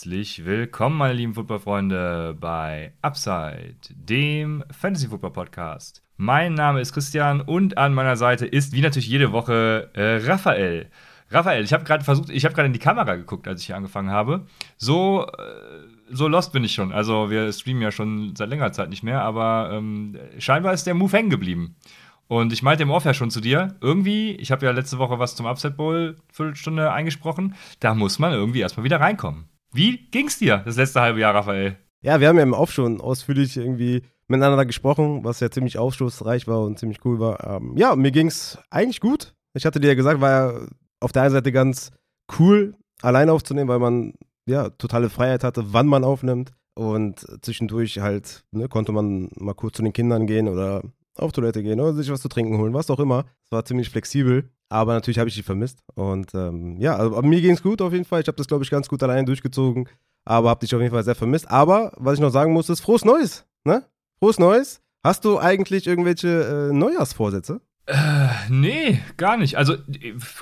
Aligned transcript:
Herzlich 0.00 0.46
willkommen, 0.46 0.96
meine 0.96 1.12
lieben 1.12 1.34
Footballfreunde, 1.34 2.34
bei 2.40 2.94
Upside, 3.02 3.76
dem 3.90 4.64
Fantasy 4.70 5.08
Football 5.08 5.32
Podcast. 5.32 6.02
Mein 6.16 6.54
Name 6.54 6.80
ist 6.80 6.94
Christian 6.94 7.42
und 7.42 7.76
an 7.76 7.92
meiner 7.92 8.16
Seite 8.16 8.46
ist, 8.46 8.72
wie 8.72 8.80
natürlich 8.80 9.08
jede 9.08 9.32
Woche, 9.32 9.90
äh, 9.92 10.26
Raphael. 10.26 10.88
Raphael, 11.28 11.64
ich 11.64 11.74
habe 11.74 11.84
gerade 11.84 12.02
versucht, 12.02 12.30
ich 12.30 12.46
habe 12.46 12.54
gerade 12.54 12.68
in 12.68 12.72
die 12.72 12.78
Kamera 12.78 13.14
geguckt, 13.16 13.46
als 13.46 13.60
ich 13.60 13.66
hier 13.66 13.76
angefangen 13.76 14.08
habe. 14.08 14.46
So, 14.78 15.26
äh, 15.26 15.34
so 16.08 16.28
lost 16.28 16.54
bin 16.54 16.64
ich 16.64 16.72
schon. 16.72 16.92
Also, 16.92 17.28
wir 17.28 17.52
streamen 17.52 17.82
ja 17.82 17.92
schon 17.92 18.34
seit 18.34 18.48
längerer 18.48 18.72
Zeit 18.72 18.88
nicht 18.88 19.02
mehr, 19.02 19.20
aber 19.20 19.68
ähm, 19.70 20.16
scheinbar 20.38 20.72
ist 20.72 20.86
der 20.86 20.94
Move 20.94 21.14
hängen 21.14 21.28
geblieben. 21.28 21.76
Und 22.26 22.54
ich 22.54 22.62
meinte 22.62 22.84
im 22.84 22.90
Off 22.90 23.04
ja 23.04 23.12
schon 23.12 23.30
zu 23.30 23.42
dir, 23.42 23.76
irgendwie, 23.82 24.30
ich 24.36 24.50
habe 24.50 24.64
ja 24.64 24.72
letzte 24.72 24.96
Woche 24.96 25.18
was 25.18 25.36
zum 25.36 25.44
Upset 25.44 25.76
Bowl 25.76 26.16
Viertelstunde 26.32 26.90
eingesprochen, 26.90 27.54
da 27.80 27.94
muss 27.94 28.18
man 28.18 28.32
irgendwie 28.32 28.60
erstmal 28.60 28.84
wieder 28.84 28.98
reinkommen. 28.98 29.49
Wie 29.72 30.08
ging's 30.10 30.38
dir 30.38 30.58
das 30.58 30.76
letzte 30.76 31.00
halbe 31.00 31.20
Jahr, 31.20 31.34
Raphael? 31.34 31.76
Ja, 32.02 32.20
wir 32.20 32.28
haben 32.28 32.36
ja 32.36 32.42
im 32.42 32.52
Off 32.52 32.72
schon 32.72 33.00
ausführlich 33.00 33.56
irgendwie 33.56 34.02
miteinander 34.26 34.64
gesprochen, 34.64 35.24
was 35.24 35.40
ja 35.40 35.50
ziemlich 35.50 35.78
aufstoßreich 35.78 36.46
war 36.46 36.62
und 36.62 36.78
ziemlich 36.78 37.04
cool 37.04 37.18
war. 37.20 37.56
Ähm, 37.56 37.76
ja, 37.76 37.94
mir 37.96 38.10
ging's 38.10 38.58
eigentlich 38.70 39.00
gut. 39.00 39.34
Ich 39.54 39.66
hatte 39.66 39.80
dir 39.80 39.88
ja 39.88 39.94
gesagt, 39.94 40.20
war 40.20 40.30
ja 40.30 40.60
auf 41.00 41.12
der 41.12 41.22
einen 41.22 41.32
Seite 41.32 41.52
ganz 41.52 41.90
cool, 42.38 42.74
alleine 43.02 43.32
aufzunehmen, 43.32 43.68
weil 43.68 43.78
man 43.78 44.14
ja 44.46 44.70
totale 44.70 45.10
Freiheit 45.10 45.44
hatte, 45.44 45.72
wann 45.72 45.86
man 45.86 46.04
aufnimmt. 46.04 46.52
Und 46.74 47.26
zwischendurch 47.42 47.98
halt, 47.98 48.44
ne, 48.52 48.68
konnte 48.68 48.92
man 48.92 49.28
mal 49.34 49.54
kurz 49.54 49.76
zu 49.76 49.82
den 49.82 49.92
Kindern 49.92 50.26
gehen 50.26 50.48
oder 50.48 50.82
auf 51.20 51.32
Toilette 51.32 51.62
gehen 51.62 51.80
oder 51.80 51.94
sich 51.94 52.10
was 52.10 52.20
zu 52.20 52.28
trinken 52.28 52.58
holen, 52.58 52.74
was 52.74 52.90
auch 52.90 53.00
immer. 53.00 53.24
Es 53.44 53.52
war 53.52 53.64
ziemlich 53.64 53.90
flexibel, 53.90 54.50
aber 54.68 54.94
natürlich 54.94 55.18
habe 55.18 55.28
ich 55.28 55.34
die 55.34 55.42
vermisst. 55.42 55.80
Und 55.94 56.34
ähm, 56.34 56.76
ja, 56.80 56.96
also, 56.96 57.20
mir 57.22 57.40
ging 57.40 57.52
es 57.52 57.62
gut 57.62 57.82
auf 57.82 57.92
jeden 57.92 58.04
Fall. 58.04 58.20
Ich 58.20 58.28
habe 58.28 58.36
das, 58.36 58.48
glaube 58.48 58.64
ich, 58.64 58.70
ganz 58.70 58.88
gut 58.88 59.02
alleine 59.02 59.24
durchgezogen, 59.24 59.88
aber 60.24 60.50
habe 60.50 60.60
dich 60.60 60.74
auf 60.74 60.80
jeden 60.80 60.92
Fall 60.92 61.04
sehr 61.04 61.14
vermisst. 61.14 61.50
Aber 61.50 61.92
was 61.96 62.14
ich 62.14 62.20
noch 62.20 62.30
sagen 62.30 62.52
muss, 62.52 62.68
ist 62.68 62.80
frohes 62.80 63.04
Neues, 63.04 63.46
ne? 63.64 63.84
Frohes 64.18 64.38
Neues. 64.38 64.80
Hast 65.02 65.24
du 65.24 65.38
eigentlich 65.38 65.86
irgendwelche 65.86 66.68
äh, 66.70 66.74
Neujahrsvorsätze? 66.74 67.60
Äh, 67.86 68.28
nee, 68.48 69.00
gar 69.16 69.36
nicht. 69.36 69.56
Also, 69.56 69.76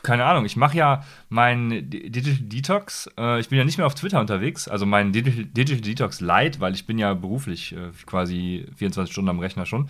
keine 0.03 0.25
Ahnung, 0.25 0.45
ich 0.45 0.57
mache 0.57 0.77
ja 0.77 1.05
meinen 1.31 1.89
Digital 1.89 2.35
Detox. 2.41 3.09
Äh, 3.17 3.41
ich 3.41 3.49
bin 3.49 3.57
ja 3.57 3.65
nicht 3.65 3.79
mehr 3.79 3.87
auf 3.87 3.95
Twitter 3.95 4.21
unterwegs, 4.21 4.69
also 4.69 4.85
mein 4.85 5.13
Digital, 5.13 5.45
Digital 5.45 5.81
Detox 5.81 6.21
Light, 6.21 6.61
weil 6.61 6.75
ich 6.75 6.87
bin 6.87 6.99
ja 6.99 7.15
beruflich 7.15 7.75
äh, 7.75 7.91
quasi 8.05 8.67
24 8.77 9.11
Stunden 9.11 9.31
am 9.31 9.39
Rechner 9.39 9.65
schon. 9.65 9.89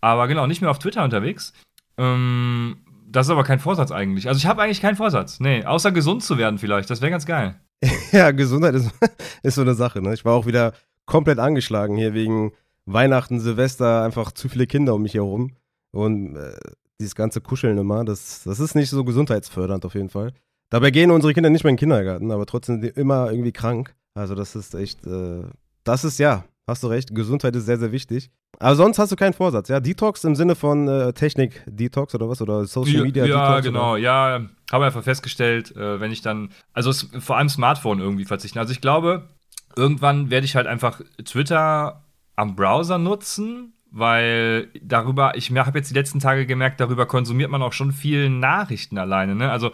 Aber 0.00 0.28
genau, 0.28 0.46
nicht 0.46 0.60
mehr 0.60 0.70
auf 0.70 0.78
Twitter 0.78 1.04
unterwegs. 1.04 1.52
Ähm, 1.98 2.78
das 3.06 3.26
ist 3.26 3.30
aber 3.30 3.44
kein 3.44 3.58
Vorsatz 3.58 3.90
eigentlich. 3.90 4.28
Also 4.28 4.38
ich 4.38 4.46
habe 4.46 4.62
eigentlich 4.62 4.80
keinen 4.80 4.96
Vorsatz. 4.96 5.40
Nee, 5.40 5.64
außer 5.64 5.92
gesund 5.92 6.22
zu 6.22 6.38
werden 6.38 6.58
vielleicht. 6.58 6.90
Das 6.90 7.00
wäre 7.00 7.10
ganz 7.10 7.26
geil. 7.26 7.60
ja, 8.12 8.30
Gesundheit 8.30 8.74
ist, 8.74 8.90
ist 9.42 9.54
so 9.56 9.62
eine 9.62 9.74
Sache. 9.74 10.00
Ne? 10.00 10.14
Ich 10.14 10.24
war 10.24 10.34
auch 10.34 10.46
wieder 10.46 10.72
komplett 11.06 11.38
angeschlagen 11.38 11.96
hier 11.96 12.14
wegen 12.14 12.52
Weihnachten, 12.86 13.40
Silvester, 13.40 14.02
einfach 14.02 14.32
zu 14.32 14.48
viele 14.48 14.66
Kinder 14.66 14.94
um 14.94 15.02
mich 15.02 15.14
herum. 15.14 15.56
Und 15.92 16.36
äh, 16.36 16.56
dieses 17.00 17.14
ganze 17.14 17.40
Kuscheln 17.40 17.78
immer, 17.78 18.04
das, 18.04 18.44
das 18.44 18.60
ist 18.60 18.74
nicht 18.74 18.90
so 18.90 19.04
gesundheitsfördernd 19.04 19.84
auf 19.84 19.94
jeden 19.94 20.10
Fall. 20.10 20.32
Dabei 20.70 20.90
gehen 20.92 21.10
unsere 21.10 21.34
Kinder 21.34 21.50
nicht 21.50 21.64
mehr 21.64 21.70
in 21.70 21.76
den 21.76 21.80
Kindergarten, 21.80 22.30
aber 22.30 22.46
trotzdem 22.46 22.82
immer 22.82 23.30
irgendwie 23.30 23.52
krank. 23.52 23.94
Also 24.14 24.34
das 24.34 24.54
ist 24.54 24.74
echt, 24.74 25.04
äh, 25.06 25.42
das 25.82 26.04
ist 26.04 26.18
ja, 26.18 26.44
hast 26.70 26.82
du 26.82 26.86
recht, 26.86 27.14
Gesundheit 27.14 27.54
ist 27.56 27.66
sehr, 27.66 27.78
sehr 27.78 27.92
wichtig. 27.92 28.30
Aber 28.58 28.74
sonst 28.74 28.98
hast 28.98 29.12
du 29.12 29.16
keinen 29.16 29.32
Vorsatz, 29.32 29.68
ja? 29.68 29.80
Detox 29.80 30.24
im 30.24 30.34
Sinne 30.34 30.54
von 30.54 30.88
äh, 30.88 31.12
Technik-Detox 31.12 32.14
oder 32.14 32.28
was? 32.28 32.40
Oder 32.42 32.64
Social 32.64 33.02
Media 33.02 33.24
Detox? 33.24 33.48
Ja, 33.48 33.60
genau, 33.60 33.92
oder? 33.92 34.00
ja. 34.00 34.46
Habe 34.72 34.84
einfach 34.84 35.02
festgestellt, 35.02 35.74
äh, 35.76 36.00
wenn 36.00 36.12
ich 36.12 36.22
dann, 36.22 36.50
also 36.72 36.92
vor 37.20 37.36
allem 37.36 37.48
Smartphone 37.48 38.00
irgendwie 38.00 38.24
verzichten. 38.24 38.58
Also 38.58 38.72
ich 38.72 38.80
glaube, 38.80 39.28
irgendwann 39.76 40.30
werde 40.30 40.44
ich 40.44 40.56
halt 40.56 40.66
einfach 40.66 41.00
Twitter 41.24 42.04
am 42.36 42.56
Browser 42.56 42.98
nutzen, 42.98 43.74
weil 43.90 44.68
darüber, 44.82 45.36
ich 45.36 45.50
habe 45.50 45.78
jetzt 45.78 45.90
die 45.90 45.94
letzten 45.94 46.20
Tage 46.20 46.46
gemerkt, 46.46 46.80
darüber 46.80 47.06
konsumiert 47.06 47.50
man 47.50 47.62
auch 47.62 47.72
schon 47.72 47.92
viel 47.92 48.30
Nachrichten 48.30 48.98
alleine, 48.98 49.34
ne? 49.34 49.50
Also 49.50 49.72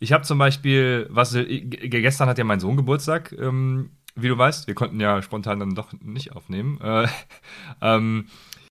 ich 0.00 0.12
habe 0.12 0.24
zum 0.24 0.38
Beispiel, 0.38 1.06
was 1.10 1.34
gestern 1.34 2.28
hat 2.28 2.36
ja 2.36 2.44
mein 2.44 2.60
Sohn 2.60 2.76
Geburtstag, 2.76 3.32
ähm, 3.32 3.90
wie 4.16 4.28
du 4.28 4.38
weißt, 4.38 4.66
wir 4.66 4.74
konnten 4.74 5.00
ja 5.00 5.22
spontan 5.22 5.60
dann 5.60 5.74
doch 5.74 5.92
nicht 6.00 6.32
aufnehmen. 6.32 6.80
Äh, 6.80 7.08
ähm, 7.80 8.26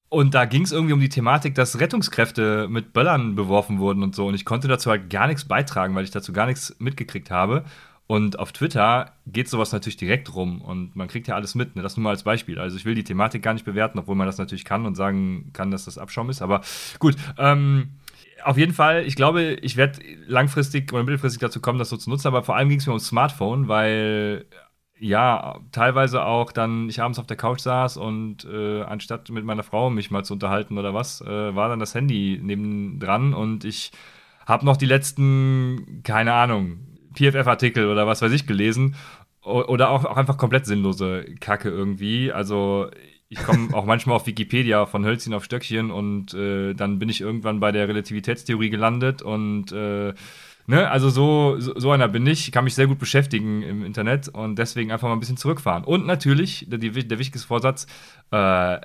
und 0.10 0.36
da 0.36 0.46
ging 0.46 0.62
es 0.62 0.72
irgendwie 0.72 0.94
um 0.94 1.00
die 1.00 1.10
Thematik, 1.10 1.56
dass 1.56 1.80
Rettungskräfte 1.80 2.68
mit 2.70 2.94
Böllern 2.94 3.34
beworfen 3.34 3.80
wurden 3.80 4.04
und 4.04 4.14
so. 4.14 4.28
Und 4.28 4.36
ich 4.36 4.46
konnte 4.46 4.68
dazu 4.68 4.92
halt 4.92 5.10
gar 5.10 5.26
nichts 5.26 5.46
beitragen, 5.46 5.96
weil 5.96 6.04
ich 6.04 6.12
dazu 6.12 6.34
gar 6.34 6.46
nichts 6.46 6.76
mitgekriegt 6.78 7.32
habe. 7.32 7.66
Und 8.06 8.38
auf 8.38 8.52
Twitter 8.52 9.14
geht 9.26 9.50
sowas 9.50 9.72
natürlich 9.72 9.98
direkt 9.98 10.36
rum 10.36 10.62
und 10.62 10.96
man 10.96 11.08
kriegt 11.08 11.28
ja 11.28 11.36
alles 11.36 11.56
mit. 11.56 11.76
Ne? 11.76 11.82
Das 11.82 11.98
nur 11.98 12.04
mal 12.04 12.10
als 12.12 12.24
Beispiel. 12.24 12.60
Also 12.60 12.78
ich 12.78 12.86
will 12.86 12.96
die 12.96 13.04
Thematik 13.04 13.42
gar 13.42 13.54
nicht 13.54 13.66
bewerten, 13.66 13.98
obwohl 13.98 14.16
man 14.16 14.28
das 14.28 14.38
natürlich 14.38 14.66
kann 14.66 14.86
und 14.86 14.96
sagen 14.96 15.50
kann, 15.54 15.72
dass 15.72 15.86
das 15.86 15.98
Abschaum 15.98 16.30
ist. 16.30 16.42
Aber 16.42 16.62
gut, 17.00 17.16
ähm, 17.40 17.94
auf 18.44 18.58
jeden 18.58 18.74
Fall, 18.74 19.06
ich 19.06 19.16
glaube, 19.16 19.54
ich 19.62 19.78
werde 19.78 20.00
langfristig 20.28 20.92
oder 20.94 21.04
mittelfristig 21.04 21.40
dazu 21.40 21.62
kommen, 21.62 21.80
das 21.80 21.90
so 21.90 21.98
zu 21.98 22.10
nutzen. 22.10 22.28
Aber 22.28 22.44
vor 22.44 22.56
allem 22.56 22.70
ging 22.70 22.80
es 22.80 22.86
mir 22.86 22.92
ums 22.92 23.08
Smartphone, 23.08 23.68
weil 23.68 24.46
ja, 25.04 25.60
teilweise 25.74 26.24
auch 26.24 26.54
dann 26.54 26.88
ich 26.88 27.02
abends 27.02 27.20
auf 27.20 27.28
der 27.28 27.36
Couch 27.36 27.60
saß 27.60 27.98
und 27.98 28.46
äh, 28.46 28.84
anstatt 28.84 29.30
mit 29.30 29.44
meiner 29.44 29.64
Frau 29.64 29.90
mich 29.90 30.12
mal 30.12 30.24
zu 30.24 30.34
unterhalten 30.34 30.78
oder 30.78 30.94
was, 30.94 31.20
äh, 31.20 31.56
war 31.56 31.68
dann 31.68 31.80
das 31.80 31.94
Handy 31.94 32.40
nebendran 32.42 33.34
und 33.34 33.66
ich 33.66 33.92
habe 34.46 34.66
noch 34.66 34.78
die 34.78 34.86
letzten, 34.86 36.02
keine 36.04 36.34
Ahnung, 36.34 36.80
PFF-Artikel 37.16 37.88
oder 37.88 38.08
was 38.08 38.22
weiß 38.22 38.32
ich 38.32 38.48
gelesen 38.48 38.96
oder 39.42 39.90
auch, 39.90 40.06
auch 40.06 40.16
einfach 40.16 40.38
komplett 40.38 40.66
sinnlose 40.66 41.26
Kacke 41.42 41.70
irgendwie. 41.70 42.32
Also 42.32 42.90
ich 43.28 43.44
komme 43.44 43.74
auch 43.74 43.86
manchmal 43.86 44.16
auf 44.16 44.26
Wikipedia 44.26 44.86
von 44.86 45.04
Hölzchen 45.04 45.34
auf 45.34 45.44
Stöckchen 45.44 45.92
und 45.92 46.34
äh, 46.34 46.74
dann 46.76 46.98
bin 46.98 47.10
ich 47.10 47.20
irgendwann 47.20 47.60
bei 47.60 47.74
der 47.74 47.90
Relativitätstheorie 47.90 48.70
gelandet 48.70 49.22
und 49.22 49.74
äh, 49.74 50.14
Ne, 50.66 50.90
also 50.90 51.10
so, 51.10 51.60
so, 51.60 51.92
einer 51.92 52.08
bin 52.08 52.26
ich, 52.26 52.52
kann 52.54 52.64
mich 52.64 52.76
sehr 52.76 52.88
gut 52.88 52.98
beschäftigen 52.98 53.62
im 53.64 53.84
Internet 53.84 54.30
und 54.30 54.58
deswegen 54.58 54.92
einfach 54.92 55.10
mal 55.10 55.14
ein 55.14 55.20
bisschen 55.20 55.38
zurückfahren. 55.38 55.84
Und 55.84 56.06
natürlich, 56.06 56.68
der, 56.70 56.80
der 56.80 57.20
wichtigste 57.20 57.48
Vorsatz, 57.48 57.86
äh, 58.32 58.80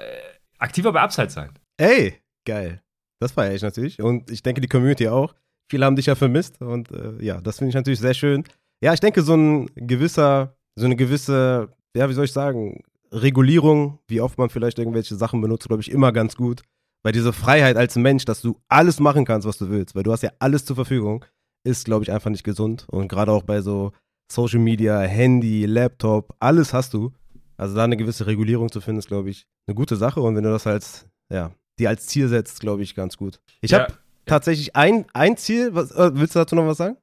aktiver 0.59 0.93
bei 0.93 1.01
Upside 1.01 1.31
sein. 1.31 1.51
Ey, 1.77 2.15
geil. 2.45 2.83
Das 3.21 3.33
feiere 3.33 3.55
ich 3.55 3.63
natürlich. 3.63 4.03
Und 4.03 4.31
ich 4.31 4.43
denke, 4.43 4.61
die 4.61 4.69
Community 4.69 5.09
auch. 5.09 5.35
Viele 5.71 5.85
haben 5.85 5.97
dich 5.97 6.07
ja 6.07 6.15
vermisst 6.15 6.61
und 6.63 6.91
äh, 6.91 7.23
ja, 7.23 7.41
das 7.41 7.59
finde 7.59 7.69
ich 7.69 7.75
natürlich 7.75 8.01
sehr 8.01 8.15
schön. 8.15 8.45
Ja, 8.81 8.95
ich 8.95 9.01
denke, 9.01 9.23
so 9.23 9.35
ein 9.35 9.71
gewisser, 9.75 10.57
so 10.77 10.87
eine 10.87 10.97
gewisse, 10.97 11.69
ja, 11.95 12.09
wie 12.09 12.15
soll 12.15 12.25
ich 12.25 12.33
sagen, 12.33 12.83
Regulierung, 13.13 13.99
wie 14.09 14.21
oft 14.21 14.39
man 14.39 14.51
vielleicht 14.51 14.79
irgendwelche 14.79 15.15
Sachen 15.15 15.41
benutzt, 15.41 15.69
glaube 15.69 15.83
ich, 15.83 15.91
immer 15.91 16.13
ganz 16.13 16.37
gut. 16.37 16.63
Weil 17.03 17.13
diese 17.13 17.33
Freiheit 17.33 17.77
als 17.77 17.97
Mensch, 17.97 18.25
dass 18.25 18.41
du 18.41 18.61
alles 18.69 18.99
machen 18.99 19.25
kannst, 19.25 19.47
was 19.47 19.59
du 19.59 19.69
willst, 19.69 19.95
weil 19.95 20.03
du 20.03 20.13
hast 20.13 20.23
ja 20.23 20.33
alles 20.39 20.65
zur 20.65 20.77
Verfügung 20.77 21.25
ist, 21.65 21.85
glaube 21.85 22.05
ich, 22.05 22.13
einfach 22.13 22.31
nicht 22.31 22.45
gesund. 22.45 22.87
Und 22.89 23.09
gerade 23.09 23.33
auch 23.33 23.43
bei 23.43 23.61
so 23.61 23.93
Social 24.31 24.61
Media, 24.61 25.01
Handy, 25.01 25.67
Laptop, 25.67 26.35
alles 26.39 26.73
hast 26.73 26.95
du. 26.95 27.13
Also 27.57 27.75
da 27.75 27.85
eine 27.85 27.97
gewisse 27.97 28.27
Regulierung 28.27 28.71
zu 28.71 28.81
finden, 28.81 29.01
ist, 29.01 29.09
glaube 29.09 29.31
ich, 29.31 29.47
eine 29.67 29.75
gute 29.75 29.97
Sache. 29.97 30.21
Und 30.21 30.37
wenn 30.37 30.45
du 30.45 30.51
das 30.51 30.67
als, 30.67 31.07
ja, 31.33 31.51
dir 31.79 31.89
als 31.89 32.07
Ziel 32.07 32.29
setzt, 32.29 32.61
glaube 32.61 32.83
ich, 32.83 32.95
ganz 32.95 33.17
gut. 33.17 33.41
Ich 33.61 33.73
ja, 33.73 33.81
habe 33.81 33.95
tatsächlich 34.27 34.77
ein, 34.77 35.07
ein 35.13 35.37
Ziel. 35.37 35.75
Was, 35.75 35.91
äh, 35.93 36.11
willst 36.15 36.35
du 36.35 36.39
dazu 36.39 36.55
noch 36.55 36.67
was 36.67 36.79
sagen? 36.79 36.97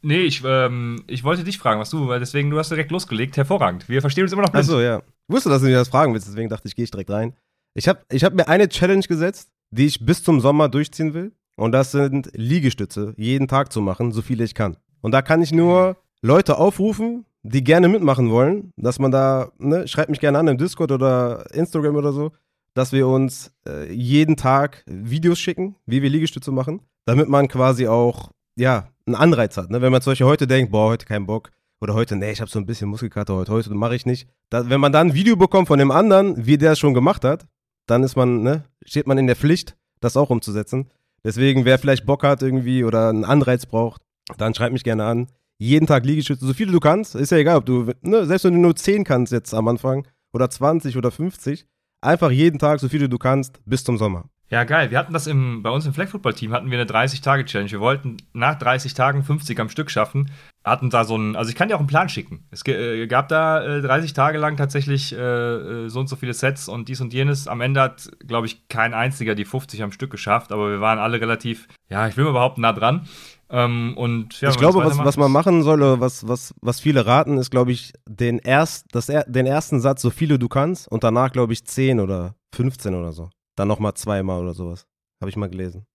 Nee, 0.00 0.22
ich, 0.22 0.42
ähm, 0.44 1.04
ich 1.06 1.22
wollte 1.22 1.44
dich 1.44 1.58
fragen, 1.58 1.80
was 1.80 1.90
du, 1.90 2.08
weil 2.08 2.18
deswegen, 2.18 2.50
du 2.50 2.58
hast 2.58 2.70
direkt 2.70 2.90
losgelegt. 2.90 3.36
Hervorragend. 3.36 3.88
Wir 3.88 4.00
verstehen 4.00 4.24
uns 4.24 4.32
immer 4.32 4.42
noch. 4.42 4.54
Achso, 4.54 4.80
ja. 4.80 4.98
Ich 4.98 5.34
wusste, 5.34 5.48
dass 5.48 5.62
du 5.62 5.68
mir 5.68 5.76
das 5.76 5.88
fragen 5.88 6.12
willst, 6.12 6.26
deswegen 6.26 6.48
dachte 6.48 6.66
ich, 6.66 6.74
gehe 6.74 6.84
ich 6.84 6.90
direkt 6.90 7.10
rein. 7.10 7.34
Ich 7.74 7.88
habe 7.88 8.00
ich 8.10 8.24
hab 8.24 8.34
mir 8.34 8.48
eine 8.48 8.68
Challenge 8.68 9.04
gesetzt, 9.04 9.50
die 9.70 9.86
ich 9.86 10.04
bis 10.04 10.24
zum 10.24 10.40
Sommer 10.40 10.68
durchziehen 10.68 11.14
will. 11.14 11.32
Und 11.62 11.70
das 11.70 11.92
sind 11.92 12.28
Liegestütze, 12.34 13.14
jeden 13.16 13.46
Tag 13.46 13.72
zu 13.72 13.80
machen, 13.80 14.10
so 14.10 14.20
viele 14.20 14.42
ich 14.42 14.52
kann. 14.52 14.76
Und 15.00 15.12
da 15.12 15.22
kann 15.22 15.40
ich 15.42 15.52
nur 15.52 15.96
Leute 16.20 16.58
aufrufen, 16.58 17.24
die 17.44 17.62
gerne 17.62 17.86
mitmachen 17.86 18.30
wollen, 18.30 18.72
dass 18.76 18.98
man 18.98 19.12
da, 19.12 19.52
ne, 19.58 19.86
schreibt 19.86 20.10
mich 20.10 20.18
gerne 20.18 20.40
an 20.40 20.48
im 20.48 20.58
Discord 20.58 20.90
oder 20.90 21.46
Instagram 21.54 21.94
oder 21.94 22.12
so, 22.12 22.32
dass 22.74 22.90
wir 22.90 23.06
uns 23.06 23.52
äh, 23.64 23.92
jeden 23.92 24.36
Tag 24.36 24.82
Videos 24.86 25.38
schicken, 25.38 25.76
wie 25.86 26.02
wir 26.02 26.10
Liegestütze 26.10 26.50
machen, 26.50 26.80
damit 27.04 27.28
man 27.28 27.46
quasi 27.46 27.86
auch, 27.86 28.32
ja, 28.56 28.88
einen 29.06 29.14
Anreiz 29.14 29.56
hat. 29.56 29.70
Ne? 29.70 29.80
Wenn 29.80 29.92
man 29.92 30.02
zum 30.02 30.10
Beispiel 30.10 30.26
heute 30.26 30.48
denkt, 30.48 30.72
boah, 30.72 30.88
heute 30.88 31.06
keinen 31.06 31.26
Bock, 31.26 31.52
oder 31.80 31.94
heute, 31.94 32.16
nee, 32.16 32.32
ich 32.32 32.40
habe 32.40 32.50
so 32.50 32.58
ein 32.58 32.66
bisschen 32.66 32.88
Muskelkater 32.88 33.36
heute, 33.36 33.52
heute 33.52 33.72
mache 33.72 33.94
ich 33.94 34.04
nicht. 34.04 34.28
Da, 34.50 34.68
wenn 34.68 34.80
man 34.80 34.90
dann 34.90 35.10
ein 35.10 35.14
Video 35.14 35.36
bekommt 35.36 35.68
von 35.68 35.78
dem 35.78 35.92
anderen, 35.92 36.44
wie 36.44 36.58
der 36.58 36.72
es 36.72 36.80
schon 36.80 36.92
gemacht 36.92 37.24
hat, 37.24 37.46
dann 37.86 38.02
ist 38.02 38.16
man, 38.16 38.42
ne, 38.42 38.64
steht 38.84 39.06
man 39.06 39.16
in 39.16 39.28
der 39.28 39.36
Pflicht, 39.36 39.76
das 40.00 40.16
auch 40.16 40.30
umzusetzen. 40.30 40.90
Deswegen, 41.24 41.64
wer 41.64 41.78
vielleicht 41.78 42.06
Bock 42.06 42.24
hat 42.24 42.42
irgendwie 42.42 42.84
oder 42.84 43.08
einen 43.08 43.24
Anreiz 43.24 43.66
braucht, 43.66 44.02
dann 44.38 44.54
schreib 44.54 44.72
mich 44.72 44.84
gerne 44.84 45.04
an. 45.04 45.28
Jeden 45.58 45.86
Tag 45.86 46.04
Liegestütze, 46.04 46.44
so 46.44 46.54
viele 46.54 46.72
du 46.72 46.80
kannst. 46.80 47.14
Ist 47.14 47.30
ja 47.30 47.38
egal, 47.38 47.58
ob 47.58 47.66
du, 47.66 47.92
ne, 48.02 48.26
selbst 48.26 48.44
wenn 48.44 48.54
du 48.54 48.60
nur 48.60 48.74
10 48.74 49.04
kannst 49.04 49.32
jetzt 49.32 49.54
am 49.54 49.68
Anfang 49.68 50.06
oder 50.32 50.50
20 50.50 50.96
oder 50.96 51.10
50, 51.10 51.66
einfach 52.00 52.30
jeden 52.30 52.58
Tag 52.58 52.80
so 52.80 52.88
viele 52.88 53.08
du 53.08 53.18
kannst 53.18 53.60
bis 53.64 53.84
zum 53.84 53.98
Sommer. 53.98 54.28
Ja, 54.48 54.64
geil. 54.64 54.90
Wir 54.90 54.98
hatten 54.98 55.14
das 55.14 55.26
im, 55.26 55.62
bei 55.62 55.70
uns 55.70 55.86
im 55.86 55.94
Flag 55.94 56.08
Football 56.08 56.34
Team 56.34 56.52
hatten 56.52 56.70
wir 56.70 56.78
eine 56.78 56.90
30-Tage-Challenge. 56.90 57.70
Wir 57.70 57.80
wollten 57.80 58.18
nach 58.34 58.58
30 58.58 58.92
Tagen 58.92 59.22
50 59.22 59.58
am 59.60 59.70
Stück 59.70 59.90
schaffen. 59.90 60.30
Hatten 60.64 60.90
da 60.90 61.04
so 61.04 61.14
einen, 61.14 61.34
also 61.34 61.50
ich 61.50 61.56
kann 61.56 61.68
dir 61.68 61.74
auch 61.74 61.80
einen 61.80 61.88
Plan 61.88 62.08
schicken. 62.08 62.44
Es 62.50 62.66
äh, 62.66 63.06
gab 63.06 63.28
da 63.28 63.64
äh, 63.64 63.82
30 63.82 64.12
Tage 64.12 64.38
lang 64.38 64.56
tatsächlich 64.56 65.12
äh, 65.12 65.16
äh, 65.18 65.88
so 65.88 66.00
und 66.00 66.08
so 66.08 66.16
viele 66.16 66.34
Sets 66.34 66.68
und 66.68 66.88
dies 66.88 67.00
und 67.00 67.12
jenes. 67.12 67.48
Am 67.48 67.60
Ende 67.60 67.80
hat, 67.80 68.10
glaube 68.26 68.46
ich, 68.46 68.68
kein 68.68 68.94
einziger 68.94 69.34
die 69.34 69.44
50 69.44 69.82
am 69.82 69.92
Stück 69.92 70.10
geschafft, 70.10 70.52
aber 70.52 70.70
wir 70.70 70.80
waren 70.80 70.98
alle 70.98 71.20
relativ, 71.20 71.68
ja, 71.88 72.06
ich 72.06 72.16
will 72.16 72.24
mal 72.24 72.32
behaupten, 72.32 72.60
nah 72.60 72.72
dran. 72.72 73.08
Ähm, 73.50 73.94
und 73.96 74.40
ja, 74.40 74.50
ich 74.50 74.56
glaube, 74.56 74.84
was, 74.84 74.98
was 74.98 75.16
man 75.16 75.30
machen 75.30 75.62
soll, 75.62 76.00
was, 76.00 76.26
was, 76.26 76.54
was 76.62 76.80
viele 76.80 77.06
raten, 77.06 77.38
ist, 77.38 77.50
glaube 77.50 77.72
ich, 77.72 77.92
den, 78.08 78.38
erst, 78.38 78.86
das, 78.92 79.06
den 79.06 79.46
ersten 79.46 79.80
Satz, 79.80 80.00
so 80.00 80.10
viele 80.10 80.38
du 80.38 80.48
kannst, 80.48 80.88
und 80.88 81.04
danach, 81.04 81.32
glaube 81.32 81.52
ich, 81.52 81.66
10 81.66 82.00
oder 82.00 82.34
15 82.54 82.94
oder 82.94 83.12
so. 83.12 83.30
Dann 83.56 83.68
nochmal 83.68 83.94
zweimal 83.94 84.40
oder 84.40 84.54
sowas. 84.54 84.86
Habe 85.20 85.28
ich 85.28 85.36
mal 85.36 85.50
gelesen. 85.50 85.86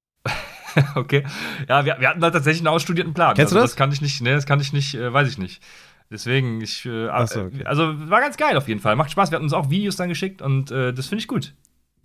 okay. 0.95 1.23
Ja, 1.67 1.85
wir, 1.85 1.97
wir 1.99 2.09
hatten 2.09 2.21
da 2.21 2.31
tatsächlich 2.31 2.61
einen 2.61 2.73
ausstudierten 2.73 3.13
Plan. 3.13 3.35
Kennst 3.35 3.53
also, 3.53 3.55
du 3.55 3.61
das? 3.61 3.71
Das 3.71 3.77
kann 3.77 3.91
ich 3.91 4.01
nicht, 4.01 4.21
ne, 4.21 4.35
das 4.35 4.45
kann 4.45 4.59
ich 4.59 4.73
nicht, 4.73 4.95
äh, 4.95 5.11
weiß 5.11 5.29
ich 5.29 5.37
nicht. 5.37 5.61
Deswegen, 6.09 6.61
ich, 6.61 6.85
äh, 6.85 7.09
so, 7.25 7.41
okay. 7.41 7.65
also 7.65 8.09
war 8.09 8.21
ganz 8.21 8.37
geil 8.37 8.55
auf 8.55 8.67
jeden 8.67 8.79
Fall. 8.79 8.95
Macht 8.95 9.11
Spaß. 9.11 9.31
Wir 9.31 9.35
hatten 9.35 9.45
uns 9.45 9.53
auch 9.53 9.69
Videos 9.69 9.97
dann 9.97 10.09
geschickt 10.09 10.41
und 10.41 10.71
äh, 10.71 10.93
das 10.93 11.07
finde 11.07 11.21
ich 11.21 11.27
gut. 11.27 11.53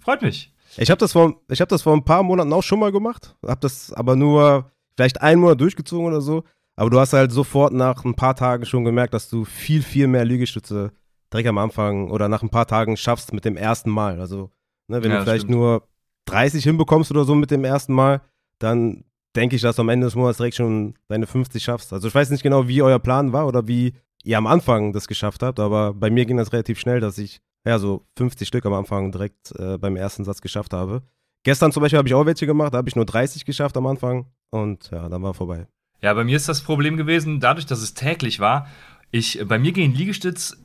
Freut 0.01 0.23
mich. 0.23 0.53
Ich 0.77 0.91
habe 0.91 0.99
das, 0.99 1.13
vor, 1.13 1.41
hab 1.51 1.69
das 1.69 1.83
vor 1.83 1.93
ein 1.93 2.05
paar 2.05 2.23
Monaten 2.23 2.53
auch 2.53 2.63
schon 2.63 2.81
mal 2.81 2.91
gemacht. 2.91 3.37
Hab 3.47 3.61
das 3.61 3.93
aber 3.93 4.17
nur 4.17 4.73
vielleicht 4.97 5.21
einen 5.21 5.41
Monat 5.41 5.61
durchgezogen 5.61 6.07
oder 6.07 6.21
so. 6.21 6.45
Aber 6.75 6.91
du 6.91 6.99
hast 6.99 7.13
halt 7.13 7.31
sofort 7.31 7.73
nach 7.73 8.05
ein 8.05 8.15
paar 8.15 8.35
Tagen 8.35 8.65
schon 8.65 8.85
gemerkt, 8.85 9.15
dass 9.15 9.29
du 9.29 9.45
viel, 9.45 9.83
viel 9.83 10.07
mehr 10.07 10.25
Liegestütze 10.25 10.93
direkt 11.33 11.49
am 11.49 11.59
Anfang 11.59 12.11
oder 12.11 12.29
nach 12.29 12.43
ein 12.43 12.51
paar 12.51 12.67
Tagen 12.67 12.97
schaffst 12.97 13.33
mit 13.33 13.45
dem 13.45 13.57
ersten 13.57 13.91
Mal. 13.91 14.19
Also, 14.21 14.51
ne, 14.89 15.03
wenn 15.03 15.11
Ja, 15.11 15.19
du 15.19 15.25
vielleicht 15.25 15.45
stimmt. 15.45 15.59
nur 15.59 15.87
30 16.27 16.65
hinbekommst 16.65 17.11
oder 17.11 17.25
so 17.25 17.35
mit 17.35 17.51
dem 17.51 17.65
ersten 17.65 17.93
Mal, 17.93 18.23
dann 18.63 19.05
denke 19.37 19.57
ich, 19.57 19.63
dass 19.63 19.77
du 19.77 19.83
am 19.83 19.89
Ende 19.89 20.07
des 20.07 20.15
Monats 20.15 20.39
direkt 20.39 20.57
schon 20.57 20.95
deine 21.09 21.27
50 21.27 21.63
schaffst. 21.63 21.93
Also 21.93 22.09
ich 22.09 22.15
weiß 22.15 22.31
nicht 22.31 22.43
genau, 22.43 22.69
wie 22.69 22.83
euer 22.83 22.99
Plan 22.99 23.33
war 23.33 23.47
oder 23.47 23.67
wie 23.67 23.95
ihr 24.25 24.39
am 24.39 24.47
Anfang 24.47 24.93
das 24.93 25.09
geschafft 25.09 25.43
habt, 25.43 25.59
aber 25.59 25.95
bei 25.95 26.11
mir 26.11 26.27
ging 26.27 26.37
das 26.37 26.53
relativ 26.53 26.79
schnell, 26.79 27.01
dass 27.01 27.19
ich 27.19 27.41
ja 27.67 27.79
so 27.79 28.07
50 28.17 28.47
Stück 28.47 28.67
am 28.67 28.75
Anfang 28.75 29.11
direkt 29.11 29.53
äh, 29.59 29.79
beim 29.79 29.97
ersten 29.97 30.25
Satz 30.25 30.41
geschafft 30.41 30.73
habe. 30.73 31.03
Gestern 31.45 31.73
zum 31.73 31.81
Beispiel 31.81 31.99
habe 31.99 32.09
ich 32.09 32.15
auch 32.15 32.27
welche 32.27 32.47
gemacht, 32.47 32.73
da 32.73 32.79
habe 32.79 32.89
ich 32.89 32.97
nur 32.97 33.05
30 33.07 33.45
geschafft 33.45 33.77
am 33.77 33.87
Anfang 33.87 34.27
und 34.51 34.91
ja, 34.93 35.09
dann 35.09 35.23
war 35.23 35.35
vorbei. 35.35 35.67
Ja, 36.01 36.15
bei 36.15 36.25
mir 36.25 36.37
ist 36.37 36.49
das 36.49 36.61
Problem 36.61 36.97
gewesen, 36.97 37.41
dadurch, 37.41 37.67
dass 37.67 37.81
es 37.81 37.95
täglich 37.95 38.39
war, 38.39 38.67
ich, 39.11 39.41
bei 39.47 39.59
mir 39.59 39.73
gehen 39.73 39.95
Liegestütz 39.95 40.57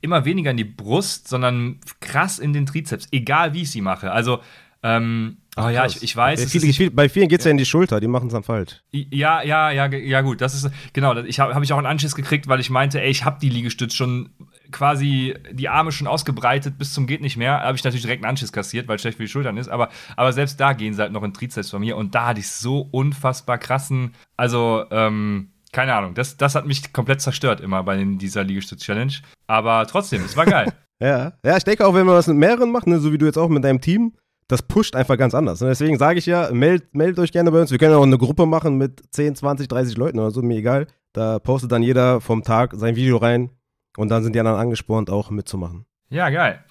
immer 0.00 0.24
weniger 0.24 0.50
in 0.50 0.56
die 0.56 0.64
Brust, 0.64 1.28
sondern 1.28 1.80
krass 2.00 2.38
in 2.38 2.52
den 2.52 2.66
Trizeps, 2.66 3.08
egal 3.12 3.54
wie 3.54 3.62
ich 3.62 3.70
sie 3.70 3.80
mache. 3.80 4.10
Also, 4.10 4.40
ähm, 4.82 5.38
oh 5.56 5.68
ja, 5.68 5.86
ich, 5.86 6.02
ich 6.02 6.16
weiß. 6.16 6.50
Viele, 6.50 6.72
viel, 6.72 6.90
bei 6.90 7.08
vielen 7.08 7.28
geht 7.28 7.40
es 7.40 7.44
ja 7.44 7.50
in 7.50 7.56
die 7.56 7.66
Schulter, 7.66 8.00
die 8.00 8.08
machen 8.08 8.26
es 8.26 8.32
dann 8.32 8.42
falsch. 8.42 8.82
Ja, 8.90 9.42
ja, 9.42 9.70
ja, 9.70 9.86
ja, 9.86 10.20
gut. 10.20 10.40
Das 10.40 10.54
ist 10.54 10.70
genau. 10.92 11.16
Ich 11.18 11.40
habe 11.40 11.54
hab 11.54 11.62
ich 11.62 11.72
auch 11.72 11.78
einen 11.78 11.86
Anschiss 11.86 12.14
gekriegt, 12.14 12.48
weil 12.48 12.60
ich 12.60 12.70
meinte, 12.70 13.00
ey, 13.00 13.10
ich 13.10 13.24
habe 13.24 13.38
die 13.40 13.48
Liegestütz 13.48 13.94
schon 13.94 14.30
quasi 14.70 15.34
die 15.50 15.68
Arme 15.68 15.92
schon 15.92 16.06
ausgebreitet 16.06 16.78
bis 16.78 16.94
zum 16.94 17.06
geht 17.06 17.20
nicht 17.20 17.36
mehr. 17.36 17.60
Habe 17.60 17.76
ich 17.76 17.84
natürlich 17.84 18.02
direkt 18.02 18.24
einen 18.24 18.30
Anschiss 18.30 18.52
kassiert, 18.52 18.88
weil 18.88 18.96
es 18.96 19.02
schlecht 19.02 19.18
für 19.18 19.24
die 19.24 19.28
Schultern 19.28 19.56
ist. 19.56 19.68
Aber, 19.68 19.90
aber 20.16 20.32
selbst 20.32 20.58
da 20.58 20.72
gehen 20.72 20.94
sie 20.94 21.02
halt 21.02 21.12
noch 21.12 21.22
in 21.22 21.34
Trizeps 21.34 21.70
von 21.70 21.80
mir 21.80 21.96
und 21.96 22.14
da 22.14 22.28
hatte 22.28 22.40
ich 22.40 22.50
so 22.50 22.88
unfassbar 22.90 23.58
krassen. 23.58 24.14
Also 24.36 24.84
ähm, 24.90 25.52
keine 25.72 25.94
Ahnung. 25.94 26.14
Das, 26.14 26.36
das 26.36 26.54
hat 26.54 26.66
mich 26.66 26.92
komplett 26.92 27.20
zerstört 27.20 27.60
immer 27.60 27.82
bei 27.82 28.02
dieser 28.04 28.44
Liegestütz-Challenge. 28.44 29.14
Aber 29.46 29.86
trotzdem, 29.86 30.22
es 30.24 30.36
war 30.36 30.46
geil. 30.46 30.72
Ja, 31.02 31.32
ja, 31.44 31.56
ich 31.56 31.64
denke 31.64 31.84
auch, 31.84 31.94
wenn 31.94 32.06
man 32.06 32.14
das 32.14 32.28
mit 32.28 32.36
mehreren 32.36 32.70
macht, 32.70 32.86
ne, 32.86 33.00
so 33.00 33.12
wie 33.12 33.18
du 33.18 33.26
jetzt 33.26 33.36
auch 33.36 33.48
mit 33.48 33.64
deinem 33.64 33.80
Team, 33.80 34.12
das 34.52 34.60
pusht 34.60 34.94
einfach 34.94 35.16
ganz 35.16 35.34
anders. 35.34 35.62
Und 35.62 35.68
deswegen 35.68 35.96
sage 35.96 36.18
ich 36.18 36.26
ja, 36.26 36.50
meldet, 36.52 36.94
meldet 36.94 37.18
euch 37.18 37.32
gerne 37.32 37.50
bei 37.50 37.58
uns. 37.58 37.70
Wir 37.70 37.78
können 37.78 37.94
auch 37.94 38.02
eine 38.02 38.18
Gruppe 38.18 38.44
machen 38.44 38.76
mit 38.76 39.02
10, 39.10 39.34
20, 39.34 39.66
30 39.66 39.96
Leuten 39.96 40.18
oder 40.18 40.30
so, 40.30 40.42
mir 40.42 40.58
egal. 40.58 40.88
Da 41.14 41.38
postet 41.38 41.72
dann 41.72 41.82
jeder 41.82 42.20
vom 42.20 42.42
Tag 42.42 42.74
sein 42.74 42.94
Video 42.94 43.16
rein 43.16 43.48
und 43.96 44.10
dann 44.10 44.22
sind 44.22 44.34
die 44.34 44.40
anderen 44.40 44.58
angespornt, 44.58 45.08
auch 45.08 45.30
mitzumachen. 45.30 45.86
Ja, 46.10 46.28
geil. 46.28 46.62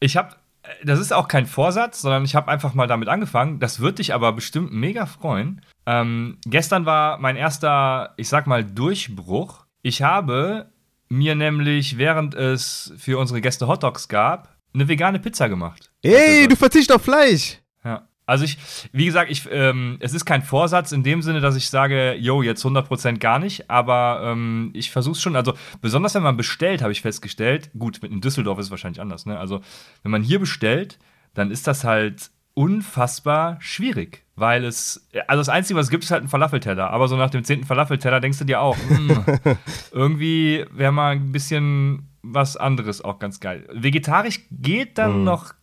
Ich 0.00 0.18
habe, 0.18 0.36
das 0.84 1.00
ist 1.00 1.14
auch 1.14 1.26
kein 1.26 1.46
Vorsatz, 1.46 2.02
sondern 2.02 2.26
ich 2.26 2.34
habe 2.34 2.48
einfach 2.48 2.74
mal 2.74 2.86
damit 2.86 3.08
angefangen. 3.08 3.58
Das 3.58 3.80
wird 3.80 4.00
dich 4.00 4.12
aber 4.12 4.32
bestimmt 4.32 4.74
mega 4.74 5.06
freuen. 5.06 5.62
Ähm, 5.86 6.36
gestern 6.44 6.84
war 6.84 7.16
mein 7.16 7.36
erster, 7.36 8.12
ich 8.18 8.28
sag 8.28 8.46
mal, 8.46 8.64
Durchbruch. 8.64 9.64
Ich 9.80 10.02
habe 10.02 10.70
mir 11.08 11.34
nämlich, 11.34 11.96
während 11.96 12.34
es 12.34 12.92
für 12.98 13.18
unsere 13.18 13.40
Gäste 13.40 13.66
Hotdogs 13.66 14.08
gab, 14.08 14.54
eine 14.74 14.88
vegane 14.88 15.18
Pizza 15.18 15.48
gemacht. 15.48 15.90
Ey, 16.02 16.48
du 16.48 16.56
verzichtest 16.56 16.92
auf 16.92 17.02
Fleisch! 17.02 17.58
Ja. 17.84 18.08
Also 18.26 18.44
ich, 18.44 18.56
wie 18.92 19.04
gesagt, 19.04 19.30
ich, 19.30 19.46
ähm, 19.50 19.98
es 20.00 20.14
ist 20.14 20.24
kein 20.24 20.42
Vorsatz 20.42 20.92
in 20.92 21.02
dem 21.02 21.20
Sinne, 21.20 21.40
dass 21.40 21.56
ich 21.56 21.68
sage, 21.68 22.14
yo, 22.14 22.42
jetzt 22.42 22.64
100% 22.64 23.18
gar 23.18 23.38
nicht, 23.38 23.70
aber 23.70 24.22
ähm, 24.24 24.70
ich 24.72 24.90
versuche 24.90 25.12
es 25.12 25.22
schon, 25.22 25.36
also 25.36 25.54
besonders 25.82 26.14
wenn 26.14 26.22
man 26.22 26.36
bestellt, 26.36 26.80
habe 26.80 26.92
ich 26.92 27.02
festgestellt, 27.02 27.70
gut, 27.78 27.98
in 27.98 28.22
Düsseldorf 28.22 28.58
ist 28.58 28.66
es 28.66 28.70
wahrscheinlich 28.70 29.00
anders, 29.00 29.26
ne? 29.26 29.38
Also 29.38 29.60
wenn 30.02 30.10
man 30.10 30.22
hier 30.22 30.38
bestellt, 30.38 30.98
dann 31.34 31.50
ist 31.50 31.66
das 31.66 31.84
halt 31.84 32.30
unfassbar 32.54 33.58
schwierig, 33.60 34.24
weil 34.36 34.64
es, 34.64 35.06
also 35.26 35.40
das 35.40 35.48
Einzige, 35.50 35.78
was 35.78 35.86
es 35.86 35.90
gibt, 35.90 36.04
ist 36.04 36.10
halt 36.10 36.22
ein 36.22 36.28
Falafelteller, 36.28 36.90
aber 36.90 37.08
so 37.08 37.16
nach 37.16 37.30
dem 37.30 37.44
zehnten 37.44 37.66
Falafelteller 37.66 38.20
denkst 38.20 38.38
du 38.38 38.44
dir 38.44 38.60
auch, 38.60 38.78
hm, 38.88 39.24
irgendwie 39.92 40.64
wäre 40.70 40.92
mal 40.92 41.12
ein 41.12 41.32
bisschen 41.32 42.08
was 42.26 42.56
anderes 42.56 43.02
auch 43.02 43.18
ganz 43.18 43.40
geil. 43.40 43.66
Vegetarisch 43.72 44.40
geht 44.50 44.98
dann 44.98 45.18
Mhm. 45.18 45.24
noch, 45.24 45.54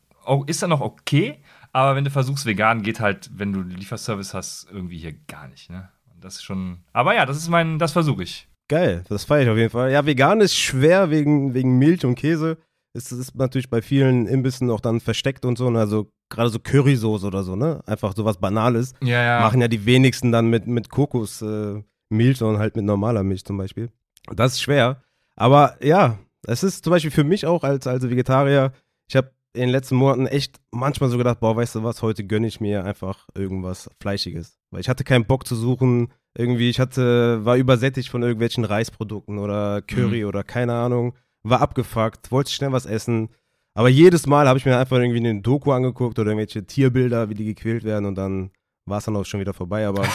ist 0.48 0.62
dann 0.62 0.70
noch 0.70 0.82
okay, 0.82 1.40
aber 1.74 1.96
wenn 1.96 2.04
du 2.04 2.12
versuchst, 2.12 2.46
vegan, 2.46 2.84
geht 2.84 3.00
halt, 3.00 3.30
wenn 3.34 3.54
du 3.54 3.62
Lieferservice 3.62 4.34
hast, 4.34 4.68
irgendwie 4.72 4.98
hier 4.98 5.14
gar 5.28 5.48
nicht, 5.48 5.70
ne? 5.70 5.90
Das 6.20 6.36
ist 6.36 6.44
schon. 6.44 6.84
Aber 6.94 7.16
ja, 7.16 7.26
das 7.26 7.38
ist 7.38 7.50
mein, 7.50 7.80
das 7.80 7.94
versuche 7.94 8.24
ich. 8.24 8.48
Geil, 8.68 9.04
das 9.10 9.24
feiere 9.24 9.44
ich 9.44 9.50
auf 9.50 9.58
jeden 9.58 9.70
Fall. 9.72 9.92
Ja, 9.92 10.06
vegan 10.06 10.40
ist 10.40 10.56
schwer 10.56 11.10
wegen, 11.10 11.54
wegen 11.56 11.80
Milch 11.80 12.06
und 12.06 12.16
Käse. 12.16 12.58
Es 12.94 13.12
ist 13.12 13.36
natürlich 13.36 13.70
bei 13.70 13.82
vielen 13.82 14.28
Imbissen 14.28 14.70
auch 14.70 14.82
dann 14.82 15.00
versteckt 15.00 15.46
und 15.46 15.58
so. 15.58 15.70
ne? 15.72 15.80
Also 15.80 16.12
gerade 16.30 16.50
so 16.50 16.60
Currysoße 16.60 17.26
oder 17.26 17.42
so, 17.44 17.56
ne? 17.56 17.82
Einfach 17.88 18.14
sowas 18.16 18.38
Banales. 18.38 18.94
Ja, 19.02 19.22
ja. 19.24 19.40
Machen 19.40 19.62
ja 19.62 19.68
die 19.68 19.86
wenigsten 19.86 20.32
dann 20.32 20.48
mit, 20.50 20.68
mit 20.68 20.90
Kokosmilch, 20.90 21.84
äh, 22.12 22.34
sondern 22.34 22.60
halt 22.62 22.76
mit 22.76 22.86
normaler 22.86 23.24
Milch 23.24 23.44
zum 23.44 23.58
Beispiel. 23.58 23.90
Das 24.36 24.54
ist 24.54 24.62
schwer. 24.62 25.02
Aber 25.36 25.78
ja, 25.84 26.20
es 26.48 26.64
ist 26.64 26.84
zum 26.84 26.92
Beispiel 26.92 27.12
für 27.12 27.24
mich 27.24 27.46
auch 27.46 27.64
als, 27.64 27.88
als 27.88 28.10
Vegetarier, 28.10 28.74
ich 29.08 29.16
habe 29.16 29.32
in 29.54 29.62
den 29.62 29.70
letzten 29.70 29.96
Monaten 29.96 30.28
echt 30.28 30.60
manchmal 30.72 31.10
so 31.10 31.18
gedacht, 31.18 31.40
boah, 31.42 31.56
weißt 31.56 31.76
du 31.76 31.84
was, 31.84 32.02
heute 32.02 32.24
gönne 32.24 32.48
ich 32.48 32.62
mir 32.62 32.86
einfach 32.86 33.28
irgendwas 33.36 33.90
Fleischiges. 34.00 34.58
Weil 34.70 34.82
ich 34.82 34.90
hatte 34.90 35.04
keinen 35.04 35.26
Bock 35.26 35.46
zu 35.46 35.56
suchen. 35.56 36.14
Irgendwie, 36.34 36.70
ich 36.70 36.80
hatte, 36.80 37.44
war 37.44 37.58
übersättigt 37.58 38.10
von 38.10 38.22
irgendwelchen 38.22 38.64
Reisprodukten 38.64 39.38
oder 39.40 39.82
Curry 39.82 40.24
oder 40.24 40.44
keine 40.44 40.74
Ahnung. 40.74 41.16
War 41.44 41.60
abgefuckt, 41.60 42.32
wollte 42.32 42.52
schnell 42.52 42.72
was 42.72 42.86
essen. 42.86 43.30
Aber 43.74 43.90
jedes 43.90 44.28
Mal 44.28 44.48
habe 44.48 44.58
ich 44.58 44.66
mir 44.66 44.78
einfach 44.78 44.98
irgendwie 44.98 45.20
eine 45.20 45.42
Doku 45.42 45.72
angeguckt 45.72 46.18
oder 46.20 46.32
irgendwelche 46.32 46.66
Tierbilder, 46.66 47.30
wie 47.30 47.34
die 47.34 47.46
gequält 47.46 47.84
werden 47.84 48.06
und 48.06 48.16
dann 48.16 48.52
war 48.86 49.00
es 49.00 49.06
dann 49.06 49.16
auch 49.16 49.26
schon 49.26 49.40
wieder 49.40 49.54
vorbei. 49.54 49.86
Aber 49.86 50.06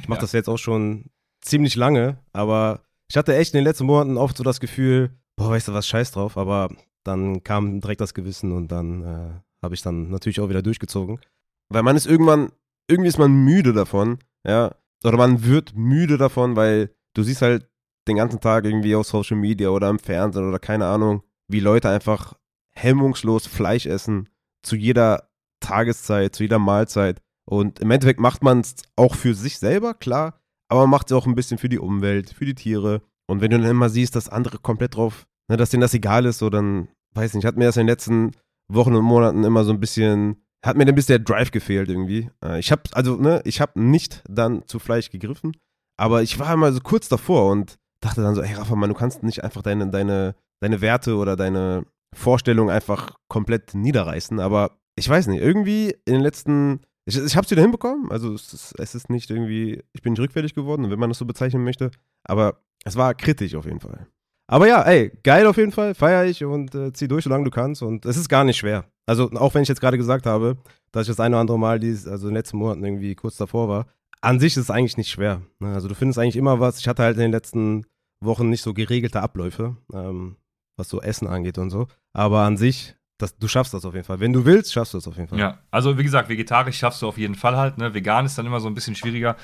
ich 0.00 0.08
mache 0.08 0.20
das 0.22 0.32
jetzt 0.32 0.48
auch 0.48 0.58
schon 0.58 1.06
ziemlich 1.40 1.76
lange. 1.76 2.18
Aber 2.32 2.80
ich 3.08 3.16
hatte 3.16 3.36
echt 3.36 3.54
in 3.54 3.58
den 3.58 3.64
letzten 3.64 3.86
Monaten 3.86 4.16
oft 4.16 4.36
so 4.36 4.42
das 4.42 4.58
Gefühl, 4.58 5.10
boah, 5.36 5.50
weißt 5.50 5.68
du 5.68 5.72
was, 5.72 5.86
scheiß 5.86 6.12
drauf. 6.12 6.36
Aber 6.36 6.68
dann 7.04 7.42
kam 7.42 7.80
direkt 7.80 8.00
das 8.00 8.14
Gewissen 8.14 8.52
und 8.52 8.68
dann 8.68 9.02
äh, 9.02 9.30
habe 9.62 9.74
ich 9.74 9.82
dann 9.82 10.10
natürlich 10.10 10.40
auch 10.40 10.48
wieder 10.48 10.62
durchgezogen. 10.62 11.20
Weil 11.68 11.82
man 11.82 11.96
ist 11.96 12.06
irgendwann, 12.06 12.52
irgendwie 12.88 13.08
ist 13.08 13.18
man 13.18 13.32
müde 13.32 13.72
davon, 13.72 14.18
ja. 14.46 14.74
Oder 15.04 15.16
man 15.16 15.44
wird 15.44 15.74
müde 15.74 16.16
davon, 16.16 16.54
weil 16.54 16.94
du 17.14 17.22
siehst 17.22 17.42
halt 17.42 17.68
den 18.08 18.16
ganzen 18.16 18.40
Tag 18.40 18.64
irgendwie 18.64 18.94
auf 18.94 19.06
Social 19.06 19.36
Media 19.36 19.68
oder 19.70 19.88
im 19.88 19.98
Fernsehen 19.98 20.48
oder 20.48 20.58
keine 20.58 20.86
Ahnung, 20.86 21.22
wie 21.48 21.60
Leute 21.60 21.88
einfach 21.88 22.34
hemmungslos 22.70 23.46
Fleisch 23.46 23.86
essen 23.86 24.28
zu 24.62 24.76
jeder 24.76 25.28
Tageszeit, 25.60 26.34
zu 26.34 26.44
jeder 26.44 26.58
Mahlzeit. 26.58 27.20
Und 27.44 27.80
im 27.80 27.90
Endeffekt 27.90 28.20
macht 28.20 28.42
man 28.42 28.60
es 28.60 28.76
auch 28.96 29.14
für 29.14 29.34
sich 29.34 29.58
selber, 29.58 29.94
klar, 29.94 30.40
aber 30.68 30.82
man 30.82 30.90
macht 30.90 31.10
es 31.10 31.16
auch 31.16 31.26
ein 31.26 31.34
bisschen 31.34 31.58
für 31.58 31.68
die 31.68 31.78
Umwelt, 31.78 32.30
für 32.30 32.44
die 32.44 32.54
Tiere. 32.54 33.02
Und 33.28 33.40
wenn 33.40 33.50
du 33.50 33.58
dann 33.58 33.70
immer 33.70 33.88
siehst, 33.88 34.16
dass 34.16 34.28
andere 34.28 34.58
komplett 34.58 34.96
drauf, 34.96 35.26
ne, 35.48 35.56
dass 35.56 35.70
denen 35.70 35.80
das 35.80 35.94
egal 35.94 36.26
ist, 36.26 36.38
so 36.38 36.50
dann, 36.50 36.88
weiß 37.14 37.34
nicht, 37.34 37.44
hat 37.44 37.56
mir 37.56 37.64
das 37.66 37.76
in 37.76 37.82
den 37.82 37.88
letzten 37.88 38.32
Wochen 38.68 38.94
und 38.94 39.04
Monaten 39.04 39.44
immer 39.44 39.64
so 39.64 39.72
ein 39.72 39.80
bisschen, 39.80 40.36
hat 40.64 40.76
mir 40.76 40.86
ein 40.86 40.94
bisschen 40.94 41.24
der 41.24 41.24
Drive 41.24 41.50
gefehlt 41.50 41.88
irgendwie. 41.88 42.30
Äh, 42.44 42.58
Ich 42.58 42.70
habe, 42.72 42.82
also, 42.92 43.16
ne, 43.16 43.40
ich 43.44 43.60
habe 43.60 43.80
nicht 43.80 44.22
dann 44.28 44.66
zu 44.66 44.78
Fleisch 44.78 45.10
gegriffen, 45.10 45.52
aber 45.98 46.22
ich 46.22 46.38
war 46.38 46.52
immer 46.52 46.72
so 46.72 46.80
kurz 46.80 47.08
davor 47.08 47.50
und 47.50 47.78
dachte 48.00 48.22
dann 48.22 48.34
so, 48.34 48.42
ey 48.42 48.54
Rafa, 48.54 48.74
Mann, 48.74 48.90
du 48.90 48.96
kannst 48.96 49.22
nicht 49.22 49.44
einfach 49.44 49.62
deine, 49.62 49.88
deine, 49.88 50.34
deine 50.60 50.80
Werte 50.80 51.16
oder 51.16 51.36
deine 51.36 51.84
Vorstellung 52.14 52.70
einfach 52.70 53.16
komplett 53.28 53.74
niederreißen, 53.74 54.40
aber 54.40 54.78
ich 54.96 55.08
weiß 55.08 55.28
nicht, 55.28 55.40
irgendwie 55.40 55.90
in 56.04 56.14
den 56.14 56.20
letzten, 56.20 56.80
ich, 57.04 57.16
ich 57.16 57.36
habe 57.36 57.44
es 57.44 57.50
wieder 57.50 57.62
hinbekommen, 57.62 58.10
also 58.10 58.34
es 58.34 58.52
ist, 58.52 58.74
es 58.78 58.94
ist 58.94 59.10
nicht 59.10 59.30
irgendwie, 59.30 59.82
ich 59.92 60.02
bin 60.02 60.12
nicht 60.12 60.20
rückfällig 60.20 60.54
geworden, 60.54 60.90
wenn 60.90 60.98
man 60.98 61.10
das 61.10 61.18
so 61.18 61.26
bezeichnen 61.26 61.64
möchte, 61.64 61.90
aber 62.24 62.62
es 62.84 62.96
war 62.96 63.14
kritisch 63.14 63.54
auf 63.54 63.64
jeden 63.64 63.80
Fall. 63.80 64.06
Aber 64.48 64.68
ja, 64.68 64.82
ey, 64.82 65.10
geil 65.22 65.46
auf 65.46 65.56
jeden 65.56 65.72
Fall, 65.72 65.94
feier 65.94 66.24
ich 66.24 66.44
und 66.44 66.74
äh, 66.74 66.92
zieh 66.92 67.08
durch, 67.08 67.24
solange 67.24 67.44
du 67.44 67.50
kannst 67.50 67.82
und 67.82 68.04
es 68.04 68.16
ist 68.16 68.28
gar 68.28 68.44
nicht 68.44 68.58
schwer. 68.58 68.84
Also 69.06 69.30
auch 69.32 69.54
wenn 69.54 69.62
ich 69.62 69.68
jetzt 69.68 69.80
gerade 69.80 69.96
gesagt 69.96 70.26
habe, 70.26 70.58
dass 70.90 71.02
ich 71.02 71.08
das 71.08 71.20
eine 71.20 71.36
oder 71.36 71.40
andere 71.40 71.58
Mal, 71.58 71.80
dies, 71.80 72.06
also 72.06 72.28
in 72.28 72.34
den 72.34 72.38
letzten 72.38 72.58
Monaten 72.58 72.84
irgendwie 72.84 73.14
kurz 73.14 73.36
davor 73.36 73.68
war, 73.68 73.86
an 74.20 74.38
sich 74.38 74.56
ist 74.56 74.64
es 74.64 74.70
eigentlich 74.70 74.96
nicht 74.96 75.10
schwer. 75.10 75.42
Ne? 75.58 75.74
Also 75.74 75.88
du 75.88 75.94
findest 75.94 76.18
eigentlich 76.18 76.36
immer 76.36 76.60
was. 76.60 76.78
Ich 76.78 76.86
hatte 76.86 77.02
halt 77.02 77.16
in 77.16 77.22
den 77.22 77.32
letzten 77.32 77.84
Wochen 78.20 78.48
nicht 78.48 78.62
so 78.62 78.72
geregelte 78.72 79.20
Abläufe, 79.20 79.76
ähm, 79.92 80.36
was 80.76 80.88
so 80.88 81.00
Essen 81.00 81.26
angeht 81.26 81.58
und 81.58 81.70
so. 81.70 81.88
Aber 82.12 82.42
an 82.42 82.56
sich, 82.56 82.94
das, 83.22 83.36
du 83.36 83.48
schaffst 83.48 83.72
das 83.72 83.84
auf 83.84 83.94
jeden 83.94 84.04
Fall. 84.04 84.20
Wenn 84.20 84.32
du 84.32 84.44
willst, 84.44 84.72
schaffst 84.72 84.94
du 84.94 84.98
es 84.98 85.08
auf 85.08 85.16
jeden 85.16 85.28
Fall. 85.28 85.38
Ja, 85.38 85.58
also 85.70 85.96
wie 85.96 86.02
gesagt, 86.02 86.28
vegetarisch 86.28 86.78
schaffst 86.78 87.00
du 87.02 87.08
auf 87.08 87.18
jeden 87.18 87.34
Fall 87.34 87.56
halt. 87.56 87.78
Ne? 87.78 87.94
Vegan 87.94 88.26
ist 88.26 88.36
dann 88.36 88.46
immer 88.46 88.60
so 88.60 88.68
ein 88.68 88.74
bisschen 88.74 88.94
schwieriger. 88.94 89.36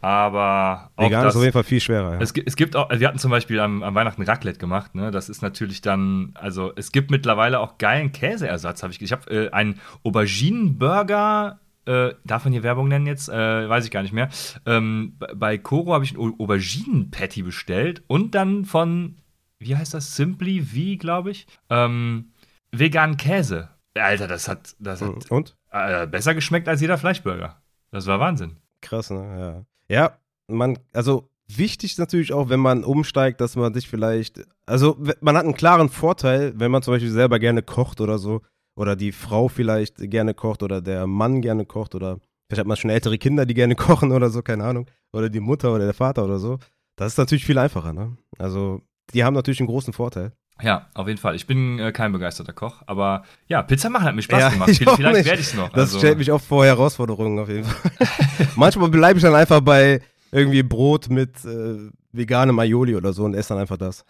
Aber 0.00 0.90
Vegan 0.96 1.24
das, 1.24 1.34
ist 1.34 1.36
auf 1.38 1.42
jeden 1.42 1.52
Fall 1.52 1.64
viel 1.64 1.80
schwerer. 1.80 2.14
Ja. 2.14 2.20
Es, 2.20 2.32
es, 2.32 2.56
gibt 2.56 2.76
auch, 2.76 2.90
wir 2.90 3.08
hatten 3.08 3.18
zum 3.18 3.30
Beispiel 3.30 3.58
am, 3.60 3.82
am, 3.82 3.94
Weihnachten 3.94 4.22
Raclette 4.22 4.58
gemacht. 4.58 4.94
Ne? 4.94 5.10
Das 5.10 5.28
ist 5.28 5.42
natürlich 5.42 5.80
dann, 5.80 6.32
also 6.34 6.72
es 6.76 6.92
gibt 6.92 7.10
mittlerweile 7.10 7.60
auch 7.60 7.78
geilen 7.78 8.12
Käseersatz. 8.12 8.82
Hab 8.82 8.90
ich 8.90 9.00
ich 9.00 9.12
habe 9.12 9.30
äh, 9.30 9.50
einen 9.50 9.80
Auberginenburger 10.04 11.58
äh, 11.86 12.14
darf 12.24 12.44
man 12.44 12.52
hier 12.52 12.62
Werbung 12.62 12.88
nennen 12.88 13.06
jetzt? 13.06 13.28
Äh, 13.28 13.68
weiß 13.68 13.84
ich 13.84 13.90
gar 13.90 14.02
nicht 14.02 14.12
mehr. 14.12 14.28
Ähm, 14.66 15.16
bei 15.34 15.56
Koro 15.56 15.94
habe 15.94 16.04
ich 16.04 16.12
ein 16.12 16.18
Auberginen-Patty 16.18 17.42
bestellt 17.42 18.02
und 18.08 18.34
dann 18.34 18.64
von, 18.64 19.16
wie 19.60 19.76
heißt 19.76 19.94
das? 19.94 20.16
Simply 20.16 20.60
V, 20.60 20.98
glaube 20.98 21.30
ich. 21.30 21.46
Ähm, 21.70 22.32
veganen 22.78 23.16
Käse. 23.16 23.68
Alter, 23.94 24.28
das 24.28 24.48
hat, 24.48 24.76
das 24.78 25.00
hat 25.00 25.30
und? 25.30 25.56
Äh, 25.70 26.06
besser 26.06 26.34
geschmeckt 26.34 26.68
als 26.68 26.80
jeder 26.80 26.98
Fleischburger. 26.98 27.62
Das 27.90 28.06
war 28.06 28.20
Wahnsinn. 28.20 28.56
Krass, 28.82 29.10
ne? 29.10 29.66
Ja. 29.88 29.96
Ja, 29.96 30.18
man, 30.48 30.78
also 30.92 31.30
wichtig 31.48 31.92
ist 31.92 31.98
natürlich 31.98 32.32
auch, 32.32 32.48
wenn 32.48 32.60
man 32.60 32.84
umsteigt, 32.84 33.40
dass 33.40 33.56
man 33.56 33.72
sich 33.72 33.88
vielleicht, 33.88 34.44
also 34.66 34.98
man 35.20 35.36
hat 35.36 35.44
einen 35.44 35.54
klaren 35.54 35.88
Vorteil, 35.88 36.52
wenn 36.56 36.70
man 36.70 36.82
zum 36.82 36.94
Beispiel 36.94 37.10
selber 37.10 37.38
gerne 37.38 37.62
kocht 37.62 38.00
oder 38.00 38.18
so, 38.18 38.42
oder 38.76 38.94
die 38.94 39.12
Frau 39.12 39.48
vielleicht 39.48 39.96
gerne 40.10 40.34
kocht 40.34 40.62
oder 40.62 40.82
der 40.82 41.06
Mann 41.06 41.40
gerne 41.40 41.64
kocht 41.64 41.94
oder 41.94 42.18
vielleicht 42.46 42.60
hat 42.60 42.66
man 42.66 42.76
schon 42.76 42.90
ältere 42.90 43.18
Kinder, 43.18 43.46
die 43.46 43.54
gerne 43.54 43.74
kochen 43.76 44.12
oder 44.12 44.30
so, 44.30 44.42
keine 44.42 44.64
Ahnung, 44.64 44.86
oder 45.12 45.30
die 45.30 45.40
Mutter 45.40 45.72
oder 45.72 45.84
der 45.84 45.94
Vater 45.94 46.24
oder 46.24 46.38
so. 46.38 46.58
Das 46.96 47.12
ist 47.12 47.18
natürlich 47.18 47.44
viel 47.44 47.58
einfacher, 47.58 47.92
ne? 47.92 48.16
Also, 48.38 48.82
die 49.12 49.24
haben 49.24 49.34
natürlich 49.34 49.60
einen 49.60 49.68
großen 49.68 49.92
Vorteil. 49.92 50.32
Ja, 50.62 50.86
auf 50.94 51.06
jeden 51.06 51.18
Fall. 51.18 51.34
Ich 51.34 51.46
bin 51.46 51.78
äh, 51.78 51.92
kein 51.92 52.12
begeisterter 52.12 52.52
Koch, 52.52 52.82
aber 52.86 53.24
ja, 53.46 53.62
Pizza 53.62 53.90
machen 53.90 54.04
hat 54.04 54.14
mir 54.14 54.22
Spaß 54.22 54.40
ja, 54.40 54.48
gemacht. 54.48 54.70
Vielleicht 54.74 55.00
werde 55.26 55.34
ich 55.34 55.48
es 55.48 55.54
noch. 55.54 55.68
Das 55.70 55.88
also. 55.88 55.98
stellt 55.98 56.18
mich 56.18 56.32
oft 56.32 56.46
vor 56.46 56.64
Herausforderungen 56.64 57.38
auf 57.38 57.48
jeden 57.48 57.64
Fall. 57.64 57.90
Manchmal 58.56 58.88
bleibe 58.88 59.18
ich 59.18 59.22
dann 59.22 59.34
einfach 59.34 59.60
bei 59.60 60.00
irgendwie 60.32 60.62
Brot 60.62 61.10
mit 61.10 61.44
äh, 61.44 61.90
veganem 62.12 62.58
Aioli 62.58 62.96
oder 62.96 63.12
so 63.12 63.24
und 63.24 63.34
esse 63.34 63.50
dann 63.50 63.58
einfach 63.58 63.76
das. 63.76 64.04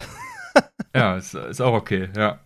ja, 0.95 1.17
ist, 1.17 1.33
ist 1.33 1.61
auch 1.61 1.73
okay, 1.73 2.09
ja. 2.15 2.39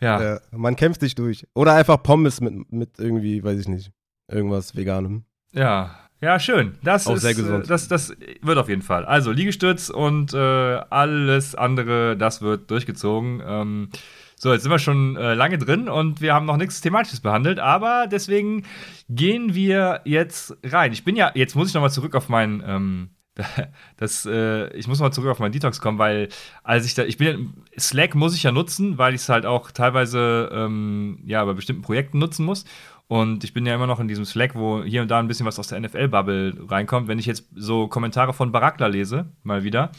Ja. 0.00 0.22
ja. 0.22 0.40
Man 0.50 0.76
kämpft 0.76 1.00
sich 1.00 1.14
durch. 1.14 1.46
Oder 1.54 1.74
einfach 1.74 2.02
Pommes 2.02 2.40
mit, 2.40 2.70
mit 2.72 2.98
irgendwie, 2.98 3.42
weiß 3.42 3.58
ich 3.58 3.68
nicht, 3.68 3.90
irgendwas 4.28 4.76
Veganem. 4.76 5.24
Ja. 5.52 5.94
Ja, 6.20 6.38
schön. 6.38 6.76
Das 6.82 7.06
Auch 7.06 7.14
ist 7.14 7.22
sehr 7.22 7.34
gesund. 7.34 7.70
Das, 7.70 7.88
das 7.88 8.14
wird 8.42 8.58
auf 8.58 8.68
jeden 8.68 8.82
Fall. 8.82 9.06
Also 9.06 9.32
Liegestütz 9.32 9.88
und 9.88 10.34
äh, 10.34 10.36
alles 10.36 11.54
andere, 11.54 12.16
das 12.16 12.42
wird 12.42 12.70
durchgezogen. 12.70 13.42
Ähm, 13.44 13.88
so, 14.36 14.52
jetzt 14.52 14.62
sind 14.62 14.70
wir 14.70 14.78
schon 14.78 15.16
äh, 15.16 15.34
lange 15.34 15.56
drin 15.56 15.88
und 15.88 16.20
wir 16.20 16.34
haben 16.34 16.46
noch 16.46 16.58
nichts 16.58 16.80
Thematisches 16.80 17.20
behandelt, 17.20 17.58
aber 17.58 18.06
deswegen 18.10 18.64
gehen 19.08 19.54
wir 19.54 20.02
jetzt 20.04 20.56
rein. 20.64 20.92
Ich 20.92 21.04
bin 21.04 21.16
ja, 21.16 21.30
jetzt 21.34 21.56
muss 21.56 21.68
ich 21.68 21.74
nochmal 21.74 21.90
zurück 21.90 22.14
auf 22.14 22.28
meinen 22.28 22.62
ähm, 22.66 23.10
das, 23.96 24.26
äh, 24.26 24.68
ich 24.76 24.88
muss 24.88 25.00
mal 25.00 25.12
zurück 25.12 25.30
auf 25.30 25.38
meinen 25.38 25.52
Detox 25.52 25.80
kommen, 25.80 25.98
weil 25.98 26.28
als 26.62 26.84
ich 26.86 26.94
da, 26.94 27.04
ich 27.04 27.16
bin 27.16 27.54
Slack 27.78 28.14
muss 28.14 28.34
ich 28.34 28.42
ja 28.42 28.52
nutzen, 28.52 28.98
weil 28.98 29.14
ich 29.14 29.22
es 29.22 29.28
halt 29.28 29.46
auch 29.46 29.70
teilweise 29.70 30.50
ähm, 30.52 31.20
ja 31.24 31.44
bei 31.44 31.52
bestimmten 31.52 31.82
Projekten 31.82 32.18
nutzen 32.18 32.44
muss. 32.44 32.64
Und 33.10 33.42
ich 33.42 33.52
bin 33.52 33.66
ja 33.66 33.74
immer 33.74 33.88
noch 33.88 33.98
in 33.98 34.06
diesem 34.06 34.24
Slack, 34.24 34.54
wo 34.54 34.84
hier 34.84 35.02
und 35.02 35.10
da 35.10 35.18
ein 35.18 35.26
bisschen 35.26 35.44
was 35.44 35.58
aus 35.58 35.66
der 35.66 35.80
NFL-Bubble 35.80 36.66
reinkommt. 36.68 37.08
Wenn 37.08 37.18
ich 37.18 37.26
jetzt 37.26 37.48
so 37.56 37.88
Kommentare 37.88 38.32
von 38.32 38.52
Barakla 38.52 38.86
lese, 38.86 39.26
mal 39.42 39.64
wieder, 39.64 39.90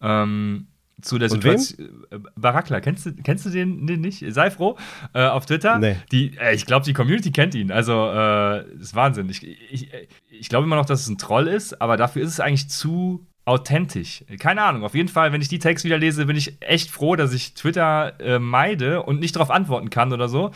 ähm, 0.00 0.68
zu 1.02 1.18
der 1.18 1.30
Situation. 1.30 2.06
Äh, 2.12 2.18
Barakla, 2.36 2.78
kennst 2.78 3.06
du, 3.06 3.14
kennst 3.24 3.44
du 3.44 3.50
den, 3.50 3.86
nicht? 3.86 4.24
Sei 4.28 4.52
froh. 4.52 4.78
Äh, 5.14 5.26
auf 5.26 5.46
Twitter. 5.46 5.80
Nee. 5.80 5.96
Die, 6.12 6.38
äh, 6.38 6.54
ich 6.54 6.64
glaube, 6.64 6.84
die 6.84 6.92
Community 6.92 7.32
kennt 7.32 7.56
ihn. 7.56 7.72
Also, 7.72 8.08
äh, 8.08 8.64
ist 8.74 8.94
Wahnsinn. 8.94 9.28
Ich, 9.30 9.42
ich, 9.42 9.90
ich 10.30 10.48
glaube 10.48 10.64
immer 10.64 10.76
noch, 10.76 10.86
dass 10.86 11.00
es 11.00 11.08
ein 11.08 11.18
Troll 11.18 11.48
ist, 11.48 11.82
aber 11.82 11.96
dafür 11.96 12.22
ist 12.22 12.28
es 12.28 12.38
eigentlich 12.38 12.70
zu 12.70 13.26
authentisch. 13.46 14.24
Keine 14.38 14.62
Ahnung. 14.62 14.84
Auf 14.84 14.94
jeden 14.94 15.08
Fall, 15.08 15.32
wenn 15.32 15.40
ich 15.40 15.48
die 15.48 15.58
Tags 15.58 15.82
wieder 15.82 15.98
lese, 15.98 16.24
bin 16.24 16.36
ich 16.36 16.56
echt 16.60 16.92
froh, 16.92 17.16
dass 17.16 17.32
ich 17.32 17.54
Twitter 17.54 18.12
äh, 18.20 18.38
meide 18.38 19.02
und 19.02 19.18
nicht 19.18 19.34
darauf 19.34 19.50
antworten 19.50 19.90
kann 19.90 20.12
oder 20.12 20.28
so. 20.28 20.52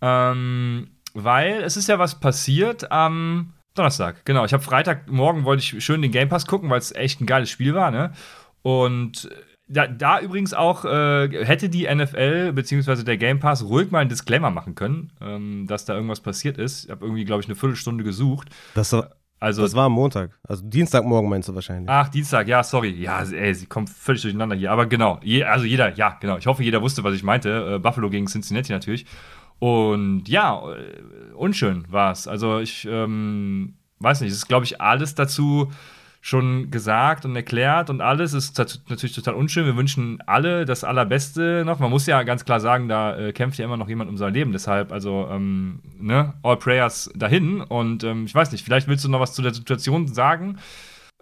Ähm, 0.00 0.88
weil 1.14 1.62
es 1.62 1.76
ist 1.76 1.88
ja 1.88 1.98
was 1.98 2.20
passiert 2.20 2.90
am 2.90 3.54
Donnerstag. 3.74 4.24
Genau. 4.24 4.44
Ich 4.44 4.52
habe 4.52 4.62
Freitagmorgen 4.62 5.44
wollte 5.44 5.62
ich 5.62 5.84
schön 5.84 6.02
den 6.02 6.12
Game 6.12 6.28
Pass 6.28 6.46
gucken, 6.46 6.70
weil 6.70 6.78
es 6.78 6.94
echt 6.94 7.20
ein 7.20 7.26
geiles 7.26 7.50
Spiel 7.50 7.74
war, 7.74 7.90
ne? 7.90 8.12
Und 8.62 9.30
da, 9.68 9.86
da, 9.86 10.20
übrigens 10.20 10.54
auch 10.54 10.84
äh, 10.84 11.44
hätte 11.44 11.68
die 11.68 11.86
NFL 11.92 12.52
bzw. 12.52 13.04
der 13.04 13.18
Game 13.18 13.38
Pass 13.38 13.64
ruhig 13.64 13.90
mal 13.90 14.00
einen 14.00 14.08
Disclaimer 14.08 14.50
machen 14.50 14.74
können, 14.74 15.12
ähm, 15.20 15.66
dass 15.66 15.84
da 15.84 15.94
irgendwas 15.94 16.20
passiert 16.20 16.58
ist. 16.58 16.84
Ich 16.84 16.90
habe 16.90 17.04
irgendwie, 17.04 17.24
glaube 17.24 17.42
ich, 17.42 17.48
eine 17.48 17.54
Viertelstunde 17.54 18.02
gesucht. 18.02 18.48
Das, 18.74 18.94
also, 19.40 19.62
das 19.62 19.74
war 19.74 19.86
am 19.86 19.92
Montag. 19.92 20.32
Also 20.42 20.64
Dienstagmorgen 20.66 21.30
meinst 21.30 21.48
du 21.48 21.54
wahrscheinlich. 21.54 21.88
Ach, 21.88 22.08
Dienstag, 22.08 22.48
ja, 22.48 22.64
sorry. 22.64 22.90
Ja, 22.90 23.22
ey, 23.22 23.54
sie 23.54 23.66
kommt 23.66 23.88
völlig 23.90 24.22
durcheinander 24.22 24.56
hier. 24.56 24.72
Aber 24.72 24.86
genau, 24.86 25.20
je, 25.22 25.44
also 25.44 25.64
jeder, 25.64 25.94
ja, 25.94 26.16
genau. 26.20 26.38
Ich 26.38 26.46
hoffe, 26.46 26.64
jeder 26.64 26.82
wusste, 26.82 27.04
was 27.04 27.14
ich 27.14 27.22
meinte. 27.22 27.74
Äh, 27.74 27.78
Buffalo 27.78 28.10
gegen 28.10 28.26
Cincinnati 28.26 28.72
natürlich. 28.72 29.06
Und 29.58 30.28
ja, 30.28 30.62
äh, 30.72 31.32
unschön 31.34 31.84
war 31.88 32.12
es. 32.12 32.28
Also 32.28 32.58
ich 32.60 32.86
ähm, 32.90 33.74
weiß 33.98 34.20
nicht, 34.20 34.30
es 34.30 34.38
ist, 34.38 34.48
glaube 34.48 34.64
ich, 34.64 34.80
alles 34.80 35.14
dazu 35.14 35.70
schon 36.20 36.70
gesagt 36.70 37.24
und 37.24 37.34
erklärt 37.36 37.90
und 37.90 38.00
alles. 38.00 38.34
Ist 38.34 38.58
natürlich 38.58 39.14
total 39.14 39.34
unschön. 39.34 39.66
Wir 39.66 39.76
wünschen 39.76 40.20
alle 40.26 40.64
das 40.64 40.84
Allerbeste 40.84 41.62
noch. 41.64 41.78
Man 41.78 41.90
muss 41.90 42.06
ja 42.06 42.22
ganz 42.22 42.44
klar 42.44 42.60
sagen, 42.60 42.88
da 42.88 43.16
äh, 43.16 43.32
kämpft 43.32 43.58
ja 43.58 43.64
immer 43.64 43.76
noch 43.76 43.88
jemand 43.88 44.10
um 44.10 44.16
sein 44.16 44.34
Leben. 44.34 44.52
Deshalb, 44.52 44.92
also, 44.92 45.28
ähm, 45.30 45.80
ne, 45.96 46.34
all 46.42 46.56
prayers 46.56 47.10
dahin. 47.14 47.60
Und 47.60 48.04
ähm, 48.04 48.24
ich 48.26 48.34
weiß 48.34 48.52
nicht, 48.52 48.64
vielleicht 48.64 48.88
willst 48.88 49.04
du 49.04 49.08
noch 49.08 49.20
was 49.20 49.34
zu 49.34 49.42
der 49.42 49.54
Situation 49.54 50.08
sagen. 50.08 50.58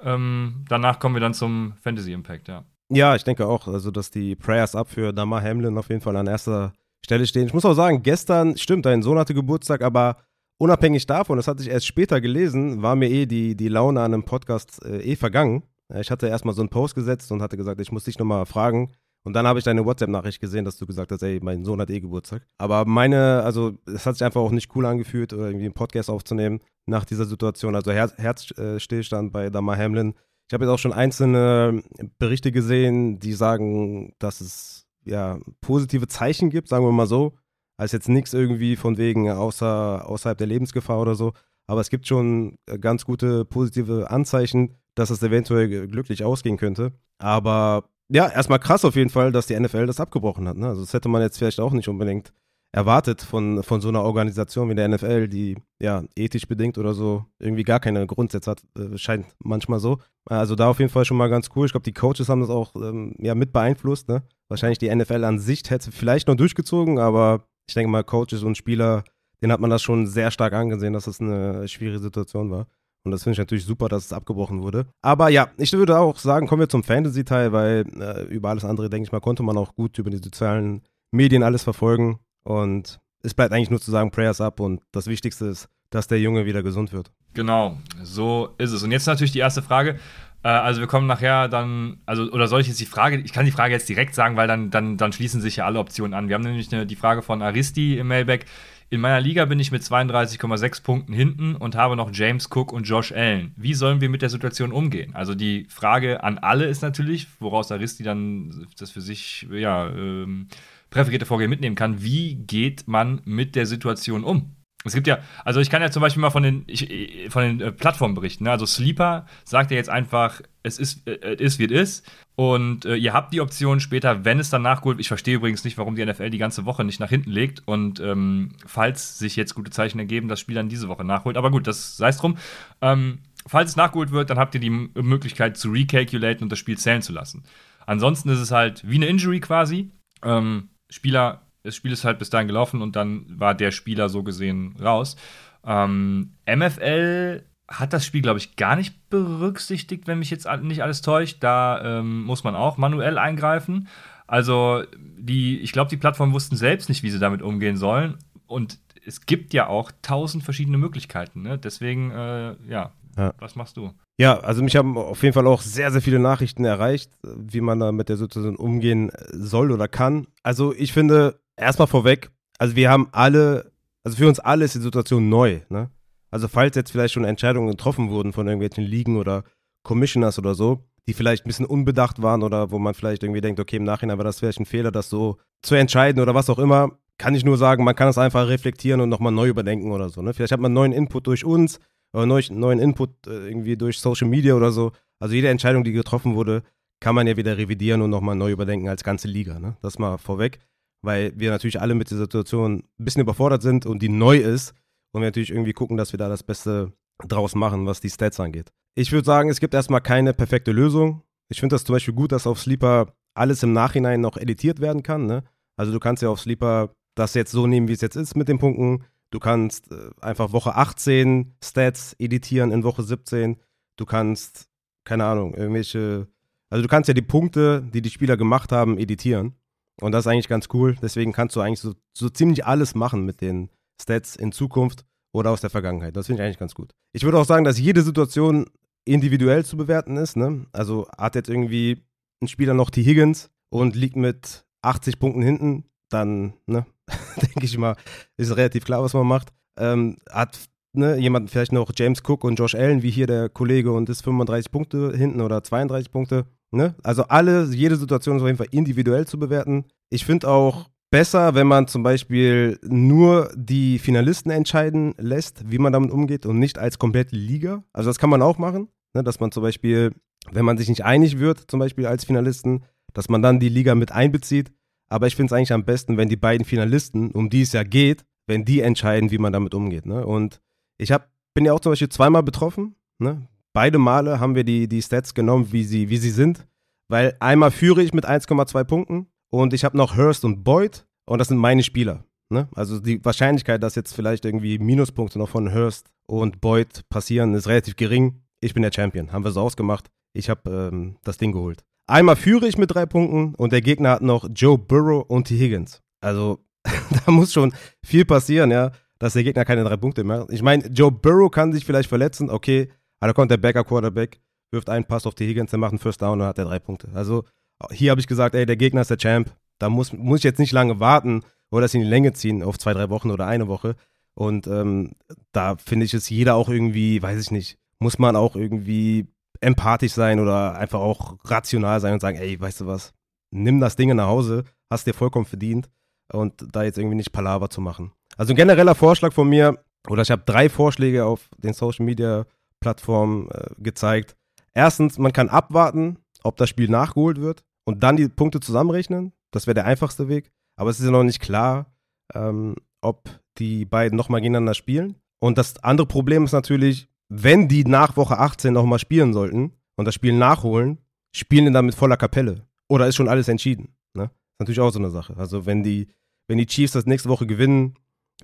Ähm, 0.02 0.64
danach 0.68 0.98
kommen 0.98 1.14
wir 1.14 1.20
dann 1.20 1.34
zum 1.34 1.74
Fantasy 1.82 2.12
Impact, 2.12 2.48
ja. 2.48 2.64
Ja, 2.88 3.16
ich 3.16 3.24
denke 3.24 3.46
auch, 3.46 3.66
also, 3.66 3.90
dass 3.90 4.10
die 4.10 4.36
Prayers 4.36 4.76
up 4.76 4.88
für 4.88 5.12
Damar 5.12 5.42
Hamlin 5.42 5.76
auf 5.76 5.88
jeden 5.88 6.00
Fall 6.00 6.16
an 6.16 6.26
erster 6.26 6.72
Stelle 7.06 7.24
stehen. 7.24 7.46
Ich 7.46 7.54
muss 7.54 7.64
auch 7.64 7.74
sagen, 7.74 8.02
gestern, 8.02 8.56
stimmt, 8.56 8.84
dein 8.84 9.00
Sohn 9.00 9.16
hatte 9.16 9.32
Geburtstag, 9.32 9.80
aber 9.80 10.16
unabhängig 10.58 11.06
davon, 11.06 11.36
das 11.36 11.46
hatte 11.46 11.62
ich 11.62 11.68
erst 11.68 11.86
später 11.86 12.20
gelesen, 12.20 12.82
war 12.82 12.96
mir 12.96 13.08
eh 13.08 13.26
die, 13.26 13.54
die 13.54 13.68
Laune 13.68 14.00
an 14.00 14.12
einem 14.12 14.24
Podcast 14.24 14.84
äh, 14.84 14.98
eh 14.98 15.14
vergangen. 15.14 15.62
Ich 15.94 16.10
hatte 16.10 16.26
erstmal 16.26 16.54
so 16.54 16.62
einen 16.62 16.68
Post 16.68 16.96
gesetzt 16.96 17.30
und 17.30 17.40
hatte 17.42 17.56
gesagt, 17.56 17.80
ich 17.80 17.92
muss 17.92 18.02
dich 18.02 18.18
nochmal 18.18 18.44
fragen. 18.44 18.90
Und 19.22 19.34
dann 19.34 19.46
habe 19.46 19.60
ich 19.60 19.64
deine 19.64 19.84
WhatsApp-Nachricht 19.84 20.40
gesehen, 20.40 20.64
dass 20.64 20.78
du 20.78 20.86
gesagt 20.86 21.12
hast, 21.12 21.22
ey, 21.22 21.38
mein 21.40 21.64
Sohn 21.64 21.80
hat 21.80 21.90
eh 21.90 22.00
Geburtstag. 22.00 22.44
Aber 22.58 22.84
meine, 22.84 23.44
also 23.44 23.78
es 23.86 24.04
hat 24.04 24.16
sich 24.16 24.24
einfach 24.24 24.40
auch 24.40 24.50
nicht 24.50 24.74
cool 24.74 24.84
angefühlt, 24.84 25.32
irgendwie 25.32 25.66
einen 25.66 25.74
Podcast 25.74 26.10
aufzunehmen 26.10 26.58
nach 26.86 27.04
dieser 27.04 27.24
Situation. 27.24 27.76
Also 27.76 27.92
Her 27.92 28.10
Herzstillstand 28.16 29.32
bei 29.32 29.48
Damar 29.48 29.76
Hamlin. 29.76 30.14
Ich 30.48 30.54
habe 30.54 30.64
jetzt 30.64 30.72
auch 30.72 30.78
schon 30.78 30.92
einzelne 30.92 31.84
Berichte 32.18 32.50
gesehen, 32.50 33.20
die 33.20 33.32
sagen, 33.32 34.12
dass 34.18 34.40
es 34.40 34.85
ja 35.06 35.38
positive 35.60 36.08
Zeichen 36.08 36.50
gibt, 36.50 36.68
sagen 36.68 36.84
wir 36.84 36.92
mal 36.92 37.06
so. 37.06 37.34
Also 37.78 37.96
jetzt 37.96 38.08
nichts 38.08 38.32
irgendwie 38.32 38.76
von 38.76 38.96
wegen 38.96 39.30
außer, 39.30 40.08
außerhalb 40.08 40.38
der 40.38 40.46
Lebensgefahr 40.46 41.00
oder 41.00 41.14
so. 41.14 41.32
Aber 41.66 41.80
es 41.80 41.90
gibt 41.90 42.06
schon 42.06 42.58
äh, 42.66 42.78
ganz 42.78 43.04
gute 43.04 43.44
positive 43.44 44.10
Anzeichen, 44.10 44.74
dass 44.94 45.10
es 45.10 45.22
eventuell 45.22 45.88
glücklich 45.88 46.24
ausgehen 46.24 46.56
könnte. 46.56 46.92
Aber 47.18 47.84
ja, 48.08 48.28
erstmal 48.28 48.60
krass 48.60 48.84
auf 48.84 48.96
jeden 48.96 49.10
Fall, 49.10 49.32
dass 49.32 49.46
die 49.46 49.58
NFL 49.58 49.86
das 49.86 50.00
abgebrochen 50.00 50.48
hat. 50.48 50.56
Ne? 50.56 50.68
Also 50.68 50.82
das 50.82 50.94
hätte 50.94 51.08
man 51.08 51.22
jetzt 51.22 51.38
vielleicht 51.38 51.60
auch 51.60 51.72
nicht 51.72 51.88
unbedingt 51.88 52.32
erwartet 52.76 53.22
von, 53.22 53.62
von 53.62 53.80
so 53.80 53.88
einer 53.88 54.02
Organisation 54.02 54.68
wie 54.68 54.74
der 54.74 54.86
NFL, 54.86 55.28
die 55.28 55.56
ja 55.80 56.04
ethisch 56.14 56.46
bedingt 56.46 56.76
oder 56.76 56.92
so 56.92 57.24
irgendwie 57.38 57.62
gar 57.62 57.80
keine 57.80 58.06
Grundsätze 58.06 58.50
hat, 58.50 58.62
äh, 58.78 58.98
scheint 58.98 59.24
manchmal 59.42 59.80
so. 59.80 59.98
Also 60.26 60.54
da 60.56 60.68
auf 60.68 60.78
jeden 60.78 60.90
Fall 60.90 61.06
schon 61.06 61.16
mal 61.16 61.30
ganz 61.30 61.48
cool. 61.56 61.64
Ich 61.64 61.72
glaube, 61.72 61.84
die 61.84 61.94
Coaches 61.94 62.28
haben 62.28 62.42
das 62.42 62.50
auch 62.50 62.74
ähm, 62.76 63.14
ja 63.18 63.34
mit 63.34 63.54
beeinflusst. 63.54 64.08
Ne? 64.08 64.24
Wahrscheinlich 64.48 64.78
die 64.78 64.94
NFL 64.94 65.24
an 65.24 65.38
sich 65.38 65.62
hätte 65.70 65.90
vielleicht 65.90 66.28
noch 66.28 66.34
durchgezogen, 66.34 66.98
aber 66.98 67.44
ich 67.66 67.74
denke 67.74 67.90
mal, 67.90 68.04
Coaches 68.04 68.42
und 68.42 68.58
Spieler, 68.58 69.04
denen 69.40 69.52
hat 69.52 69.60
man 69.60 69.70
das 69.70 69.82
schon 69.82 70.06
sehr 70.06 70.30
stark 70.30 70.52
angesehen, 70.52 70.92
dass 70.92 71.06
das 71.06 71.18
eine 71.18 71.66
schwierige 71.68 71.98
Situation 72.00 72.50
war. 72.50 72.66
Und 73.04 73.12
das 73.12 73.22
finde 73.22 73.32
ich 73.34 73.38
natürlich 73.38 73.64
super, 73.64 73.88
dass 73.88 74.04
es 74.04 74.12
abgebrochen 74.12 74.60
wurde. 74.60 74.84
Aber 75.00 75.30
ja, 75.30 75.48
ich 75.56 75.72
würde 75.72 75.98
auch 75.98 76.18
sagen, 76.18 76.46
kommen 76.46 76.60
wir 76.60 76.68
zum 76.68 76.82
Fantasy-Teil, 76.82 77.52
weil 77.52 77.86
äh, 77.98 78.24
über 78.24 78.50
alles 78.50 78.66
andere, 78.66 78.90
denke 78.90 79.06
ich 79.06 79.12
mal, 79.12 79.20
konnte 79.20 79.42
man 79.42 79.56
auch 79.56 79.74
gut 79.74 79.96
über 79.98 80.10
die 80.10 80.18
sozialen 80.18 80.82
Medien 81.10 81.42
alles 81.42 81.62
verfolgen. 81.64 82.18
Und 82.46 83.00
es 83.22 83.34
bleibt 83.34 83.52
eigentlich 83.52 83.70
nur 83.70 83.80
zu 83.80 83.90
sagen, 83.90 84.12
Prayers 84.12 84.40
up. 84.40 84.60
Und 84.60 84.80
das 84.92 85.08
Wichtigste 85.08 85.46
ist, 85.46 85.68
dass 85.90 86.06
der 86.06 86.20
Junge 86.20 86.46
wieder 86.46 86.62
gesund 86.62 86.92
wird. 86.92 87.10
Genau, 87.34 87.76
so 88.02 88.54
ist 88.58 88.70
es. 88.70 88.84
Und 88.84 88.92
jetzt 88.92 89.06
natürlich 89.06 89.32
die 89.32 89.40
erste 89.40 89.62
Frage. 89.62 89.98
Äh, 90.44 90.48
also 90.48 90.80
wir 90.80 90.86
kommen 90.86 91.08
nachher 91.08 91.48
dann, 91.48 91.98
also 92.06 92.30
oder 92.30 92.46
soll 92.46 92.60
ich 92.60 92.68
jetzt 92.68 92.80
die 92.80 92.86
Frage, 92.86 93.18
ich 93.18 93.32
kann 93.32 93.44
die 93.44 93.50
Frage 93.50 93.74
jetzt 93.74 93.88
direkt 93.88 94.14
sagen, 94.14 94.36
weil 94.36 94.46
dann, 94.46 94.70
dann, 94.70 94.96
dann 94.96 95.12
schließen 95.12 95.40
sich 95.40 95.56
ja 95.56 95.66
alle 95.66 95.80
Optionen 95.80 96.14
an. 96.14 96.28
Wir 96.28 96.36
haben 96.36 96.42
nämlich 96.42 96.72
eine, 96.72 96.86
die 96.86 96.94
Frage 96.94 97.22
von 97.22 97.42
Aristi 97.42 97.98
im 97.98 98.06
Mailback. 98.06 98.46
in 98.90 99.00
meiner 99.00 99.20
Liga 99.20 99.44
bin 99.46 99.58
ich 99.58 99.72
mit 99.72 99.82
32,6 99.82 100.84
Punkten 100.84 101.12
hinten 101.12 101.56
und 101.56 101.74
habe 101.74 101.96
noch 101.96 102.10
James 102.12 102.48
Cook 102.48 102.72
und 102.72 102.84
Josh 102.84 103.10
Allen. 103.10 103.54
Wie 103.56 103.74
sollen 103.74 104.00
wir 104.00 104.08
mit 104.08 104.22
der 104.22 104.30
Situation 104.30 104.70
umgehen? 104.70 105.16
Also 105.16 105.34
die 105.34 105.66
Frage 105.68 106.22
an 106.22 106.38
alle 106.38 106.66
ist 106.66 106.80
natürlich, 106.80 107.26
woraus 107.40 107.72
Aristi 107.72 108.04
dann 108.04 108.68
das 108.78 108.92
für 108.92 109.00
sich, 109.00 109.48
ja, 109.50 109.88
ähm, 109.88 110.46
präferierte 110.90 111.26
Vorgehen 111.26 111.50
mitnehmen 111.50 111.76
kann. 111.76 112.02
Wie 112.02 112.34
geht 112.34 112.86
man 112.86 113.20
mit 113.24 113.54
der 113.54 113.66
Situation 113.66 114.24
um? 114.24 114.56
Es 114.86 114.94
gibt 114.94 115.06
ja, 115.06 115.18
also 115.44 115.60
ich 115.60 115.68
kann 115.68 115.82
ja 115.82 115.90
zum 115.90 116.00
Beispiel 116.00 116.20
mal 116.20 116.30
von 116.30 116.44
den, 116.44 116.64
ich, 116.68 117.28
von 117.28 117.42
den 117.42 117.60
äh, 117.60 117.72
Plattformen 117.72 118.14
berichten. 118.14 118.44
Ne? 118.44 118.52
Also 118.52 118.66
Sleeper 118.66 119.26
sagt 119.44 119.70
ja 119.72 119.76
jetzt 119.76 119.90
einfach, 119.90 120.40
es 120.62 120.78
ist, 120.78 121.06
äh, 121.08 121.34
es 121.34 121.40
ist, 121.40 121.58
wie 121.58 121.64
es 121.64 121.72
ist. 121.72 122.10
Und 122.36 122.84
äh, 122.84 122.94
ihr 122.94 123.12
habt 123.12 123.32
die 123.32 123.40
Option 123.40 123.80
später, 123.80 124.24
wenn 124.24 124.38
es 124.38 124.50
dann 124.50 124.62
nachgeholt 124.62 125.00
Ich 125.00 125.08
verstehe 125.08 125.36
übrigens 125.36 125.64
nicht, 125.64 125.76
warum 125.76 125.96
die 125.96 126.04
NFL 126.04 126.30
die 126.30 126.38
ganze 126.38 126.66
Woche 126.66 126.84
nicht 126.84 127.00
nach 127.00 127.08
hinten 127.08 127.30
legt. 127.30 127.62
Und 127.66 127.98
ähm, 128.00 128.52
falls 128.64 129.18
sich 129.18 129.34
jetzt 129.36 129.54
gute 129.54 129.70
Zeichen 129.70 129.98
ergeben, 129.98 130.28
das 130.28 130.40
Spiel 130.40 130.54
dann 130.54 130.68
diese 130.68 130.88
Woche 130.88 131.04
nachholt. 131.04 131.36
Aber 131.36 131.50
gut, 131.50 131.66
das 131.66 131.96
sei 131.96 132.08
es 132.08 132.18
drum. 132.18 132.36
Ähm, 132.80 133.18
falls 133.46 133.70
es 133.70 133.76
nachgeholt 133.76 134.12
wird, 134.12 134.30
dann 134.30 134.38
habt 134.38 134.54
ihr 134.54 134.60
die 134.60 134.70
Möglichkeit 134.70 135.56
zu 135.56 135.70
recalculaten 135.70 136.44
und 136.44 136.52
das 136.52 136.60
Spiel 136.60 136.78
zählen 136.78 137.02
zu 137.02 137.12
lassen. 137.12 137.42
Ansonsten 137.86 138.28
ist 138.28 138.40
es 138.40 138.52
halt 138.52 138.88
wie 138.88 138.96
eine 138.96 139.06
Injury 139.06 139.40
quasi. 139.40 139.90
Ähm, 140.22 140.68
Spieler 140.96 141.46
das 141.66 141.74
Spiel 141.74 141.92
ist 141.92 142.04
halt 142.04 142.18
bis 142.18 142.30
dahin 142.30 142.46
gelaufen 142.46 142.80
und 142.80 142.96
dann 142.96 143.26
war 143.28 143.54
der 143.54 143.72
Spieler 143.72 144.08
so 144.08 144.22
gesehen 144.22 144.76
raus. 144.80 145.16
Ähm, 145.64 146.34
MFL 146.46 147.44
hat 147.68 147.92
das 147.92 148.06
Spiel, 148.06 148.22
glaube 148.22 148.38
ich, 148.38 148.54
gar 148.54 148.76
nicht 148.76 149.10
berücksichtigt, 149.10 150.06
wenn 150.06 150.20
mich 150.20 150.30
jetzt 150.30 150.48
nicht 150.62 150.82
alles 150.82 151.02
täuscht. 151.02 151.38
Da 151.40 151.98
ähm, 151.98 152.22
muss 152.22 152.44
man 152.44 152.54
auch 152.54 152.76
manuell 152.76 153.18
eingreifen. 153.18 153.88
Also, 154.28 154.84
die, 154.96 155.58
ich 155.58 155.72
glaube, 155.72 155.90
die 155.90 155.96
Plattformen 155.96 156.32
wussten 156.32 156.56
selbst 156.56 156.88
nicht, 156.88 157.02
wie 157.02 157.10
sie 157.10 157.18
damit 157.18 157.42
umgehen 157.42 157.76
sollen. 157.76 158.18
Und 158.46 158.78
es 159.04 159.26
gibt 159.26 159.52
ja 159.52 159.66
auch 159.66 159.90
tausend 160.02 160.44
verschiedene 160.44 160.78
Möglichkeiten. 160.78 161.42
Ne? 161.42 161.58
Deswegen, 161.58 162.12
äh, 162.12 162.54
ja, 162.68 162.92
ja, 163.16 163.34
was 163.38 163.56
machst 163.56 163.76
du? 163.76 163.92
Ja, 164.18 164.40
also 164.40 164.62
mich 164.62 164.76
haben 164.76 164.96
auf 164.96 165.22
jeden 165.22 165.34
Fall 165.34 165.46
auch 165.46 165.60
sehr, 165.60 165.92
sehr 165.92 166.00
viele 166.00 166.18
Nachrichten 166.18 166.64
erreicht, 166.64 167.12
wie 167.22 167.60
man 167.60 167.80
da 167.80 167.92
mit 167.92 168.08
der 168.08 168.16
Situation 168.16 168.56
umgehen 168.56 169.10
soll 169.30 169.70
oder 169.70 169.88
kann. 169.88 170.26
Also 170.42 170.74
ich 170.74 170.92
finde, 170.92 171.38
erstmal 171.56 171.88
vorweg, 171.88 172.30
also 172.58 172.76
wir 172.76 172.90
haben 172.90 173.08
alle, 173.12 173.72
also 174.04 174.16
für 174.16 174.28
uns 174.28 174.40
alle 174.40 174.64
ist 174.64 174.74
die 174.74 174.80
Situation 174.80 175.28
neu, 175.28 175.60
ne? 175.68 175.90
Also 176.30 176.48
falls 176.48 176.76
jetzt 176.76 176.90
vielleicht 176.90 177.14
schon 177.14 177.24
Entscheidungen 177.24 177.70
getroffen 177.70 178.10
wurden 178.10 178.32
von 178.32 178.46
irgendwelchen 178.46 178.84
Ligen 178.84 179.16
oder 179.16 179.44
Commissioners 179.84 180.38
oder 180.38 180.54
so, 180.54 180.82
die 181.06 181.14
vielleicht 181.14 181.44
ein 181.44 181.48
bisschen 181.48 181.66
unbedacht 181.66 182.20
waren 182.20 182.42
oder 182.42 182.70
wo 182.70 182.78
man 182.78 182.94
vielleicht 182.94 183.22
irgendwie 183.22 183.40
denkt, 183.40 183.60
okay, 183.60 183.76
im 183.76 183.84
Nachhinein 183.84 184.18
war 184.18 184.24
das 184.24 184.40
vielleicht 184.40 184.58
ein 184.58 184.66
Fehler, 184.66 184.90
das 184.90 185.08
so 185.08 185.36
zu 185.62 185.76
entscheiden 185.76 186.20
oder 186.20 186.34
was 186.34 186.50
auch 186.50 186.58
immer, 186.58 186.98
kann 187.18 187.34
ich 187.34 187.44
nur 187.44 187.56
sagen, 187.56 187.84
man 187.84 187.94
kann 187.94 188.08
es 188.08 188.18
einfach 188.18 188.48
reflektieren 188.48 189.00
und 189.00 189.08
nochmal 189.08 189.32
neu 189.32 189.48
überdenken 189.48 189.92
oder 189.92 190.08
so. 190.08 190.20
Ne? 190.20 190.34
Vielleicht 190.34 190.52
hat 190.52 190.60
man 190.60 190.72
neuen 190.72 190.92
Input 190.92 191.26
durch 191.26 191.44
uns 191.44 191.78
oder 192.12 192.26
neuen 192.26 192.78
Input 192.78 193.26
äh, 193.26 193.48
irgendwie 193.48 193.76
durch 193.76 193.98
Social 193.98 194.28
Media 194.28 194.54
oder 194.54 194.72
so. 194.72 194.92
Also 195.18 195.34
jede 195.34 195.48
Entscheidung, 195.48 195.84
die 195.84 195.92
getroffen 195.92 196.34
wurde, 196.34 196.62
kann 197.00 197.14
man 197.14 197.26
ja 197.26 197.36
wieder 197.36 197.58
revidieren 197.58 198.02
und 198.02 198.10
nochmal 198.10 198.36
neu 198.36 198.50
überdenken 198.50 198.88
als 198.88 199.04
ganze 199.04 199.28
Liga. 199.28 199.58
Ne? 199.58 199.76
Das 199.82 199.98
mal 199.98 200.18
vorweg 200.18 200.58
weil 201.06 201.32
wir 201.36 201.50
natürlich 201.50 201.80
alle 201.80 201.94
mit 201.94 202.10
der 202.10 202.18
Situation 202.18 202.82
ein 202.98 203.04
bisschen 203.04 203.22
überfordert 203.22 203.62
sind 203.62 203.86
und 203.86 204.02
die 204.02 204.08
neu 204.08 204.38
ist 204.38 204.74
und 205.12 205.22
wir 205.22 205.28
natürlich 205.28 205.50
irgendwie 205.50 205.72
gucken, 205.72 205.96
dass 205.96 206.12
wir 206.12 206.18
da 206.18 206.28
das 206.28 206.42
Beste 206.42 206.92
draus 207.26 207.54
machen, 207.54 207.86
was 207.86 208.00
die 208.00 208.10
Stats 208.10 208.40
angeht. 208.40 208.72
Ich 208.94 209.12
würde 209.12 209.24
sagen, 209.24 209.48
es 209.48 209.60
gibt 209.60 209.72
erstmal 209.72 210.00
keine 210.00 210.34
perfekte 210.34 210.72
Lösung. 210.72 211.22
Ich 211.48 211.60
finde 211.60 211.74
das 211.74 211.84
zum 211.84 211.94
Beispiel 211.94 212.14
gut, 212.14 212.32
dass 212.32 212.46
auf 212.46 212.60
Sleeper 212.60 213.14
alles 213.34 213.62
im 213.62 213.72
Nachhinein 213.72 214.20
noch 214.20 214.36
editiert 214.36 214.80
werden 214.80 215.02
kann. 215.02 215.26
Ne? 215.26 215.44
Also 215.76 215.92
du 215.92 216.00
kannst 216.00 216.22
ja 216.22 216.28
auf 216.28 216.40
Sleeper 216.40 216.90
das 217.14 217.34
jetzt 217.34 217.52
so 217.52 217.66
nehmen, 217.66 217.88
wie 217.88 217.92
es 217.92 218.00
jetzt 218.00 218.16
ist 218.16 218.36
mit 218.36 218.48
den 218.48 218.58
Punkten. 218.58 219.04
Du 219.30 219.38
kannst 219.38 219.90
äh, 219.90 220.10
einfach 220.20 220.52
Woche 220.52 220.74
18 220.74 221.56
Stats 221.62 222.14
editieren 222.18 222.70
in 222.70 222.84
Woche 222.84 223.02
17. 223.02 223.56
Du 223.96 224.04
kannst, 224.04 224.68
keine 225.04 225.24
Ahnung, 225.24 225.54
irgendwelche, 225.54 226.28
also 226.70 226.82
du 226.82 226.88
kannst 226.88 227.08
ja 227.08 227.14
die 227.14 227.22
Punkte, 227.22 227.82
die 227.82 228.02
die 228.02 228.10
Spieler 228.10 228.36
gemacht 228.36 228.72
haben, 228.72 228.98
editieren. 228.98 229.56
Und 230.00 230.12
das 230.12 230.26
ist 230.26 230.32
eigentlich 230.32 230.48
ganz 230.48 230.68
cool. 230.74 230.96
Deswegen 231.00 231.32
kannst 231.32 231.56
du 231.56 231.60
eigentlich 231.60 231.80
so, 231.80 231.94
so 232.12 232.28
ziemlich 232.28 232.66
alles 232.66 232.94
machen 232.94 233.24
mit 233.24 233.40
den 233.40 233.70
Stats 234.00 234.36
in 234.36 234.52
Zukunft 234.52 235.04
oder 235.32 235.50
aus 235.50 235.60
der 235.60 235.70
Vergangenheit. 235.70 236.16
Das 236.16 236.26
finde 236.26 236.42
ich 236.42 236.46
eigentlich 236.46 236.58
ganz 236.58 236.74
gut. 236.74 236.94
Ich 237.12 237.24
würde 237.24 237.38
auch 237.38 237.46
sagen, 237.46 237.64
dass 237.64 237.78
jede 237.78 238.02
Situation 238.02 238.66
individuell 239.04 239.64
zu 239.64 239.76
bewerten 239.76 240.16
ist. 240.16 240.36
Ne? 240.36 240.66
Also 240.72 241.08
hat 241.16 241.34
jetzt 241.34 241.48
irgendwie 241.48 242.04
ein 242.42 242.48
Spieler 242.48 242.74
noch 242.74 242.90
T. 242.90 243.02
Higgins 243.02 243.50
und 243.70 243.96
liegt 243.96 244.16
mit 244.16 244.66
80 244.82 245.18
Punkten 245.18 245.42
hinten, 245.42 245.84
dann, 246.10 246.54
ne, 246.66 246.86
denke 247.36 247.64
ich 247.64 247.78
mal, 247.78 247.96
ist 248.36 248.56
relativ 248.56 248.84
klar, 248.84 249.02
was 249.02 249.14
man 249.14 249.26
macht. 249.26 249.48
Ähm, 249.78 250.16
hat 250.30 250.58
ne, 250.92 251.16
jemand 251.18 251.50
vielleicht 251.50 251.72
noch 251.72 251.92
James 251.94 252.22
Cook 252.26 252.44
und 252.44 252.56
Josh 252.56 252.74
Allen, 252.74 253.02
wie 253.02 253.10
hier 253.10 253.26
der 253.26 253.48
Kollege, 253.48 253.92
und 253.92 254.08
ist 254.08 254.22
35 254.22 254.70
Punkte 254.70 255.12
hinten 255.16 255.40
oder 255.40 255.62
32 255.62 256.10
Punkte, 256.10 256.46
Ne? 256.72 256.94
Also 257.02 257.24
alle, 257.24 257.64
jede 257.66 257.96
Situation 257.96 258.36
ist 258.36 258.42
auf 258.42 258.48
jeden 258.48 258.58
Fall 258.58 258.68
individuell 258.70 259.26
zu 259.26 259.38
bewerten. 259.38 259.84
Ich 260.10 260.24
finde 260.24 260.48
auch 260.48 260.90
besser, 261.10 261.54
wenn 261.54 261.66
man 261.66 261.86
zum 261.86 262.02
Beispiel 262.02 262.78
nur 262.82 263.50
die 263.56 263.98
Finalisten 263.98 264.50
entscheiden 264.50 265.14
lässt, 265.18 265.70
wie 265.70 265.78
man 265.78 265.92
damit 265.92 266.10
umgeht 266.10 266.44
und 266.44 266.58
nicht 266.58 266.78
als 266.78 266.98
komplette 266.98 267.36
Liga. 267.36 267.84
Also 267.92 268.10
das 268.10 268.18
kann 268.18 268.30
man 268.30 268.42
auch 268.42 268.58
machen, 268.58 268.88
ne? 269.14 269.22
dass 269.22 269.40
man 269.40 269.52
zum 269.52 269.62
Beispiel, 269.62 270.12
wenn 270.50 270.64
man 270.64 270.76
sich 270.76 270.88
nicht 270.88 271.04
einig 271.04 271.38
wird, 271.38 271.70
zum 271.70 271.80
Beispiel 271.80 272.06
als 272.06 272.24
Finalisten, 272.24 272.84
dass 273.14 273.28
man 273.28 273.42
dann 273.42 273.60
die 273.60 273.68
Liga 273.68 273.94
mit 273.94 274.12
einbezieht. 274.12 274.72
Aber 275.08 275.26
ich 275.26 275.36
finde 275.36 275.46
es 275.46 275.52
eigentlich 275.52 275.72
am 275.72 275.84
besten, 275.84 276.16
wenn 276.16 276.28
die 276.28 276.36
beiden 276.36 276.64
Finalisten, 276.64 277.30
um 277.30 277.50
die 277.50 277.62
es 277.62 277.72
ja 277.72 277.82
geht, 277.82 278.24
wenn 278.46 278.64
die 278.64 278.80
entscheiden, 278.80 279.30
wie 279.30 279.38
man 279.38 279.52
damit 279.52 279.74
umgeht. 279.74 280.06
Ne? 280.06 280.24
Und 280.26 280.60
ich 280.98 281.12
hab, 281.12 281.30
bin 281.54 281.64
ja 281.64 281.72
auch 281.72 281.80
zum 281.80 281.92
Beispiel 281.92 282.08
zweimal 282.08 282.42
betroffen. 282.42 282.96
Ne? 283.18 283.46
beide 283.76 283.98
Male 283.98 284.40
haben 284.40 284.54
wir 284.54 284.64
die, 284.64 284.88
die 284.88 285.02
Stats 285.02 285.34
genommen, 285.34 285.70
wie 285.70 285.84
sie, 285.84 286.08
wie 286.08 286.16
sie 286.16 286.30
sind. 286.30 286.66
Weil 287.08 287.36
einmal 287.40 287.70
führe 287.70 288.02
ich 288.02 288.14
mit 288.14 288.26
1,2 288.26 288.84
Punkten 288.84 289.26
und 289.50 289.74
ich 289.74 289.84
habe 289.84 289.98
noch 289.98 290.16
Hurst 290.16 290.46
und 290.46 290.64
Boyd 290.64 291.06
und 291.26 291.40
das 291.40 291.48
sind 291.48 291.58
meine 291.58 291.82
Spieler. 291.82 292.24
Ne? 292.48 292.68
Also 292.74 293.00
die 293.00 293.22
Wahrscheinlichkeit, 293.22 293.82
dass 293.82 293.94
jetzt 293.94 294.14
vielleicht 294.14 294.46
irgendwie 294.46 294.78
Minuspunkte 294.78 295.38
noch 295.38 295.50
von 295.50 295.74
Hurst 295.74 296.10
und 296.26 296.62
Boyd 296.62 297.06
passieren, 297.10 297.52
ist 297.52 297.68
relativ 297.68 297.96
gering. 297.96 298.40
Ich 298.60 298.72
bin 298.72 298.82
der 298.82 298.92
Champion. 298.92 299.30
Haben 299.30 299.44
wir 299.44 299.50
so 299.50 299.60
ausgemacht. 299.60 300.10
Ich 300.32 300.48
habe 300.48 300.90
ähm, 300.90 301.16
das 301.22 301.36
Ding 301.36 301.52
geholt. 301.52 301.84
Einmal 302.06 302.36
führe 302.36 302.68
ich 302.68 302.78
mit 302.78 302.94
drei 302.94 303.04
Punkten 303.04 303.54
und 303.56 303.72
der 303.72 303.80
Gegner 303.80 304.10
hat 304.10 304.22
noch 304.22 304.48
Joe 304.54 304.78
Burrow 304.78 305.24
und 305.28 305.48
T. 305.48 305.58
Higgins. 305.58 306.02
Also 306.20 306.64
da 307.26 307.32
muss 307.32 307.52
schon 307.52 307.74
viel 308.04 308.24
passieren, 308.24 308.70
ja, 308.70 308.92
dass 309.18 309.32
der 309.32 309.42
Gegner 309.42 309.64
keine 309.64 309.84
drei 309.84 309.96
Punkte 309.96 310.22
mehr 310.22 310.40
hat. 310.40 310.52
Ich 310.52 310.62
meine, 310.62 310.86
Joe 310.86 311.10
Burrow 311.10 311.50
kann 311.50 311.72
sich 311.72 311.84
vielleicht 311.84 312.08
verletzen, 312.08 312.50
okay, 312.50 312.90
aber 313.18 313.28
da 313.28 313.32
kommt 313.32 313.50
der 313.50 313.56
Backup-Quarterback, 313.56 314.40
wirft 314.70 314.88
einen 314.88 315.04
Pass 315.04 315.26
auf 315.26 315.34
die 315.34 315.46
Higgins, 315.46 315.70
der 315.70 315.78
macht 315.78 315.92
einen 315.92 315.98
First 315.98 316.22
Down 316.22 316.40
und 316.40 316.46
hat 316.46 316.58
er 316.58 316.66
drei 316.66 316.78
Punkte. 316.78 317.08
Also 317.14 317.44
hier 317.90 318.10
habe 318.10 318.20
ich 318.20 318.26
gesagt, 318.26 318.54
ey, 318.54 318.66
der 318.66 318.76
Gegner 318.76 319.00
ist 319.00 319.10
der 319.10 319.18
Champ. 319.18 319.54
Da 319.78 319.88
muss, 319.90 320.12
muss 320.12 320.38
ich 320.38 320.44
jetzt 320.44 320.58
nicht 320.58 320.72
lange 320.72 321.00
warten 321.00 321.42
oder 321.70 321.82
das 321.82 321.94
in 321.94 322.00
die 322.00 322.06
Länge 322.06 322.32
ziehen 322.32 322.62
auf 322.62 322.78
zwei, 322.78 322.94
drei 322.94 323.10
Wochen 323.10 323.30
oder 323.30 323.46
eine 323.46 323.68
Woche. 323.68 323.96
Und 324.34 324.66
ähm, 324.66 325.12
da 325.52 325.76
finde 325.76 326.06
ich 326.06 326.14
es 326.14 326.28
jeder 326.28 326.54
auch 326.54 326.68
irgendwie, 326.68 327.22
weiß 327.22 327.40
ich 327.40 327.50
nicht, 327.50 327.78
muss 327.98 328.18
man 328.18 328.36
auch 328.36 328.56
irgendwie 328.56 329.26
empathisch 329.66 330.12
sein 330.12 330.38
oder 330.38 330.76
einfach 330.78 331.00
auch 331.00 331.36
rational 331.44 332.00
sein 332.00 332.14
und 332.14 332.20
sagen, 332.20 332.38
ey, 332.38 332.58
weißt 332.58 332.82
du 332.82 332.86
was, 332.86 333.12
nimm 333.50 333.80
das 333.80 333.96
Ding 333.96 334.14
nach 334.14 334.28
Hause, 334.28 334.64
hast 334.90 335.06
dir 335.06 335.12
vollkommen 335.12 335.44
verdient 335.44 335.90
und 336.32 336.64
da 336.72 336.84
jetzt 336.84 336.98
irgendwie 336.98 337.16
nicht 337.16 337.32
Palaver 337.32 337.68
zu 337.68 337.80
machen. 337.80 338.12
Also 338.36 338.52
ein 338.52 338.56
genereller 338.56 338.94
Vorschlag 338.94 339.32
von 339.32 339.48
mir, 339.48 339.82
oder 340.08 340.22
ich 340.22 340.30
habe 340.30 340.42
drei 340.46 340.68
Vorschläge 340.68 341.24
auf 341.24 341.48
den 341.58 341.72
Social 341.72 342.06
Media 342.06 342.46
Plattform 342.80 343.48
äh, 343.52 343.70
gezeigt. 343.78 344.36
Erstens, 344.72 345.18
man 345.18 345.32
kann 345.32 345.48
abwarten, 345.48 346.18
ob 346.44 346.56
das 346.56 346.68
Spiel 346.68 346.88
nachgeholt 346.88 347.40
wird 347.40 347.64
und 347.84 348.04
dann 348.04 348.16
die 348.16 348.28
Punkte 348.28 348.60
zusammenrechnen. 348.60 349.32
Das 349.50 349.66
wäre 349.66 349.74
der 349.74 349.86
einfachste 349.86 350.28
Weg. 350.28 350.52
Aber 350.78 350.90
es 350.90 351.00
ist 351.00 351.06
ja 351.06 351.10
noch 351.10 351.24
nicht 351.24 351.40
klar, 351.40 351.86
ähm, 352.34 352.76
ob 353.00 353.28
die 353.58 353.84
beiden 353.84 354.16
nochmal 354.16 354.40
gegeneinander 354.40 354.74
spielen. 354.74 355.16
Und 355.40 355.58
das 355.58 355.82
andere 355.82 356.06
Problem 356.06 356.44
ist 356.44 356.52
natürlich, 356.52 357.08
wenn 357.28 357.68
die 357.68 357.84
nach 357.84 358.16
Woche 358.16 358.38
18 358.38 358.72
nochmal 358.72 358.98
spielen 358.98 359.32
sollten 359.32 359.72
und 359.96 360.04
das 360.04 360.14
Spiel 360.14 360.32
nachholen, 360.32 360.98
spielen 361.34 361.66
die 361.66 361.72
dann 361.72 361.86
mit 361.86 361.94
voller 361.94 362.16
Kapelle. 362.16 362.66
Oder 362.88 363.08
ist 363.08 363.16
schon 363.16 363.28
alles 363.28 363.48
entschieden? 363.48 363.94
Ne? 364.14 364.24
ist 364.24 364.60
natürlich 364.60 364.80
auch 364.80 364.90
so 364.90 364.98
eine 364.98 365.10
Sache. 365.10 365.36
Also 365.36 365.66
wenn 365.66 365.82
die, 365.82 366.08
wenn 366.48 366.58
die 366.58 366.66
Chiefs 366.66 366.92
das 366.92 367.06
nächste 367.06 367.28
Woche 367.28 367.46
gewinnen, 367.46 367.94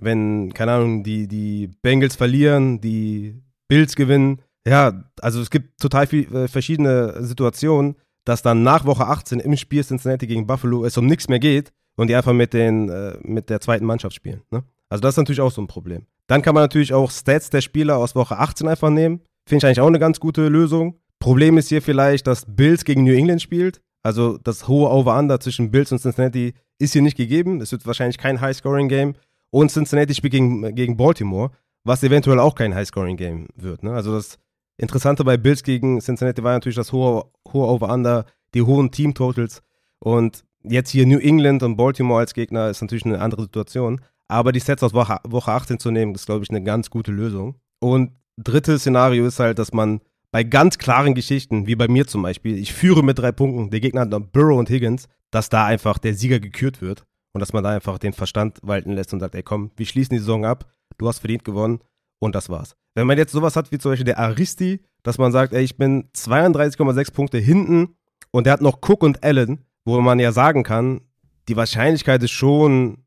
wenn, 0.01 0.53
keine 0.53 0.73
Ahnung, 0.73 1.03
die, 1.03 1.27
die 1.27 1.67
Bengals 1.81 2.15
verlieren, 2.15 2.81
die 2.81 3.41
Bills 3.67 3.95
gewinnen. 3.95 4.41
Ja, 4.67 5.03
also 5.21 5.41
es 5.41 5.49
gibt 5.49 5.79
total 5.79 6.07
viele 6.07 6.43
äh, 6.43 6.47
verschiedene 6.47 7.23
Situationen, 7.23 7.95
dass 8.25 8.41
dann 8.41 8.63
nach 8.63 8.85
Woche 8.85 9.07
18 9.07 9.39
im 9.39 9.55
Spiel 9.57 9.83
Cincinnati 9.83 10.27
gegen 10.27 10.47
Buffalo 10.47 10.85
es 10.85 10.97
um 10.97 11.05
nichts 11.05 11.27
mehr 11.27 11.39
geht 11.39 11.73
und 11.95 12.07
die 12.07 12.15
einfach 12.15 12.33
mit, 12.33 12.53
den, 12.53 12.89
äh, 12.89 13.17
mit 13.21 13.49
der 13.49 13.59
zweiten 13.59 13.85
Mannschaft 13.85 14.15
spielen. 14.15 14.41
Ne? 14.51 14.63
Also 14.89 15.01
das 15.01 15.13
ist 15.13 15.17
natürlich 15.17 15.41
auch 15.41 15.51
so 15.51 15.61
ein 15.61 15.67
Problem. 15.67 16.05
Dann 16.27 16.41
kann 16.41 16.55
man 16.55 16.63
natürlich 16.63 16.93
auch 16.93 17.11
Stats 17.11 17.49
der 17.49 17.61
Spieler 17.61 17.97
aus 17.97 18.15
Woche 18.15 18.37
18 18.37 18.67
einfach 18.67 18.89
nehmen. 18.89 19.21
Finde 19.47 19.57
ich 19.57 19.65
eigentlich 19.65 19.81
auch 19.81 19.87
eine 19.87 19.99
ganz 19.99 20.19
gute 20.19 20.47
Lösung. 20.47 20.99
Problem 21.19 21.57
ist 21.57 21.69
hier 21.69 21.81
vielleicht, 21.81 22.27
dass 22.27 22.45
Bills 22.47 22.85
gegen 22.85 23.03
New 23.03 23.13
England 23.13 23.41
spielt. 23.41 23.81
Also 24.03 24.37
das 24.37 24.67
hohe 24.67 24.89
Over-Under 24.89 25.39
zwischen 25.39 25.71
Bills 25.71 25.91
und 25.91 25.99
Cincinnati 25.99 26.53
ist 26.79 26.93
hier 26.93 27.01
nicht 27.01 27.17
gegeben. 27.17 27.61
Es 27.61 27.71
wird 27.71 27.85
wahrscheinlich 27.85 28.17
kein 28.17 28.41
High-Scoring-Game. 28.41 29.15
und 29.49 29.71
Cincinnati 29.71 30.13
spielt 30.15 30.33
gegen, 30.33 30.75
gegen 30.75 30.97
Baltimore, 30.97 31.51
was 31.83 32.03
eventuell 32.03 32.39
auch 32.39 32.55
kein 32.55 32.73
High-Scoring-Game 32.73 33.47
wird. 33.55 33.83
Ne? 33.83 33.93
Also 33.93 34.13
das 34.13 34.37
Interessante 34.77 35.23
bei 35.23 35.37
Bills 35.37 35.63
gegen 35.63 35.99
Cincinnati 35.99 36.43
war 36.43 36.53
natürlich 36.53 36.75
das 36.75 36.91
hohe, 36.91 37.25
hohe 37.51 37.67
Over-Under, 37.67 38.25
die 38.53 38.63
hohen 38.63 38.91
Team-Totals 38.91 39.61
und 39.99 40.43
jetzt 40.63 40.89
hier 40.89 41.05
New 41.05 41.19
England 41.19 41.63
und 41.63 41.75
Baltimore 41.75 42.19
als 42.19 42.33
Gegner 42.33 42.69
ist 42.69 42.81
natürlich 42.81 43.05
eine 43.05 43.21
andere 43.21 43.43
Situation. 43.43 44.01
Aber 44.33 44.51
die 44.51 44.59
Sets 44.59 44.81
aus 44.81 44.95
Woche, 44.95 45.19
Woche 45.27 45.51
18 45.51 45.77
zu 45.77 45.91
nehmen, 45.91 46.15
ist, 46.15 46.25
glaube 46.25 46.43
ich, 46.43 46.49
eine 46.49 46.63
ganz 46.63 46.89
gute 46.89 47.11
Lösung. 47.11 47.53
Und 47.79 48.13
drittes 48.35 48.81
Szenario 48.81 49.27
ist 49.27 49.39
halt, 49.39 49.59
dass 49.59 49.73
man 49.73 50.01
bei 50.31 50.43
ganz 50.43 50.79
klaren 50.79 51.13
Geschichten, 51.13 51.67
wie 51.67 51.75
bei 51.75 51.87
mir 51.87 52.07
zum 52.07 52.23
Beispiel, 52.23 52.57
ich 52.57 52.73
führe 52.73 53.03
mit 53.03 53.19
drei 53.19 53.31
Punkten, 53.31 53.69
der 53.69 53.79
Gegner 53.79 54.01
hat 54.01 54.09
noch 54.09 54.21
Burrow 54.21 54.57
und 54.57 54.71
Higgins, 54.71 55.07
dass 55.29 55.49
da 55.49 55.65
einfach 55.65 55.99
der 55.99 56.15
Sieger 56.15 56.39
gekürt 56.39 56.81
wird 56.81 57.05
und 57.33 57.41
dass 57.41 57.53
man 57.53 57.63
da 57.63 57.69
einfach 57.69 57.99
den 57.99 58.13
Verstand 58.13 58.57
walten 58.63 58.93
lässt 58.93 59.13
und 59.13 59.19
sagt, 59.19 59.35
ey 59.35 59.43
komm, 59.43 59.69
wir 59.75 59.85
schließen 59.85 60.15
die 60.15 60.19
Saison 60.19 60.45
ab, 60.45 60.65
du 60.97 61.07
hast 61.07 61.19
verdient 61.19 61.43
gewonnen 61.43 61.81
und 62.17 62.33
das 62.33 62.49
war's. 62.49 62.75
Wenn 62.95 63.05
man 63.05 63.19
jetzt 63.19 63.33
sowas 63.33 63.55
hat 63.55 63.71
wie 63.71 63.77
zum 63.77 63.91
Beispiel 63.91 64.05
der 64.05 64.17
Aristi, 64.17 64.81
dass 65.03 65.19
man 65.19 65.31
sagt, 65.31 65.53
ey, 65.53 65.63
ich 65.63 65.77
bin 65.77 66.09
32,6 66.15 67.13
Punkte 67.13 67.37
hinten 67.37 67.97
und 68.31 68.47
der 68.47 68.53
hat 68.53 68.61
noch 68.61 68.79
Cook 68.81 69.03
und 69.03 69.23
Allen, 69.23 69.63
wo 69.85 70.01
man 70.01 70.17
ja 70.17 70.31
sagen 70.31 70.63
kann, 70.63 71.01
die 71.47 71.55
Wahrscheinlichkeit 71.55 72.23
ist 72.23 72.31
schon 72.31 73.03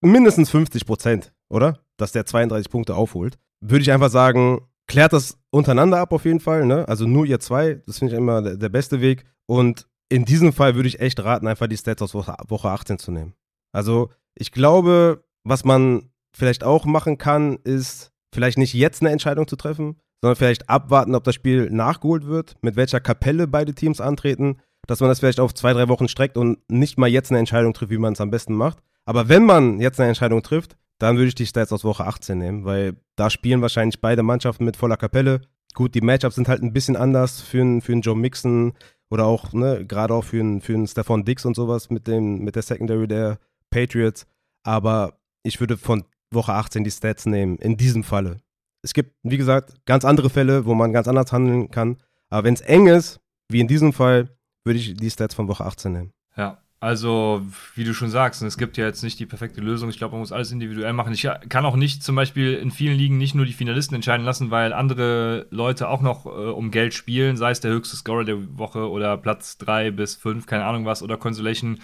mindestens 0.00 0.50
50 0.50 0.86
Prozent, 0.86 1.32
oder? 1.48 1.80
Dass 1.96 2.12
der 2.12 2.26
32 2.26 2.70
Punkte 2.70 2.94
aufholt. 2.94 3.38
Würde 3.60 3.82
ich 3.82 3.92
einfach 3.92 4.10
sagen, 4.10 4.62
klärt 4.86 5.12
das 5.12 5.38
untereinander 5.50 5.98
ab 5.98 6.12
auf 6.12 6.24
jeden 6.24 6.40
Fall, 6.40 6.66
ne? 6.66 6.88
Also 6.88 7.06
nur 7.06 7.26
ihr 7.26 7.40
zwei, 7.40 7.82
das 7.86 7.98
finde 7.98 8.14
ich 8.14 8.18
immer 8.18 8.42
der, 8.42 8.56
der, 8.56 8.68
beste 8.68 9.00
Weg. 9.00 9.24
Und 9.46 9.86
in 10.08 10.24
diesem 10.24 10.52
Fall 10.52 10.74
würde 10.74 10.88
ich 10.88 11.00
echt 11.00 11.22
raten, 11.22 11.46
einfach 11.46 11.68
die 11.68 11.76
Stats 11.76 12.02
aus 12.02 12.14
Woche, 12.14 12.34
Woche 12.48 12.70
18 12.70 12.98
zu 12.98 13.12
nehmen. 13.12 13.34
Also 13.72 14.10
ich 14.34 14.52
glaube, 14.52 15.24
was 15.44 15.64
man 15.64 16.10
vielleicht 16.36 16.64
auch 16.64 16.84
machen 16.86 17.18
kann, 17.18 17.58
ist 17.64 18.12
vielleicht 18.34 18.58
nicht 18.58 18.74
jetzt 18.74 19.02
eine 19.02 19.10
Entscheidung 19.10 19.46
zu 19.46 19.56
treffen, 19.56 20.00
sondern 20.20 20.36
vielleicht 20.36 20.68
abwarten, 20.68 21.14
ob 21.14 21.24
das 21.24 21.34
Spiel 21.34 21.70
nachgeholt 21.70 22.26
wird, 22.26 22.56
mit 22.62 22.76
welcher 22.76 23.00
Kapelle 23.00 23.46
beide 23.46 23.74
Teams 23.74 24.00
antreten, 24.00 24.58
dass 24.90 24.98
man 24.98 25.08
das 25.08 25.20
vielleicht 25.20 25.38
auf 25.38 25.54
zwei, 25.54 25.72
drei 25.72 25.86
Wochen 25.86 26.08
streckt 26.08 26.36
und 26.36 26.58
nicht 26.68 26.98
mal 26.98 27.08
jetzt 27.08 27.30
eine 27.30 27.38
Entscheidung 27.38 27.72
trifft, 27.72 27.92
wie 27.92 27.98
man 27.98 28.14
es 28.14 28.20
am 28.20 28.32
besten 28.32 28.54
macht. 28.56 28.78
Aber 29.04 29.28
wenn 29.28 29.44
man 29.44 29.78
jetzt 29.78 30.00
eine 30.00 30.08
Entscheidung 30.08 30.42
trifft, 30.42 30.76
dann 30.98 31.16
würde 31.16 31.28
ich 31.28 31.36
die 31.36 31.46
Stats 31.46 31.72
aus 31.72 31.84
Woche 31.84 32.04
18 32.04 32.36
nehmen, 32.36 32.64
weil 32.64 32.96
da 33.14 33.30
spielen 33.30 33.62
wahrscheinlich 33.62 34.00
beide 34.00 34.24
Mannschaften 34.24 34.64
mit 34.64 34.76
voller 34.76 34.96
Kapelle. 34.96 35.42
Gut, 35.74 35.94
die 35.94 36.00
Matchups 36.00 36.34
sind 36.34 36.48
halt 36.48 36.64
ein 36.64 36.72
bisschen 36.72 36.96
anders 36.96 37.40
für 37.40 37.60
einen, 37.60 37.82
für 37.82 37.92
Joe 37.92 38.16
Mixon 38.16 38.72
oder 39.10 39.26
auch, 39.26 39.52
ne, 39.52 39.86
gerade 39.86 40.12
auch 40.12 40.24
für 40.24 40.40
einen, 40.40 40.60
für 40.60 40.84
Stefan 40.88 41.24
Dix 41.24 41.44
und 41.44 41.54
sowas 41.54 41.88
mit, 41.90 42.08
dem, 42.08 42.40
mit 42.40 42.56
der 42.56 42.62
Secondary 42.62 43.06
der 43.06 43.38
Patriots. 43.70 44.26
Aber 44.64 45.20
ich 45.44 45.60
würde 45.60 45.76
von 45.76 46.02
Woche 46.32 46.52
18 46.52 46.82
die 46.82 46.90
Stats 46.90 47.26
nehmen, 47.26 47.58
in 47.58 47.76
diesem 47.76 48.02
Falle. 48.02 48.38
Es 48.82 48.92
gibt, 48.92 49.14
wie 49.22 49.36
gesagt, 49.36 49.86
ganz 49.86 50.04
andere 50.04 50.30
Fälle, 50.30 50.66
wo 50.66 50.74
man 50.74 50.92
ganz 50.92 51.06
anders 51.06 51.30
handeln 51.30 51.70
kann. 51.70 51.98
Aber 52.28 52.42
wenn 52.42 52.54
es 52.54 52.60
eng 52.60 52.88
ist, 52.88 53.20
wie 53.48 53.60
in 53.60 53.68
diesem 53.68 53.92
Fall, 53.92 54.30
würde 54.64 54.78
ich 54.78 54.94
die 54.94 55.10
Stats 55.10 55.34
von 55.34 55.48
Woche 55.48 55.64
18 55.64 55.92
nehmen. 55.92 56.12
Ja, 56.36 56.58
also, 56.82 57.42
wie 57.74 57.84
du 57.84 57.92
schon 57.92 58.08
sagst, 58.08 58.40
es 58.40 58.56
gibt 58.56 58.78
ja 58.78 58.86
jetzt 58.86 59.02
nicht 59.02 59.18
die 59.18 59.26
perfekte 59.26 59.60
Lösung. 59.60 59.90
Ich 59.90 59.98
glaube, 59.98 60.12
man 60.12 60.20
muss 60.20 60.32
alles 60.32 60.50
individuell 60.50 60.94
machen. 60.94 61.12
Ich 61.12 61.28
kann 61.50 61.66
auch 61.66 61.76
nicht 61.76 62.02
zum 62.02 62.16
Beispiel 62.16 62.54
in 62.54 62.70
vielen 62.70 62.96
Ligen 62.96 63.18
nicht 63.18 63.34
nur 63.34 63.44
die 63.44 63.52
Finalisten 63.52 63.94
entscheiden 63.94 64.24
lassen, 64.24 64.50
weil 64.50 64.72
andere 64.72 65.46
Leute 65.50 65.90
auch 65.90 66.00
noch 66.00 66.24
äh, 66.24 66.28
um 66.28 66.70
Geld 66.70 66.94
spielen, 66.94 67.36
sei 67.36 67.50
es 67.50 67.60
der 67.60 67.70
höchste 67.70 67.96
Scorer 67.96 68.24
der 68.24 68.58
Woche 68.58 68.88
oder 68.88 69.18
Platz 69.18 69.58
3 69.58 69.90
bis 69.90 70.16
5, 70.16 70.46
keine 70.46 70.64
Ahnung 70.64 70.86
was, 70.86 71.02
oder 71.02 71.18
Consolation 71.18 71.80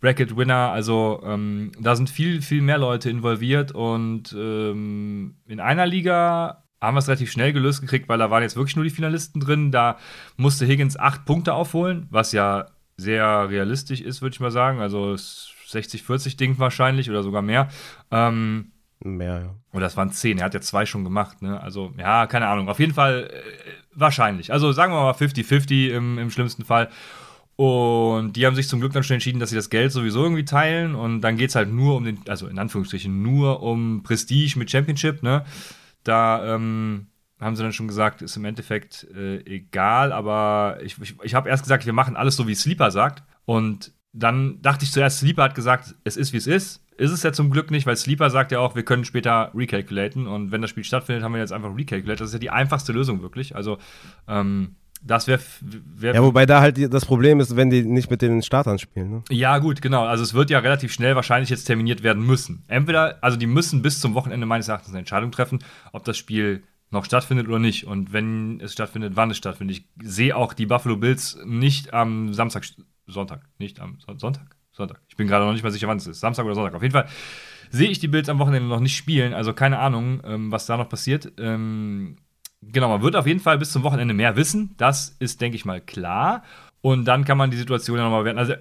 Bracket 0.00 0.36
Winner. 0.36 0.72
Also 0.72 1.22
ähm, 1.24 1.70
da 1.78 1.94
sind 1.94 2.10
viel, 2.10 2.42
viel 2.42 2.62
mehr 2.62 2.78
Leute 2.78 3.10
involviert 3.10 3.70
und 3.70 4.34
ähm, 4.36 5.36
in 5.46 5.60
einer 5.60 5.86
Liga 5.86 6.61
haben 6.82 6.94
wir 6.94 6.98
es 6.98 7.08
relativ 7.08 7.30
schnell 7.30 7.52
gelöst 7.52 7.80
gekriegt, 7.80 8.08
weil 8.08 8.18
da 8.18 8.30
waren 8.30 8.42
jetzt 8.42 8.56
wirklich 8.56 8.76
nur 8.76 8.84
die 8.84 8.90
Finalisten 8.90 9.40
drin. 9.40 9.70
Da 9.70 9.98
musste 10.36 10.66
Higgins 10.66 10.98
acht 10.98 11.24
Punkte 11.24 11.54
aufholen, 11.54 12.08
was 12.10 12.32
ja 12.32 12.66
sehr 12.96 13.48
realistisch 13.48 14.00
ist, 14.00 14.20
würde 14.20 14.34
ich 14.34 14.40
mal 14.40 14.50
sagen. 14.50 14.80
Also 14.80 15.12
60-40-Ding 15.12 16.58
wahrscheinlich 16.58 17.08
oder 17.08 17.22
sogar 17.22 17.40
mehr. 17.40 17.68
Ähm, 18.10 18.72
mehr, 19.04 19.40
ja. 19.40 19.54
Oder 19.72 19.86
das 19.86 19.96
waren 19.96 20.10
zehn. 20.10 20.38
Er 20.38 20.46
hat 20.46 20.54
ja 20.54 20.60
zwei 20.60 20.84
schon 20.84 21.04
gemacht, 21.04 21.40
ne? 21.40 21.60
Also, 21.60 21.92
ja, 21.98 22.26
keine 22.26 22.48
Ahnung. 22.48 22.68
Auf 22.68 22.80
jeden 22.80 22.94
Fall 22.94 23.30
äh, 23.32 23.70
wahrscheinlich. 23.94 24.52
Also 24.52 24.72
sagen 24.72 24.92
wir 24.92 25.00
mal 25.00 25.12
50-50 25.12 25.90
im, 25.90 26.18
im 26.18 26.30
schlimmsten 26.30 26.64
Fall. 26.64 26.90
Und 27.54 28.32
die 28.32 28.44
haben 28.44 28.56
sich 28.56 28.66
zum 28.66 28.80
Glück 28.80 28.92
dann 28.92 29.04
schon 29.04 29.14
entschieden, 29.14 29.38
dass 29.38 29.50
sie 29.50 29.56
das 29.56 29.70
Geld 29.70 29.92
sowieso 29.92 30.24
irgendwie 30.24 30.44
teilen. 30.44 30.96
Und 30.96 31.20
dann 31.20 31.36
geht 31.36 31.50
es 31.50 31.54
halt 31.54 31.72
nur 31.72 31.96
um 31.96 32.04
den, 32.04 32.18
also 32.26 32.48
in 32.48 32.58
Anführungsstrichen, 32.58 33.22
nur 33.22 33.62
um 33.62 34.02
Prestige 34.02 34.58
mit 34.58 34.70
Championship, 34.70 35.22
ne? 35.22 35.44
Da 36.04 36.54
ähm, 36.54 37.06
haben 37.40 37.56
sie 37.56 37.62
dann 37.62 37.72
schon 37.72 37.88
gesagt, 37.88 38.22
ist 38.22 38.36
im 38.36 38.44
Endeffekt 38.44 39.06
äh, 39.14 39.38
egal, 39.44 40.12
aber 40.12 40.78
ich, 40.82 41.00
ich, 41.00 41.16
ich 41.22 41.34
habe 41.34 41.48
erst 41.48 41.64
gesagt, 41.64 41.86
wir 41.86 41.92
machen 41.92 42.16
alles 42.16 42.36
so, 42.36 42.46
wie 42.46 42.54
Sleeper 42.54 42.90
sagt. 42.90 43.24
Und 43.44 43.92
dann 44.12 44.60
dachte 44.62 44.84
ich 44.84 44.92
zuerst, 44.92 45.18
Sleeper 45.18 45.44
hat 45.44 45.54
gesagt, 45.54 45.94
es 46.04 46.16
ist, 46.16 46.32
wie 46.32 46.38
es 46.38 46.46
ist. 46.46 46.84
Ist 46.98 47.10
es 47.10 47.22
ja 47.22 47.32
zum 47.32 47.50
Glück 47.50 47.70
nicht, 47.70 47.86
weil 47.86 47.96
Sleeper 47.96 48.30
sagt 48.30 48.52
ja 48.52 48.60
auch, 48.60 48.74
wir 48.74 48.84
können 48.84 49.04
später 49.04 49.50
recalculaten. 49.54 50.26
Und 50.26 50.52
wenn 50.52 50.60
das 50.60 50.70
Spiel 50.70 50.84
stattfindet, 50.84 51.24
haben 51.24 51.32
wir 51.32 51.40
jetzt 51.40 51.52
einfach 51.52 51.74
recalculate. 51.74 52.18
Das 52.18 52.28
ist 52.28 52.34
ja 52.34 52.38
die 52.38 52.50
einfachste 52.50 52.92
Lösung 52.92 53.22
wirklich. 53.22 53.56
Also, 53.56 53.78
ähm, 54.28 54.76
das 55.02 55.26
wäre. 55.26 55.40
Wär 55.60 56.14
ja, 56.14 56.22
wobei 56.22 56.46
da 56.46 56.60
halt 56.60 56.92
das 56.92 57.04
Problem 57.04 57.40
ist, 57.40 57.56
wenn 57.56 57.70
die 57.70 57.82
nicht 57.82 58.10
mit 58.10 58.22
den 58.22 58.42
Startern 58.42 58.78
spielen. 58.78 59.10
Ne? 59.10 59.22
Ja, 59.30 59.58
gut, 59.58 59.82
genau. 59.82 60.04
Also 60.04 60.22
es 60.22 60.34
wird 60.34 60.50
ja 60.50 60.60
relativ 60.60 60.92
schnell 60.92 61.16
wahrscheinlich 61.16 61.50
jetzt 61.50 61.64
terminiert 61.64 62.02
werden 62.02 62.24
müssen. 62.24 62.64
Entweder, 62.68 63.18
also 63.20 63.36
die 63.36 63.46
müssen 63.46 63.82
bis 63.82 64.00
zum 64.00 64.14
Wochenende 64.14 64.46
meines 64.46 64.68
Erachtens 64.68 64.90
eine 64.90 65.00
Entscheidung 65.00 65.32
treffen, 65.32 65.58
ob 65.92 66.04
das 66.04 66.16
Spiel 66.16 66.62
noch 66.90 67.04
stattfindet 67.04 67.48
oder 67.48 67.58
nicht. 67.58 67.84
Und 67.86 68.12
wenn 68.12 68.60
es 68.60 68.72
stattfindet, 68.72 69.16
wann 69.16 69.30
es 69.30 69.38
stattfindet. 69.38 69.78
Ich 69.78 70.08
sehe 70.08 70.36
auch 70.36 70.52
die 70.52 70.66
Buffalo 70.66 70.96
Bills 70.96 71.38
nicht 71.44 71.92
am 71.92 72.32
Samstag, 72.32 72.64
Sonntag, 73.06 73.42
nicht 73.58 73.80
am 73.80 73.98
Sonntag? 74.16 74.56
Sonntag. 74.72 75.00
Ich 75.08 75.16
bin 75.16 75.26
gerade 75.26 75.44
noch 75.44 75.52
nicht 75.52 75.62
mal 75.62 75.70
sicher, 75.70 75.88
wann 75.88 75.98
es 75.98 76.06
ist. 76.06 76.20
Samstag 76.20 76.44
oder 76.44 76.54
Sonntag. 76.54 76.74
Auf 76.74 76.82
jeden 76.82 76.92
Fall 76.92 77.06
sehe 77.70 77.90
ich 77.90 77.98
die 77.98 78.08
Bills 78.08 78.28
am 78.28 78.38
Wochenende 78.38 78.68
noch 78.68 78.80
nicht 78.80 78.96
spielen. 78.96 79.34
Also 79.34 79.52
keine 79.52 79.78
Ahnung, 79.78 80.22
ähm, 80.24 80.52
was 80.52 80.66
da 80.66 80.76
noch 80.76 80.88
passiert. 80.88 81.32
Ähm, 81.38 82.16
Genau, 82.62 82.88
man 82.88 83.02
wird 83.02 83.16
auf 83.16 83.26
jeden 83.26 83.40
Fall 83.40 83.58
bis 83.58 83.72
zum 83.72 83.82
Wochenende 83.82 84.14
mehr 84.14 84.36
wissen. 84.36 84.74
Das 84.76 85.16
ist, 85.18 85.40
denke 85.40 85.56
ich 85.56 85.64
mal, 85.64 85.80
klar. 85.80 86.42
Und 86.80 87.04
dann 87.06 87.24
kann 87.24 87.38
man 87.38 87.50
die 87.50 87.56
Situation 87.56 87.98
ja 87.98 88.04
nochmal 88.04 88.24
werden. 88.24 88.38
Also 88.38 88.54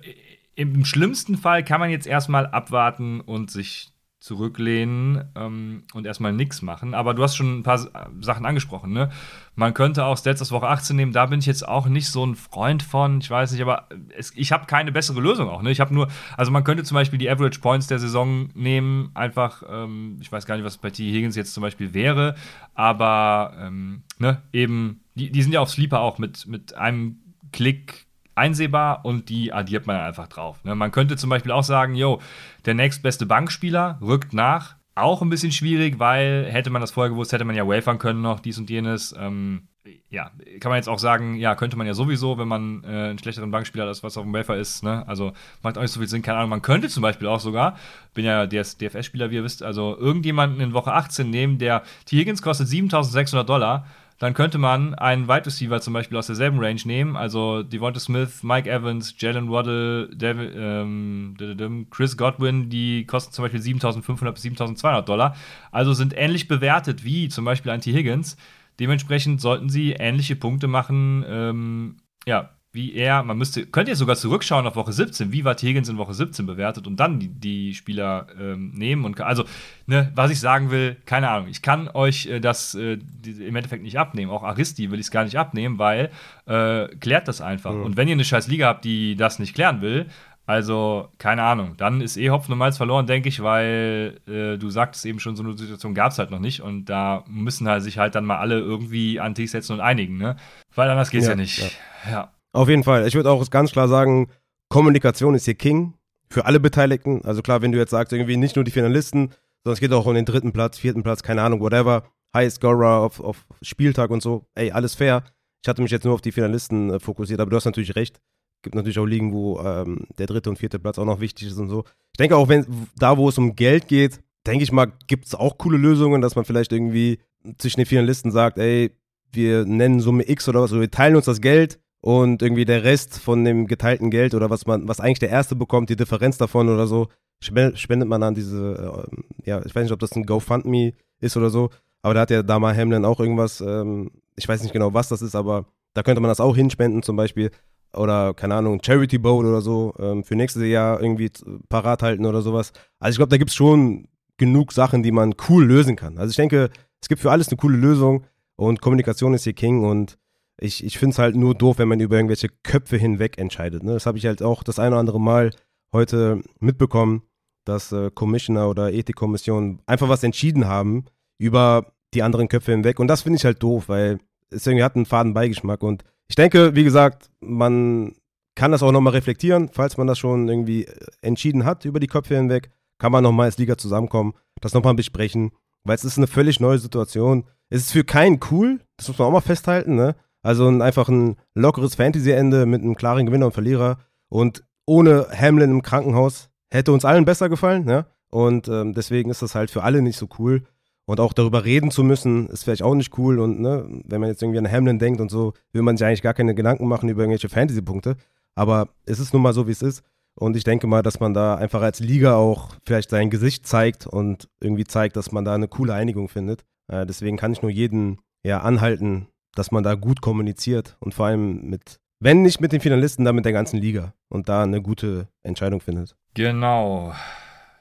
im 0.55 0.85
schlimmsten 0.85 1.37
Fall 1.37 1.63
kann 1.63 1.79
man 1.79 1.91
jetzt 1.91 2.07
erstmal 2.07 2.47
abwarten 2.47 3.21
und 3.21 3.51
sich 3.51 3.93
zurücklehnen 4.21 5.31
ähm, 5.35 5.81
und 5.95 6.05
erstmal 6.05 6.31
nichts 6.31 6.61
machen. 6.61 6.93
Aber 6.93 7.15
du 7.15 7.23
hast 7.23 7.35
schon 7.35 7.57
ein 7.57 7.63
paar 7.63 7.79
Sachen 8.21 8.45
angesprochen. 8.45 8.93
Ne? 8.93 9.09
Man 9.55 9.73
könnte 9.73 10.05
auch 10.05 10.15
Stats 10.15 10.43
aus 10.43 10.51
Woche 10.51 10.67
18 10.67 10.95
nehmen. 10.95 11.11
Da 11.11 11.25
bin 11.25 11.39
ich 11.39 11.47
jetzt 11.47 11.67
auch 11.67 11.87
nicht 11.87 12.07
so 12.07 12.23
ein 12.23 12.35
Freund 12.35 12.83
von. 12.83 13.19
Ich 13.19 13.31
weiß 13.31 13.51
nicht, 13.51 13.63
aber 13.63 13.89
es, 14.15 14.31
ich 14.35 14.51
habe 14.51 14.67
keine 14.67 14.91
bessere 14.91 15.19
Lösung 15.19 15.49
auch. 15.49 15.63
Ne? 15.63 15.71
Ich 15.71 15.79
habe 15.79 15.91
nur, 15.91 16.07
also 16.37 16.51
man 16.51 16.63
könnte 16.63 16.83
zum 16.83 16.93
Beispiel 16.93 17.17
die 17.17 17.31
Average 17.31 17.61
Points 17.61 17.87
der 17.87 17.97
Saison 17.97 18.49
nehmen. 18.53 19.09
Einfach, 19.15 19.63
ähm, 19.67 20.17
ich 20.21 20.31
weiß 20.31 20.45
gar 20.45 20.55
nicht, 20.55 20.65
was 20.65 20.77
bei 20.77 20.91
T. 20.91 21.11
Higgins 21.11 21.35
jetzt 21.35 21.55
zum 21.55 21.61
Beispiel 21.61 21.95
wäre. 21.95 22.35
Aber 22.75 23.55
ähm, 23.59 24.03
ne, 24.19 24.43
eben, 24.53 25.01
die, 25.15 25.31
die 25.31 25.41
sind 25.41 25.51
ja 25.51 25.61
auf 25.61 25.71
Sleeper 25.71 25.99
auch 25.99 26.19
mit, 26.19 26.45
mit 26.45 26.75
einem 26.75 27.17
Klick 27.51 28.05
einsehbar 28.35 29.05
und 29.05 29.29
die 29.29 29.53
addiert 29.53 29.87
man 29.87 29.97
einfach 29.97 30.27
drauf. 30.27 30.63
Ne? 30.63 30.75
Man 30.75 30.91
könnte 30.91 31.17
zum 31.17 31.29
Beispiel 31.29 31.51
auch 31.51 31.63
sagen, 31.63 31.95
yo, 31.95 32.21
der 32.65 32.73
nächstbeste 32.73 33.25
Bankspieler 33.25 33.97
rückt 34.01 34.33
nach. 34.33 34.75
Auch 34.93 35.21
ein 35.21 35.29
bisschen 35.29 35.51
schwierig, 35.51 35.99
weil 35.99 36.45
hätte 36.49 36.69
man 36.69 36.81
das 36.81 36.91
vorher 36.91 37.09
gewusst, 37.09 37.31
hätte 37.31 37.45
man 37.45 37.55
ja 37.55 37.67
wafern 37.67 37.97
können 37.97 38.21
noch, 38.21 38.39
dies 38.39 38.57
und 38.57 38.69
jenes. 38.69 39.15
Ähm, 39.17 39.67
ja, 40.09 40.29
kann 40.59 40.69
man 40.69 40.75
jetzt 40.75 40.89
auch 40.89 40.99
sagen, 40.99 41.35
ja, 41.35 41.55
könnte 41.55 41.77
man 41.77 41.87
ja 41.87 41.93
sowieso, 41.93 42.37
wenn 42.37 42.47
man 42.47 42.83
äh, 42.83 42.87
einen 42.87 43.19
schlechteren 43.19 43.49
Bankspieler 43.49 43.87
hat, 43.87 44.03
was 44.03 44.17
auf 44.17 44.23
dem 44.23 44.33
Wafer 44.33 44.57
ist. 44.57 44.83
Ne? 44.83 45.07
Also 45.07 45.33
macht 45.63 45.77
auch 45.77 45.81
nicht 45.81 45.91
so 45.91 45.99
viel 45.99 46.09
Sinn, 46.09 46.21
keine 46.21 46.37
Ahnung. 46.37 46.49
Man 46.51 46.61
könnte 46.61 46.89
zum 46.89 47.01
Beispiel 47.01 47.27
auch 47.27 47.39
sogar, 47.39 47.77
bin 48.13 48.25
ja 48.25 48.45
DFS-Spieler, 48.45 49.31
wie 49.31 49.35
ihr 49.35 49.43
wisst, 49.43 49.63
also 49.63 49.97
irgendjemanden 49.97 50.59
in 50.59 50.73
Woche 50.73 50.93
18 50.93 51.29
nehmen, 51.29 51.57
der 51.57 51.83
T. 52.05 52.17
Higgins 52.17 52.41
kostet 52.41 52.67
7600 52.67 53.47
Dollar 53.47 53.87
dann 54.21 54.35
könnte 54.35 54.59
man 54.59 54.93
einen 54.93 55.27
Wide 55.27 55.47
Receiver 55.47 55.81
zum 55.81 55.93
Beispiel 55.93 56.15
aus 56.15 56.27
derselben 56.27 56.59
Range 56.59 56.79
nehmen, 56.85 57.15
also 57.15 57.63
Devonta 57.63 57.99
Smith, 57.99 58.43
Mike 58.43 58.69
Evans, 58.69 59.15
Jalen 59.17 59.49
Waddle, 59.49 60.11
David, 60.15 60.53
ähm, 60.55 61.87
Chris 61.89 62.17
Godwin, 62.17 62.69
die 62.69 63.07
kosten 63.07 63.33
zum 63.33 63.45
Beispiel 63.45 63.59
7.500 63.59 64.31
bis 64.31 64.43
7.200 64.43 65.01
Dollar, 65.01 65.35
also 65.71 65.93
sind 65.93 66.13
ähnlich 66.15 66.47
bewertet 66.47 67.03
wie 67.03 67.29
zum 67.29 67.45
Beispiel 67.45 67.75
T. 67.79 67.91
Higgins. 67.93 68.37
Dementsprechend 68.79 69.41
sollten 69.41 69.69
sie 69.69 69.93
ähnliche 69.93 70.35
Punkte 70.35 70.67
machen, 70.67 71.25
ähm, 71.27 71.97
ja, 72.27 72.51
wie 72.73 72.93
er, 72.93 73.23
man 73.23 73.37
müsste, 73.37 73.65
könnt 73.65 73.89
ihr 73.89 73.95
sogar 73.95 74.15
zurückschauen 74.15 74.65
auf 74.65 74.75
Woche 74.75 74.93
17, 74.93 75.31
wie 75.31 75.43
war 75.43 75.57
Higgins 75.57 75.89
in 75.89 75.97
Woche 75.97 76.13
17 76.13 76.45
bewertet 76.45 76.87
und 76.87 76.99
dann 76.99 77.19
die, 77.19 77.27
die 77.27 77.73
Spieler 77.73 78.27
ähm, 78.39 78.71
nehmen 78.73 79.03
und 79.03 79.19
also, 79.19 79.43
ne, 79.87 80.11
was 80.15 80.31
ich 80.31 80.39
sagen 80.39 80.71
will, 80.71 80.95
keine 81.05 81.29
Ahnung, 81.29 81.49
ich 81.49 81.61
kann 81.61 81.89
euch 81.89 82.27
äh, 82.27 82.39
das 82.39 82.73
äh, 82.75 82.97
im 83.25 83.55
Endeffekt 83.55 83.83
nicht 83.83 83.99
abnehmen, 83.99 84.31
auch 84.31 84.43
Aristi 84.43 84.89
will 84.89 84.99
ich 84.99 85.07
es 85.07 85.11
gar 85.11 85.25
nicht 85.25 85.37
abnehmen, 85.37 85.79
weil 85.79 86.11
äh, 86.45 86.87
klärt 86.95 87.27
das 87.27 87.41
einfach. 87.41 87.73
Mhm. 87.73 87.83
Und 87.83 87.97
wenn 87.97 88.07
ihr 88.07 88.13
eine 88.13 88.23
scheiß 88.23 88.47
Liga 88.47 88.67
habt, 88.67 88.85
die 88.85 89.15
das 89.15 89.39
nicht 89.39 89.53
klären 89.53 89.81
will, 89.81 90.07
Also, 90.47 91.09
keine 91.17 91.43
Ahnung. 91.43 91.75
Dann 91.77 92.01
ist 92.01 92.17
eh 92.17 92.29
Hopfen 92.29 92.51
und 92.51 92.57
Malz 92.57 92.75
verloren, 92.75 93.05
denke 93.05 93.29
ich, 93.29 93.41
weil 93.41 94.19
äh, 94.27 94.57
du 94.57 94.69
sagtest 94.69 95.05
eben 95.05 95.19
schon, 95.19 95.35
so 95.35 95.43
eine 95.43 95.55
Situation 95.57 95.93
gab 95.93 96.11
es 96.11 96.17
halt 96.19 96.31
noch 96.31 96.39
nicht. 96.39 96.61
Und 96.61 96.85
da 96.85 97.23
müssen 97.27 97.67
halt 97.67 97.83
sich 97.83 97.99
halt 97.99 98.15
dann 98.15 98.25
mal 98.25 98.37
alle 98.37 98.59
irgendwie 98.59 99.19
an 99.19 99.35
Tisch 99.35 99.51
setzen 99.51 99.73
und 99.73 99.81
einigen, 99.81 100.17
ne? 100.17 100.35
Weil 100.75 100.89
anders 100.89 101.11
geht's 101.11 101.25
ja, 101.25 101.31
ja 101.31 101.35
nicht. 101.37 101.59
Ja. 102.05 102.11
ja. 102.11 102.31
Auf 102.53 102.69
jeden 102.69 102.83
Fall. 102.83 103.07
Ich 103.07 103.15
würde 103.15 103.31
auch 103.31 103.49
ganz 103.49 103.71
klar 103.71 103.87
sagen, 103.87 104.29
Kommunikation 104.69 105.35
ist 105.35 105.45
hier 105.45 105.55
King 105.55 105.93
für 106.29 106.45
alle 106.45 106.59
Beteiligten. 106.59 107.23
Also 107.23 107.41
klar, 107.41 107.61
wenn 107.61 107.71
du 107.71 107.77
jetzt 107.77 107.91
sagst, 107.91 108.13
irgendwie 108.13 108.37
nicht 108.37 108.55
nur 108.55 108.65
die 108.65 108.71
Finalisten, 108.71 109.31
sondern 109.63 109.73
es 109.73 109.79
geht 109.79 109.93
auch 109.93 110.05
um 110.05 110.15
den 110.15 110.25
dritten 110.25 110.51
Platz, 110.51 110.77
vierten 110.77 111.03
Platz, 111.03 111.23
keine 111.23 111.41
Ahnung, 111.43 111.61
whatever, 111.61 112.03
High 112.33 112.51
Scorer 112.51 112.99
auf, 112.99 113.19
auf 113.19 113.45
Spieltag 113.61 114.09
und 114.09 114.21
so, 114.21 114.45
ey, 114.55 114.71
alles 114.71 114.95
fair. 114.95 115.23
Ich 115.61 115.69
hatte 115.69 115.81
mich 115.81 115.91
jetzt 115.91 116.05
nur 116.05 116.13
auf 116.13 116.21
die 116.21 116.31
Finalisten 116.31 116.89
äh, 116.89 116.99
fokussiert, 116.99 117.39
aber 117.39 117.51
du 117.51 117.57
hast 117.57 117.65
natürlich 117.65 117.95
recht 117.95 118.19
gibt 118.61 118.75
natürlich 118.75 118.99
auch 118.99 119.05
Ligen, 119.05 119.33
wo 119.33 119.59
ähm, 119.59 120.05
der 120.17 120.27
dritte 120.27 120.49
und 120.49 120.59
vierte 120.59 120.79
Platz 120.79 120.99
auch 120.99 121.05
noch 121.05 121.19
wichtig 121.19 121.47
ist 121.47 121.57
und 121.57 121.69
so. 121.69 121.83
Ich 122.11 122.17
denke 122.17 122.35
auch, 122.35 122.49
wenn 122.49 122.65
da, 122.97 123.17
wo 123.17 123.29
es 123.29 123.37
um 123.37 123.55
Geld 123.55 123.87
geht, 123.87 124.19
denke 124.45 124.63
ich 124.63 124.71
mal, 124.71 124.91
gibt 125.07 125.27
es 125.27 125.35
auch 125.35 125.57
coole 125.57 125.77
Lösungen, 125.77 126.21
dass 126.21 126.35
man 126.35 126.45
vielleicht 126.45 126.71
irgendwie 126.71 127.19
zwischen 127.57 127.79
den 127.79 127.85
Finalisten 127.85 128.31
sagt, 128.31 128.57
ey, 128.57 128.91
wir 129.31 129.65
nennen 129.65 129.99
Summe 129.99 130.29
X 130.29 130.47
oder 130.49 130.61
was, 130.61 130.71
oder 130.71 130.81
wir 130.81 130.91
teilen 130.91 131.15
uns 131.15 131.25
das 131.25 131.41
Geld 131.41 131.79
und 132.01 132.41
irgendwie 132.41 132.65
der 132.65 132.83
Rest 132.83 133.19
von 133.19 133.43
dem 133.45 133.67
geteilten 133.67 134.09
Geld 134.09 134.33
oder 134.33 134.49
was 134.49 134.65
man, 134.65 134.87
was 134.87 134.99
eigentlich 134.99 135.19
der 135.19 135.29
Erste 135.29 135.55
bekommt, 135.55 135.89
die 135.89 135.95
Differenz 135.95 136.37
davon 136.37 136.67
oder 136.69 136.87
so, 136.87 137.07
spendet 137.39 138.07
man 138.07 138.23
an 138.23 138.35
diese, 138.35 139.05
äh, 139.07 139.49
ja, 139.49 139.65
ich 139.65 139.73
weiß 139.73 139.83
nicht, 139.83 139.93
ob 139.93 139.99
das 139.99 140.15
ein 140.15 140.25
GoFundMe 140.25 140.93
ist 141.19 141.37
oder 141.37 141.49
so, 141.49 141.69
aber 142.01 142.15
da 142.15 142.21
hat 142.21 142.31
ja 142.31 142.43
Dama 142.43 142.73
Hamlin 142.75 143.05
auch 143.05 143.19
irgendwas, 143.19 143.61
ähm, 143.61 144.11
ich 144.35 144.47
weiß 144.47 144.63
nicht 144.63 144.73
genau, 144.73 144.93
was 144.93 145.09
das 145.09 145.21
ist, 145.21 145.35
aber 145.35 145.65
da 145.93 146.03
könnte 146.03 146.21
man 146.21 146.29
das 146.29 146.39
auch 146.39 146.55
hinspenden 146.55 147.03
zum 147.03 147.15
Beispiel 147.15 147.51
oder 147.93 148.33
keine 148.33 148.55
Ahnung, 148.55 148.81
Charity 148.83 149.17
Boat 149.17 149.45
oder 149.45 149.61
so 149.61 149.93
ähm, 149.99 150.23
für 150.23 150.35
nächstes 150.35 150.63
Jahr 150.63 151.01
irgendwie 151.01 151.29
parat 151.69 152.01
halten 152.01 152.25
oder 152.25 152.41
sowas. 152.41 152.71
Also 152.99 153.15
ich 153.15 153.17
glaube, 153.17 153.29
da 153.29 153.37
gibt 153.37 153.49
es 153.49 153.55
schon 153.55 154.07
genug 154.37 154.71
Sachen, 154.71 155.03
die 155.03 155.11
man 155.11 155.35
cool 155.49 155.65
lösen 155.65 155.95
kann. 155.95 156.17
Also 156.17 156.31
ich 156.31 156.37
denke, 156.37 156.69
es 157.01 157.09
gibt 157.09 157.21
für 157.21 157.31
alles 157.31 157.49
eine 157.49 157.57
coole 157.57 157.77
Lösung 157.77 158.23
und 158.55 158.81
Kommunikation 158.81 159.33
ist 159.33 159.43
hier 159.43 159.53
King 159.53 159.83
und 159.83 160.17
ich, 160.61 160.83
ich 160.85 160.97
finde 160.97 161.13
es 161.13 161.19
halt 161.19 161.35
nur 161.35 161.55
doof, 161.55 161.79
wenn 161.79 161.87
man 161.87 161.99
über 161.99 162.15
irgendwelche 162.15 162.49
Köpfe 162.63 162.95
hinweg 162.95 163.37
entscheidet. 163.37 163.83
Ne? 163.83 163.93
Das 163.93 164.05
habe 164.05 164.17
ich 164.17 164.25
halt 164.25 164.41
auch 164.43 164.63
das 164.63 164.79
eine 164.79 164.91
oder 164.91 164.99
andere 164.99 165.19
Mal 165.19 165.51
heute 165.91 166.41
mitbekommen, 166.59 167.23
dass 167.65 167.91
äh, 167.91 168.11
Commissioner 168.13 168.69
oder 168.69 168.93
Ethikkommissionen 168.93 169.81
einfach 169.87 170.07
was 170.07 170.23
entschieden 170.23 170.67
haben 170.67 171.05
über 171.39 171.93
die 172.13 172.23
anderen 172.23 172.47
Köpfe 172.47 172.71
hinweg. 172.71 172.99
Und 172.99 173.07
das 173.07 173.23
finde 173.23 173.37
ich 173.37 173.45
halt 173.45 173.61
doof, 173.61 173.89
weil 173.89 174.19
es 174.49 174.67
irgendwie 174.67 174.83
hat 174.83 174.95
einen 174.95 175.05
faden 175.05 175.33
Beigeschmack 175.33 175.81
und 175.81 176.03
ich 176.27 176.35
denke, 176.35 176.75
wie 176.75 176.83
gesagt, 176.83 177.29
man 177.41 178.15
kann 178.55 178.71
das 178.71 178.83
auch 178.83 178.91
nochmal 178.91 179.13
reflektieren, 179.13 179.69
falls 179.69 179.97
man 179.97 180.07
das 180.07 180.19
schon 180.19 180.47
irgendwie 180.47 180.85
äh, 180.85 181.05
entschieden 181.21 181.65
hat 181.65 181.85
über 181.85 181.99
die 181.99 182.07
Köpfe 182.07 182.35
hinweg, 182.35 182.69
kann 182.99 183.11
man 183.11 183.23
nochmal 183.23 183.47
als 183.47 183.57
Liga 183.57 183.77
zusammenkommen, 183.77 184.33
das 184.59 184.73
nochmal 184.73 184.93
besprechen, 184.93 185.51
weil 185.83 185.95
es 185.95 186.05
ist 186.05 186.17
eine 186.17 186.27
völlig 186.27 186.59
neue 186.59 186.77
Situation. 186.77 187.45
Es 187.69 187.81
ist 187.81 187.91
für 187.91 188.03
keinen 188.03 188.39
cool, 188.51 188.79
das 188.97 189.07
muss 189.07 189.17
man 189.17 189.29
auch 189.29 189.31
mal 189.31 189.41
festhalten, 189.41 189.95
ne? 189.95 190.15
Also 190.41 190.67
ein, 190.67 190.81
einfach 190.81 191.09
ein 191.09 191.35
lockeres 191.53 191.95
Fantasy-Ende 191.95 192.65
mit 192.65 192.81
einem 192.81 192.95
klaren 192.95 193.25
Gewinner 193.25 193.47
und 193.47 193.53
Verlierer 193.53 193.97
und 194.29 194.63
ohne 194.85 195.27
Hamlin 195.31 195.71
im 195.71 195.81
Krankenhaus 195.81 196.49
hätte 196.71 196.91
uns 196.91 197.05
allen 197.05 197.25
besser 197.25 197.49
gefallen, 197.49 197.85
ne? 197.85 198.05
Und 198.29 198.67
ähm, 198.69 198.93
deswegen 198.93 199.29
ist 199.29 199.41
das 199.41 199.55
halt 199.55 199.71
für 199.71 199.83
alle 199.83 200.01
nicht 200.01 200.17
so 200.17 200.27
cool. 200.39 200.63
Und 201.05 201.19
auch 201.19 201.33
darüber 201.33 201.65
reden 201.65 201.91
zu 201.91 202.03
müssen, 202.03 202.47
ist 202.47 202.63
vielleicht 202.63 202.83
auch 202.83 202.95
nicht 202.95 203.17
cool. 203.17 203.39
Und 203.39 203.59
ne, 203.59 203.85
wenn 204.05 204.21
man 204.21 204.29
jetzt 204.29 204.41
irgendwie 204.41 204.59
an 204.59 204.71
Hamlin 204.71 204.99
denkt 204.99 205.19
und 205.19 205.29
so, 205.29 205.53
will 205.73 205.81
man 205.81 205.97
sich 205.97 206.07
eigentlich 206.07 206.21
gar 206.21 206.33
keine 206.33 206.55
Gedanken 206.55 206.87
machen 206.87 207.09
über 207.09 207.23
irgendwelche 207.23 207.49
Fantasy-Punkte. 207.49 208.15
Aber 208.55 208.87
es 209.05 209.19
ist 209.19 209.33
nun 209.33 209.41
mal 209.41 209.53
so, 209.53 209.67
wie 209.67 209.71
es 209.71 209.81
ist. 209.81 210.03
Und 210.35 210.55
ich 210.55 210.63
denke 210.63 210.87
mal, 210.87 211.01
dass 211.01 211.19
man 211.19 211.33
da 211.33 211.55
einfach 211.55 211.81
als 211.81 211.99
Liga 211.99 212.35
auch 212.35 212.69
vielleicht 212.85 213.09
sein 213.09 213.29
Gesicht 213.29 213.67
zeigt 213.67 214.07
und 214.07 214.47
irgendwie 214.61 214.85
zeigt, 214.85 215.17
dass 215.17 215.33
man 215.33 215.43
da 215.43 215.53
eine 215.53 215.67
coole 215.67 215.93
Einigung 215.93 216.29
findet. 216.29 216.63
Äh, 216.87 217.05
deswegen 217.05 217.35
kann 217.35 217.51
ich 217.51 217.61
nur 217.61 217.71
jeden 217.71 218.19
ja 218.43 218.61
anhalten, 218.61 219.27
dass 219.55 219.71
man 219.71 219.83
da 219.83 219.95
gut 219.95 220.21
kommuniziert 220.21 220.97
und 220.99 221.13
vor 221.13 221.27
allem 221.27 221.69
mit, 221.69 221.99
wenn 222.19 222.41
nicht 222.41 222.61
mit 222.61 222.71
den 222.71 222.81
Finalisten, 222.81 223.25
dann 223.25 223.35
mit 223.35 223.45
der 223.45 223.53
ganzen 223.53 223.77
Liga 223.77 224.13
und 224.29 224.49
da 224.49 224.63
eine 224.63 224.81
gute 224.81 225.27
Entscheidung 225.43 225.81
findet. 225.81 226.15
Genau. 226.33 227.13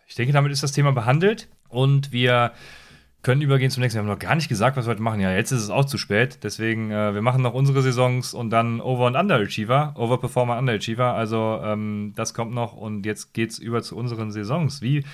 Ich 0.06 0.14
denke, 0.14 0.33
damit 0.33 0.52
ist 0.52 0.62
das 0.62 0.72
Thema 0.72 0.92
behandelt 0.92 1.48
und 1.68 2.12
wir 2.12 2.52
können 3.22 3.42
übergehen 3.42 3.70
zum 3.70 3.83
nächsten. 3.83 3.98
Wir 3.98 4.02
haben 4.02 4.09
noch 4.09 4.18
gar 4.18 4.35
nicht 4.35 4.48
gesagt, 4.48 4.76
was 4.76 4.87
wir 4.87 4.92
heute 4.92 5.02
machen. 5.02 5.20
Ja, 5.20 5.33
jetzt 5.35 5.52
ist 5.52 5.62
es 5.62 5.70
auch 5.70 5.85
zu 5.85 5.98
spät. 5.98 6.38
Deswegen, 6.42 6.90
äh, 6.90 7.12
wir 7.12 7.22
machen 7.22 7.42
noch 7.42 7.52
unsere 7.52 7.83
Saisons 7.83 8.33
und 8.33 8.50
dann 8.50 8.80
Over- 8.80 9.06
und 9.06 9.16
Underachiever. 9.16 9.94
Overperformer, 9.96 10.59
Underachiever. 10.59 11.14
Also, 11.14 11.61
ähm, 11.62 12.14
das 12.16 12.33
kommt 12.33 12.54
noch 12.54 12.72
und 12.72 13.04
jetzt 13.04 13.35
geht's 13.35 13.59
über 13.59 13.83
zu 13.83 13.96
unseren 13.96 14.33
Saisons. 14.33 14.80
Wie, 14.80 15.04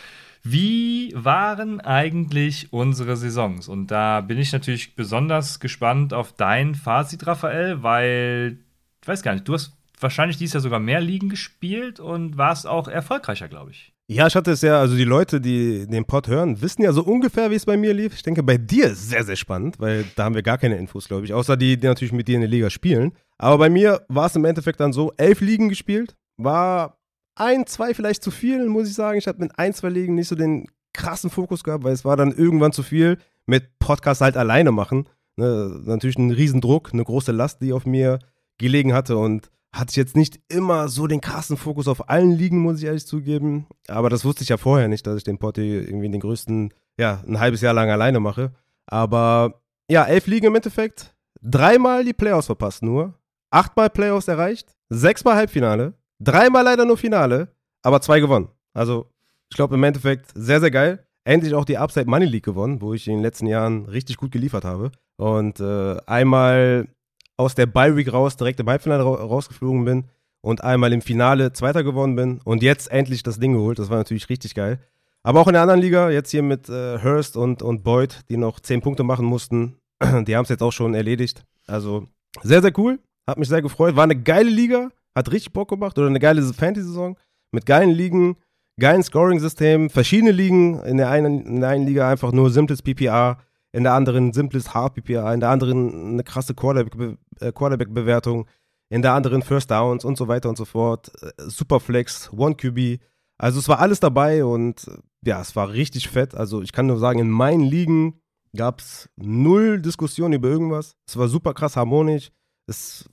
wie 0.50 1.12
waren 1.14 1.80
eigentlich 1.80 2.72
unsere 2.72 3.16
Saisons? 3.16 3.68
Und 3.68 3.90
da 3.90 4.20
bin 4.20 4.38
ich 4.38 4.52
natürlich 4.52 4.94
besonders 4.94 5.60
gespannt 5.60 6.14
auf 6.14 6.32
dein 6.32 6.74
Fazit, 6.74 7.26
Raphael, 7.26 7.82
weil, 7.82 8.58
ich 9.02 9.08
weiß 9.08 9.22
gar 9.22 9.32
nicht, 9.34 9.48
du 9.48 9.54
hast 9.54 9.76
wahrscheinlich 10.00 10.36
dieses 10.36 10.54
Jahr 10.54 10.60
sogar 10.60 10.80
mehr 10.80 11.00
Ligen 11.00 11.28
gespielt 11.28 12.00
und 12.00 12.36
warst 12.36 12.66
auch 12.66 12.88
erfolgreicher, 12.88 13.48
glaube 13.48 13.70
ich. 13.70 13.92
Ja, 14.08 14.28
ich 14.28 14.36
hatte 14.36 14.52
es 14.52 14.62
ja, 14.62 14.78
also 14.78 14.96
die 14.96 15.04
Leute, 15.04 15.40
die 15.40 15.86
den 15.88 16.04
Pod 16.04 16.28
hören, 16.28 16.62
wissen 16.62 16.82
ja 16.82 16.92
so 16.92 17.02
ungefähr, 17.02 17.50
wie 17.50 17.56
es 17.56 17.66
bei 17.66 17.76
mir 17.76 17.92
lief. 17.92 18.14
Ich 18.14 18.22
denke, 18.22 18.44
bei 18.44 18.56
dir 18.56 18.86
ist 18.86 18.98
es 19.00 19.08
sehr, 19.08 19.24
sehr 19.24 19.34
spannend, 19.34 19.80
weil 19.80 20.04
da 20.14 20.24
haben 20.24 20.36
wir 20.36 20.44
gar 20.44 20.58
keine 20.58 20.76
Infos, 20.76 21.08
glaube 21.08 21.24
ich, 21.24 21.34
außer 21.34 21.56
die, 21.56 21.76
die 21.76 21.86
natürlich 21.88 22.12
mit 22.12 22.28
dir 22.28 22.36
in 22.36 22.42
der 22.42 22.50
Liga 22.50 22.70
spielen. 22.70 23.14
Aber 23.36 23.58
bei 23.58 23.68
mir 23.68 24.02
war 24.08 24.26
es 24.26 24.36
im 24.36 24.44
Endeffekt 24.44 24.78
dann 24.78 24.92
so, 24.92 25.12
elf 25.16 25.40
Ligen 25.40 25.68
gespielt, 25.68 26.14
war 26.36 26.95
ein, 27.36 27.66
zwei 27.66 27.94
vielleicht 27.94 28.22
zu 28.22 28.30
viel, 28.30 28.66
muss 28.66 28.88
ich 28.88 28.94
sagen. 28.94 29.18
Ich 29.18 29.26
hatte 29.26 29.40
mit 29.40 29.58
ein, 29.58 29.72
zwei 29.72 29.90
Ligen 29.90 30.14
nicht 30.14 30.28
so 30.28 30.34
den 30.34 30.66
krassen 30.92 31.30
Fokus 31.30 31.62
gehabt, 31.62 31.84
weil 31.84 31.92
es 31.92 32.04
war 32.04 32.16
dann 32.16 32.32
irgendwann 32.32 32.72
zu 32.72 32.82
viel 32.82 33.18
mit 33.44 33.78
Podcast 33.78 34.20
halt 34.20 34.36
alleine 34.36 34.72
machen. 34.72 35.08
Ne, 35.36 35.80
natürlich 35.84 36.18
ein 36.18 36.30
Riesendruck, 36.30 36.90
eine 36.92 37.04
große 37.04 37.30
Last, 37.30 37.60
die 37.60 37.72
auf 37.72 37.84
mir 37.84 38.18
gelegen 38.58 38.94
hatte 38.94 39.18
und 39.18 39.50
hatte 39.70 39.90
ich 39.90 39.96
jetzt 39.96 40.16
nicht 40.16 40.40
immer 40.48 40.88
so 40.88 41.06
den 41.06 41.20
krassen 41.20 41.58
Fokus 41.58 41.86
auf 41.86 42.08
allen 42.08 42.32
Ligen, 42.32 42.60
muss 42.60 42.78
ich 42.78 42.86
ehrlich 42.86 43.06
zugeben. 43.06 43.66
Aber 43.88 44.08
das 44.08 44.24
wusste 44.24 44.42
ich 44.42 44.48
ja 44.48 44.56
vorher 44.56 44.88
nicht, 44.88 45.06
dass 45.06 45.18
ich 45.18 45.24
den 45.24 45.36
Potti 45.36 45.76
irgendwie 45.78 46.06
in 46.06 46.12
den 46.12 46.22
größten, 46.22 46.72
ja, 46.98 47.22
ein 47.26 47.38
halbes 47.38 47.60
Jahr 47.60 47.74
lang 47.74 47.90
alleine 47.90 48.18
mache. 48.18 48.52
Aber 48.86 49.60
ja, 49.90 50.04
elf 50.04 50.26
Ligen 50.26 50.46
im 50.46 50.54
Endeffekt. 50.54 51.14
Dreimal 51.42 52.04
die 52.04 52.14
Playoffs 52.14 52.46
verpasst 52.46 52.82
nur. 52.82 53.14
Achtmal 53.50 53.90
Playoffs 53.90 54.28
erreicht. 54.28 54.74
Sechsmal 54.88 55.36
Halbfinale. 55.36 55.92
Dreimal 56.20 56.64
leider 56.64 56.84
nur 56.84 56.96
Finale. 56.96 57.48
Aber 57.82 58.00
zwei 58.00 58.20
gewonnen. 58.20 58.48
Also, 58.74 59.06
ich 59.50 59.56
glaube 59.56 59.74
im 59.74 59.82
Endeffekt 59.84 60.32
sehr, 60.34 60.60
sehr 60.60 60.70
geil. 60.70 61.06
Endlich 61.24 61.54
auch 61.54 61.64
die 61.64 61.78
Upside 61.78 62.08
Money 62.08 62.26
League 62.26 62.44
gewonnen, 62.44 62.80
wo 62.80 62.94
ich 62.94 63.06
in 63.06 63.14
den 63.14 63.22
letzten 63.22 63.46
Jahren 63.46 63.86
richtig 63.86 64.16
gut 64.16 64.32
geliefert 64.32 64.64
habe. 64.64 64.92
Und 65.16 65.60
äh, 65.60 65.96
einmal 66.06 66.88
aus 67.36 67.54
der 67.54 67.66
Bye 67.66 67.96
Week 67.96 68.12
raus 68.12 68.36
direkt 68.36 68.60
im 68.60 68.68
Halbfinale 68.68 69.04
ra 69.04 69.14
rausgeflogen 69.14 69.84
bin 69.84 70.04
und 70.40 70.62
einmal 70.62 70.92
im 70.92 71.02
Finale 71.02 71.52
Zweiter 71.52 71.82
geworden 71.82 72.16
bin 72.16 72.40
und 72.44 72.62
jetzt 72.62 72.90
endlich 72.90 73.22
das 73.22 73.38
Ding 73.38 73.52
geholt. 73.52 73.78
Das 73.78 73.90
war 73.90 73.96
natürlich 73.98 74.28
richtig 74.28 74.54
geil. 74.54 74.78
Aber 75.22 75.40
auch 75.40 75.48
in 75.48 75.54
der 75.54 75.62
anderen 75.62 75.80
Liga, 75.80 76.10
jetzt 76.10 76.30
hier 76.30 76.42
mit 76.42 76.68
äh, 76.68 77.02
Hurst 77.02 77.36
und, 77.36 77.62
und 77.62 77.82
Boyd, 77.82 78.20
die 78.28 78.36
noch 78.36 78.60
zehn 78.60 78.80
Punkte 78.80 79.02
machen 79.02 79.26
mussten, 79.26 79.76
die 80.00 80.36
haben 80.36 80.44
es 80.44 80.48
jetzt 80.48 80.62
auch 80.62 80.72
schon 80.72 80.94
erledigt. 80.94 81.44
Also 81.66 82.06
sehr, 82.42 82.62
sehr 82.62 82.72
cool. 82.78 83.00
Hat 83.26 83.38
mich 83.38 83.48
sehr 83.48 83.62
gefreut. 83.62 83.96
War 83.96 84.04
eine 84.04 84.14
geile 84.14 84.48
Liga, 84.48 84.90
hat 85.16 85.32
richtig 85.32 85.52
Bock 85.52 85.70
gemacht 85.70 85.98
oder 85.98 86.08
eine 86.08 86.20
geile 86.20 86.42
Fantasy-Saison 86.42 87.18
mit 87.50 87.64
geilen 87.64 87.90
Ligen, 87.90 88.36
geilen 88.78 89.02
Scoring-System, 89.02 89.88
verschiedene 89.88 90.30
Ligen. 90.30 90.78
In 90.82 90.98
der, 90.98 91.10
einen, 91.10 91.46
in 91.46 91.60
der 91.60 91.70
einen 91.70 91.86
Liga 91.86 92.08
einfach 92.08 92.32
nur 92.32 92.50
simples 92.50 92.82
PPA, 92.82 93.38
in 93.72 93.82
der 93.82 93.94
anderen 93.94 94.32
simples 94.34 94.74
Hard 94.74 94.94
PPA, 94.94 95.32
in 95.32 95.40
der 95.40 95.48
anderen 95.48 96.12
eine 96.12 96.22
krasse 96.22 96.52
äh, 96.52 97.52
Quarterback-Bewertung, 97.52 98.46
in 98.90 99.02
der 99.02 99.14
anderen 99.14 99.42
First 99.42 99.70
Downs 99.70 100.04
und 100.04 100.18
so 100.18 100.28
weiter 100.28 100.50
und 100.50 100.58
so 100.58 100.66
fort. 100.66 101.10
Äh, 101.22 101.32
Superflex, 101.38 102.30
One 102.32 102.54
QB. 102.54 103.00
Also 103.38 103.58
es 103.58 103.68
war 103.68 103.80
alles 103.80 104.00
dabei 104.00 104.44
und 104.44 104.86
äh, 104.86 104.98
ja, 105.24 105.40
es 105.40 105.56
war 105.56 105.72
richtig 105.72 106.08
fett. 106.08 106.34
Also 106.34 106.60
ich 106.60 106.72
kann 106.72 106.86
nur 106.86 106.98
sagen, 106.98 107.18
in 107.18 107.30
meinen 107.30 107.64
Ligen 107.64 108.20
gab 108.54 108.80
es 108.80 109.08
null 109.16 109.80
Diskussion 109.80 110.34
über 110.34 110.48
irgendwas. 110.48 110.94
Es 111.08 111.16
war 111.16 111.28
super 111.28 111.54
krass 111.54 111.76
harmonisch. 111.76 112.30
Es 112.66 113.08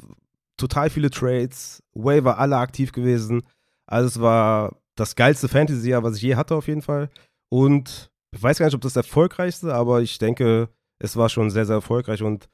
total 0.58 0.90
viele 0.90 1.10
Trades. 1.10 1.84
Way 1.94 2.24
war 2.24 2.38
alle 2.38 2.58
aktiv 2.58 2.92
gewesen. 2.92 3.44
Also 3.86 4.08
es 4.08 4.22
war 4.22 4.78
das 4.96 5.16
geilste 5.16 5.48
Fantasy-Jahr, 5.48 6.04
was 6.04 6.18
ich 6.18 6.22
je 6.22 6.36
hatte 6.36 6.56
auf 6.56 6.68
jeden 6.68 6.82
Fall. 6.82 7.10
Und 7.50 8.12
ich 8.32 8.42
weiß 8.42 8.60
gar 8.60 8.66
nicht, 8.66 8.76
ob 8.76 8.82
das 8.82 8.96
erfolgreichste, 8.96 9.74
aber 9.74 10.02
ich 10.02 10.18
denke, 10.18 10.70
es 11.00 11.18
war 11.18 11.30
schon 11.30 11.50
sehr, 11.50 11.66
sehr 11.66 11.76
erfolgreich 11.76 12.22
und 12.22 12.50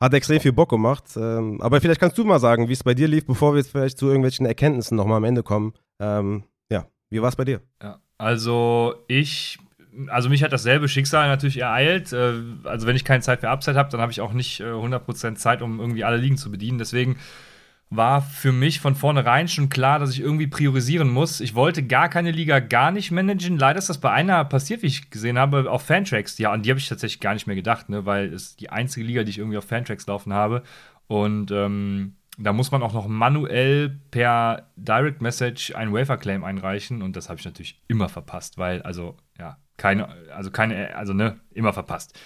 hat 0.00 0.14
extrem 0.14 0.40
viel 0.40 0.52
Bock 0.52 0.70
gemacht. 0.70 1.04
Ähm, 1.16 1.60
aber 1.62 1.80
vielleicht 1.80 2.00
kannst 2.00 2.18
du 2.18 2.24
mal 2.24 2.40
sagen, 2.40 2.68
wie 2.68 2.72
es 2.72 2.82
bei 2.82 2.94
dir 2.94 3.08
lief, 3.08 3.24
bevor 3.24 3.54
wir 3.54 3.58
jetzt 3.58 3.70
vielleicht 3.70 3.98
zu 3.98 4.08
irgendwelchen 4.08 4.46
Erkenntnissen 4.46 4.96
nochmal 4.96 5.18
am 5.18 5.24
Ende 5.24 5.42
kommen. 5.42 5.74
Ähm, 6.00 6.44
ja, 6.70 6.86
wie 7.08 7.22
war 7.22 7.28
es 7.28 7.36
bei 7.36 7.44
dir? 7.44 7.60
Ja, 7.82 8.00
also 8.18 8.94
ich 9.06 9.58
also 10.08 10.28
mich 10.28 10.42
hat 10.42 10.52
dasselbe 10.52 10.88
Schicksal 10.88 11.28
natürlich 11.28 11.58
ereilt. 11.58 12.12
Äh, 12.12 12.34
also 12.64 12.86
wenn 12.86 12.96
ich 12.96 13.04
keine 13.04 13.22
Zeit 13.22 13.40
für 13.40 13.50
Upside 13.50 13.78
habe, 13.78 13.90
dann 13.90 14.00
habe 14.00 14.12
ich 14.12 14.20
auch 14.20 14.32
nicht 14.32 14.60
100% 14.60 15.30
äh, 15.30 15.34
Zeit, 15.34 15.62
um 15.62 15.80
irgendwie 15.80 16.04
alle 16.04 16.16
Ligen 16.16 16.36
zu 16.36 16.50
bedienen. 16.50 16.78
Deswegen 16.78 17.16
war 17.94 18.22
für 18.22 18.52
mich 18.52 18.80
von 18.80 18.94
vornherein 18.94 19.48
schon 19.48 19.68
klar, 19.68 19.98
dass 19.98 20.12
ich 20.12 20.20
irgendwie 20.20 20.46
priorisieren 20.46 21.10
muss. 21.10 21.40
Ich 21.40 21.54
wollte 21.54 21.82
gar 21.82 22.08
keine 22.08 22.30
Liga 22.30 22.58
gar 22.58 22.90
nicht 22.90 23.10
managen. 23.10 23.58
Leider 23.58 23.78
ist 23.78 23.90
das 23.90 24.00
bei 24.00 24.10
einer 24.10 24.44
passiert, 24.46 24.82
wie 24.82 24.86
ich 24.86 25.10
gesehen 25.10 25.38
habe, 25.38 25.70
auf 25.70 25.82
Fantracks. 25.82 26.38
Ja, 26.38 26.52
an 26.52 26.62
die 26.62 26.70
habe 26.70 26.80
ich 26.80 26.88
tatsächlich 26.88 27.20
gar 27.20 27.34
nicht 27.34 27.46
mehr 27.46 27.56
gedacht, 27.56 27.90
ne, 27.90 28.06
weil 28.06 28.32
es 28.32 28.56
die 28.56 28.70
einzige 28.70 29.04
Liga, 29.04 29.24
die 29.24 29.30
ich 29.30 29.38
irgendwie 29.38 29.58
auf 29.58 29.66
Fantracks 29.66 30.06
laufen 30.06 30.32
habe. 30.32 30.62
Und 31.06 31.50
ähm, 31.50 32.16
da 32.38 32.52
muss 32.52 32.70
man 32.70 32.82
auch 32.82 32.92
noch 32.92 33.08
manuell 33.08 34.00
per 34.10 34.70
Direct 34.76 35.20
Message 35.20 35.74
ein 35.74 35.92
Wafer 35.92 36.16
Claim 36.16 36.44
einreichen 36.44 37.02
und 37.02 37.16
das 37.16 37.28
habe 37.28 37.38
ich 37.38 37.44
natürlich 37.44 37.80
immer 37.88 38.08
verpasst, 38.08 38.58
weil 38.58 38.82
also 38.82 39.16
ja 39.38 39.58
keine 39.76 40.08
also 40.34 40.50
keine 40.50 40.96
also 40.96 41.12
ne 41.12 41.40
immer 41.52 41.72
verpasst. 41.72 42.18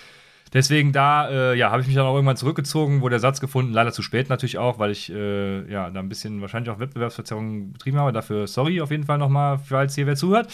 Deswegen 0.53 0.93
da, 0.93 1.29
äh, 1.29 1.59
ja, 1.59 1.71
habe 1.71 1.83
ich 1.83 1.89
mich 1.89 1.97
dann 1.97 2.07
auch 2.07 2.15
irgendwann 2.15 2.37
zurückgezogen, 2.37 3.01
wurde 3.01 3.15
der 3.15 3.21
Satz 3.21 3.41
gefunden, 3.41 3.73
leider 3.73 3.93
zu 3.93 4.01
spät 4.01 4.29
natürlich 4.29 4.59
auch, 4.59 4.79
weil 4.79 4.93
ich, 4.93 5.13
äh, 5.13 5.71
ja, 5.71 5.91
da 5.91 6.01
ein 6.01 6.09
bisschen 6.09 6.41
wahrscheinlich 6.41 6.71
auch 6.71 6.79
Wettbewerbsverzerrung 6.79 7.73
betrieben 7.73 7.99
habe. 7.99 8.13
Dafür 8.13 8.47
sorry 8.47 8.81
auf 8.81 8.93
jeden 8.93 9.05
Fall 9.05 9.19
nochmal, 9.19 9.59
falls 9.59 9.97
hier 9.97 10.07
wer 10.07 10.15
zuhört. 10.15 10.49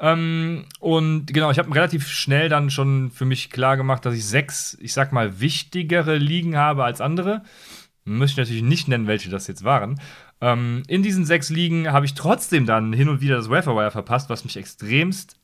Ähm, 0.00 0.64
und 0.80 1.32
genau, 1.32 1.50
ich 1.52 1.58
habe 1.58 1.72
relativ 1.74 2.08
schnell 2.08 2.48
dann 2.48 2.70
schon 2.70 3.10
für 3.12 3.24
mich 3.24 3.50
klar 3.50 3.76
gemacht, 3.76 4.04
dass 4.04 4.14
ich 4.14 4.26
sechs, 4.26 4.76
ich 4.80 4.92
sag 4.92 5.12
mal, 5.12 5.40
wichtigere 5.40 6.16
Ligen 6.16 6.56
habe 6.56 6.84
als 6.84 7.00
andere. 7.00 7.42
Möchte 8.06 8.32
ich 8.40 8.46
natürlich 8.46 8.62
nicht 8.62 8.88
nennen, 8.88 9.06
welche 9.06 9.28
das 9.28 9.46
jetzt 9.46 9.64
waren. 9.64 10.00
Ähm, 10.40 10.82
in 10.88 11.02
diesen 11.02 11.24
sechs 11.24 11.50
Ligen 11.50 11.92
habe 11.92 12.06
ich 12.06 12.14
trotzdem 12.14 12.64
dann 12.64 12.92
hin 12.92 13.08
und 13.08 13.20
wieder 13.20 13.36
das 13.36 13.50
Waferwire 13.50 13.90
verpasst, 13.90 14.30
was 14.30 14.44
mich 14.44 14.56
extremst 14.56 15.36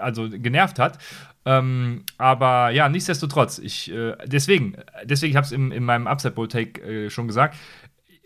also 0.00 0.28
genervt 0.28 0.78
hat. 0.78 0.98
Ähm, 1.44 2.04
aber 2.18 2.70
ja, 2.70 2.88
nichtsdestotrotz, 2.88 3.58
ich, 3.58 3.90
äh, 3.90 4.14
deswegen, 4.26 4.76
deswegen, 5.04 5.30
ich 5.30 5.36
habe 5.36 5.46
es 5.46 5.52
in 5.52 5.84
meinem 5.84 6.06
Upset 6.06 6.34
Bowl 6.34 6.48
Take 6.48 6.80
äh, 6.82 7.10
schon 7.10 7.26
gesagt. 7.26 7.56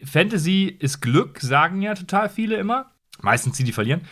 Fantasy 0.02 0.76
ist 0.78 1.00
Glück, 1.00 1.40
sagen 1.40 1.80
ja 1.80 1.94
total 1.94 2.28
viele 2.28 2.56
immer. 2.56 2.90
Meistens 3.20 3.56
die, 3.56 3.64
die 3.64 3.72
verlieren. 3.72 4.02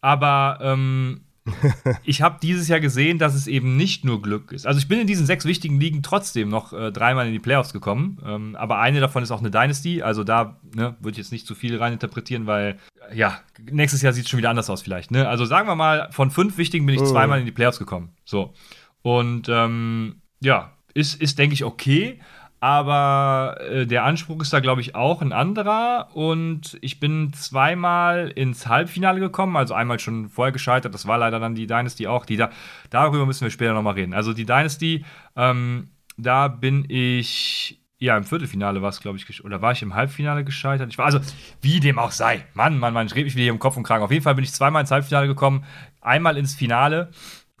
Aber 0.00 0.58
ähm, 0.62 1.22
ich 2.04 2.22
habe 2.22 2.38
dieses 2.40 2.68
Jahr 2.68 2.80
gesehen, 2.80 3.18
dass 3.18 3.34
es 3.34 3.46
eben 3.46 3.76
nicht 3.76 4.04
nur 4.04 4.22
Glück 4.22 4.52
ist. 4.52 4.66
Also 4.66 4.78
ich 4.78 4.88
bin 4.88 5.00
in 5.00 5.06
diesen 5.06 5.26
sechs 5.26 5.44
wichtigen 5.44 5.80
Ligen 5.80 6.02
trotzdem 6.02 6.48
noch 6.48 6.72
äh, 6.72 6.92
dreimal 6.92 7.26
in 7.26 7.32
die 7.32 7.40
Playoffs 7.40 7.72
gekommen. 7.72 8.20
Ähm, 8.24 8.56
aber 8.56 8.78
eine 8.78 9.00
davon 9.00 9.22
ist 9.22 9.30
auch 9.30 9.40
eine 9.40 9.50
Dynasty. 9.50 10.02
Also 10.02 10.24
da 10.24 10.60
ne, 10.74 10.96
würde 11.00 11.12
ich 11.12 11.18
jetzt 11.18 11.32
nicht 11.32 11.46
zu 11.46 11.54
viel 11.54 11.76
reininterpretieren, 11.76 12.46
weil 12.46 12.78
ja, 13.12 13.40
nächstes 13.70 14.02
Jahr 14.02 14.12
sieht 14.12 14.24
es 14.24 14.30
schon 14.30 14.38
wieder 14.38 14.50
anders 14.50 14.70
aus 14.70 14.82
vielleicht. 14.82 15.10
Ne? 15.10 15.28
Also 15.28 15.44
sagen 15.44 15.68
wir 15.68 15.74
mal, 15.74 16.08
von 16.12 16.30
fünf 16.30 16.58
wichtigen 16.58 16.86
bin 16.86 16.94
ich 16.94 17.02
oh. 17.02 17.06
zweimal 17.06 17.40
in 17.40 17.46
die 17.46 17.52
Playoffs 17.52 17.78
gekommen. 17.78 18.10
So. 18.24 18.54
Und 19.02 19.48
ähm, 19.48 20.22
ja, 20.40 20.72
ist, 20.94 21.20
ist 21.20 21.38
denke 21.38 21.54
ich, 21.54 21.64
okay. 21.64 22.20
Aber 22.62 23.56
äh, 23.60 23.86
der 23.88 24.04
Anspruch 24.04 24.40
ist 24.40 24.52
da, 24.52 24.60
glaube 24.60 24.82
ich, 24.82 24.94
auch 24.94 25.20
ein 25.20 25.32
anderer. 25.32 26.10
Und 26.14 26.78
ich 26.80 27.00
bin 27.00 27.32
zweimal 27.32 28.28
ins 28.28 28.68
Halbfinale 28.68 29.18
gekommen, 29.18 29.56
also 29.56 29.74
einmal 29.74 29.98
schon 29.98 30.28
vorher 30.28 30.52
gescheitert. 30.52 30.94
Das 30.94 31.08
war 31.08 31.18
leider 31.18 31.40
dann 31.40 31.56
die 31.56 31.66
Dynasty 31.66 32.06
auch. 32.06 32.24
Die 32.24 32.36
da, 32.36 32.50
darüber 32.88 33.26
müssen 33.26 33.42
wir 33.42 33.50
später 33.50 33.72
nochmal 33.72 33.94
reden. 33.94 34.14
Also 34.14 34.32
die 34.32 34.46
Dynasty, 34.46 35.04
ähm, 35.34 35.90
da 36.16 36.46
bin 36.46 36.86
ich. 36.88 37.80
Ja, 37.98 38.16
im 38.16 38.24
Viertelfinale 38.24 38.80
war 38.80 38.90
es, 38.90 39.00
glaube 39.00 39.16
ich, 39.16 39.44
oder 39.44 39.60
war 39.60 39.72
ich 39.72 39.82
im 39.82 39.94
Halbfinale 39.94 40.44
gescheitert? 40.44 40.88
Ich 40.90 40.98
war, 40.98 41.06
also, 41.06 41.18
wie 41.62 41.80
dem 41.80 41.98
auch 41.98 42.12
sei. 42.12 42.46
Mann, 42.54 42.78
Mann, 42.78 42.94
Mann, 42.94 43.06
ich 43.06 43.14
rede 43.16 43.24
mich 43.24 43.34
wieder 43.34 43.44
hier 43.44 43.52
im 43.52 43.58
Kopf 43.58 43.76
und 43.76 43.82
Kragen. 43.82 44.04
Auf 44.04 44.12
jeden 44.12 44.22
Fall 44.22 44.36
bin 44.36 44.44
ich 44.44 44.52
zweimal 44.52 44.82
ins 44.82 44.90
Halbfinale 44.92 45.26
gekommen, 45.26 45.64
einmal 46.00 46.36
ins 46.36 46.54
Finale 46.54 47.10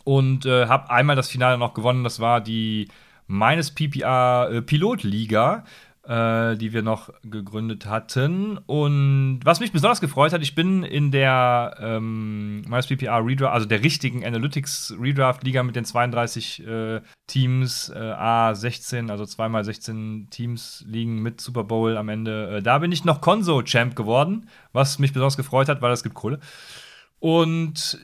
und 0.04 0.46
äh, 0.46 0.66
habe 0.66 0.90
einmal 0.90 1.16
das 1.16 1.28
Finale 1.28 1.58
noch 1.58 1.74
gewonnen. 1.74 2.04
Das 2.04 2.20
war 2.20 2.40
die 2.40 2.88
meines 3.32 3.70
PPA 3.70 4.48
äh, 4.50 4.62
äh, 6.04 6.56
die 6.56 6.72
wir 6.72 6.82
noch 6.82 7.10
gegründet 7.22 7.86
hatten. 7.86 8.58
Und 8.58 9.40
was 9.44 9.60
mich 9.60 9.72
besonders 9.72 10.00
gefreut 10.00 10.32
hat, 10.32 10.42
ich 10.42 10.54
bin 10.54 10.82
in 10.82 11.10
der 11.10 11.76
ähm, 11.80 12.62
meines 12.68 12.88
PPA 12.88 13.18
Redraft, 13.18 13.54
also 13.54 13.66
der 13.66 13.82
richtigen 13.82 14.24
Analytics 14.24 14.94
Redraft 15.00 15.44
Liga 15.44 15.62
mit 15.62 15.76
den 15.76 15.84
32 15.84 16.66
äh, 16.66 17.00
Teams, 17.26 17.88
äh, 17.88 17.98
A16, 17.98 19.10
also 19.10 19.24
zweimal 19.24 19.64
16 19.64 20.28
Teams 20.30 20.84
liegen 20.86 21.22
mit 21.22 21.40
Super 21.40 21.64
Bowl 21.64 21.96
am 21.96 22.08
Ende. 22.08 22.56
Äh, 22.56 22.62
da 22.62 22.78
bin 22.78 22.92
ich 22.92 23.04
noch 23.04 23.20
Konso 23.20 23.62
Champ 23.62 23.96
geworden, 23.96 24.48
was 24.72 24.98
mich 24.98 25.12
besonders 25.12 25.36
gefreut 25.36 25.68
hat, 25.68 25.80
weil 25.80 25.92
es 25.92 26.02
gibt 26.02 26.16
Kohle. 26.16 26.38
Und 27.18 27.98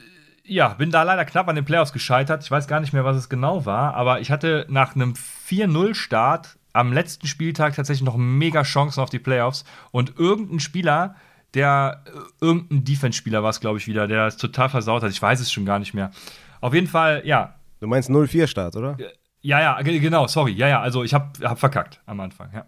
ja, 0.48 0.68
bin 0.70 0.90
da 0.90 1.02
leider 1.02 1.24
knapp 1.24 1.48
an 1.48 1.56
den 1.56 1.64
Playoffs 1.64 1.92
gescheitert. 1.92 2.42
Ich 2.42 2.50
weiß 2.50 2.66
gar 2.66 2.80
nicht 2.80 2.92
mehr, 2.92 3.04
was 3.04 3.16
es 3.16 3.28
genau 3.28 3.66
war, 3.66 3.94
aber 3.94 4.20
ich 4.20 4.30
hatte 4.30 4.66
nach 4.68 4.94
einem 4.94 5.14
4-0-Start 5.14 6.58
am 6.72 6.92
letzten 6.92 7.26
Spieltag 7.26 7.74
tatsächlich 7.74 8.04
noch 8.04 8.16
mega 8.16 8.62
Chancen 8.62 9.00
auf 9.00 9.10
die 9.10 9.18
Playoffs 9.18 9.64
und 9.90 10.18
irgendein 10.18 10.60
Spieler, 10.60 11.16
der 11.54 12.04
äh, 12.06 12.44
irgendein 12.44 12.84
Defense-Spieler 12.84 13.42
war 13.42 13.50
es, 13.50 13.60
glaube 13.60 13.78
ich, 13.78 13.86
wieder, 13.86 14.06
der 14.06 14.26
es 14.26 14.36
total 14.36 14.68
versaut 14.68 15.02
hat. 15.02 15.10
Ich 15.10 15.20
weiß 15.20 15.40
es 15.40 15.52
schon 15.52 15.66
gar 15.66 15.78
nicht 15.78 15.94
mehr. 15.94 16.10
Auf 16.60 16.74
jeden 16.74 16.86
Fall, 16.86 17.22
ja. 17.24 17.54
Du 17.80 17.86
meinst 17.86 18.10
0-4-Start, 18.10 18.76
oder? 18.76 18.96
Ja, 19.40 19.60
ja, 19.60 19.80
genau, 19.82 20.26
sorry. 20.26 20.52
Ja, 20.52 20.68
ja, 20.68 20.80
also 20.80 21.04
ich 21.04 21.14
habe 21.14 21.30
hab 21.46 21.58
verkackt 21.58 22.00
am 22.06 22.20
Anfang, 22.20 22.50
ja. 22.52 22.66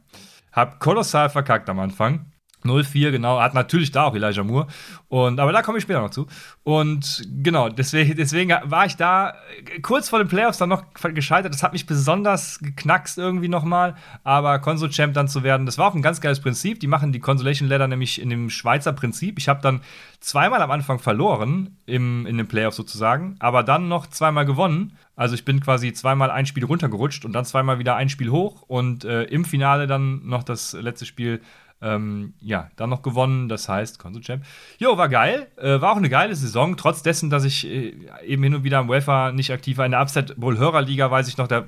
Hab 0.53 0.81
kolossal 0.81 1.31
verkackt 1.31 1.69
am 1.69 1.79
Anfang. 1.79 2.33
04, 2.65 3.11
genau, 3.11 3.41
hat 3.41 3.55
natürlich 3.55 3.91
da 3.91 4.05
auch 4.05 4.15
Elijah 4.15 4.45
Moore. 4.45 4.67
Und, 5.09 5.41
aber 5.41 5.53
da 5.53 5.63
komme 5.63 5.79
ich 5.79 5.83
später 5.83 6.01
noch 6.01 6.11
zu. 6.11 6.27
Und 6.63 7.27
genau, 7.43 7.69
deswegen, 7.69 8.17
deswegen 8.17 8.51
war 8.65 8.87
ich 8.87 8.97
da 8.97 9.35
kurz 9.83 10.09
vor 10.09 10.19
den 10.19 10.29
Playoffs 10.29 10.59
dann 10.59 10.69
noch 10.69 10.85
gescheitert. 10.95 11.53
Das 11.53 11.63
hat 11.63 11.73
mich 11.73 11.87
besonders 11.87 12.61
geknackst 12.61 13.19
irgendwie 13.19 13.49
nochmal. 13.49 13.97
Aber 14.23 14.59
Console-Champ 14.59 15.15
dann 15.15 15.29
zu 15.29 15.43
werden, 15.43 15.67
das 15.67 15.79
war 15.79 15.89
auch 15.89 15.95
ein 15.95 16.03
ganz 16.03 16.21
geiles 16.21 16.41
Prinzip. 16.41 16.81
Die 16.81 16.87
machen 16.87 17.13
die 17.13 17.21
Consolation 17.21 17.69
Ladder 17.69 17.89
nämlich 17.89 18.21
in 18.21 18.31
dem 18.31 18.51
Schweizer 18.51 18.93
Prinzip. 18.93 19.39
Ich 19.39 19.49
habe 19.49 19.61
dann 19.63 19.81
zweimal 20.21 20.63
am 20.63 20.71
Anfang 20.71 20.99
verloren 20.99 21.77
im, 21.87 22.27
in 22.27 22.37
den 22.37 22.47
Playoffs 22.47 22.77
sozusagen, 22.77 23.37
aber 23.41 23.63
dann 23.63 23.89
noch 23.89 24.07
zweimal 24.07 24.47
gewonnen. 24.47 24.97
Also 25.17 25.35
ich 25.35 25.45
bin 25.45 25.61
quasi 25.61 25.93
zweimal 25.93 26.31
ein 26.31 26.47
Spiel 26.47 26.65
runtergerutscht 26.65 27.25
und 27.25 27.33
dann 27.33 27.45
zweimal 27.45 27.79
wieder 27.79 27.97
ein 27.97 28.09
Spiel 28.09 28.31
hoch 28.31 28.63
und 28.63 29.05
äh, 29.05 29.25
im 29.25 29.45
Finale 29.45 29.87
dann 29.87 30.27
noch 30.27 30.43
das 30.43 30.73
letzte 30.73 31.07
Spiel 31.07 31.41
ähm, 31.83 32.35
ja, 32.41 32.71
dann 32.77 32.91
noch 32.91 33.03
gewonnen, 33.03 33.49
das 33.49 33.69
heißt 33.69 33.99
Console 33.99 34.25
Champ. 34.25 34.45
Jo, 34.79 34.99
war 34.99 35.09
geil. 35.09 35.49
Äh, 35.57 35.81
war 35.81 35.93
auch 35.93 35.97
eine 35.97 36.11
geile 36.11 36.35
Saison, 36.35 36.77
trotz 36.77 37.03
dessen, 37.03 37.31
dass 37.31 37.45
ich 37.45 37.67
äh, 37.67 37.95
eben 38.25 38.43
hin 38.43 38.55
und 38.55 38.65
wieder 38.65 38.79
am 38.79 38.91
UEFA 38.91 39.33
nicht 39.33 39.53
aktiv 39.53 39.79
war. 39.79 39.87
In 39.87 39.93
der 39.93 40.01
Upset 40.01 40.39
Bowl 40.39 40.59
Hörerliga 40.59 41.11
weiß 41.11 41.29
ich 41.29 41.39
noch, 41.39 41.49
da 41.49 41.65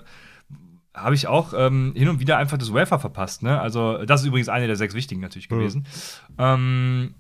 habe 0.95 1.15
ich 1.15 1.27
auch 1.27 1.55
ähm, 1.57 1.95
hin 1.97 2.09
und 2.09 2.21
wieder 2.21 2.37
einfach 2.37 2.59
das 2.59 2.69
UEFA 2.69 2.99
verpasst. 2.99 3.43
Ne? 3.43 3.59
Also, 3.59 4.05
das 4.05 4.21
ist 4.21 4.27
übrigens 4.27 4.49
eine 4.49 4.67
der 4.67 4.77
sechs 4.77 4.95
wichtigen 4.95 5.21
natürlich 5.21 5.49
mhm. 5.51 5.55
gewesen. 5.55 5.87
Ähm, 6.39 7.15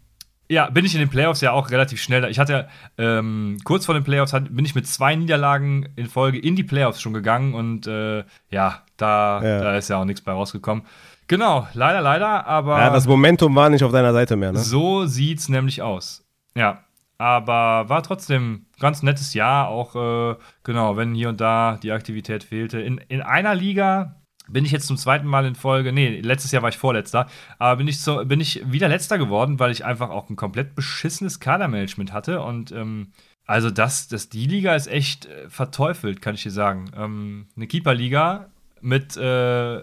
ja, 0.48 0.68
bin 0.68 0.84
ich 0.84 0.92
in 0.92 1.00
den 1.00 1.08
Playoffs 1.08 1.40
ja 1.40 1.52
auch 1.52 1.70
relativ 1.70 2.02
schnell. 2.02 2.24
Ich 2.26 2.38
hatte 2.38 2.68
ähm, 2.98 3.56
kurz 3.64 3.86
vor 3.86 3.94
den 3.94 4.04
Playoffs 4.04 4.34
hat, 4.34 4.54
bin 4.54 4.66
ich 4.66 4.74
mit 4.74 4.86
zwei 4.86 5.16
Niederlagen 5.16 5.88
in 5.96 6.06
Folge 6.06 6.38
in 6.38 6.56
die 6.56 6.64
Playoffs 6.64 7.00
schon 7.00 7.14
gegangen 7.14 7.54
und 7.54 7.86
äh, 7.86 8.24
ja, 8.50 8.82
da, 8.98 9.42
ja, 9.42 9.60
da 9.60 9.76
ist 9.76 9.88
ja 9.88 9.96
auch 9.96 10.04
nichts 10.04 10.20
bei 10.20 10.32
rausgekommen. 10.32 10.84
Genau, 11.32 11.66
leider, 11.72 12.02
leider, 12.02 12.46
aber. 12.46 12.78
Ja, 12.78 12.90
das 12.90 13.06
Momentum 13.06 13.54
war 13.54 13.70
nicht 13.70 13.82
auf 13.82 13.90
deiner 13.90 14.12
Seite 14.12 14.36
mehr, 14.36 14.52
ne? 14.52 14.58
So 14.58 15.06
sieht's 15.06 15.48
nämlich 15.48 15.80
aus. 15.80 16.22
Ja. 16.54 16.84
Aber 17.16 17.88
war 17.88 18.02
trotzdem 18.02 18.66
ganz 18.78 19.02
nettes 19.02 19.32
Jahr, 19.32 19.68
auch 19.68 19.96
äh, 19.96 20.36
genau, 20.62 20.98
wenn 20.98 21.14
hier 21.14 21.30
und 21.30 21.40
da 21.40 21.78
die 21.82 21.92
Aktivität 21.92 22.44
fehlte. 22.44 22.82
In, 22.82 22.98
in 23.08 23.22
einer 23.22 23.54
Liga 23.54 24.16
bin 24.46 24.66
ich 24.66 24.72
jetzt 24.72 24.86
zum 24.86 24.98
zweiten 24.98 25.26
Mal 25.26 25.46
in 25.46 25.54
Folge, 25.54 25.90
nee, 25.90 26.20
letztes 26.20 26.52
Jahr 26.52 26.60
war 26.62 26.68
ich 26.68 26.76
Vorletzter, 26.76 27.26
aber 27.58 27.76
bin 27.76 27.88
ich, 27.88 28.02
so, 28.02 28.22
bin 28.26 28.40
ich 28.40 28.62
wieder 28.70 28.88
Letzter 28.88 29.16
geworden, 29.16 29.58
weil 29.58 29.70
ich 29.70 29.86
einfach 29.86 30.10
auch 30.10 30.28
ein 30.28 30.36
komplett 30.36 30.74
beschissenes 30.74 31.40
Kadermanagement 31.40 32.12
hatte 32.12 32.42
und 32.42 32.72
ähm, 32.72 33.12
also 33.46 33.70
das, 33.70 34.06
das, 34.08 34.28
die 34.28 34.44
Liga 34.44 34.74
ist 34.74 34.88
echt 34.88 35.24
äh, 35.24 35.48
verteufelt, 35.48 36.20
kann 36.20 36.34
ich 36.34 36.42
dir 36.42 36.50
sagen. 36.50 36.90
Ähm, 36.94 37.46
eine 37.56 37.68
Keeper-Liga 37.68 38.50
mit 38.82 39.16
äh, 39.16 39.80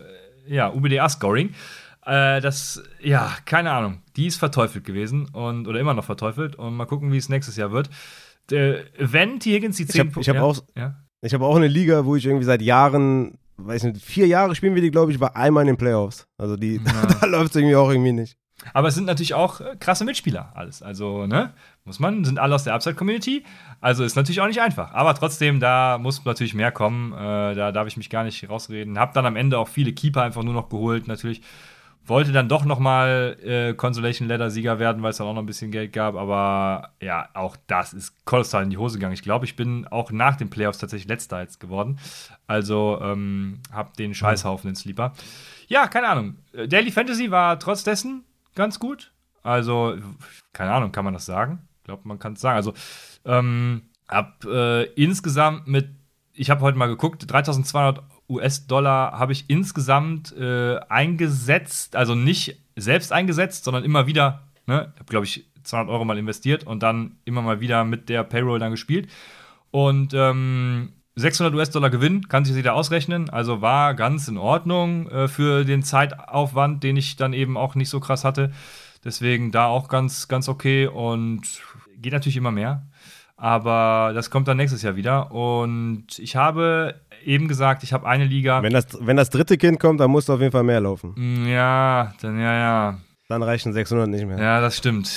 ja, 0.49 0.71
UBDA-Scoring. 0.73 1.53
Äh, 2.05 2.41
das, 2.41 2.83
ja, 3.01 3.31
keine 3.45 3.71
Ahnung. 3.71 4.01
Die 4.15 4.27
ist 4.27 4.37
verteufelt 4.37 4.83
gewesen 4.83 5.29
und 5.29 5.67
oder 5.67 5.79
immer 5.79 5.93
noch 5.93 6.05
verteufelt. 6.05 6.55
Und 6.55 6.75
mal 6.75 6.85
gucken, 6.85 7.11
wie 7.11 7.17
es 7.17 7.29
nächstes 7.29 7.55
Jahr 7.55 7.71
wird. 7.71 7.89
Äh, 8.51 8.83
wenn 8.97 9.39
T. 9.39 9.53
Higgins 9.53 9.77
die 9.77 9.85
10 9.85 10.13
Ich 10.19 10.29
habe 10.29 10.39
hab 10.39 10.45
auch, 10.45 10.63
ja? 10.75 10.95
hab 11.23 11.41
auch 11.41 11.55
eine 11.55 11.67
Liga, 11.67 12.05
wo 12.05 12.15
ich 12.15 12.25
irgendwie 12.25 12.45
seit 12.45 12.61
Jahren, 12.61 13.37
weiß 13.57 13.83
nicht, 13.83 14.03
vier 14.03 14.27
Jahre 14.27 14.55
spielen 14.55 14.75
wir 14.75 14.81
die, 14.81 14.91
glaube 14.91 15.11
ich, 15.11 15.19
war 15.19 15.35
einmal 15.35 15.61
in 15.61 15.67
den 15.67 15.77
Playoffs. 15.77 16.27
Also 16.37 16.55
die, 16.55 16.75
ja. 16.85 17.05
da 17.21 17.27
läuft 17.27 17.51
es 17.51 17.55
irgendwie 17.57 17.75
auch 17.75 17.89
irgendwie 17.89 18.13
nicht. 18.13 18.37
Aber 18.73 18.89
es 18.89 18.95
sind 18.95 19.05
natürlich 19.05 19.33
auch 19.33 19.61
äh, 19.61 19.75
krasse 19.79 20.03
Mitspieler 20.03 20.51
alles. 20.55 20.81
Also, 20.81 21.27
ne, 21.27 21.53
muss 21.89 21.99
man, 21.99 22.23
sind 22.23 22.37
alle 22.37 22.53
aus 22.53 22.63
der 22.63 22.75
Upside-Community. 22.75 23.43
Also 23.81 24.03
ist 24.03 24.15
natürlich 24.15 24.41
auch 24.41 24.47
nicht 24.47 24.61
einfach. 24.61 24.93
Aber 24.93 25.15
trotzdem, 25.15 25.59
da 25.59 25.97
muss 25.97 26.23
natürlich 26.23 26.53
mehr 26.53 26.71
kommen. 26.71 27.13
Äh, 27.13 27.55
da 27.55 27.71
darf 27.71 27.87
ich 27.87 27.97
mich 27.97 28.11
gar 28.11 28.23
nicht 28.23 28.47
rausreden. 28.47 28.99
Hab 28.99 29.13
dann 29.13 29.25
am 29.25 29.35
Ende 29.35 29.57
auch 29.57 29.67
viele 29.67 29.91
Keeper 29.91 30.21
einfach 30.21 30.43
nur 30.43 30.53
noch 30.53 30.69
geholt. 30.69 31.07
Natürlich 31.07 31.41
wollte 32.05 32.31
dann 32.31 32.47
doch 32.47 32.63
noch 32.63 32.77
mal 32.77 33.37
äh, 33.43 33.73
Consolation 33.73 34.27
Ladder 34.27 34.51
Sieger 34.51 34.77
werden, 34.77 35.01
weil 35.01 35.09
es 35.09 35.17
dann 35.17 35.25
auch 35.25 35.33
noch 35.33 35.41
ein 35.41 35.47
bisschen 35.47 35.71
Geld 35.71 35.91
gab. 35.91 36.15
Aber 36.15 36.91
ja, 37.01 37.27
auch 37.33 37.57
das 37.65 37.93
ist 37.93 38.23
kolossal 38.23 38.63
in 38.63 38.69
die 38.69 38.77
Hose 38.77 38.99
gegangen. 38.99 39.15
Ich 39.15 39.23
glaube, 39.23 39.45
ich 39.45 39.55
bin 39.55 39.87
auch 39.87 40.11
nach 40.11 40.35
den 40.35 40.51
Playoffs 40.51 40.77
tatsächlich 40.77 41.09
letzter 41.09 41.41
jetzt 41.41 41.59
geworden. 41.59 41.97
Also 42.45 42.99
ähm, 43.01 43.61
hab 43.73 43.97
den 43.97 44.13
Scheißhaufen 44.13 44.69
in 44.69 44.75
Sleeper. 44.75 45.13
Ja, 45.67 45.87
keine 45.87 46.07
Ahnung. 46.07 46.35
Daily 46.53 46.91
Fantasy 46.91 47.31
war 47.31 47.57
trotz 47.57 47.83
dessen 47.83 48.25
ganz 48.53 48.77
gut. 48.77 49.11
Also, 49.41 49.97
keine 50.53 50.71
Ahnung, 50.71 50.91
kann 50.91 51.05
man 51.05 51.13
das 51.13 51.25
sagen? 51.25 51.68
Glaube, 51.89 52.07
man 52.07 52.19
kann 52.19 52.33
es 52.33 52.41
sagen. 52.41 52.55
Also, 52.55 52.73
ähm, 53.25 53.81
hab 54.07 54.45
äh, 54.45 54.83
insgesamt 54.93 55.67
mit, 55.67 55.89
ich 56.33 56.49
habe 56.49 56.61
heute 56.61 56.77
mal 56.77 56.87
geguckt, 56.87 57.29
3200 57.29 58.03
US-Dollar 58.29 59.17
habe 59.17 59.31
ich 59.31 59.49
insgesamt 59.49 60.35
äh, 60.37 60.77
eingesetzt, 60.87 61.95
also 61.95 62.13
nicht 62.13 62.61
selbst 62.75 63.11
eingesetzt, 63.11 63.63
sondern 63.63 63.83
immer 63.83 64.05
wieder, 64.07 64.43
ne, 64.67 64.93
habe 64.97 65.05
glaube 65.07 65.25
ich 65.25 65.49
200 65.63 65.91
Euro 65.91 66.05
mal 66.05 66.17
investiert 66.17 66.63
und 66.63 66.83
dann 66.83 67.17
immer 67.25 67.41
mal 67.41 67.59
wieder 67.59 67.83
mit 67.83 68.07
der 68.07 68.23
Payroll 68.23 68.59
dann 68.59 68.71
gespielt. 68.71 69.09
Und 69.71 70.13
ähm, 70.13 70.93
600 71.15 71.53
US-Dollar 71.53 71.89
Gewinn, 71.89 72.27
kann 72.27 72.45
sich 72.45 72.55
jeder 72.55 72.75
ausrechnen. 72.75 73.29
Also 73.29 73.61
war 73.61 73.93
ganz 73.93 74.27
in 74.27 74.37
Ordnung 74.37 75.09
äh, 75.09 75.27
für 75.27 75.65
den 75.65 75.83
Zeitaufwand, 75.83 76.83
den 76.83 76.97
ich 76.97 77.15
dann 77.15 77.33
eben 77.33 77.57
auch 77.57 77.75
nicht 77.75 77.89
so 77.89 77.99
krass 77.99 78.23
hatte. 78.23 78.51
Deswegen 79.03 79.51
da 79.51 79.65
auch 79.65 79.87
ganz, 79.87 80.27
ganz 80.27 80.47
okay 80.47 80.87
und 80.87 81.61
geht 82.01 82.13
natürlich 82.13 82.37
immer 82.37 82.51
mehr. 82.51 82.87
Aber 83.37 84.11
das 84.13 84.29
kommt 84.29 84.47
dann 84.49 84.57
nächstes 84.57 84.81
Jahr 84.81 84.97
wieder. 84.97 85.31
Und 85.31 86.19
ich 86.19 86.35
habe 86.35 86.95
eben 87.23 87.47
gesagt, 87.47 87.83
ich 87.83 87.93
habe 87.93 88.07
eine 88.07 88.25
Liga. 88.25 88.61
Wenn 88.61 88.73
das, 88.73 88.87
wenn 88.99 89.15
das 89.15 89.29
dritte 89.29 89.57
Kind 89.57 89.79
kommt, 89.79 90.01
dann 90.01 90.11
muss 90.11 90.25
du 90.25 90.33
auf 90.33 90.41
jeden 90.41 90.51
Fall 90.51 90.63
mehr 90.63 90.81
laufen. 90.81 91.13
Mm, 91.15 91.47
ja, 91.47 92.13
dann 92.21 92.37
ja, 92.37 92.53
ja. 92.53 92.97
Dann 93.29 93.43
reichen 93.43 93.71
600 93.71 94.09
nicht 94.09 94.25
mehr. 94.25 94.37
Ja, 94.37 94.59
das 94.59 94.75
stimmt. 94.75 95.09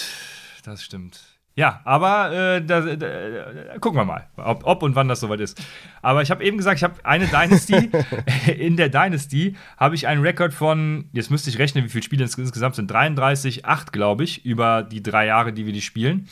Das 0.64 0.84
stimmt. 0.84 1.20
Ja, 1.54 1.80
aber 1.84 2.32
äh, 2.32 2.64
da, 2.64 2.80
da, 2.80 2.96
da, 2.96 3.78
gucken 3.78 4.00
wir 4.00 4.06
mal, 4.06 4.26
ob, 4.36 4.64
ob, 4.64 4.82
und 4.82 4.94
wann 4.94 5.08
das 5.08 5.20
soweit 5.20 5.40
ist. 5.40 5.60
Aber 6.00 6.22
ich 6.22 6.30
habe 6.30 6.42
eben 6.44 6.56
gesagt, 6.56 6.78
ich 6.78 6.84
habe 6.84 6.94
eine 7.04 7.26
Dynasty. 7.26 7.90
in 8.58 8.78
der 8.78 8.88
Dynasty 8.88 9.56
habe 9.76 9.94
ich 9.94 10.06
einen 10.06 10.22
Rekord 10.22 10.54
von, 10.54 11.10
jetzt 11.12 11.30
müsste 11.30 11.50
ich 11.50 11.58
rechnen, 11.58 11.84
wie 11.84 11.88
viele 11.90 12.04
Spiele 12.04 12.24
insgesamt 12.24 12.76
sind. 12.76 12.90
33, 12.90 13.66
8, 13.66 13.92
glaube 13.92 14.24
ich, 14.24 14.46
über 14.46 14.82
die 14.82 15.02
drei 15.02 15.26
Jahre, 15.26 15.52
die 15.52 15.66
wir 15.66 15.74
die 15.74 15.82
spielen. 15.82 16.26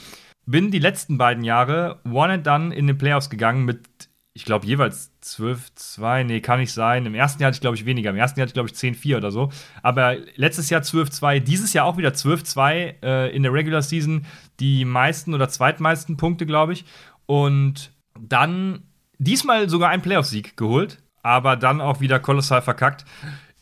Bin 0.51 0.71
die 0.71 0.79
letzten 0.79 1.19
beiden 1.19 1.45
Jahre 1.45 2.01
one 2.05 2.33
and 2.33 2.47
done 2.47 2.75
in 2.75 2.87
den 2.87 2.99
Playoffs 2.99 3.31
gegangen 3.31 3.65
mit 3.65 3.87
ich 4.33 4.45
glaube, 4.45 4.65
jeweils 4.65 5.13
12-2. 5.25 6.25
Nee, 6.25 6.41
kann 6.41 6.61
nicht 6.61 6.73
sein. 6.73 7.05
Im 7.05 7.15
ersten 7.15 7.43
Jahr 7.43 7.49
hatte 7.49 7.57
ich, 7.57 7.61
glaube 7.61 7.77
ich, 7.77 7.85
weniger. 7.85 8.11
Im 8.11 8.17
ersten 8.17 8.39
Jahr 8.39 8.45
hatte 8.45 8.51
ich, 8.51 8.55
glaube 8.55 8.69
ich, 8.69 8.75
10-4 8.75 9.17
oder 9.17 9.31
so. 9.33 9.51
Aber 9.83 10.17
letztes 10.37 10.71
Jahr 10.71 10.83
12-2, 10.83 11.41
dieses 11.41 11.73
Jahr 11.73 11.85
auch 11.85 11.97
wieder 11.97 12.11
12-2 12.11 13.03
äh, 13.03 13.37
in 13.37 13.43
der 13.43 13.53
Regular 13.53 13.83
Season. 13.83 14.25
Die 14.61 14.85
meisten 14.85 15.35
oder 15.35 15.49
zweitmeisten 15.49 16.17
Punkte, 16.17 16.47
glaube 16.47 16.73
ich. 16.73 16.85
Und 17.27 17.91
dann 18.19 18.85
diesmal 19.19 19.69
sogar 19.69 19.91
einen 19.91 20.03
Playoff-Sieg 20.03 20.57
geholt. 20.57 21.03
Aber 21.23 21.57
dann 21.57 21.81
auch 21.81 22.01
wieder 22.01 22.21
kolossal 22.21 22.63
verkackt. 22.63 23.05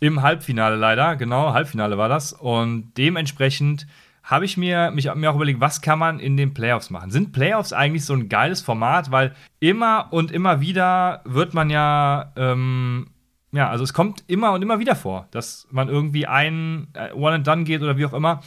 Im 0.01 0.23
Halbfinale 0.23 0.77
leider. 0.77 1.17
Genau, 1.17 1.55
Halbfinale 1.55 1.97
war 1.99 2.09
das. 2.09 2.35
Und 2.35 2.93
dementsprechend 2.97 3.87
habe 4.29 4.45
ich 4.45 4.59
mir, 4.59 4.91
mich, 4.91 5.13
mir 5.15 5.31
auch 5.31 5.37
überlegt, 5.37 5.61
was 5.61 5.81
kann 5.81 5.99
man 5.99 6.21
in 6.21 6.37
den 6.37 6.53
Playoffs 6.53 6.91
machen? 6.91 7.11
Sind 7.11 7.33
Playoffs 7.33 7.73
eigentlich 7.73 8.05
so 8.05 8.13
ein 8.13 8.29
geiles 8.29 8.61
Format? 8.61 9.11
Weil 9.11 9.35
immer 9.59 10.09
und 10.11 10.31
immer 10.31 10.61
wieder 10.61 11.23
wird 11.25 11.55
man 11.55 11.71
ja, 11.71 12.31
ähm, 12.37 13.09
ja, 13.53 13.71
also 13.71 13.85
es 13.85 13.95
kommt 13.95 14.25
immer 14.27 14.53
und 14.53 14.61
immer 14.61 14.81
wieder 14.81 14.95
vor, 14.97 15.29
dass 15.31 15.67
man 15.71 15.89
irgendwie 15.89 16.27
ein 16.27 16.89
äh, 16.93 17.11
One 17.15 17.37
and 17.37 17.47
Done 17.47 17.65
geht 17.65 17.81
oder 17.81 17.97
wie 17.97 18.05
auch 18.05 18.13
immer. 18.13 18.43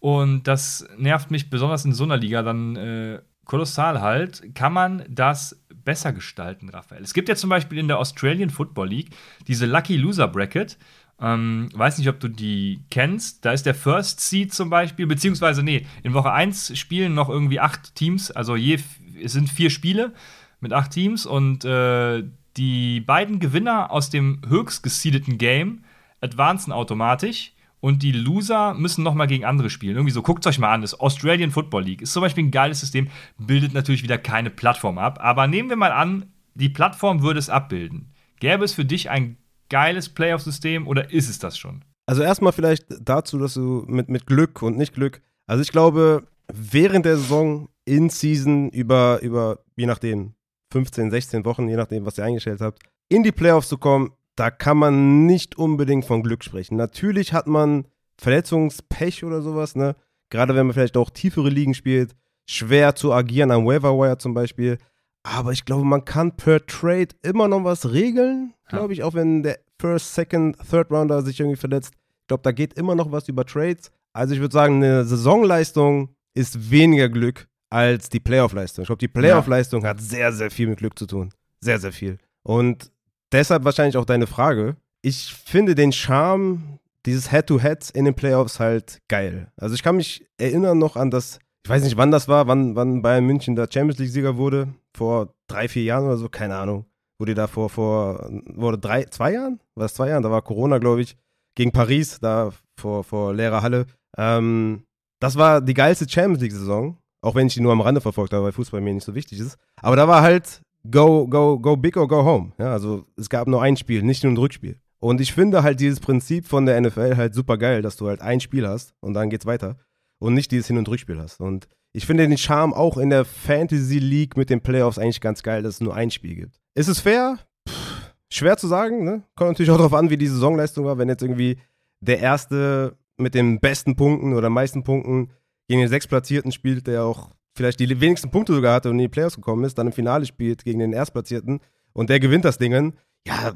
Und 0.00 0.46
das 0.46 0.86
nervt 0.98 1.30
mich 1.30 1.48
besonders 1.48 1.86
in 1.86 1.94
so 1.94 2.04
einer 2.04 2.18
Liga 2.18 2.42
dann 2.42 2.76
äh, 2.76 3.20
kolossal 3.46 4.02
halt. 4.02 4.54
Kann 4.54 4.74
man 4.74 5.02
das 5.08 5.64
besser 5.82 6.12
gestalten, 6.12 6.68
Raphael? 6.68 7.02
Es 7.02 7.14
gibt 7.14 7.30
ja 7.30 7.36
zum 7.36 7.48
Beispiel 7.48 7.78
in 7.78 7.88
der 7.88 7.98
Australian 7.98 8.50
Football 8.50 8.88
League 8.88 9.16
diese 9.48 9.64
Lucky 9.64 9.96
Loser 9.96 10.28
Bracket. 10.28 10.76
Ähm, 11.20 11.68
weiß 11.74 11.98
nicht, 11.98 12.08
ob 12.08 12.18
du 12.20 12.28
die 12.28 12.84
kennst. 12.90 13.44
Da 13.44 13.52
ist 13.52 13.64
der 13.64 13.74
First 13.74 14.20
Seed 14.20 14.52
zum 14.52 14.70
Beispiel, 14.70 15.06
beziehungsweise, 15.06 15.62
nee, 15.62 15.86
in 16.02 16.14
Woche 16.14 16.32
1 16.32 16.76
spielen 16.76 17.14
noch 17.14 17.28
irgendwie 17.28 17.60
acht 17.60 17.94
Teams, 17.94 18.30
also 18.30 18.56
je, 18.56 18.78
es 19.22 19.32
sind 19.32 19.48
vier 19.48 19.70
Spiele 19.70 20.12
mit 20.60 20.72
acht 20.72 20.90
Teams 20.90 21.26
und 21.26 21.64
äh, 21.64 22.24
die 22.56 23.00
beiden 23.00 23.38
Gewinner 23.38 23.90
aus 23.90 24.10
dem 24.10 24.40
höchst 24.48 24.82
geseedeten 24.82 25.38
Game 25.38 25.84
advancen 26.20 26.72
automatisch 26.72 27.52
und 27.80 28.02
die 28.02 28.12
Loser 28.12 28.74
müssen 28.74 29.02
nochmal 29.02 29.26
gegen 29.26 29.44
andere 29.44 29.70
spielen. 29.70 29.96
Irgendwie 29.96 30.12
so, 30.12 30.22
guckt 30.22 30.46
euch 30.46 30.58
mal 30.58 30.72
an, 30.72 30.82
das 30.82 30.98
Australian 30.98 31.50
Football 31.50 31.84
League 31.84 32.02
ist 32.02 32.12
zum 32.12 32.22
Beispiel 32.22 32.44
ein 32.44 32.50
geiles 32.50 32.80
System, 32.80 33.08
bildet 33.38 33.74
natürlich 33.74 34.02
wieder 34.02 34.18
keine 34.18 34.50
Plattform 34.50 34.98
ab, 34.98 35.18
aber 35.20 35.46
nehmen 35.46 35.68
wir 35.68 35.76
mal 35.76 35.92
an, 35.92 36.26
die 36.54 36.68
Plattform 36.68 37.22
würde 37.22 37.40
es 37.40 37.50
abbilden. 37.50 38.12
Gäbe 38.38 38.64
es 38.64 38.74
für 38.74 38.84
dich 38.84 39.10
ein 39.10 39.36
geiles 39.72 40.10
Playoff-System 40.10 40.86
oder 40.86 41.10
ist 41.10 41.30
es 41.30 41.38
das 41.38 41.58
schon? 41.58 41.82
Also 42.06 42.22
erstmal 42.22 42.52
vielleicht 42.52 42.86
dazu, 43.00 43.38
dass 43.38 43.54
du 43.54 43.84
mit, 43.88 44.08
mit 44.08 44.26
Glück 44.26 44.62
und 44.62 44.76
nicht 44.76 44.94
Glück. 44.94 45.22
Also 45.46 45.62
ich 45.62 45.72
glaube, 45.72 46.24
während 46.52 47.06
der 47.06 47.16
Saison 47.16 47.68
in 47.86 48.10
Season 48.10 48.68
über, 48.68 49.20
über, 49.22 49.60
je 49.76 49.86
nachdem, 49.86 50.34
15, 50.72 51.10
16 51.10 51.44
Wochen, 51.46 51.68
je 51.68 51.76
nachdem, 51.76 52.04
was 52.04 52.18
ihr 52.18 52.24
eingestellt 52.24 52.60
habt, 52.60 52.82
in 53.08 53.22
die 53.22 53.32
Playoffs 53.32 53.68
zu 53.68 53.78
kommen, 53.78 54.12
da 54.36 54.50
kann 54.50 54.76
man 54.76 55.26
nicht 55.26 55.56
unbedingt 55.56 56.04
von 56.04 56.22
Glück 56.22 56.44
sprechen. 56.44 56.76
Natürlich 56.76 57.32
hat 57.32 57.46
man 57.46 57.86
Verletzungspech 58.18 59.24
oder 59.24 59.42
sowas, 59.42 59.74
ne? 59.74 59.96
Gerade 60.30 60.54
wenn 60.54 60.66
man 60.66 60.74
vielleicht 60.74 60.96
auch 60.96 61.10
tiefere 61.10 61.50
Ligen 61.50 61.74
spielt, 61.74 62.14
schwer 62.46 62.94
zu 62.94 63.12
agieren 63.12 63.50
am 63.50 63.66
Waiver 63.66 63.98
Wire 63.98 64.18
zum 64.18 64.34
Beispiel. 64.34 64.78
Aber 65.22 65.52
ich 65.52 65.64
glaube, 65.64 65.84
man 65.84 66.04
kann 66.04 66.36
per 66.36 66.64
Trade 66.66 67.08
immer 67.22 67.48
noch 67.48 67.64
was 67.64 67.92
regeln, 67.92 68.54
glaube 68.68 68.92
ich, 68.92 69.02
auch 69.02 69.14
wenn 69.14 69.42
der 69.42 69.58
First, 69.78 70.14
Second, 70.14 70.56
Third 70.68 70.90
Rounder 70.90 71.22
sich 71.22 71.40
irgendwie 71.40 71.58
verletzt. 71.58 71.94
Ich 72.20 72.26
glaube, 72.28 72.42
da 72.42 72.52
geht 72.52 72.74
immer 72.74 72.94
noch 72.94 73.12
was 73.12 73.28
über 73.28 73.44
Trades. 73.44 73.90
Also 74.12 74.34
ich 74.34 74.40
würde 74.40 74.52
sagen, 74.52 74.76
eine 74.76 75.04
Saisonleistung 75.04 76.14
ist 76.34 76.70
weniger 76.70 77.08
Glück 77.08 77.48
als 77.70 78.08
die 78.08 78.20
Playoff-Leistung. 78.20 78.82
Ich 78.82 78.86
glaube, 78.86 79.00
die 79.00 79.08
Playoff-Leistung 79.08 79.82
ja. 79.82 79.90
hat 79.90 80.00
sehr, 80.00 80.32
sehr 80.32 80.50
viel 80.50 80.68
mit 80.68 80.78
Glück 80.78 80.98
zu 80.98 81.06
tun. 81.06 81.32
Sehr, 81.60 81.78
sehr 81.78 81.92
viel. 81.92 82.18
Und 82.42 82.90
deshalb 83.32 83.64
wahrscheinlich 83.64 83.96
auch 83.96 84.04
deine 84.04 84.26
Frage. 84.26 84.76
Ich 85.02 85.32
finde 85.32 85.74
den 85.74 85.92
Charme 85.92 86.78
dieses 87.06 87.30
Head-to-Head 87.30 87.90
in 87.90 88.04
den 88.04 88.14
Playoffs 88.14 88.60
halt 88.60 89.00
geil. 89.08 89.50
Also 89.56 89.74
ich 89.74 89.82
kann 89.82 89.96
mich 89.96 90.24
erinnern 90.38 90.78
noch 90.78 90.96
an 90.96 91.10
das, 91.10 91.38
ich 91.64 91.70
weiß 91.70 91.82
nicht, 91.82 91.96
wann 91.96 92.10
das 92.10 92.28
war, 92.28 92.46
wann, 92.46 92.76
wann 92.76 93.02
Bayern 93.02 93.26
München 93.26 93.56
der 93.56 93.68
Champions 93.72 93.98
League-Sieger 93.98 94.36
wurde 94.36 94.68
vor 94.96 95.34
drei, 95.48 95.68
vier 95.68 95.84
Jahren 95.84 96.06
oder 96.06 96.16
so, 96.16 96.28
keine 96.28 96.56
Ahnung. 96.56 96.86
Wurde 97.18 97.34
da 97.34 97.46
vor, 97.46 97.70
vor, 97.70 98.28
wurde 98.46 98.78
drei, 98.78 99.04
zwei 99.04 99.32
Jahren? 99.32 99.60
War 99.74 99.86
es 99.86 99.94
zwei 99.94 100.08
Jahren? 100.08 100.22
Da 100.22 100.30
war 100.30 100.42
Corona, 100.42 100.78
glaube 100.78 101.02
ich, 101.02 101.16
gegen 101.54 101.72
Paris, 101.72 102.18
da 102.20 102.50
vor, 102.78 103.04
vor 103.04 103.34
leerer 103.34 103.62
Halle. 103.62 103.86
Ähm, 104.16 104.84
das 105.20 105.36
war 105.36 105.60
die 105.60 105.74
geilste 105.74 106.08
Champions 106.08 106.42
League-Saison, 106.42 106.98
auch 107.20 107.34
wenn 107.34 107.46
ich 107.46 107.54
die 107.54 107.60
nur 107.60 107.72
am 107.72 107.80
Rande 107.80 108.00
verfolgt 108.00 108.32
habe, 108.32 108.44
weil 108.44 108.52
Fußball 108.52 108.80
mir 108.80 108.92
nicht 108.92 109.04
so 109.04 109.14
wichtig 109.14 109.38
ist. 109.38 109.56
Aber 109.80 109.94
da 109.94 110.08
war 110.08 110.22
halt 110.22 110.62
go, 110.90 111.28
go, 111.28 111.58
go 111.58 111.76
big 111.76 111.96
or 111.96 112.08
go 112.08 112.24
home. 112.24 112.52
Ja, 112.58 112.72
also 112.72 113.06
es 113.16 113.28
gab 113.28 113.46
nur 113.46 113.62
ein 113.62 113.76
Spiel, 113.76 114.02
nicht 114.02 114.24
nur 114.24 114.32
ein 114.32 114.36
Rückspiel. 114.38 114.80
Und 114.98 115.20
ich 115.20 115.32
finde 115.32 115.62
halt 115.62 115.80
dieses 115.80 116.00
Prinzip 116.00 116.46
von 116.46 116.66
der 116.66 116.80
NFL 116.80 117.16
halt 117.16 117.34
super 117.34 117.58
geil, 117.58 117.82
dass 117.82 117.96
du 117.96 118.08
halt 118.08 118.20
ein 118.20 118.40
Spiel 118.40 118.66
hast 118.66 118.94
und 119.00 119.14
dann 119.14 119.30
geht's 119.30 119.46
weiter 119.46 119.76
und 120.20 120.34
nicht 120.34 120.50
dieses 120.52 120.68
Hin- 120.68 120.78
und 120.78 120.88
Rückspiel 120.88 121.18
hast. 121.20 121.40
Und 121.40 121.66
ich 121.92 122.06
finde 122.06 122.26
den 122.26 122.38
Charme 122.38 122.72
auch 122.72 122.96
in 122.96 123.10
der 123.10 123.24
Fantasy 123.24 123.98
League 123.98 124.36
mit 124.36 124.50
den 124.50 124.60
Playoffs 124.60 124.98
eigentlich 124.98 125.20
ganz 125.20 125.42
geil, 125.42 125.62
dass 125.62 125.74
es 125.74 125.80
nur 125.80 125.94
ein 125.94 126.10
Spiel 126.10 126.34
gibt. 126.34 126.60
Ist 126.74 126.88
es 126.88 127.00
fair? 127.00 127.38
Pff, 127.68 128.14
schwer 128.30 128.56
zu 128.56 128.66
sagen, 128.66 129.04
ne? 129.04 129.22
Kommt 129.36 129.50
natürlich 129.50 129.70
auch 129.70 129.76
darauf 129.76 129.94
an, 129.94 130.10
wie 130.10 130.16
die 130.16 130.26
Saisonleistung 130.26 130.84
war. 130.84 130.98
Wenn 130.98 131.08
jetzt 131.08 131.22
irgendwie 131.22 131.58
der 132.00 132.20
Erste 132.20 132.96
mit 133.18 133.34
den 133.34 133.60
besten 133.60 133.94
Punkten 133.94 134.32
oder 134.32 134.50
meisten 134.50 134.84
Punkten 134.84 135.30
gegen 135.68 135.80
den 135.80 135.88
Sechstplatzierten 135.88 136.50
spielt, 136.50 136.86
der 136.86 137.04
auch 137.04 137.30
vielleicht 137.54 137.80
die 137.80 138.00
wenigsten 138.00 138.30
Punkte 138.30 138.54
sogar 138.54 138.74
hatte 138.74 138.88
und 138.88 138.96
in 138.96 139.02
die 139.02 139.08
Playoffs 139.08 139.36
gekommen 139.36 139.64
ist, 139.64 139.76
dann 139.76 139.88
im 139.88 139.92
Finale 139.92 140.24
spielt 140.26 140.64
gegen 140.64 140.78
den 140.78 140.92
Erstplatzierten 140.92 141.60
und 141.92 142.10
der 142.10 142.20
gewinnt 142.20 142.44
das 142.44 142.58
Ding, 142.58 142.94
ja, 143.26 143.52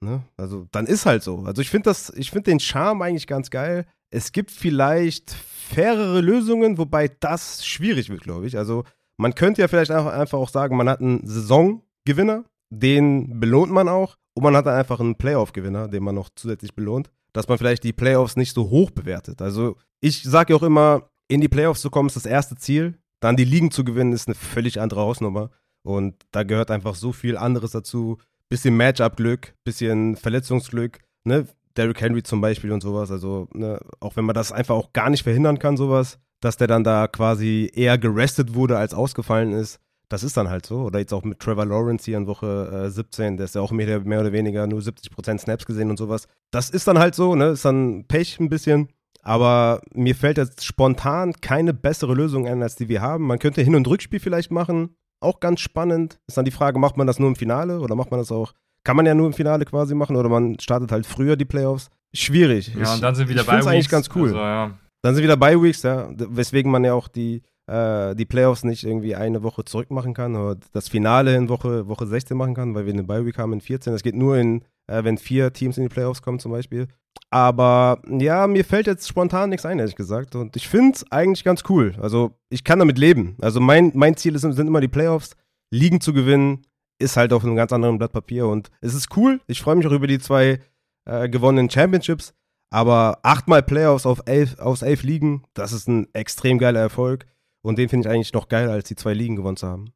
ne? 0.00 0.22
Also 0.36 0.66
dann 0.70 0.86
ist 0.86 1.06
halt 1.06 1.22
so. 1.22 1.40
Also 1.40 1.60
ich 1.60 1.70
finde 1.70 1.90
das, 1.90 2.10
ich 2.16 2.30
finde 2.30 2.50
den 2.50 2.60
Charme 2.60 3.02
eigentlich 3.02 3.26
ganz 3.26 3.50
geil. 3.50 3.84
Es 4.10 4.32
gibt 4.32 4.50
vielleicht 4.50 5.36
fairere 5.72 6.20
Lösungen, 6.20 6.78
wobei 6.78 7.08
das 7.20 7.66
schwierig 7.66 8.10
wird, 8.10 8.22
glaube 8.22 8.46
ich. 8.46 8.58
Also 8.58 8.84
man 9.16 9.34
könnte 9.34 9.60
ja 9.60 9.68
vielleicht 9.68 9.90
einfach 9.90 10.38
auch 10.38 10.48
sagen, 10.48 10.76
man 10.76 10.88
hat 10.88 11.00
einen 11.00 11.26
Saisongewinner, 11.26 12.44
den 12.70 13.40
belohnt 13.40 13.72
man 13.72 13.88
auch. 13.88 14.16
Und 14.34 14.44
man 14.44 14.56
hat 14.56 14.66
dann 14.66 14.78
einfach 14.78 15.00
einen 15.00 15.16
Playoff-Gewinner, 15.16 15.88
den 15.88 16.04
man 16.04 16.14
noch 16.14 16.30
zusätzlich 16.34 16.74
belohnt, 16.74 17.10
dass 17.32 17.48
man 17.48 17.58
vielleicht 17.58 17.84
die 17.84 17.92
Playoffs 17.92 18.36
nicht 18.36 18.54
so 18.54 18.70
hoch 18.70 18.90
bewertet. 18.90 19.42
Also 19.42 19.76
ich 20.00 20.22
sage 20.22 20.52
ja 20.52 20.58
auch 20.58 20.62
immer, 20.62 21.10
in 21.28 21.40
die 21.40 21.48
Playoffs 21.48 21.82
zu 21.82 21.90
kommen 21.90 22.08
ist 22.08 22.16
das 22.16 22.26
erste 22.26 22.56
Ziel. 22.56 22.98
Dann 23.20 23.36
die 23.36 23.44
Ligen 23.44 23.70
zu 23.70 23.84
gewinnen 23.84 24.12
ist 24.12 24.28
eine 24.28 24.34
völlig 24.34 24.80
andere 24.80 25.00
Hausnummer. 25.00 25.50
Und 25.82 26.14
da 26.30 26.42
gehört 26.42 26.70
einfach 26.70 26.94
so 26.94 27.12
viel 27.12 27.36
anderes 27.36 27.72
dazu. 27.72 28.18
Bisschen 28.48 28.76
Matchup-Glück, 28.76 29.54
bisschen 29.64 30.16
Verletzungsglück. 30.16 31.00
Ne? 31.24 31.46
Derrick 31.80 32.00
Henry 32.00 32.22
zum 32.22 32.40
Beispiel 32.40 32.72
und 32.72 32.82
sowas. 32.82 33.10
Also, 33.10 33.48
ne, 33.54 33.80
auch 34.00 34.16
wenn 34.16 34.26
man 34.26 34.34
das 34.34 34.52
einfach 34.52 34.74
auch 34.74 34.92
gar 34.92 35.08
nicht 35.08 35.22
verhindern 35.22 35.58
kann, 35.58 35.76
sowas, 35.76 36.18
dass 36.40 36.56
der 36.56 36.66
dann 36.66 36.84
da 36.84 37.08
quasi 37.08 37.70
eher 37.74 37.96
gerestet 37.96 38.54
wurde, 38.54 38.76
als 38.76 38.92
ausgefallen 38.92 39.52
ist. 39.52 39.80
Das 40.10 40.22
ist 40.22 40.36
dann 40.36 40.50
halt 40.50 40.66
so. 40.66 40.82
Oder 40.82 40.98
jetzt 40.98 41.14
auch 41.14 41.22
mit 41.22 41.38
Trevor 41.38 41.64
Lawrence 41.64 42.04
hier 42.04 42.18
in 42.18 42.26
Woche 42.26 42.86
äh, 42.86 42.90
17, 42.90 43.36
der 43.36 43.44
ist 43.44 43.54
ja 43.54 43.62
auch 43.62 43.70
mehr, 43.70 44.00
mehr 44.00 44.20
oder 44.20 44.32
weniger 44.32 44.66
nur 44.66 44.80
70% 44.80 45.38
Snaps 45.38 45.64
gesehen 45.64 45.88
und 45.88 45.96
sowas. 45.96 46.26
Das 46.50 46.68
ist 46.68 46.86
dann 46.86 46.98
halt 46.98 47.14
so, 47.14 47.34
ne? 47.34 47.50
Ist 47.50 47.64
dann 47.64 48.04
Pech 48.08 48.38
ein 48.40 48.48
bisschen. 48.48 48.88
Aber 49.22 49.80
mir 49.94 50.14
fällt 50.14 50.38
jetzt 50.38 50.64
spontan 50.64 51.32
keine 51.40 51.72
bessere 51.74 52.14
Lösung 52.14 52.46
ein, 52.46 52.62
als 52.62 52.76
die 52.76 52.88
wir 52.88 53.00
haben. 53.00 53.26
Man 53.26 53.38
könnte 53.38 53.62
Hin- 53.62 53.74
und 53.74 53.86
Rückspiel 53.86 54.20
vielleicht 54.20 54.50
machen. 54.50 54.96
Auch 55.20 55.40
ganz 55.40 55.60
spannend. 55.60 56.18
Ist 56.26 56.36
dann 56.36 56.44
die 56.44 56.50
Frage, 56.50 56.78
macht 56.78 56.96
man 56.96 57.06
das 57.06 57.18
nur 57.18 57.28
im 57.28 57.36
Finale 57.36 57.80
oder 57.80 57.94
macht 57.94 58.10
man 58.10 58.20
das 58.20 58.32
auch, 58.32 58.52
kann 58.84 58.96
man 58.96 59.06
ja 59.06 59.14
nur 59.14 59.26
im 59.26 59.32
Finale 59.32 59.64
quasi 59.64 59.94
machen 59.94 60.16
oder 60.16 60.28
man 60.28 60.58
startet 60.58 60.92
halt 60.92 61.06
früher 61.06 61.36
die 61.36 61.44
Playoffs. 61.44 61.90
Schwierig. 62.12 62.74
Ja, 62.74 62.94
und 62.94 63.02
dann 63.02 63.14
sind 63.14 63.28
wieder 63.28 63.42
ich 63.42 63.46
finde 63.46 63.60
es 63.60 63.66
eigentlich 63.66 63.88
ganz 63.88 64.08
cool. 64.14 64.28
Also, 64.28 64.38
ja. 64.38 64.70
Dann 65.02 65.14
sind 65.14 65.24
wieder 65.24 65.36
Bye 65.36 65.62
Weeks, 65.62 65.82
ja, 65.82 66.08
weswegen 66.16 66.70
man 66.70 66.84
ja 66.84 66.92
auch 66.92 67.08
die, 67.08 67.42
äh, 67.66 68.14
die 68.14 68.26
Playoffs 68.26 68.64
nicht 68.64 68.84
irgendwie 68.84 69.14
eine 69.14 69.42
Woche 69.42 69.64
zurück 69.64 69.90
machen 69.90 70.12
kann 70.12 70.34
oder 70.36 70.58
das 70.72 70.88
Finale 70.88 71.36
in 71.36 71.48
Woche, 71.48 71.88
Woche 71.88 72.06
16 72.06 72.36
machen 72.36 72.54
kann, 72.54 72.74
weil 72.74 72.86
wir 72.86 72.92
eine 72.92 73.04
Bye 73.04 73.24
Week 73.24 73.38
haben 73.38 73.52
in 73.52 73.60
14. 73.60 73.92
Das 73.92 74.02
geht 74.02 74.16
nur 74.16 74.36
in, 74.36 74.62
äh, 74.88 75.04
wenn 75.04 75.18
vier 75.18 75.52
Teams 75.52 75.78
in 75.78 75.84
die 75.84 75.88
Playoffs 75.88 76.22
kommen 76.22 76.38
zum 76.38 76.52
Beispiel. 76.52 76.88
Aber 77.30 78.02
ja, 78.08 78.46
mir 78.46 78.64
fällt 78.64 78.86
jetzt 78.86 79.08
spontan 79.08 79.50
nichts 79.50 79.64
ein, 79.64 79.78
ehrlich 79.78 79.94
gesagt. 79.94 80.34
Und 80.34 80.56
ich 80.56 80.68
finde 80.68 80.96
es 80.96 81.12
eigentlich 81.12 81.44
ganz 81.44 81.62
cool. 81.68 81.94
Also 82.00 82.32
ich 82.50 82.64
kann 82.64 82.80
damit 82.80 82.98
leben. 82.98 83.36
Also 83.40 83.60
mein, 83.60 83.92
mein 83.94 84.16
Ziel 84.16 84.34
ist, 84.34 84.42
sind 84.42 84.66
immer 84.66 84.80
die 84.80 84.88
Playoffs. 84.88 85.36
Ligen 85.72 86.00
zu 86.00 86.12
gewinnen 86.12 86.62
ist 87.00 87.16
halt 87.16 87.32
auf 87.32 87.44
einem 87.44 87.56
ganz 87.56 87.72
anderen 87.72 87.98
Blatt 87.98 88.12
Papier. 88.12 88.46
Und 88.46 88.70
es 88.80 88.94
ist 88.94 89.16
cool. 89.16 89.40
Ich 89.46 89.60
freue 89.60 89.76
mich 89.76 89.86
auch 89.86 89.92
über 89.92 90.06
die 90.06 90.18
zwei 90.18 90.60
äh, 91.06 91.28
gewonnenen 91.28 91.70
Championships. 91.70 92.34
Aber 92.72 93.18
achtmal 93.22 93.62
Playoffs 93.62 94.06
auf 94.06 94.22
elf, 94.26 94.58
aus 94.60 94.82
elf 94.82 95.02
Ligen, 95.02 95.42
das 95.54 95.72
ist 95.72 95.88
ein 95.88 96.06
extrem 96.12 96.58
geiler 96.58 96.80
Erfolg. 96.80 97.26
Und 97.62 97.78
den 97.78 97.88
finde 97.88 98.08
ich 98.08 98.14
eigentlich 98.14 98.32
noch 98.32 98.48
geiler, 98.48 98.72
als 98.72 98.88
die 98.88 98.94
zwei 98.94 99.12
Ligen 99.12 99.36
gewonnen 99.36 99.56
zu 99.56 99.66
haben. 99.66 99.92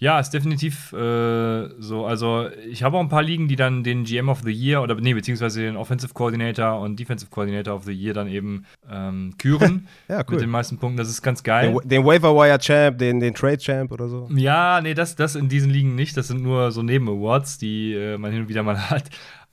Ja. 0.00 0.10
Ja, 0.10 0.18
ist 0.18 0.30
definitiv 0.30 0.92
äh, 0.92 1.68
so. 1.78 2.04
Also, 2.04 2.48
ich 2.68 2.82
habe 2.82 2.96
auch 2.96 3.00
ein 3.00 3.08
paar 3.08 3.22
Ligen, 3.22 3.46
die 3.46 3.54
dann 3.54 3.84
den 3.84 4.02
GM 4.02 4.28
of 4.28 4.40
the 4.42 4.50
Year 4.50 4.82
oder, 4.82 4.96
nee, 4.96 5.14
beziehungsweise 5.14 5.60
den 5.60 5.76
Offensive 5.76 6.12
Coordinator 6.14 6.80
und 6.80 6.98
Defensive 6.98 7.30
Coordinator 7.30 7.76
of 7.76 7.84
the 7.84 7.92
Year 7.92 8.12
dann 8.12 8.26
eben 8.26 8.64
ähm, 8.90 9.34
küren. 9.38 9.86
ja, 10.08 10.20
cool. 10.20 10.24
Mit 10.30 10.40
den 10.40 10.50
meisten 10.50 10.78
Punkten. 10.78 10.96
Das 10.96 11.08
ist 11.08 11.22
ganz 11.22 11.44
geil. 11.44 11.76
Den, 11.82 11.88
den 11.88 12.04
Waiver 12.04 12.34
Wire 12.34 12.58
Champ, 12.58 12.98
den, 12.98 13.20
den 13.20 13.34
Trade 13.34 13.58
Champ 13.58 13.92
oder 13.92 14.08
so. 14.08 14.28
Ja, 14.34 14.80
nee, 14.80 14.94
das, 14.94 15.14
das 15.14 15.36
in 15.36 15.48
diesen 15.48 15.70
Ligen 15.70 15.94
nicht. 15.94 16.16
Das 16.16 16.26
sind 16.26 16.42
nur 16.42 16.72
so 16.72 16.82
Neben-Awards, 16.82 17.58
die 17.58 17.94
äh, 17.94 18.18
man 18.18 18.32
hin 18.32 18.42
und 18.42 18.48
wieder 18.48 18.64
mal 18.64 18.78
hat. 18.90 19.04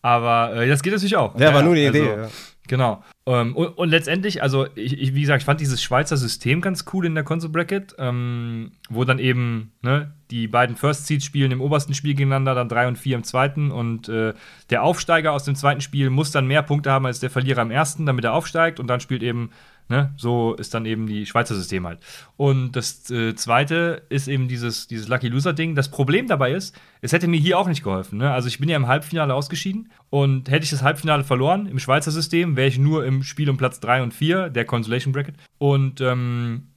Aber 0.01 0.55
äh, 0.55 0.67
das 0.67 0.81
geht 0.81 0.93
natürlich 0.93 1.17
auch. 1.17 1.39
Ja, 1.39 1.53
war 1.53 1.61
nur 1.61 1.73
eine 1.73 1.87
also, 1.87 1.99
Idee. 1.99 2.09
Ja. 2.09 2.29
Genau. 2.67 3.03
Ähm, 3.28 3.57
und, 3.57 3.78
und, 3.78 3.89
letztendlich, 3.89 4.41
also 4.41 4.67
ich, 4.75 4.97
ich, 4.97 5.13
wie 5.13 5.19
gesagt, 5.19 5.41
ich 5.41 5.45
fand 5.45 5.59
dieses 5.59 5.84
Schweizer 5.84 6.15
System 6.15 6.61
ganz 6.61 6.86
cool 6.93 7.05
in 7.05 7.13
der 7.13 7.25
Console 7.25 7.51
Bracket, 7.51 7.93
ähm, 7.99 8.71
wo 8.89 9.03
dann 9.03 9.19
eben 9.19 9.73
ne, 9.82 10.13
die 10.32 10.47
beiden 10.47 10.78
First 10.78 11.07
Seeds 11.07 11.25
spielen 11.25 11.51
im 11.51 11.59
obersten 11.59 11.93
Spiel 11.93 12.13
gegeneinander, 12.13 12.55
dann 12.55 12.69
drei 12.69 12.88
und 12.88 12.97
vier 12.97 13.17
im 13.17 13.25
zweiten 13.25 13.69
und 13.69 14.07
äh, 14.07 14.34
der 14.69 14.82
Aufsteiger 14.82 15.34
aus 15.34 15.43
dem 15.43 15.55
zweiten 15.55 15.82
Spiel 15.82 16.09
muss 16.09 16.32
dann 16.32 16.47
mehr 16.47 16.63
Punkte 16.63 16.89
haben 16.89 17.05
als 17.05 17.19
der 17.19 17.30
Verlierer 17.30 17.63
im 17.63 17.71
ersten, 17.71 18.05
damit 18.05 18.23
er 18.23 18.32
aufsteigt 18.32 18.80
und 18.80 18.88
dann 18.88 19.01
spielt 19.01 19.23
eben 19.23 19.51
Ne? 19.89 20.13
So 20.17 20.53
ist 20.55 20.73
dann 20.73 20.85
eben 20.85 21.07
die 21.07 21.25
Schweizer 21.25 21.55
System 21.55 21.88
halt. 21.88 21.99
Und 22.35 22.73
das 22.73 23.09
äh, 23.09 23.35
zweite 23.35 24.03
ist 24.09 24.27
eben 24.27 24.47
dieses, 24.47 24.88
dieses 24.88 25.07
Lucky 25.07 25.29
Loser-Ding. 25.29 25.75
Das 25.75 25.89
Problem 25.89 26.27
dabei 26.27 26.51
ist, 26.51 26.77
es 27.01 27.13
hätte 27.13 27.27
mir 27.27 27.39
hier 27.39 27.57
auch 27.57 27.67
nicht 27.67 27.83
geholfen. 27.83 28.17
Ne? 28.17 28.31
Also 28.31 28.47
ich 28.47 28.59
bin 28.59 28.69
ja 28.69 28.75
im 28.75 28.88
Halbfinale 28.88 29.33
ausgeschieden 29.33 29.91
und 30.09 30.49
hätte 30.49 30.65
ich 30.65 30.71
das 30.71 30.83
Halbfinale 30.83 31.23
verloren 31.23 31.67
im 31.67 31.79
Schweizer 31.79 32.11
System, 32.11 32.55
wäre 32.55 32.67
ich 32.67 32.77
nur 32.77 33.05
im 33.05 33.23
Spiel 33.23 33.49
um 33.49 33.57
Platz 33.57 33.79
3 33.79 34.03
und 34.03 34.13
4 34.13 34.49
der 34.49 34.65
Consolation 34.65 35.13
Bracket. 35.13 35.35
Und 35.57 36.01
ähm, 36.01 36.67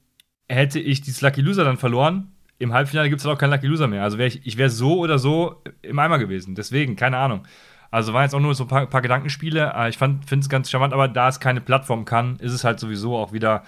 hätte 0.48 0.78
ich 0.78 1.00
dieses 1.00 1.20
Lucky 1.20 1.40
Loser 1.40 1.64
dann 1.64 1.78
verloren, 1.78 2.28
im 2.60 2.74
Halbfinale 2.74 3.08
gibt 3.08 3.20
es 3.20 3.26
auch 3.26 3.38
keinen 3.38 3.50
Lucky 3.50 3.66
Loser 3.66 3.88
mehr. 3.88 4.02
Also 4.02 4.18
wär 4.18 4.26
ich, 4.26 4.46
ich 4.46 4.58
wäre 4.58 4.68
so 4.68 4.98
oder 4.98 5.18
so 5.18 5.62
im 5.80 5.98
Eimer 5.98 6.18
gewesen. 6.18 6.54
Deswegen, 6.54 6.94
keine 6.94 7.16
Ahnung. 7.16 7.46
Also 7.90 8.12
waren 8.12 8.22
jetzt 8.22 8.34
auch 8.34 8.40
nur 8.40 8.54
so 8.54 8.64
ein 8.64 8.68
paar, 8.68 8.86
paar 8.86 9.02
Gedankenspiele. 9.02 9.72
Äh, 9.74 9.88
ich 9.88 9.98
finde 9.98 10.20
es 10.30 10.48
ganz 10.48 10.70
charmant, 10.70 10.92
aber 10.92 11.08
da 11.08 11.28
es 11.28 11.40
keine 11.40 11.60
Plattform 11.60 12.04
kann, 12.04 12.36
ist 12.36 12.52
es 12.52 12.64
halt 12.64 12.78
sowieso 12.78 13.16
auch 13.16 13.32
wieder, 13.32 13.64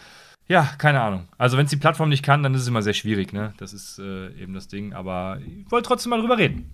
ja, 0.46 0.68
keine 0.78 1.00
Ahnung. 1.00 1.28
Also 1.38 1.56
wenn 1.56 1.64
es 1.64 1.70
die 1.70 1.76
Plattform 1.76 2.08
nicht 2.08 2.24
kann, 2.24 2.42
dann 2.42 2.54
ist 2.54 2.62
es 2.62 2.68
immer 2.68 2.82
sehr 2.82 2.94
schwierig, 2.94 3.32
ne? 3.32 3.52
Das 3.58 3.72
ist 3.72 3.98
äh, 3.98 4.28
eben 4.40 4.54
das 4.54 4.68
Ding. 4.68 4.92
Aber 4.92 5.38
ich 5.40 5.70
wollte 5.70 5.88
trotzdem 5.88 6.10
mal 6.10 6.20
drüber 6.20 6.38
reden. 6.38 6.70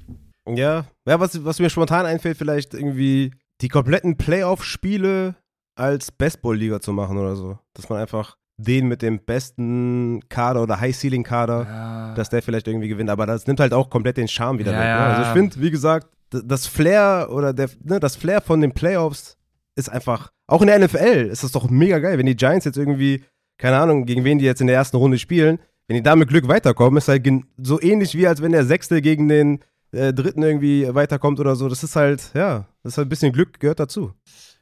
Ja, 0.46 0.84
ja 1.06 1.20
was, 1.20 1.44
was 1.44 1.58
mir 1.58 1.70
spontan 1.70 2.06
einfällt, 2.06 2.36
vielleicht 2.36 2.74
irgendwie 2.74 3.32
die 3.60 3.68
kompletten 3.68 4.16
Playoff-Spiele 4.16 5.34
als 5.74 6.12
Bestball-Liga 6.12 6.80
zu 6.80 6.92
machen 6.92 7.18
oder 7.18 7.36
so. 7.36 7.58
Dass 7.74 7.88
man 7.88 8.00
einfach 8.00 8.36
den 8.58 8.88
mit 8.88 9.02
dem 9.02 9.24
besten 9.24 10.20
Kader 10.28 10.62
oder 10.62 10.80
High-Ceiling-Kader, 10.80 11.64
ja. 11.64 12.14
dass 12.14 12.28
der 12.28 12.42
vielleicht 12.42 12.66
irgendwie 12.66 12.88
gewinnt. 12.88 13.08
Aber 13.08 13.24
das 13.24 13.46
nimmt 13.46 13.60
halt 13.60 13.72
auch 13.72 13.88
komplett 13.88 14.16
den 14.16 14.28
Charme 14.28 14.58
wieder 14.58 14.72
ja, 14.72 14.78
weg. 14.78 14.86
Ne? 14.86 14.96
Also 14.96 15.22
ich 15.22 15.28
finde, 15.28 15.60
wie 15.62 15.70
gesagt, 15.70 16.08
das 16.30 16.66
Flair 16.66 17.28
oder 17.30 17.52
der, 17.52 17.70
ne, 17.82 18.00
das 18.00 18.16
Flair 18.16 18.40
von 18.40 18.60
den 18.60 18.72
Playoffs 18.72 19.36
ist 19.76 19.88
einfach, 19.88 20.32
auch 20.46 20.60
in 20.60 20.66
der 20.66 20.78
NFL 20.78 21.28
ist 21.30 21.44
das 21.44 21.52
doch 21.52 21.70
mega 21.70 21.98
geil, 21.98 22.18
wenn 22.18 22.26
die 22.26 22.36
Giants 22.36 22.64
jetzt 22.64 22.76
irgendwie, 22.76 23.24
keine 23.58 23.78
Ahnung, 23.78 24.06
gegen 24.06 24.24
wen 24.24 24.38
die 24.38 24.44
jetzt 24.44 24.60
in 24.60 24.66
der 24.66 24.76
ersten 24.76 24.96
Runde 24.96 25.18
spielen, 25.18 25.58
wenn 25.86 25.96
die 25.96 26.02
da 26.02 26.16
mit 26.16 26.28
Glück 26.28 26.48
weiterkommen, 26.48 26.98
ist 26.98 27.08
halt 27.08 27.26
so 27.56 27.80
ähnlich 27.80 28.14
wie 28.14 28.26
als 28.26 28.42
wenn 28.42 28.52
der 28.52 28.64
Sechste 28.64 29.00
gegen 29.00 29.28
den 29.28 29.60
äh, 29.92 30.12
Dritten 30.12 30.42
irgendwie 30.42 30.86
weiterkommt 30.94 31.40
oder 31.40 31.56
so. 31.56 31.68
Das 31.68 31.82
ist 31.82 31.96
halt, 31.96 32.30
ja, 32.34 32.66
das 32.82 32.92
ist 32.94 32.98
halt 32.98 33.06
ein 33.06 33.10
bisschen 33.10 33.32
Glück, 33.32 33.58
gehört 33.58 33.80
dazu. 33.80 34.12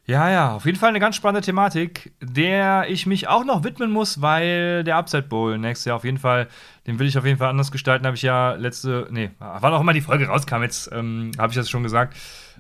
Ja, 0.09 0.31
ja, 0.31 0.55
auf 0.55 0.65
jeden 0.67 0.79
Fall 0.79 0.91
eine 0.91 1.01
ganz 1.01 1.17
spannende 1.17 1.45
Thematik, 1.45 2.13
der 2.21 2.89
ich 2.89 3.07
mich 3.07 3.27
auch 3.27 3.45
noch 3.45 3.65
widmen 3.65 3.91
muss, 3.91 4.23
weil 4.23 4.85
der 4.85 4.97
Upside 4.97 5.25
Bowl 5.25 5.59
nächstes 5.59 5.87
Jahr 5.87 5.97
auf 5.97 6.05
jeden 6.05 6.19
Fall, 6.19 6.47
den 6.87 7.01
will 7.01 7.09
ich 7.09 7.19
auf 7.19 7.25
jeden 7.25 7.39
Fall 7.39 7.49
anders 7.49 7.73
gestalten, 7.73 8.07
habe 8.07 8.15
ich 8.15 8.23
ja 8.23 8.53
letzte, 8.53 9.09
nee, 9.11 9.31
wann 9.41 9.73
auch 9.73 9.81
immer 9.81 9.93
die 9.93 10.01
Folge 10.01 10.29
rauskam, 10.29 10.63
jetzt 10.63 10.91
ähm, 10.93 11.33
habe 11.39 11.51
ich 11.51 11.57
das 11.57 11.69
schon 11.69 11.83
gesagt, 11.83 12.17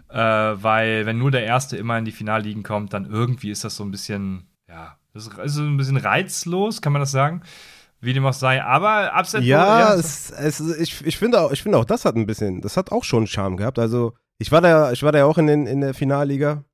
äh, 0.08 0.18
weil 0.18 1.06
wenn 1.06 1.18
nur 1.18 1.30
der 1.30 1.44
Erste 1.44 1.76
immer 1.76 1.96
in 1.96 2.04
die 2.04 2.10
Finalligen 2.10 2.64
kommt, 2.64 2.92
dann 2.92 3.08
irgendwie 3.08 3.52
ist 3.52 3.62
das 3.62 3.76
so 3.76 3.84
ein 3.84 3.92
bisschen, 3.92 4.48
ja, 4.68 4.96
das 5.14 5.28
ist 5.28 5.54
so 5.54 5.62
ein 5.62 5.76
bisschen 5.76 5.98
reizlos, 5.98 6.82
kann 6.82 6.92
man 6.92 7.00
das 7.00 7.12
sagen? 7.12 7.42
Wie 8.00 8.12
dem 8.12 8.26
auch 8.26 8.32
sei, 8.32 8.60
aber 8.60 9.14
Upside 9.14 9.44
ja, 9.44 9.64
Bowl. 9.64 9.78
Ja, 9.78 9.94
es, 9.94 10.32
es, 10.32 10.78
ich, 10.80 11.06
ich, 11.06 11.16
finde 11.16 11.40
auch, 11.40 11.52
ich 11.52 11.62
finde 11.62 11.78
auch, 11.78 11.84
das 11.84 12.04
hat 12.04 12.16
ein 12.16 12.26
bisschen, 12.26 12.60
das 12.60 12.76
hat 12.76 12.90
auch 12.90 13.04
schon 13.04 13.28
Charme 13.28 13.56
gehabt, 13.56 13.78
also 13.78 14.14
ich 14.38 14.50
war 14.50 14.60
da, 14.60 14.90
ich 14.90 15.04
war 15.04 15.12
da 15.12 15.18
ja 15.18 15.26
auch 15.26 15.38
in, 15.38 15.46
den, 15.46 15.68
in 15.68 15.80
der 15.80 15.94
Finalliga 15.94 16.64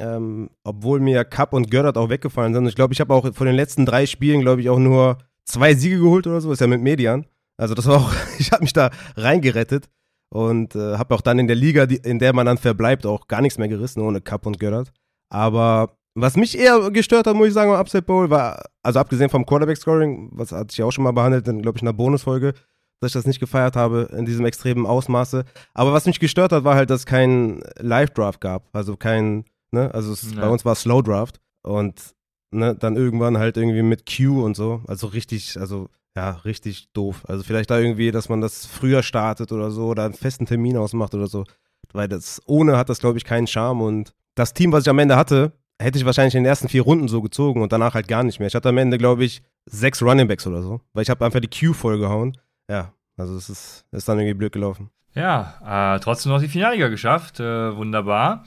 ähm, 0.00 0.50
obwohl 0.64 1.00
mir 1.00 1.24
Cup 1.24 1.52
und 1.52 1.70
Gördert 1.70 1.96
auch 1.96 2.08
weggefallen 2.08 2.54
sind. 2.54 2.66
Ich 2.66 2.74
glaube, 2.74 2.94
ich 2.94 3.00
habe 3.00 3.14
auch 3.14 3.32
von 3.34 3.46
den 3.46 3.56
letzten 3.56 3.86
drei 3.86 4.06
Spielen, 4.06 4.40
glaube 4.40 4.60
ich, 4.60 4.70
auch 4.70 4.78
nur 4.78 5.18
zwei 5.44 5.74
Siege 5.74 5.98
geholt 5.98 6.26
oder 6.26 6.40
so. 6.40 6.52
Ist 6.52 6.60
ja 6.60 6.66
mit 6.66 6.82
Median. 6.82 7.26
Also 7.56 7.74
das 7.74 7.86
war 7.86 7.96
auch, 7.96 8.12
ich 8.38 8.52
habe 8.52 8.62
mich 8.62 8.72
da 8.72 8.90
reingerettet 9.16 9.88
und 10.30 10.74
äh, 10.74 10.96
habe 10.96 11.14
auch 11.14 11.20
dann 11.20 11.38
in 11.38 11.46
der 11.46 11.56
Liga, 11.56 11.86
die, 11.86 11.96
in 11.96 12.18
der 12.18 12.32
man 12.32 12.46
dann 12.46 12.58
verbleibt, 12.58 13.06
auch 13.06 13.28
gar 13.28 13.42
nichts 13.42 13.58
mehr 13.58 13.68
gerissen 13.68 14.00
ohne 14.00 14.20
Cup 14.20 14.46
und 14.46 14.58
Gördert. 14.58 14.92
Aber 15.28 15.96
was 16.14 16.36
mich 16.36 16.58
eher 16.58 16.90
gestört 16.90 17.26
hat, 17.26 17.36
muss 17.36 17.48
ich 17.48 17.54
sagen, 17.54 17.70
am 17.72 17.80
Upset 17.80 18.06
Bowl, 18.06 18.28
war, 18.30 18.62
also 18.82 18.98
abgesehen 18.98 19.30
vom 19.30 19.46
Quarterback-Scoring, 19.46 20.30
was 20.32 20.52
hatte 20.52 20.72
ich 20.72 20.82
auch 20.82 20.90
schon 20.90 21.04
mal 21.04 21.12
behandelt, 21.12 21.44
glaube 21.44 21.76
ich, 21.76 21.82
in 21.82 21.88
einer 21.88 21.96
Bonusfolge, 21.96 22.52
dass 23.00 23.10
ich 23.10 23.14
das 23.14 23.26
nicht 23.26 23.40
gefeiert 23.40 23.76
habe 23.76 24.08
in 24.16 24.26
diesem 24.26 24.44
extremen 24.44 24.86
Ausmaße. 24.86 25.44
Aber 25.74 25.92
was 25.92 26.06
mich 26.06 26.20
gestört 26.20 26.52
hat, 26.52 26.64
war 26.64 26.76
halt, 26.76 26.90
dass 26.90 27.00
es 27.00 27.06
keinen 27.06 27.62
Live-Draft 27.78 28.40
gab. 28.40 28.68
Also 28.74 28.96
kein 28.96 29.44
Ne? 29.72 29.92
Also 29.92 30.12
es, 30.12 30.32
ja. 30.34 30.40
bei 30.40 30.48
uns 30.48 30.64
war 30.64 30.72
es 30.72 30.82
Slow 30.82 31.02
Draft 31.02 31.40
und 31.62 32.14
ne, 32.50 32.74
dann 32.74 32.96
irgendwann 32.96 33.38
halt 33.38 33.56
irgendwie 33.56 33.82
mit 33.82 34.04
Q 34.06 34.44
und 34.44 34.54
so. 34.54 34.82
Also 34.86 35.08
richtig, 35.08 35.58
also 35.58 35.88
ja, 36.14 36.30
richtig 36.44 36.92
doof. 36.92 37.24
Also 37.26 37.42
vielleicht 37.42 37.70
da 37.70 37.78
irgendwie, 37.78 38.10
dass 38.10 38.28
man 38.28 38.40
das 38.40 38.66
früher 38.66 39.02
startet 39.02 39.50
oder 39.52 39.70
so 39.70 39.86
oder 39.86 40.04
einen 40.04 40.14
festen 40.14 40.46
Termin 40.46 40.76
ausmacht 40.76 41.14
oder 41.14 41.26
so. 41.26 41.44
Weil 41.92 42.08
das 42.08 42.40
ohne 42.46 42.76
hat 42.76 42.88
das, 42.88 43.00
glaube 43.00 43.18
ich, 43.18 43.24
keinen 43.24 43.46
Charme. 43.46 43.82
Und 43.82 44.14
das 44.34 44.54
Team, 44.54 44.72
was 44.72 44.84
ich 44.84 44.90
am 44.90 44.98
Ende 44.98 45.16
hatte, 45.16 45.52
hätte 45.80 45.98
ich 45.98 46.04
wahrscheinlich 46.04 46.34
in 46.34 46.42
den 46.42 46.48
ersten 46.48 46.68
vier 46.68 46.82
Runden 46.82 47.08
so 47.08 47.22
gezogen 47.22 47.62
und 47.62 47.72
danach 47.72 47.94
halt 47.94 48.08
gar 48.08 48.22
nicht 48.22 48.38
mehr. 48.38 48.48
Ich 48.48 48.54
hatte 48.54 48.68
am 48.68 48.78
Ende, 48.78 48.98
glaube 48.98 49.24
ich, 49.24 49.42
sechs 49.66 50.02
Running 50.02 50.28
Backs 50.28 50.46
oder 50.46 50.62
so. 50.62 50.80
Weil 50.92 51.02
ich 51.02 51.10
habe 51.10 51.24
einfach 51.24 51.40
die 51.40 51.48
Q 51.48 51.72
vollgehauen. 51.72 52.36
Ja, 52.70 52.92
also 53.16 53.36
es 53.36 53.48
ist, 53.48 53.84
ist 53.90 54.08
dann 54.08 54.18
irgendwie 54.18 54.34
blöd 54.34 54.52
gelaufen. 54.52 54.90
Ja, 55.14 55.94
äh, 55.96 56.00
trotzdem 56.00 56.32
noch 56.32 56.40
die 56.40 56.48
Finalliga 56.48 56.88
geschafft. 56.88 57.40
Äh, 57.40 57.76
wunderbar. 57.76 58.44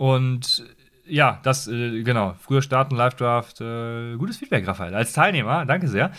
Und 0.00 0.64
ja, 1.04 1.40
das, 1.42 1.68
äh, 1.68 2.02
genau, 2.02 2.34
früher 2.40 2.62
starten, 2.62 2.96
Live-Draft, 2.96 3.60
äh, 3.60 4.16
gutes 4.16 4.38
Feedback, 4.38 4.66
Raphael, 4.66 4.94
als 4.94 5.12
Teilnehmer, 5.12 5.66
danke 5.66 5.88
sehr. 5.88 6.10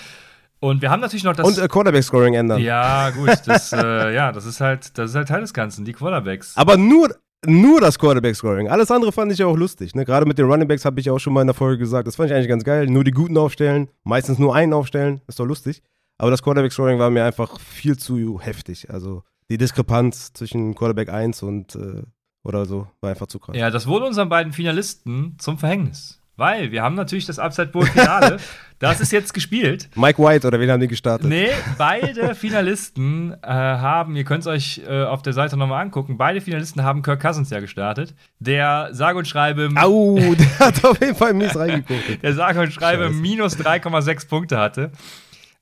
Und 0.59 0.83
wir 0.83 0.91
haben 0.91 0.99
natürlich 0.99 1.23
noch 1.23 1.35
das. 1.35 1.47
Und 1.47 1.57
äh, 1.57 1.67
Quarterback-Scoring 1.67 2.35
ändern. 2.35 2.61
Ja, 2.61 3.09
gut, 3.09 3.31
das, 3.47 3.73
äh, 3.73 4.13
ja, 4.13 4.31
das 4.31 4.45
ist 4.45 4.61
halt, 4.61 4.95
das 4.99 5.09
ist 5.09 5.15
halt 5.15 5.29
Teil 5.29 5.41
des 5.41 5.55
Ganzen, 5.55 5.83
die 5.83 5.93
Quarterbacks. 5.93 6.55
Aber 6.57 6.77
nur, 6.77 7.09
nur 7.43 7.81
das 7.81 7.97
Quarterback-Scoring. 7.97 8.69
Alles 8.69 8.91
andere 8.91 9.11
fand 9.11 9.31
ich 9.31 9.39
ja 9.39 9.47
auch 9.47 9.57
lustig. 9.57 9.95
Ne? 9.95 10.05
Gerade 10.05 10.27
mit 10.27 10.37
den 10.37 10.45
Runningbacks 10.45 10.85
habe 10.85 10.99
ich 10.99 11.09
auch 11.09 11.17
schon 11.17 11.33
mal 11.33 11.41
in 11.41 11.47
der 11.47 11.55
Folge 11.55 11.79
gesagt. 11.79 12.05
Das 12.05 12.17
fand 12.17 12.29
ich 12.29 12.35
eigentlich 12.35 12.49
ganz 12.49 12.63
geil. 12.63 12.85
Nur 12.85 13.03
die 13.03 13.09
Guten 13.09 13.35
aufstellen, 13.35 13.89
meistens 14.03 14.37
nur 14.37 14.53
einen 14.53 14.73
aufstellen, 14.73 15.21
ist 15.27 15.39
doch 15.39 15.45
lustig. 15.45 15.81
Aber 16.19 16.29
das 16.29 16.43
Quarterback-Scoring 16.43 16.99
war 16.99 17.09
mir 17.09 17.25
einfach 17.25 17.59
viel 17.59 17.97
zu 17.97 18.39
heftig. 18.39 18.91
Also 18.91 19.23
die 19.49 19.57
Diskrepanz 19.57 20.33
zwischen 20.33 20.75
Quarterback 20.75 21.09
1 21.09 21.41
und 21.41 21.75
äh, 21.75 22.03
oder 22.43 22.65
so. 22.65 22.87
War 23.01 23.11
einfach 23.11 23.27
zu 23.27 23.39
krass. 23.39 23.55
Ja, 23.55 23.69
das 23.69 23.87
wurde 23.87 24.05
unseren 24.05 24.29
beiden 24.29 24.53
Finalisten 24.53 25.35
zum 25.39 25.57
Verhängnis. 25.57 26.17
weil 26.37 26.71
wir 26.71 26.81
haben 26.81 26.95
natürlich 26.95 27.25
das 27.27 27.37
Upside 27.37 27.67
Bowl 27.67 27.85
Finale. 27.85 28.37
das 28.79 28.99
ist 28.99 29.11
jetzt 29.11 29.31
gespielt. 29.35 29.89
Mike 29.95 30.17
White 30.21 30.47
oder 30.47 30.59
wen 30.59 30.71
haben 30.71 30.79
die 30.79 30.87
gestartet? 30.87 31.27
Nee, 31.27 31.49
beide 31.77 32.33
Finalisten 32.33 33.33
äh, 33.43 33.47
haben, 33.47 34.15
ihr 34.15 34.23
könnt 34.23 34.41
es 34.41 34.47
euch 34.47 34.81
äh, 34.87 35.03
auf 35.03 35.21
der 35.21 35.33
Seite 35.33 35.55
nochmal 35.55 35.83
angucken, 35.83 36.17
beide 36.17 36.41
Finalisten 36.41 36.83
haben 36.83 37.03
Kirk 37.03 37.21
Cousins 37.21 37.51
ja 37.51 37.59
gestartet. 37.59 38.15
Der 38.39 38.89
sage 38.91 39.19
und 39.19 39.27
schreibe. 39.27 39.69
Au, 39.75 40.15
der 40.35 40.59
hat 40.59 40.83
auf 40.83 40.99
jeden 40.99 41.15
Fall 41.15 41.35
mies 41.35 41.55
reingeguckt. 41.55 42.23
Der 42.23 42.33
sage 42.33 42.59
und 42.61 42.71
schreibe 42.73 43.03
Scheiße. 43.03 43.15
minus 43.15 43.57
3,6 43.57 44.27
Punkte 44.27 44.57
hatte. 44.57 44.91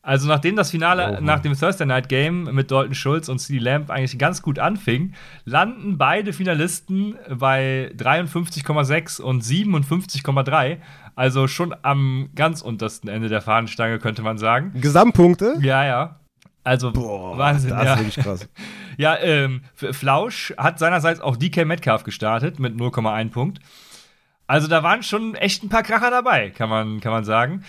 Also 0.02 0.28
nachdem 0.28 0.56
das 0.56 0.72
Finale 0.72 1.18
oh, 1.20 1.24
nach 1.24 1.40
dem 1.40 1.60
Thursday 1.60 1.86
Night 1.86 2.08
Game 2.08 2.46
mit 2.56 2.72
Dalton 2.72 2.96
Schulz 2.96 3.28
und 3.28 3.40
CD 3.40 3.60
Lamb 3.60 3.90
eigentlich 3.90 4.18
ganz 4.18 4.42
gut 4.42 4.58
anfing, 4.58 5.14
landen 5.44 5.98
beide 5.98 6.32
Finalisten 6.32 7.16
bei 7.30 7.92
53,6 7.98 9.22
und 9.22 9.44
57,3. 9.44 10.78
Also 11.16 11.48
schon 11.50 11.76
am 11.82 12.30
ganz 12.34 12.62
untersten 12.62 13.10
Ende 13.10 13.28
der 13.28 13.42
Fahnenstange, 13.42 14.00
könnte 14.00 14.22
man 14.22 14.38
sagen. 14.38 14.72
Gesamtpunkte? 14.80 15.58
Ja, 15.60 15.84
ja. 15.84 16.20
Also 16.64 16.94
Boah, 16.94 17.38
Wahnsinn. 17.38 17.72
Das 17.72 17.84
ja. 17.84 17.94
ist 17.94 18.00
wirklich 18.00 18.24
krass. 18.24 18.50
ja, 18.98 19.18
ähm, 19.18 19.64
Flausch 19.76 20.54
hat 20.58 20.80
seinerseits 20.80 21.20
auch 21.20 21.36
DK 21.36 21.66
Metcalf 21.66 22.04
gestartet 22.04 22.58
mit 22.60 22.76
0,1 22.76 23.32
Punkt. 23.32 23.60
Also 24.48 24.68
da 24.68 24.82
waren 24.82 25.04
schon 25.04 25.36
echt 25.36 25.64
ein 25.64 25.70
paar 25.70 25.84
Kracher 25.84 26.10
dabei, 26.10 26.52
kann 26.52 26.70
man, 26.70 27.02
kann 27.02 27.12
man 27.12 27.26
sagen. 27.26 27.64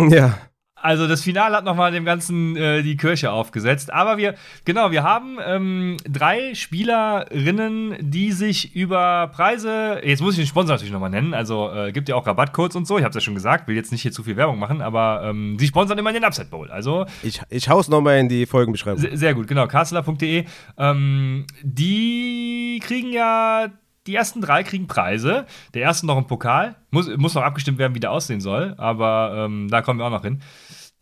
Ja. 0.00 0.38
Also 0.84 1.08
das 1.08 1.22
Finale 1.22 1.56
hat 1.56 1.64
nochmal 1.64 1.92
dem 1.92 2.04
Ganzen 2.04 2.56
äh, 2.56 2.82
die 2.82 2.98
Kirche 2.98 3.32
aufgesetzt. 3.32 3.90
Aber 3.90 4.18
wir, 4.18 4.34
genau, 4.66 4.90
wir 4.90 5.02
haben 5.02 5.38
ähm, 5.42 5.96
drei 6.06 6.54
Spielerinnen, 6.54 7.96
die 8.00 8.32
sich 8.32 8.76
über 8.76 9.28
Preise, 9.28 10.02
jetzt 10.04 10.20
muss 10.20 10.34
ich 10.34 10.40
den 10.40 10.46
Sponsor 10.46 10.74
natürlich 10.74 10.92
nochmal 10.92 11.08
nennen, 11.08 11.32
also 11.32 11.72
äh, 11.72 11.90
gibt 11.90 12.10
ja 12.10 12.16
auch 12.16 12.26
Rabattcodes 12.26 12.76
und 12.76 12.86
so, 12.86 12.98
ich 12.98 13.04
habe 13.04 13.08
es 13.08 13.14
ja 13.14 13.22
schon 13.22 13.34
gesagt, 13.34 13.66
will 13.66 13.76
jetzt 13.76 13.92
nicht 13.92 14.02
hier 14.02 14.12
zu 14.12 14.22
viel 14.22 14.36
Werbung 14.36 14.58
machen, 14.58 14.82
aber 14.82 15.22
ähm, 15.24 15.56
die 15.58 15.66
sponsern 15.66 15.96
immer 15.96 16.12
den 16.12 16.22
Upside 16.22 16.48
Bowl. 16.48 16.70
Also 16.70 17.06
ich, 17.22 17.40
ich 17.48 17.70
hau's 17.70 17.88
nochmal 17.88 18.18
in 18.18 18.28
die 18.28 18.44
Folgenbeschreibung. 18.44 19.16
Sehr 19.16 19.32
gut, 19.32 19.46
genau, 19.46 19.66
castler.de. 19.66 20.44
Ähm, 20.76 21.46
die 21.62 22.78
kriegen 22.84 23.10
ja 23.10 23.70
die 24.06 24.14
ersten 24.14 24.40
drei 24.40 24.62
kriegen 24.62 24.86
Preise. 24.86 25.46
Der 25.72 25.82
erste 25.82 26.06
noch 26.06 26.16
ein 26.16 26.26
Pokal. 26.26 26.76
Muss, 26.90 27.08
muss 27.16 27.34
noch 27.34 27.42
abgestimmt 27.42 27.78
werden, 27.78 27.94
wie 27.94 28.00
der 28.00 28.10
aussehen 28.10 28.40
soll. 28.40 28.74
Aber 28.76 29.46
ähm, 29.46 29.68
da 29.68 29.82
kommen 29.82 29.98
wir 29.98 30.06
auch 30.06 30.10
noch 30.10 30.24
hin. 30.24 30.40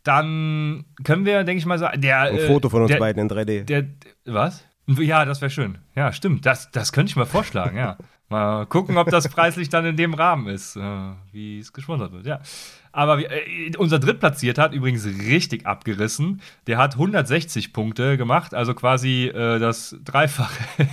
Dann 0.05 0.85
können 1.05 1.25
wir, 1.25 1.45
denke 1.45 1.59
ich 1.59 1.67
mal, 1.67 1.79
sagen. 1.79 2.01
Der, 2.01 2.23
ein 2.23 2.39
Foto 2.41 2.69
von 2.69 2.83
uns 2.83 2.91
der, 2.91 2.99
beiden 2.99 3.23
in 3.23 3.29
3D. 3.29 3.65
Der, 3.65 3.87
was? 4.25 4.65
Ja, 4.87 5.25
das 5.25 5.41
wäre 5.41 5.51
schön. 5.51 5.79
Ja, 5.95 6.13
stimmt. 6.13 6.45
Das, 6.45 6.71
das 6.71 6.93
könnte 6.93 7.11
ich 7.11 7.17
mal 7.17 7.27
vorschlagen, 7.27 7.77
ja. 7.77 7.97
Mal 8.29 8.65
gucken, 8.65 8.97
ob 8.97 9.11
das 9.11 9.29
preislich 9.29 9.69
dann 9.69 9.85
in 9.85 9.95
dem 9.99 10.15
Rahmen 10.15 10.47
ist, 10.47 10.75
äh, 10.77 10.81
wie 11.33 11.59
es 11.59 11.75
gesponsert 11.75 12.13
wird, 12.13 12.25
ja. 12.25 12.41
Aber 12.91 13.19
wir, 13.19 13.31
äh, 13.31 13.77
unser 13.77 13.99
Drittplatzierter 13.99 14.63
hat 14.63 14.73
übrigens 14.73 15.05
richtig 15.05 15.67
abgerissen. 15.67 16.41
Der 16.67 16.79
hat 16.79 16.95
160 16.95 17.75
Punkte 17.75 18.17
gemacht, 18.17 18.55
also 18.55 18.73
quasi 18.73 19.27
äh, 19.27 19.59
das 19.59 19.97
Dreifache. 20.03 20.65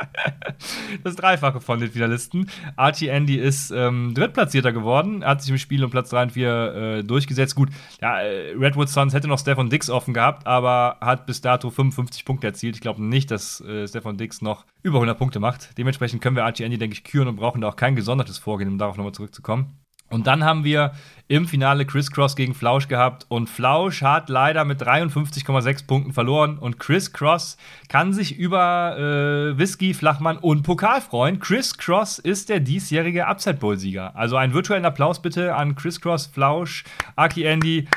das 1.04 1.16
Dreifache 1.16 1.60
von 1.60 1.80
den 1.80 1.90
Finalisten. 1.90 2.48
Archie 2.76 3.08
Andy 3.08 3.36
ist 3.36 3.70
ähm, 3.70 4.14
Drittplatzierter 4.14 4.72
geworden, 4.72 5.24
hat 5.24 5.42
sich 5.42 5.50
im 5.50 5.58
Spiel 5.58 5.84
um 5.84 5.90
Platz 5.90 6.10
3 6.10 6.22
und 6.24 6.32
4 6.32 6.74
äh, 6.74 7.04
durchgesetzt. 7.04 7.54
Gut, 7.54 7.70
ja, 8.00 8.20
äh, 8.20 8.54
Redwood 8.56 8.88
Suns 8.88 9.14
hätte 9.14 9.28
noch 9.28 9.38
Stefan 9.38 9.70
Dix 9.70 9.90
offen 9.90 10.14
gehabt, 10.14 10.46
aber 10.46 10.96
hat 11.00 11.26
bis 11.26 11.40
dato 11.40 11.70
55 11.70 12.24
Punkte 12.24 12.46
erzielt. 12.46 12.76
Ich 12.76 12.80
glaube 12.80 13.02
nicht, 13.02 13.30
dass 13.30 13.60
äh, 13.60 13.86
Stefan 13.86 14.16
Dix 14.16 14.42
noch 14.42 14.64
über 14.82 14.98
100 14.98 15.18
Punkte 15.18 15.40
macht. 15.40 15.76
Dementsprechend 15.78 16.22
können 16.22 16.36
wir 16.36 16.44
Archie 16.44 16.64
Andy, 16.64 16.78
denke 16.78 16.94
ich, 16.94 17.04
küren 17.04 17.28
und 17.28 17.36
brauchen 17.36 17.60
da 17.60 17.68
auch 17.68 17.76
kein 17.76 17.96
gesondertes 17.96 18.38
Vorgehen, 18.38 18.68
um 18.68 18.78
darauf 18.78 18.96
nochmal 18.96 19.12
zurückzukommen. 19.12 19.81
Und 20.12 20.26
dann 20.26 20.44
haben 20.44 20.62
wir 20.64 20.92
im 21.28 21.48
Finale 21.48 21.86
Chris 21.86 22.10
Cross 22.10 22.36
gegen 22.36 22.54
Flausch 22.54 22.88
gehabt 22.88 23.24
und 23.30 23.48
Flausch 23.48 24.02
hat 24.02 24.28
leider 24.28 24.66
mit 24.66 24.82
53,6 24.82 25.86
Punkten 25.86 26.12
verloren 26.12 26.58
und 26.58 26.78
Chris 26.78 27.14
Cross 27.14 27.56
kann 27.88 28.12
sich 28.12 28.36
über 28.36 28.98
äh, 28.98 29.58
Whisky, 29.58 29.94
Flachmann 29.94 30.36
und 30.36 30.62
Pokal 30.62 31.00
freuen. 31.00 31.40
Chris 31.40 31.78
Cross 31.78 32.18
ist 32.18 32.50
der 32.50 32.60
diesjährige 32.60 33.26
Upside 33.26 33.56
Bowl 33.56 33.78
Sieger. 33.78 34.14
Also 34.14 34.36
einen 34.36 34.52
virtuellen 34.52 34.84
Applaus 34.84 35.22
bitte 35.22 35.54
an 35.54 35.74
Chris 35.74 36.00
Cross, 36.02 36.26
Flausch, 36.26 36.84
Aki 37.16 37.44
Andy 37.44 37.88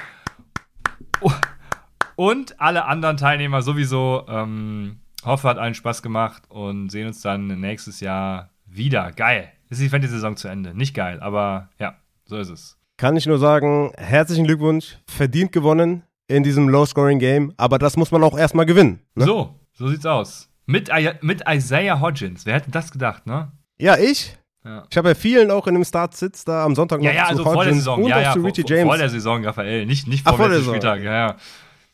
und 2.15 2.61
alle 2.61 2.85
anderen 2.85 3.17
Teilnehmer 3.17 3.61
sowieso. 3.61 4.25
Ähm, 4.29 5.01
hoffe, 5.25 5.49
hat 5.49 5.57
allen 5.57 5.73
Spaß 5.73 6.01
gemacht 6.01 6.43
und 6.47 6.89
sehen 6.89 7.07
uns 7.07 7.19
dann 7.19 7.47
nächstes 7.59 7.99
Jahr 7.99 8.51
wieder. 8.65 9.11
Geil. 9.11 9.51
Ist 9.69 9.81
die 9.81 9.89
Fantasy-Saison 9.89 10.37
zu 10.37 10.47
Ende. 10.47 10.73
Nicht 10.73 10.93
geil, 10.93 11.19
aber 11.19 11.69
ja. 11.79 11.95
So 12.25 12.37
ist 12.37 12.49
es. 12.49 12.77
Kann 12.97 13.17
ich 13.17 13.25
nur 13.25 13.37
sagen, 13.37 13.91
herzlichen 13.97 14.45
Glückwunsch, 14.45 14.97
verdient 15.05 15.51
gewonnen 15.51 16.03
in 16.27 16.43
diesem 16.43 16.69
Low-Scoring-Game, 16.69 17.53
aber 17.57 17.77
das 17.77 17.97
muss 17.97 18.11
man 18.11 18.23
auch 18.23 18.37
erstmal 18.37 18.65
gewinnen. 18.65 19.01
Ne? 19.15 19.25
So, 19.25 19.59
so 19.73 19.87
sieht's 19.87 20.05
aus. 20.05 20.49
Mit, 20.65 20.89
mit 21.21 21.43
Isaiah 21.47 21.99
Hodgins, 21.99 22.45
wer 22.45 22.55
hätte 22.55 22.71
das 22.71 22.91
gedacht, 22.91 23.27
ne? 23.27 23.51
Ja, 23.77 23.97
ich. 23.97 24.35
Ja. 24.63 24.83
Ich 24.89 24.97
habe 24.97 25.09
ja 25.09 25.15
vielen 25.15 25.51
auch 25.51 25.67
in 25.67 25.75
dem 25.75 25.83
Start-Sitz 25.83 26.43
da 26.43 26.65
am 26.65 26.73
Sonntag 26.73 26.99
noch 26.99 27.05
Ja, 27.05 27.13
ja, 27.13 27.25
also 27.25 27.43
vor 27.43 27.63
der 27.63 27.75
Saison. 27.75 28.01
Und 28.01 28.09
ja, 28.09 28.19
ja, 28.19 28.31
vor, 28.31 28.51
James. 28.51 28.83
vor 28.83 28.97
der 28.97 29.09
Saison, 29.09 29.45
Raphael. 29.45 29.85
Nicht, 29.85 30.07
nicht 30.07 30.23
vor, 30.23 30.33
Ach, 30.33 30.37
vor 30.37 30.49
der 30.49 30.61
Spieltag. 30.61 31.03
Ja, 31.03 31.13
ja. 31.13 31.35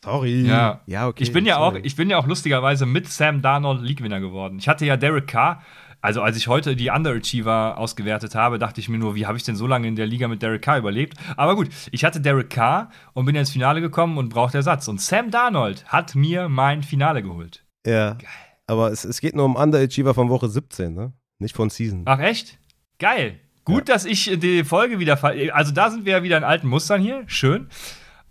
Sorry. 0.03 0.47
Ja, 0.47 0.79
ja 0.85 1.07
okay. 1.07 1.23
Ich 1.23 1.33
bin 1.33 1.45
ja, 1.45 1.57
auch, 1.57 1.75
ich 1.75 1.95
bin 1.97 2.09
ja 2.09 2.17
auch 2.17 2.27
lustigerweise 2.27 2.85
mit 2.85 3.09
Sam 3.09 3.41
Darnold 3.41 3.81
League-Winner 3.81 4.21
geworden. 4.21 4.57
Ich 4.57 4.69
hatte 4.69 4.85
ja 4.85 4.95
Derek 4.95 5.27
Carr 5.27 5.61
also 6.01 6.21
als 6.21 6.37
ich 6.37 6.47
heute 6.47 6.75
die 6.75 6.89
Underachiever 6.89 7.77
ausgewertet 7.77 8.35
habe, 8.35 8.59
dachte 8.59 8.79
ich 8.79 8.89
mir 8.89 8.97
nur, 8.97 9.15
wie 9.15 9.27
habe 9.27 9.37
ich 9.37 9.43
denn 9.43 9.55
so 9.55 9.67
lange 9.67 9.87
in 9.87 9.95
der 9.95 10.07
Liga 10.07 10.27
mit 10.27 10.41
Derek 10.41 10.61
Carr 10.61 10.79
überlebt? 10.79 11.17
Aber 11.37 11.55
gut, 11.55 11.69
ich 11.91 12.03
hatte 12.03 12.19
Derek 12.19 12.49
Carr 12.49 12.89
und 13.13 13.25
bin 13.25 13.35
ins 13.35 13.51
Finale 13.51 13.81
gekommen 13.81 14.17
und 14.17 14.29
brauchte 14.29 14.57
Ersatz. 14.57 14.87
Und 14.87 14.99
Sam 14.99 15.31
Darnold 15.31 15.85
hat 15.85 16.15
mir 16.15 16.49
mein 16.49 16.83
Finale 16.83 17.21
geholt. 17.21 17.65
Ja. 17.85 18.13
Geil. 18.13 18.29
Aber 18.67 18.91
es, 18.91 19.03
es 19.03 19.19
geht 19.19 19.35
nur 19.35 19.45
um 19.45 19.55
Underachiever 19.55 20.13
von 20.13 20.29
Woche 20.29 20.47
17, 20.47 20.93
ne? 20.93 21.13
Nicht 21.39 21.55
von 21.55 21.69
Season. 21.69 22.03
Ach 22.05 22.19
echt? 22.19 22.57
Geil. 22.99 23.39
Gut, 23.65 23.89
ja. 23.89 23.95
dass 23.95 24.05
ich 24.05 24.39
die 24.39 24.63
Folge 24.63 24.99
wieder. 24.99 25.21
Also 25.53 25.71
da 25.71 25.91
sind 25.91 26.05
wir 26.05 26.13
ja 26.13 26.23
wieder 26.23 26.37
in 26.37 26.43
alten 26.43 26.67
Mustern 26.67 27.01
hier. 27.01 27.23
Schön. 27.27 27.67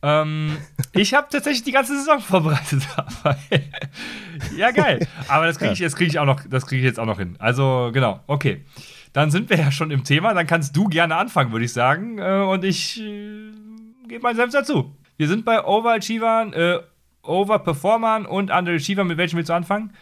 Ähm, 0.03 0.57
ich 0.93 1.15
habe 1.15 1.29
tatsächlich 1.31 1.63
die 1.63 1.73
ganze 1.73 1.97
Saison 1.97 2.21
vorbereitet. 2.21 2.83
ja, 4.57 4.71
geil. 4.71 5.07
Aber 5.29 5.47
das 5.47 5.59
kriege 5.59 5.73
ich, 5.73 5.95
krieg 5.95 6.09
ich, 6.09 6.67
krieg 6.67 6.79
ich 6.79 6.85
jetzt 6.85 6.99
auch 6.99 7.07
noch 7.07 7.19
hin. 7.19 7.37
Also, 7.39 7.91
genau, 7.93 8.21
okay. 8.27 8.65
Dann 9.13 9.31
sind 9.31 9.51
wir 9.51 9.59
ja 9.59 9.73
schon 9.73 9.91
im 9.91 10.05
Thema. 10.05 10.35
Dann 10.35 10.47
kannst 10.47 10.77
du 10.77 10.85
gerne 10.85 11.17
anfangen, 11.17 11.53
würde 11.53 11.65
ich 11.65 11.73
sagen. 11.73 12.19
Äh, 12.19 12.43
und 12.43 12.65
ich 12.65 13.01
äh, 13.01 13.51
gebe 14.09 14.23
meinen 14.23 14.37
Selbst 14.37 14.55
dazu. 14.55 14.97
Wir 15.17 15.29
sind 15.29 15.45
bei 15.45 15.65
Overachievern, 15.65 16.53
äh, 16.53 16.79
Overperformern 17.23 18.25
und 18.25 18.51
Underachievern. 18.51 19.07
Mit 19.07 19.19
welchem 19.19 19.37
willst 19.37 19.51
du 19.51 19.55
anfangen? 19.55 19.93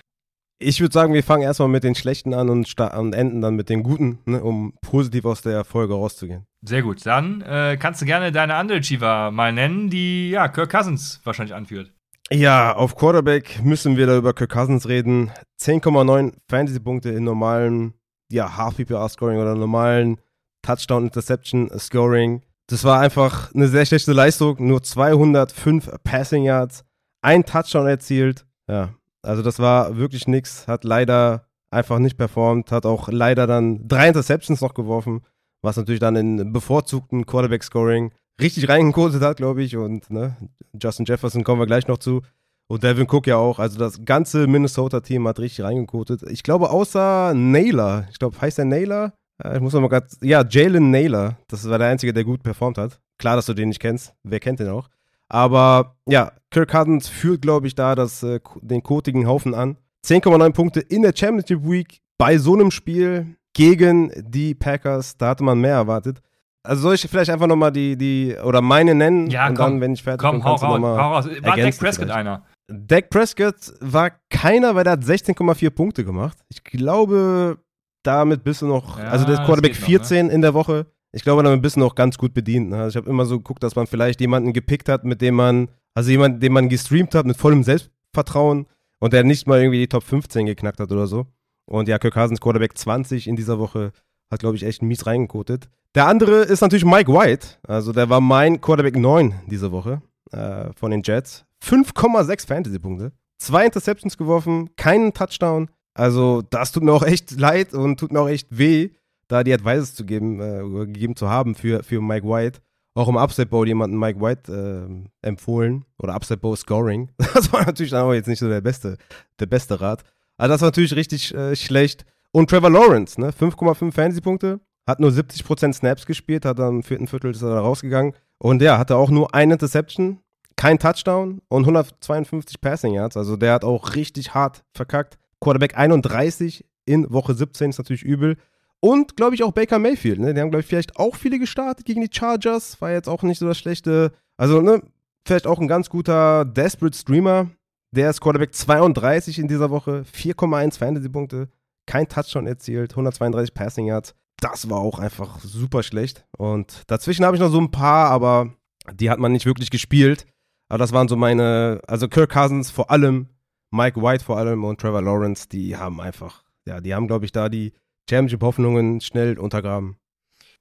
Ich 0.60 0.80
würde 0.80 0.92
sagen, 0.92 1.14
wir 1.14 1.22
fangen 1.22 1.42
erstmal 1.42 1.68
mit 1.68 1.84
den 1.84 1.94
schlechten 1.94 2.34
an 2.34 2.48
und, 2.48 2.80
und 2.80 3.14
enden 3.14 3.40
dann 3.40 3.54
mit 3.54 3.68
den 3.68 3.84
guten, 3.84 4.18
ne, 4.24 4.42
um 4.42 4.74
positiv 4.80 5.24
aus 5.24 5.40
der 5.40 5.64
Folge 5.64 5.94
rauszugehen. 5.94 6.46
Sehr 6.62 6.82
gut. 6.82 7.06
Dann 7.06 7.42
äh, 7.42 7.76
kannst 7.78 8.02
du 8.02 8.06
gerne 8.06 8.32
deine 8.32 8.58
Underachiever 8.58 9.30
mal 9.30 9.52
nennen, 9.52 9.88
die 9.88 10.30
ja 10.30 10.48
Kirk 10.48 10.70
Cousins 10.70 11.20
wahrscheinlich 11.22 11.54
anführt. 11.54 11.92
Ja, 12.30 12.74
auf 12.74 12.96
Quarterback 12.96 13.62
müssen 13.62 13.96
wir 13.96 14.06
da 14.06 14.16
über 14.16 14.34
Kirk 14.34 14.50
Cousins 14.50 14.88
reden. 14.88 15.30
10,9 15.60 16.34
Fantasy-Punkte 16.50 17.10
in 17.10 17.22
normalen 17.22 17.94
ja, 18.30 18.56
Half-PPR-Scoring 18.56 19.38
oder 19.38 19.54
normalen 19.54 20.20
Touchdown-Interception-Scoring. 20.62 22.42
Das 22.66 22.84
war 22.84 23.00
einfach 23.00 23.54
eine 23.54 23.68
sehr 23.68 23.86
schlechte 23.86 24.12
Leistung. 24.12 24.56
Nur 24.58 24.82
205 24.82 25.90
Passing 26.02 26.42
Yards, 26.42 26.84
ein 27.22 27.44
Touchdown 27.44 27.86
erzielt. 27.86 28.44
Ja, 28.68 28.90
also 29.28 29.42
das 29.42 29.58
war 29.58 29.96
wirklich 29.96 30.26
nichts. 30.26 30.66
Hat 30.66 30.84
leider 30.84 31.44
einfach 31.70 31.98
nicht 31.98 32.16
performt. 32.16 32.72
Hat 32.72 32.86
auch 32.86 33.08
leider 33.08 33.46
dann 33.46 33.86
drei 33.86 34.08
Interceptions 34.08 34.60
noch 34.60 34.74
geworfen 34.74 35.22
was 35.62 35.76
natürlich 35.76 36.00
dann 36.00 36.16
in 36.16 36.52
bevorzugten 36.52 37.26
Quarterback-Scoring 37.26 38.12
richtig 38.40 38.68
reingekotet 38.68 39.22
hat, 39.22 39.38
glaube 39.38 39.62
ich. 39.62 39.76
Und 39.76 40.10
ne, 40.10 40.36
Justin 40.80 41.06
Jefferson 41.06 41.44
kommen 41.44 41.60
wir 41.60 41.66
gleich 41.66 41.86
noch 41.88 41.98
zu. 41.98 42.22
Und 42.70 42.82
Devin 42.82 43.08
Cook 43.10 43.26
ja 43.26 43.36
auch. 43.36 43.58
Also 43.58 43.78
das 43.78 44.04
ganze 44.04 44.46
Minnesota-Team 44.46 45.26
hat 45.26 45.38
richtig 45.38 45.64
reingekotet. 45.64 46.22
Ich 46.24 46.42
glaube, 46.42 46.70
außer 46.70 47.32
Naylor. 47.34 48.06
Ich 48.10 48.18
glaube, 48.18 48.40
heißt 48.40 48.58
der 48.58 48.66
Naylor? 48.66 49.12
Ich 49.54 49.60
muss 49.60 49.72
noch 49.72 49.80
mal 49.80 49.88
gerade. 49.88 50.08
Ja, 50.20 50.44
Jalen 50.46 50.90
Naylor. 50.90 51.38
Das 51.48 51.68
war 51.68 51.78
der 51.78 51.88
Einzige, 51.88 52.12
der 52.12 52.24
gut 52.24 52.42
performt 52.42 52.76
hat. 52.76 53.00
Klar, 53.18 53.36
dass 53.36 53.46
du 53.46 53.54
den 53.54 53.68
nicht 53.68 53.80
kennst. 53.80 54.14
Wer 54.22 54.40
kennt 54.40 54.60
den 54.60 54.68
auch? 54.68 54.88
Aber 55.28 55.96
ja, 56.06 56.32
Kirk 56.50 56.70
Cousins 56.70 57.08
führt, 57.08 57.42
glaube 57.42 57.66
ich, 57.66 57.74
da 57.74 57.94
das, 57.94 58.22
äh, 58.22 58.40
den 58.62 58.82
kotigen 58.82 59.26
Haufen 59.26 59.54
an. 59.54 59.76
10,9 60.06 60.52
Punkte 60.52 60.80
in 60.80 61.02
der 61.02 61.12
Championship 61.14 61.62
Week 61.68 62.00
bei 62.16 62.38
so 62.38 62.54
einem 62.54 62.70
Spiel 62.70 63.36
gegen 63.52 64.12
die 64.16 64.54
Packers. 64.54 65.16
Da 65.16 65.30
hatte 65.30 65.44
man 65.44 65.60
mehr 65.60 65.74
erwartet. 65.74 66.22
Also 66.62 66.82
soll 66.82 66.94
ich 66.94 67.02
vielleicht 67.02 67.30
einfach 67.30 67.46
nochmal 67.46 67.72
die, 67.72 67.96
die, 67.96 68.36
oder 68.44 68.60
meine 68.60 68.94
nennen? 68.94 69.28
Ja, 69.30 69.48
und 69.48 69.54
komm, 69.54 69.72
dann, 69.72 69.80
wenn 69.80 69.92
ich 69.94 70.02
fertig 70.02 70.20
komm, 70.20 70.36
bin, 70.36 70.44
hau, 70.44 70.54
raus, 70.54 70.80
hau 70.80 71.14
raus. 71.14 71.26
War 71.42 71.56
Dak 71.56 71.78
Prescott 71.78 72.04
vielleicht. 72.04 72.18
einer? 72.18 72.44
Dak 72.68 73.10
Prescott 73.10 73.72
war 73.80 74.12
keiner, 74.28 74.74
weil 74.74 74.86
er 74.86 74.92
hat 74.92 75.02
16,4 75.02 75.70
Punkte 75.70 76.04
gemacht. 76.04 76.38
Ich 76.48 76.62
glaube, 76.64 77.58
damit 78.02 78.44
bist 78.44 78.62
du 78.62 78.66
noch, 78.66 78.98
ja, 78.98 79.04
also 79.04 79.24
der 79.24 79.36
Quarterback 79.36 79.76
14 79.76 80.26
noch, 80.26 80.28
ne? 80.28 80.34
in 80.34 80.42
der 80.42 80.54
Woche. 80.54 80.86
Ich 81.12 81.22
glaube, 81.22 81.42
damit 81.42 81.62
bist 81.62 81.76
du 81.76 81.80
noch 81.80 81.94
ganz 81.94 82.18
gut 82.18 82.34
bedient. 82.34 82.70
Ne? 82.70 82.78
Also 82.78 82.90
ich 82.90 83.02
habe 83.02 83.10
immer 83.10 83.24
so 83.24 83.38
geguckt, 83.38 83.62
dass 83.62 83.76
man 83.76 83.86
vielleicht 83.86 84.20
jemanden 84.20 84.52
gepickt 84.52 84.88
hat, 84.88 85.04
mit 85.04 85.20
dem 85.22 85.34
man, 85.34 85.68
also 85.94 86.10
jemanden, 86.10 86.40
den 86.40 86.52
man 86.52 86.68
gestreamt 86.68 87.14
hat, 87.14 87.26
mit 87.26 87.36
vollem 87.36 87.64
Selbstvertrauen 87.64 88.66
und 88.98 89.12
der 89.12 89.24
nicht 89.24 89.46
mal 89.46 89.60
irgendwie 89.60 89.78
die 89.78 89.88
Top 89.88 90.02
15 90.02 90.46
geknackt 90.46 90.80
hat 90.80 90.92
oder 90.92 91.06
so. 91.06 91.26
Und 91.66 91.88
ja, 91.88 91.98
Kirk 91.98 92.14
Cousins 92.14 92.40
Quarterback 92.40 92.76
20 92.76 93.26
in 93.26 93.36
dieser 93.36 93.58
Woche 93.58 93.92
hat, 94.30 94.40
glaube 94.40 94.56
ich, 94.56 94.64
echt 94.64 94.82
mies 94.82 95.06
reingekotet. 95.06 95.68
Der 95.94 96.06
andere 96.06 96.42
ist 96.42 96.60
natürlich 96.60 96.84
Mike 96.84 97.12
White. 97.12 97.58
Also 97.66 97.92
der 97.92 98.08
war 98.10 98.20
mein 98.20 98.60
Quarterback 98.60 98.96
9 98.96 99.42
diese 99.46 99.72
Woche 99.72 100.02
äh, 100.32 100.72
von 100.74 100.90
den 100.90 101.02
Jets. 101.02 101.44
5,6 101.64 102.46
Fantasy-Punkte. 102.46 103.12
Zwei 103.38 103.64
Interceptions 103.64 104.16
geworfen, 104.16 104.70
keinen 104.76 105.12
Touchdown. 105.12 105.70
Also 105.94 106.42
das 106.50 106.72
tut 106.72 106.82
mir 106.82 106.92
auch 106.92 107.02
echt 107.02 107.32
leid 107.32 107.74
und 107.74 107.98
tut 107.98 108.12
mir 108.12 108.20
auch 108.20 108.28
echt 108.28 108.56
weh, 108.56 108.90
da 109.28 109.44
die 109.44 109.52
Advices 109.52 109.94
zu 109.94 110.04
geben, 110.04 110.40
äh, 110.40 110.86
gegeben 110.86 111.16
zu 111.16 111.28
haben 111.28 111.54
für, 111.54 111.82
für 111.82 112.00
Mike 112.00 112.26
White. 112.26 112.60
Auch 112.94 113.08
im 113.08 113.16
Upset 113.16 113.50
Bowl 113.50 113.68
jemanden 113.68 113.98
Mike 113.98 114.20
White 114.20 114.52
äh, 114.52 115.26
empfohlen 115.26 115.84
oder 115.98 116.16
Upset 116.16 116.40
Bowl 116.40 116.56
Scoring. 116.56 117.10
Das 117.34 117.52
war 117.52 117.64
natürlich 117.64 117.92
dann 117.92 118.04
auch 118.04 118.12
jetzt 118.12 118.26
nicht 118.26 118.40
so 118.40 118.48
der 118.48 118.60
beste, 118.60 118.96
der 119.38 119.46
beste 119.46 119.80
Rat. 119.80 120.02
Also 120.36 120.54
das 120.54 120.60
war 120.62 120.68
natürlich 120.68 120.96
richtig 120.96 121.32
äh, 121.34 121.54
schlecht. 121.54 122.04
Und 122.32 122.50
Trevor 122.50 122.70
Lawrence, 122.70 123.20
ne? 123.20 123.30
5,5 123.30 123.92
Fantasy-Punkte, 123.92 124.60
hat 124.86 125.00
nur 125.00 125.10
70% 125.10 125.72
Snaps 125.74 126.06
gespielt, 126.06 126.44
hat 126.44 126.58
dann 126.58 126.76
im 126.76 126.82
vierten 126.82 127.06
Viertel 127.06 127.30
ist 127.30 127.42
er 127.42 127.50
da 127.50 127.60
rausgegangen. 127.60 128.14
Und 128.38 128.62
ja, 128.62 128.78
hatte 128.78 128.96
auch 128.96 129.10
nur 129.10 129.34
eine 129.34 129.54
Interception, 129.54 130.20
kein 130.56 130.78
Touchdown 130.78 131.40
und 131.48 131.62
152 131.62 132.60
Passing 132.60 132.94
Yards. 132.94 133.16
Also 133.16 133.36
der 133.36 133.52
hat 133.52 133.64
auch 133.64 133.94
richtig 133.94 134.34
hart 134.34 134.64
verkackt. 134.74 135.18
Quarterback 135.40 135.76
31 135.76 136.64
in 136.84 137.10
Woche 137.12 137.34
17 137.34 137.70
ist 137.70 137.78
natürlich 137.78 138.02
übel. 138.02 138.36
Und 138.80 139.16
glaube 139.16 139.34
ich 139.34 139.42
auch 139.42 139.52
Baker 139.52 139.78
Mayfield. 139.78 140.20
Ne? 140.20 140.34
Die 140.34 140.40
haben, 140.40 140.50
glaube 140.50 140.60
ich, 140.60 140.66
vielleicht 140.66 140.96
auch 140.96 141.16
viele 141.16 141.38
gestartet 141.38 141.84
gegen 141.84 142.00
die 142.00 142.10
Chargers. 142.12 142.80
War 142.80 142.92
jetzt 142.92 143.08
auch 143.08 143.22
nicht 143.22 143.38
so 143.38 143.46
das 143.46 143.58
schlechte. 143.58 144.12
Also, 144.36 144.60
ne, 144.60 144.82
vielleicht 145.26 145.46
auch 145.46 145.58
ein 145.58 145.68
ganz 145.68 145.90
guter 145.90 146.44
Desperate 146.44 146.96
Streamer. 146.96 147.50
Der 147.90 148.10
ist 148.10 148.20
Quarterback 148.20 148.54
32 148.54 149.38
in 149.38 149.48
dieser 149.48 149.70
Woche, 149.70 150.04
4,1 150.12 150.78
Fantasy-Punkte, 150.78 151.48
kein 151.86 152.06
Touchdown 152.06 152.46
erzielt, 152.46 152.92
132 152.92 153.54
Passing 153.54 153.86
Yards. 153.86 154.14
Das 154.40 154.68
war 154.68 154.78
auch 154.78 154.98
einfach 154.98 155.40
super 155.40 155.82
schlecht. 155.82 156.26
Und 156.36 156.82
dazwischen 156.86 157.24
habe 157.24 157.36
ich 157.36 157.40
noch 157.40 157.50
so 157.50 157.60
ein 157.60 157.70
paar, 157.70 158.10
aber 158.10 158.52
die 158.92 159.10
hat 159.10 159.18
man 159.18 159.32
nicht 159.32 159.46
wirklich 159.46 159.70
gespielt. 159.70 160.26
Aber 160.68 160.78
das 160.78 160.92
waren 160.92 161.08
so 161.08 161.16
meine, 161.16 161.80
also 161.86 162.08
Kirk 162.08 162.30
Cousins 162.30 162.70
vor 162.70 162.90
allem, 162.90 163.28
Mike 163.70 164.00
White 164.00 164.24
vor 164.24 164.36
allem 164.36 164.64
und 164.64 164.80
Trevor 164.80 165.02
Lawrence, 165.02 165.48
die 165.48 165.76
haben 165.76 166.00
einfach, 166.00 166.44
ja, 166.66 166.80
die 166.80 166.94
haben, 166.94 167.06
glaube 167.06 167.24
ich, 167.24 167.32
da 167.32 167.48
die 167.48 167.72
Championship-Hoffnungen 168.08 169.00
schnell 169.00 169.38
untergraben. 169.38 169.96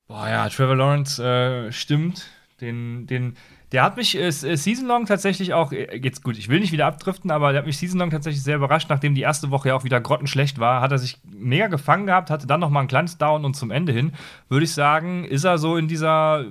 Boah, 0.08 0.28
ja, 0.30 0.50
Trevor 0.50 0.76
Lawrence 0.76 1.24
äh, 1.24 1.72
stimmt. 1.72 2.28
Den, 2.62 3.06
den, 3.06 3.36
der 3.72 3.84
hat 3.84 3.98
mich 3.98 4.18
äh, 4.18 4.28
äh 4.28 4.32
Season 4.32 4.88
Long 4.88 5.06
tatsächlich 5.06 5.54
auch, 5.54 5.72
äh, 5.72 5.98
jetzt 5.98 6.24
gut, 6.24 6.38
ich 6.38 6.50
will 6.50 6.60
nicht 6.60 6.72
wieder 6.72 6.88
abdriften, 6.88 7.30
aber 7.30 7.52
der 7.52 7.60
hat 7.60 7.68
mich 7.68 7.78
Season 7.78 8.00
Long 8.00 8.10
tatsächlich 8.10 8.41
sehr 8.41 8.56
überrascht, 8.56 8.89
nachdem 8.89 9.14
die 9.14 9.22
erste 9.22 9.52
Woche 9.52 9.70
ja 9.70 9.76
auch 9.76 9.84
wieder 9.84 10.02
grottenschlecht 10.02 10.60
war, 10.60 10.82
hat 10.82 10.91
er 10.91 10.98
sich 10.98 11.20
mega 11.24 11.68
gefangen 11.68 12.08
gehabt, 12.08 12.32
hatte 12.32 12.48
dann 12.48 12.60
noch 12.60 12.70
mal 12.70 12.82
ein 12.82 12.88
kleines 12.88 13.18
Down 13.18 13.45
und 13.45 13.56
zum 13.56 13.70
Ende 13.70 13.91
hin, 13.91 14.14
würde 14.50 14.64
ich 14.64 14.74
sagen, 14.74 15.24
ist 15.26 15.43
er 15.43 15.60
so 15.60 15.78
in 15.78 15.88
dieser, 15.88 16.45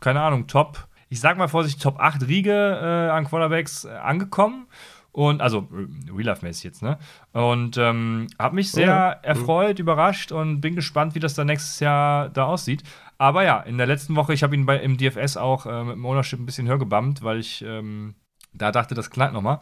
keine 0.00 0.20
Ahnung, 0.20 0.48
Top, 0.48 0.86
ich 1.08 1.20
sag 1.20 1.38
mal 1.38 1.48
vorsichtig, 1.48 1.82
Top 1.82 1.98
8 1.98 2.28
Riege 2.28 2.52
äh, 2.52 3.10
an 3.10 3.24
Quarterbacks 3.24 3.84
äh, 3.84 3.90
angekommen. 3.90 4.66
Und 5.12 5.40
also 5.40 5.66
Real 5.70 6.26
Life-mäßig 6.26 6.64
jetzt, 6.64 6.82
ne? 6.82 6.98
Und 7.32 7.76
ähm, 7.76 8.28
habe 8.38 8.54
mich 8.54 8.70
sehr 8.70 8.86
ja. 8.86 9.10
erfreut, 9.10 9.78
überrascht 9.78 10.32
und 10.32 10.60
bin 10.60 10.76
gespannt, 10.76 11.14
wie 11.14 11.20
das 11.20 11.34
dann 11.34 11.46
nächstes 11.46 11.80
Jahr 11.80 12.28
da 12.28 12.44
aussieht. 12.44 12.82
Aber 13.16 13.42
ja, 13.42 13.60
in 13.60 13.78
der 13.78 13.86
letzten 13.86 14.14
Woche, 14.14 14.32
ich 14.32 14.42
habe 14.42 14.54
ihn 14.54 14.66
bei, 14.66 14.78
im 14.78 14.96
DFS 14.96 15.36
auch 15.36 15.66
äh, 15.66 15.82
mit 15.82 15.94
dem 15.94 16.06
Ownership 16.06 16.38
ein 16.38 16.46
bisschen 16.46 16.68
höher 16.68 16.78
gebammt, 16.78 17.22
weil 17.22 17.40
ich 17.40 17.64
ähm, 17.66 18.14
da 18.52 18.70
dachte, 18.70 18.94
das 18.94 19.10
knallt 19.10 19.32
nochmal. 19.32 19.58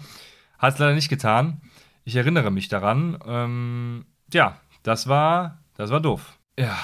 Hat 0.59 0.75
es 0.75 0.79
leider 0.79 0.95
nicht 0.95 1.09
getan. 1.09 1.63
Ich 2.05 2.17
erinnere 2.17 2.51
mich 2.51 2.69
daran. 2.69 3.19
Ähm, 3.27 4.07
ja, 4.33 4.61
das 4.83 5.09
war, 5.09 5.63
das 5.75 5.91
war 5.91 6.01
doof. 6.01 6.39
Ja. 6.59 6.77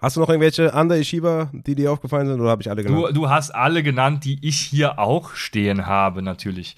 Hast 0.00 0.16
du 0.16 0.20
noch 0.20 0.28
irgendwelche 0.28 0.74
andere 0.74 0.98
Yeshiva, 0.98 1.50
die 1.52 1.74
dir 1.74 1.90
aufgefallen 1.90 2.26
sind, 2.26 2.40
oder 2.40 2.50
habe 2.50 2.62
ich 2.62 2.70
alle 2.70 2.82
genannt? 2.82 3.08
Du, 3.08 3.12
du, 3.12 3.30
hast 3.30 3.50
alle 3.50 3.82
genannt, 3.82 4.24
die 4.24 4.38
ich 4.46 4.58
hier 4.58 4.98
auch 4.98 5.34
stehen 5.34 5.86
habe, 5.86 6.20
natürlich. 6.20 6.76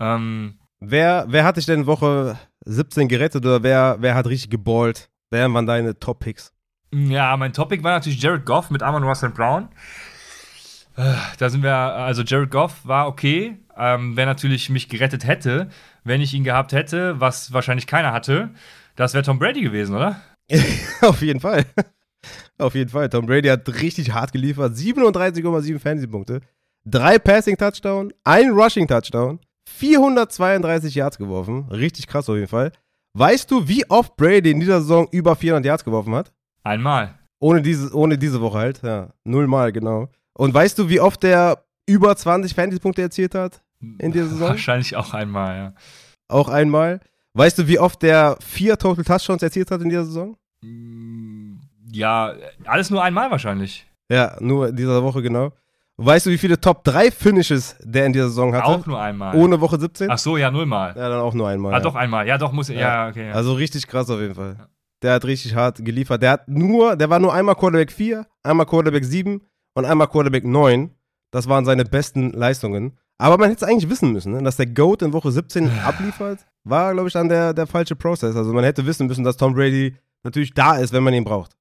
Ähm, 0.00 0.58
Wer, 0.80 1.26
wer 1.28 1.44
hat 1.44 1.56
dich 1.56 1.66
denn 1.66 1.86
Woche 1.86 2.38
17 2.64 3.08
gerettet 3.08 3.44
oder 3.44 3.62
wer, 3.62 3.96
wer 4.00 4.14
hat 4.14 4.26
richtig 4.26 4.50
geballt? 4.50 5.08
Wer 5.30 5.52
waren 5.52 5.66
deine 5.66 5.98
Top-Picks? 5.98 6.52
Ja, 6.92 7.36
mein 7.36 7.52
Topic 7.52 7.82
war 7.82 7.92
natürlich 7.92 8.22
Jared 8.22 8.46
Goff 8.46 8.70
mit 8.70 8.82
Amon 8.82 9.02
Russell 9.02 9.30
Brown. 9.30 9.68
Äh, 10.96 11.14
da 11.38 11.50
sind 11.50 11.62
wir, 11.62 11.74
also 11.74 12.22
Jared 12.22 12.50
Goff 12.50 12.80
war 12.84 13.08
okay. 13.08 13.58
Ähm, 13.76 14.16
wer 14.16 14.26
natürlich 14.26 14.70
mich 14.70 14.88
gerettet 14.88 15.26
hätte, 15.26 15.68
wenn 16.04 16.20
ich 16.20 16.32
ihn 16.32 16.44
gehabt 16.44 16.72
hätte, 16.72 17.20
was 17.20 17.52
wahrscheinlich 17.52 17.86
keiner 17.86 18.12
hatte, 18.12 18.50
das 18.94 19.12
wäre 19.12 19.24
Tom 19.24 19.38
Brady 19.38 19.60
gewesen, 19.60 19.94
oder? 19.94 20.20
Auf 21.02 21.20
jeden 21.20 21.40
Fall. 21.40 21.66
Auf 22.58 22.74
jeden 22.74 22.90
Fall. 22.90 23.10
Tom 23.10 23.26
Brady 23.26 23.48
hat 23.48 23.68
richtig 23.68 24.12
hart 24.12 24.32
geliefert. 24.32 24.74
37,7 24.74 25.78
Fantasy-Punkte. 25.78 26.40
Drei 26.86 27.18
Passing-Touchdown, 27.18 28.12
ein 28.24 28.50
Rushing-Touchdown. 28.50 29.40
432 29.76 30.94
Yards 30.94 31.18
geworfen. 31.18 31.66
Richtig 31.70 32.06
krass 32.06 32.28
auf 32.28 32.36
jeden 32.36 32.48
Fall. 32.48 32.72
Weißt 33.14 33.50
du, 33.50 33.66
wie 33.68 33.88
oft 33.90 34.16
Brady 34.16 34.50
in 34.50 34.60
dieser 34.60 34.80
Saison 34.80 35.08
über 35.10 35.36
400 35.36 35.64
Yards 35.64 35.84
geworfen 35.84 36.14
hat? 36.14 36.32
Einmal. 36.62 37.14
Ohne 37.38 37.62
diese, 37.62 37.94
ohne 37.94 38.18
diese 38.18 38.40
Woche 38.40 38.58
halt, 38.58 38.82
ja. 38.82 39.08
Nullmal, 39.24 39.72
genau. 39.72 40.08
Und 40.34 40.52
weißt 40.52 40.78
du, 40.78 40.88
wie 40.88 41.00
oft 41.00 41.22
der 41.22 41.64
über 41.86 42.16
20 42.16 42.54
Fantasy-Punkte 42.54 43.02
erzielt 43.02 43.34
hat 43.34 43.62
in 43.98 44.12
dieser 44.12 44.28
Saison? 44.28 44.48
Wahrscheinlich 44.48 44.96
auch 44.96 45.14
einmal, 45.14 45.56
ja. 45.56 45.74
Auch 46.28 46.48
einmal. 46.48 47.00
Weißt 47.34 47.58
du, 47.58 47.68
wie 47.68 47.78
oft 47.78 48.02
der 48.02 48.38
vier 48.40 48.78
Total 48.78 49.04
Touchdowns 49.04 49.42
erzielt 49.42 49.70
hat 49.70 49.82
in 49.82 49.90
dieser 49.90 50.04
Saison? 50.06 50.36
Ja, 51.92 52.34
alles 52.64 52.90
nur 52.90 53.02
einmal 53.02 53.30
wahrscheinlich. 53.30 53.86
Ja, 54.10 54.36
nur 54.40 54.68
in 54.68 54.76
dieser 54.76 55.02
Woche, 55.02 55.22
genau. 55.22 55.52
Weißt 55.98 56.26
du, 56.26 56.30
wie 56.30 56.36
viele 56.36 56.60
Top 56.60 56.84
3 56.84 57.10
Finishes 57.10 57.76
der 57.80 58.04
in 58.04 58.12
dieser 58.12 58.28
Saison 58.28 58.54
hatte? 58.54 58.66
Auch 58.66 58.86
nur 58.86 59.00
einmal. 59.00 59.34
Ohne 59.34 59.60
Woche 59.60 59.80
17? 59.80 60.10
Ach 60.10 60.18
so, 60.18 60.36
ja, 60.36 60.50
nullmal. 60.50 60.94
Ja, 60.94 61.08
dann 61.08 61.20
auch 61.20 61.32
nur 61.32 61.48
einmal. 61.48 61.72
Ah, 61.72 61.78
ja. 61.78 61.82
doch 61.82 61.94
einmal. 61.94 62.26
Ja, 62.26 62.36
doch, 62.36 62.52
muss 62.52 62.68
ja, 62.68 62.74
ja 62.74 63.08
okay. 63.08 63.28
Ja. 63.28 63.32
Also 63.32 63.54
richtig 63.54 63.86
krass 63.86 64.10
auf 64.10 64.20
jeden 64.20 64.34
Fall. 64.34 64.56
Der 65.02 65.14
hat 65.14 65.24
richtig 65.24 65.54
hart 65.54 65.82
geliefert. 65.82 66.22
Der 66.22 66.32
hat 66.32 66.48
nur, 66.48 66.96
der 66.96 67.08
war 67.08 67.18
nur 67.18 67.32
einmal 67.32 67.54
Quarterback 67.54 67.90
4, 67.90 68.26
einmal 68.42 68.66
Quarterback 68.66 69.04
7 69.04 69.40
und 69.74 69.84
einmal 69.86 70.08
Quarterback 70.08 70.44
9. 70.44 70.90
Das 71.30 71.48
waren 71.48 71.64
seine 71.64 71.84
besten 71.84 72.30
Leistungen. 72.32 72.98
Aber 73.18 73.38
man 73.38 73.48
hätte 73.48 73.64
es 73.64 73.70
eigentlich 73.70 73.88
wissen 73.88 74.12
müssen, 74.12 74.32
ne? 74.32 74.42
dass 74.42 74.56
der 74.56 74.66
GOAT 74.66 75.00
in 75.00 75.12
Woche 75.14 75.32
17 75.32 75.70
abliefert, 75.84 76.40
war, 76.64 76.92
glaube 76.92 77.08
ich, 77.08 77.14
dann 77.14 77.30
der, 77.30 77.54
der 77.54 77.66
falsche 77.66 77.96
Prozess. 77.96 78.36
Also 78.36 78.52
man 78.52 78.64
hätte 78.64 78.84
wissen 78.84 79.06
müssen, 79.06 79.24
dass 79.24 79.38
Tom 79.38 79.54
Brady 79.54 79.96
natürlich 80.22 80.52
da 80.52 80.76
ist, 80.76 80.92
wenn 80.92 81.02
man 81.02 81.14
ihn 81.14 81.24
braucht. 81.24 81.52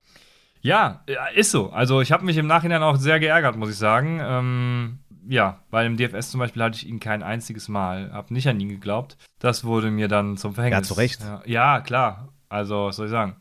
Ja, 0.66 1.04
ist 1.36 1.52
so. 1.52 1.70
Also 1.70 2.02
ich 2.02 2.12
habe 2.12 2.26
mich 2.26 2.38
im 2.38 2.48
Nachhinein 2.48 2.82
auch 2.82 2.96
sehr 2.96 3.20
geärgert, 3.20 3.56
muss 3.56 3.70
ich 3.70 3.78
sagen. 3.78 4.20
Ähm, 4.20 5.00
ja, 5.28 5.60
weil 5.70 5.86
im 5.86 5.96
DFS 5.96 6.32
zum 6.32 6.40
Beispiel 6.40 6.64
hatte 6.64 6.78
ich 6.78 6.88
ihn 6.88 7.00
kein 7.00 7.22
einziges 7.22 7.68
Mal, 7.68 8.12
habe 8.12 8.34
nicht 8.34 8.48
an 8.48 8.60
ihn 8.60 8.70
geglaubt. 8.70 9.16
Das 9.38 9.64
wurde 9.64 9.92
mir 9.92 10.08
dann 10.08 10.38
zum 10.38 10.56
Verhängnis. 10.56 10.80
Ja, 10.80 10.84
zu 10.84 11.00
Recht. 11.00 11.22
Ja, 11.22 11.42
ja, 11.46 11.82
klar. 11.82 12.30
Also, 12.50 12.88
was 12.88 12.96
soll 12.96 13.06
ich 13.06 13.12
sagen? 13.12 13.36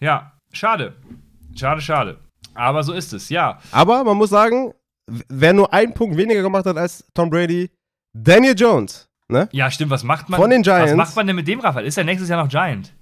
Ja, 0.00 0.32
schade. 0.50 0.94
Schade, 1.54 1.82
schade. 1.82 2.20
Aber 2.54 2.82
so 2.82 2.94
ist 2.94 3.12
es, 3.12 3.28
ja. 3.28 3.58
Aber 3.70 4.02
man 4.04 4.16
muss 4.16 4.30
sagen, 4.30 4.72
wer 5.28 5.52
nur 5.52 5.74
einen 5.74 5.92
Punkt 5.92 6.16
weniger 6.16 6.40
gemacht 6.40 6.64
hat 6.64 6.78
als 6.78 7.04
Tom 7.12 7.28
Brady, 7.28 7.70
Daniel 8.14 8.54
Jones. 8.56 9.10
Ne? 9.28 9.46
Ja, 9.52 9.70
stimmt. 9.70 9.90
Was 9.90 10.04
macht 10.04 10.30
man? 10.30 10.40
Von 10.40 10.48
den 10.48 10.62
Giants. 10.62 10.92
Was 10.92 10.96
macht 10.96 11.16
man 11.16 11.26
denn 11.26 11.36
mit 11.36 11.48
dem, 11.48 11.60
Raphael? 11.60 11.84
Ist 11.84 11.98
er 11.98 12.04
nächstes 12.04 12.30
Jahr 12.30 12.42
noch 12.42 12.48
Giant? 12.48 12.94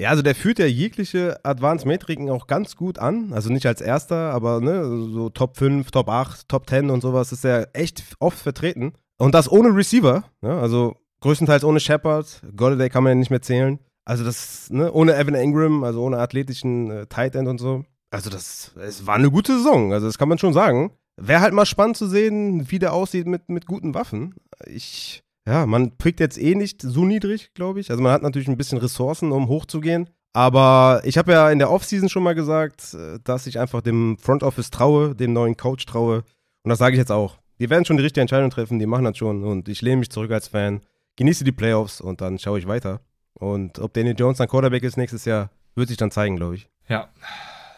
Ja, 0.00 0.10
also 0.10 0.22
der 0.22 0.36
führt 0.36 0.60
ja 0.60 0.66
jegliche 0.66 1.44
Advanced-Metriken 1.44 2.30
auch 2.30 2.46
ganz 2.46 2.76
gut 2.76 3.00
an. 3.00 3.32
Also 3.32 3.50
nicht 3.50 3.66
als 3.66 3.80
erster, 3.80 4.32
aber 4.32 4.60
ne, 4.60 4.84
so 4.84 5.28
Top 5.28 5.56
5, 5.56 5.90
Top 5.90 6.08
8, 6.08 6.48
Top 6.48 6.68
10 6.68 6.90
und 6.90 7.00
sowas 7.00 7.32
ist 7.32 7.44
er 7.44 7.70
echt 7.72 8.04
oft 8.20 8.38
vertreten. 8.38 8.92
Und 9.18 9.34
das 9.34 9.50
ohne 9.50 9.74
Receiver, 9.74 10.22
ne? 10.40 10.56
also 10.60 10.94
größtenteils 11.20 11.64
ohne 11.64 11.80
Shepard. 11.80 12.42
Golladay 12.54 12.88
kann 12.88 13.02
man 13.02 13.10
ja 13.10 13.14
nicht 13.16 13.30
mehr 13.30 13.42
zählen. 13.42 13.80
Also 14.04 14.24
das, 14.24 14.70
ne, 14.70 14.92
ohne 14.92 15.16
Evan 15.16 15.34
Ingram, 15.34 15.82
also 15.82 16.02
ohne 16.02 16.18
athletischen 16.18 16.90
äh, 16.90 17.06
Tight 17.06 17.34
End 17.34 17.48
und 17.48 17.58
so. 17.58 17.84
Also 18.10 18.30
das, 18.30 18.72
es 18.80 19.06
war 19.06 19.16
eine 19.16 19.30
gute 19.30 19.58
Saison, 19.58 19.92
also 19.92 20.06
das 20.06 20.16
kann 20.16 20.28
man 20.30 20.38
schon 20.38 20.54
sagen. 20.54 20.92
Wäre 21.20 21.40
halt 21.40 21.52
mal 21.52 21.66
spannend 21.66 21.96
zu 21.96 22.06
sehen, 22.06 22.70
wie 22.70 22.78
der 22.78 22.92
aussieht 22.92 23.26
mit, 23.26 23.48
mit 23.48 23.66
guten 23.66 23.94
Waffen. 23.94 24.36
Ich 24.64 25.24
ja, 25.48 25.64
man 25.64 25.96
pickt 25.96 26.20
jetzt 26.20 26.38
eh 26.38 26.54
nicht 26.54 26.82
so 26.82 27.06
niedrig, 27.06 27.54
glaube 27.54 27.80
ich. 27.80 27.90
Also 27.90 28.02
man 28.02 28.12
hat 28.12 28.22
natürlich 28.22 28.48
ein 28.48 28.58
bisschen 28.58 28.76
Ressourcen, 28.76 29.32
um 29.32 29.48
hochzugehen. 29.48 30.10
Aber 30.34 31.00
ich 31.04 31.16
habe 31.16 31.32
ja 31.32 31.50
in 31.50 31.58
der 31.58 31.70
Offseason 31.70 32.10
schon 32.10 32.22
mal 32.22 32.34
gesagt, 32.34 32.92
äh, 32.92 33.18
dass 33.24 33.46
ich 33.46 33.58
einfach 33.58 33.80
dem 33.80 34.18
Front 34.18 34.42
Office 34.42 34.70
traue, 34.70 35.14
dem 35.14 35.32
neuen 35.32 35.56
Coach 35.56 35.86
traue. 35.86 36.22
Und 36.62 36.68
das 36.68 36.78
sage 36.78 36.94
ich 36.94 36.98
jetzt 36.98 37.10
auch. 37.10 37.38
Die 37.58 37.70
werden 37.70 37.86
schon 37.86 37.96
die 37.96 38.02
richtige 38.02 38.20
Entscheidung 38.20 38.50
treffen, 38.50 38.78
die 38.78 38.86
machen 38.86 39.04
das 39.04 39.16
schon. 39.16 39.42
Und 39.42 39.70
ich 39.70 39.80
lehne 39.80 39.96
mich 39.96 40.10
zurück 40.10 40.30
als 40.30 40.48
Fan, 40.48 40.82
genieße 41.16 41.44
die 41.44 41.52
Playoffs 41.52 42.02
und 42.02 42.20
dann 42.20 42.38
schaue 42.38 42.58
ich 42.58 42.68
weiter. 42.68 43.00
Und 43.32 43.78
ob 43.78 43.94
Daniel 43.94 44.16
Jones 44.18 44.36
dann 44.36 44.48
Quarterback 44.48 44.82
ist 44.82 44.98
nächstes 44.98 45.24
Jahr, 45.24 45.50
wird 45.74 45.88
sich 45.88 45.96
dann 45.96 46.10
zeigen, 46.10 46.36
glaube 46.36 46.56
ich. 46.56 46.68
Ja, 46.88 47.08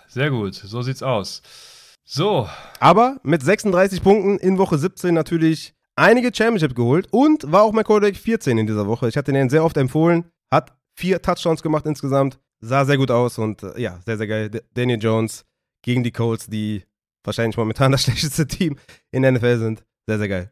sehr 0.09 0.31
gut. 0.31 0.55
So 0.55 0.83
sieht's 0.83 1.05
aus. 1.05 1.43
So. 2.05 2.49
Aber 2.81 3.21
mit 3.23 3.43
36 3.43 4.03
Punkten 4.03 4.39
in 4.39 4.59
Woche 4.59 4.77
17 4.77 5.15
natürlich 5.15 5.75
einige 5.97 6.31
Championship 6.35 6.75
geholt 6.75 7.09
und 7.11 7.51
war 7.51 7.63
auch 7.63 7.73
mein 7.73 7.85
Quarterback 7.85 8.17
14 8.17 8.59
in 8.59 8.67
dieser 8.67 8.87
Woche. 8.87 9.09
Ich 9.09 9.17
hatte 9.17 9.33
den 9.33 9.51
sehr 9.51 9.65
oft 9.65 9.77
empfohlen, 9.77 10.25
hat 10.51 10.73
vier 10.95 11.23
Touchdowns 11.23 11.63
gemacht 11.63 11.87
insgesamt, 11.87 12.39
sah 12.61 12.85
sehr 12.85 12.97
gut 12.97 13.11
aus 13.11 13.39
und 13.39 13.63
äh, 13.63 13.81
ja, 13.81 14.01
sehr, 14.05 14.19
sehr 14.19 14.27
geil. 14.27 14.51
Daniel 14.75 14.99
Jones 15.01 15.45
gegen 15.83 16.03
die 16.03 16.13
Colts, 16.13 16.47
die 16.47 16.85
wahrscheinlich 17.25 17.57
momentan 17.57 17.93
das 17.93 18.03
schlechteste 18.03 18.47
Team 18.47 18.79
in 19.11 19.23
der 19.23 19.33
NFL 19.33 19.59
sind. 19.59 19.85
Sehr, 20.07 20.19
sehr 20.19 20.29
geil. 20.29 20.51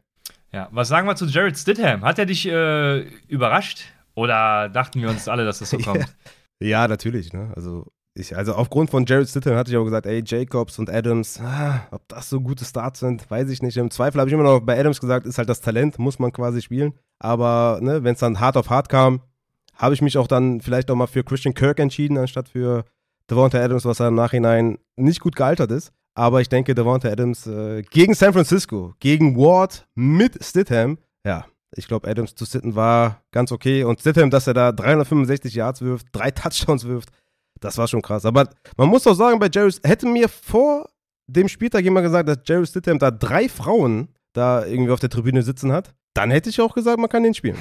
Ja, 0.51 0.67
was 0.71 0.87
sagen 0.87 1.07
wir 1.07 1.15
zu 1.15 1.25
Jared 1.25 1.57
Stidham? 1.57 2.03
Hat 2.03 2.17
er 2.17 2.25
dich 2.25 2.47
äh, 2.47 3.01
überrascht? 3.27 3.83
Oder 4.15 4.69
dachten 4.69 5.01
wir 5.01 5.09
uns 5.09 5.27
alle, 5.27 5.45
dass 5.45 5.59
das 5.59 5.69
so 5.69 5.77
kommt? 5.83 6.15
ja, 6.59 6.67
ja, 6.67 6.87
natürlich. 6.87 7.33
Ne? 7.33 7.51
Also, 7.55 7.91
ich, 8.19 8.35
also 8.35 8.53
aufgrund 8.53 8.89
von 8.89 9.05
Jared 9.05 9.29
Stidham 9.29 9.55
hatte 9.55 9.71
ich 9.71 9.77
auch 9.77 9.83
gesagt, 9.83 10.05
ey, 10.05 10.21
Jacobs 10.25 10.77
und 10.79 10.89
Adams, 10.89 11.39
ah, 11.41 11.87
ob 11.91 12.07
das 12.07 12.29
so 12.29 12.41
gute 12.41 12.65
Starts 12.65 12.99
sind, 12.99 13.29
weiß 13.29 13.49
ich 13.49 13.61
nicht. 13.61 13.77
Im 13.77 13.91
Zweifel 13.91 14.19
habe 14.19 14.29
ich 14.29 14.33
immer 14.33 14.43
noch 14.43 14.59
bei 14.59 14.79
Adams 14.79 14.99
gesagt, 14.99 15.25
ist 15.25 15.37
halt 15.37 15.49
das 15.49 15.61
Talent, 15.61 15.97
muss 15.99 16.19
man 16.19 16.31
quasi 16.31 16.61
spielen. 16.61 16.93
Aber 17.19 17.79
ne, 17.81 18.03
wenn 18.03 18.13
es 18.13 18.19
dann 18.19 18.39
hart 18.39 18.57
auf 18.57 18.69
hart 18.69 18.89
kam, 18.89 19.21
habe 19.75 19.93
ich 19.93 20.01
mich 20.01 20.17
auch 20.17 20.27
dann 20.27 20.61
vielleicht 20.61 20.91
auch 20.91 20.95
mal 20.95 21.07
für 21.07 21.23
Christian 21.23 21.53
Kirk 21.53 21.79
entschieden, 21.79 22.17
anstatt 22.17 22.49
für 22.49 22.83
Devonta 23.29 23.59
Adams, 23.59 23.85
was 23.85 23.99
er 23.99 24.09
im 24.09 24.15
Nachhinein 24.15 24.77
nicht 24.95 25.21
gut 25.21 25.35
gealtert 25.35 25.71
ist. 25.71 25.91
Aber 26.13 26.41
ich 26.41 26.49
denke, 26.49 26.75
Devonta 26.75 27.09
Adams 27.09 27.47
äh, 27.47 27.81
gegen 27.83 28.13
San 28.13 28.33
Francisco, 28.33 28.93
gegen 28.99 29.37
Ward 29.37 29.87
mit 29.95 30.43
Stidham, 30.43 30.97
ja, 31.25 31.45
ich 31.75 31.87
glaube, 31.87 32.07
Adams 32.07 32.35
zu 32.35 32.45
sitten 32.45 32.75
war 32.75 33.21
ganz 33.31 33.51
okay. 33.51 33.83
Und 33.83 33.99
Stidham, 33.99 34.29
dass 34.29 34.47
er 34.47 34.53
da 34.53 34.71
365 34.71 35.53
Yards 35.53 35.81
wirft, 35.81 36.07
drei 36.11 36.31
Touchdowns 36.31 36.85
wirft, 36.85 37.09
das 37.59 37.77
war 37.77 37.87
schon 37.87 38.01
krass. 38.01 38.25
Aber 38.25 38.49
man 38.77 38.89
muss 38.89 39.03
doch 39.03 39.13
sagen, 39.13 39.39
bei 39.39 39.49
Jerry, 39.51 39.71
hätte 39.83 40.07
mir 40.07 40.29
vor 40.29 40.87
dem 41.27 41.47
Spieltag 41.47 41.83
jemand 41.83 42.05
gesagt, 42.05 42.27
dass 42.27 42.37
Jerry 42.45 42.65
Stidham 42.65 42.99
da 42.99 43.11
drei 43.11 43.47
Frauen 43.47 44.09
da 44.33 44.65
irgendwie 44.65 44.91
auf 44.91 44.99
der 44.99 45.09
Tribüne 45.09 45.41
sitzen 45.41 45.71
hat, 45.71 45.93
dann 46.13 46.31
hätte 46.31 46.49
ich 46.49 46.61
auch 46.61 46.73
gesagt, 46.73 46.99
man 46.99 47.09
kann 47.09 47.23
den 47.23 47.33
spielen. 47.33 47.57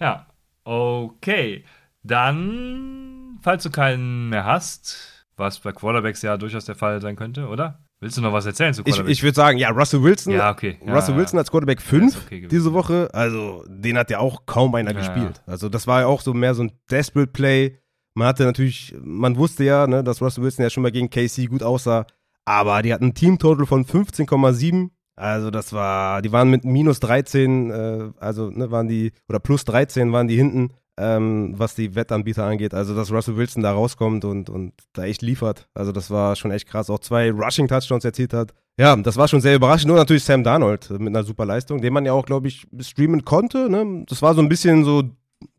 Ja, 0.00 0.26
okay. 0.64 1.64
Dann, 2.02 3.38
falls 3.42 3.62
du 3.62 3.70
keinen 3.70 4.28
mehr 4.28 4.44
hast, 4.44 5.26
was 5.36 5.60
bei 5.60 5.72
Quarterbacks 5.72 6.22
ja 6.22 6.36
durchaus 6.36 6.64
der 6.64 6.74
Fall 6.74 7.00
sein 7.00 7.16
könnte, 7.16 7.46
oder? 7.46 7.78
Willst 8.00 8.16
du 8.16 8.20
noch 8.20 8.32
was 8.32 8.44
erzählen 8.46 8.74
zu 8.74 8.82
Quarterbacks? 8.82 9.10
Ich, 9.10 9.18
ich 9.18 9.22
würde 9.22 9.36
sagen, 9.36 9.58
ja, 9.58 9.70
Russell 9.70 10.02
Wilson. 10.02 10.32
Ja, 10.32 10.50
okay. 10.50 10.78
Ja, 10.84 10.92
Russell 10.92 11.16
Wilson 11.16 11.38
als 11.38 11.50
Quarterback 11.50 11.80
5 11.80 12.24
okay 12.26 12.48
diese 12.48 12.72
Woche. 12.72 13.08
Also, 13.12 13.64
den 13.68 13.96
hat 13.96 14.10
ja 14.10 14.18
auch 14.18 14.44
kaum 14.44 14.74
einer 14.74 14.92
ja, 14.92 14.98
gespielt. 14.98 15.40
Also, 15.46 15.68
das 15.68 15.86
war 15.86 16.00
ja 16.00 16.06
auch 16.06 16.20
so 16.20 16.34
mehr 16.34 16.54
so 16.54 16.64
ein 16.64 16.72
Desperate 16.90 17.30
Play. 17.30 17.78
Man 18.14 18.28
hatte 18.28 18.44
natürlich, 18.44 18.94
man 19.02 19.36
wusste 19.36 19.64
ja, 19.64 19.86
ne, 19.86 20.04
dass 20.04 20.20
Russell 20.20 20.44
Wilson 20.44 20.62
ja 20.62 20.70
schon 20.70 20.82
mal 20.82 20.92
gegen 20.92 21.10
KC 21.10 21.48
gut 21.48 21.62
aussah. 21.62 22.06
Aber 22.44 22.82
die 22.82 22.92
hatten 22.92 23.06
ein 23.06 23.14
Teamtotal 23.14 23.66
von 23.66 23.84
15,7. 23.84 24.90
Also, 25.14 25.50
das 25.50 25.72
war, 25.72 26.22
die 26.22 26.32
waren 26.32 26.50
mit 26.50 26.64
minus 26.64 27.00
13, 27.00 27.70
äh, 27.70 28.10
also, 28.18 28.50
ne, 28.50 28.70
waren 28.70 28.88
die, 28.88 29.12
oder 29.28 29.38
plus 29.38 29.64
13 29.64 30.12
waren 30.12 30.28
die 30.28 30.36
hinten 30.36 30.70
ähm, 30.98 31.54
was 31.56 31.74
die 31.74 31.94
Wettanbieter 31.94 32.44
angeht. 32.44 32.74
Also, 32.74 32.94
dass 32.94 33.10
Russell 33.10 33.36
Wilson 33.36 33.62
da 33.62 33.72
rauskommt 33.72 34.24
und, 34.24 34.50
und 34.50 34.74
da 34.92 35.04
echt 35.04 35.22
liefert. 35.22 35.68
Also, 35.74 35.92
das 35.92 36.10
war 36.10 36.36
schon 36.36 36.50
echt 36.50 36.68
krass. 36.68 36.90
Auch 36.90 36.98
zwei 36.98 37.30
Rushing-Touchdowns 37.30 38.04
erzielt 38.04 38.32
hat. 38.34 38.52
Ja, 38.78 38.94
das 38.96 39.16
war 39.16 39.28
schon 39.28 39.40
sehr 39.40 39.54
überraschend. 39.54 39.88
Nur 39.88 39.96
natürlich 39.96 40.24
Sam 40.24 40.44
Darnold 40.44 40.90
mit 40.90 41.08
einer 41.08 41.24
super 41.24 41.44
Leistung, 41.44 41.80
den 41.80 41.92
man 41.92 42.04
ja 42.04 42.12
auch, 42.12 42.26
glaube 42.26 42.48
ich, 42.48 42.66
streamen 42.80 43.24
konnte. 43.24 43.70
Ne? 43.70 44.04
Das 44.08 44.22
war 44.22 44.34
so 44.34 44.40
ein 44.40 44.48
bisschen 44.48 44.84
so, 44.84 45.02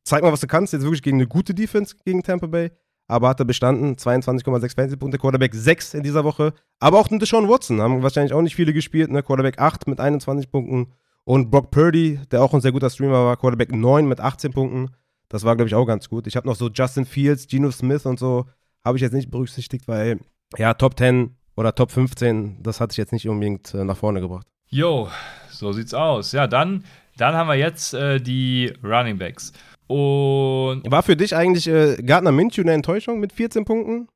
zeig 0.04 0.24
mal, 0.24 0.32
was 0.32 0.42
du 0.42 0.48
kannst. 0.48 0.74
Jetzt 0.74 0.84
wirklich 0.84 1.02
gegen 1.02 1.18
eine 1.18 1.28
gute 1.28 1.54
Defense 1.54 1.96
gegen 2.06 2.24
Tampa 2.24 2.48
Bay. 2.48 2.72
Aber 3.08 3.30
hat 3.30 3.40
er 3.40 3.46
bestanden. 3.46 3.96
22,6 3.96 4.76
Fantasy-Punkte. 4.76 5.18
Quarterback 5.18 5.54
6 5.54 5.94
in 5.96 6.04
dieser 6.04 6.24
Woche. 6.24 6.54
Aber 6.80 7.00
auch 7.00 7.08
Deshaun 7.08 7.50
Watson 7.50 7.82
haben 7.82 8.02
wahrscheinlich 8.02 8.34
auch 8.34 8.42
nicht 8.42 8.56
viele 8.56 8.74
gespielt. 8.74 9.12
Ne? 9.12 9.24
Quarterback 9.24 9.60
8 9.60 9.88
mit 9.88 10.00
21 10.00 10.52
Punkten. 10.52 10.94
Und 11.26 11.52
Brock 11.52 11.72
Purdy, 11.72 12.20
der 12.32 12.42
auch 12.42 12.54
ein 12.54 12.62
sehr 12.62 12.72
guter 12.72 12.90
Streamer 12.90 13.26
war, 13.26 13.38
Quarterback 13.38 13.72
9 13.72 14.08
mit 14.08 14.20
18 14.20 14.52
Punkten. 14.52 14.90
Das 15.30 15.44
war, 15.44 15.56
glaube 15.56 15.68
ich, 15.68 15.76
auch 15.76 15.86
ganz 15.86 16.10
gut. 16.10 16.28
Ich 16.28 16.36
habe 16.36 16.48
noch 16.48 16.56
so 16.56 16.70
Justin 16.70 17.06
Fields, 17.06 17.48
Geno 17.48 17.72
Smith 17.72 18.06
und 18.06 18.20
so, 18.20 18.46
habe 18.84 18.98
ich 18.98 19.02
jetzt 19.02 19.14
nicht 19.14 19.32
berücksichtigt, 19.32 19.88
weil, 19.88 20.20
ja, 20.58 20.74
Top 20.74 20.98
10 20.98 21.36
oder 21.56 21.74
Top 21.74 21.92
15, 21.92 22.62
das 22.62 22.80
hatte 22.80 22.92
ich 22.92 22.98
jetzt 22.98 23.14
nicht 23.14 23.28
unbedingt 23.28 23.74
äh, 23.74 23.84
nach 23.84 23.98
vorne 23.98 24.20
gebracht. 24.22 24.48
Jo, 24.68 25.10
so 25.50 25.72
sieht's 25.72 25.94
aus. 25.94 26.34
Ja, 26.34 26.48
dann, 26.48 26.84
dann 27.18 27.36
haben 27.36 27.48
wir 27.48 27.56
jetzt 27.56 27.94
äh, 27.94 28.20
die 28.20 28.74
Running 28.84 29.18
Backs. 29.18 29.54
Und 29.88 30.90
war 30.90 31.04
für 31.04 31.16
dich 31.16 31.36
eigentlich 31.36 31.68
äh, 31.68 32.02
Gardner 32.04 32.32
Minshew 32.32 32.62
eine 32.62 32.74
Enttäuschung 32.74 33.20
mit 33.20 33.34
14 33.34 33.66
Punkten? 33.66 34.08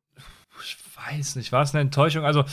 Ich 0.61 0.78
weiß 0.95 1.36
nicht, 1.36 1.51
war 1.51 1.61
es 1.61 1.74
eine 1.74 1.82
Enttäuschung? 1.82 2.26
Also 2.26 2.45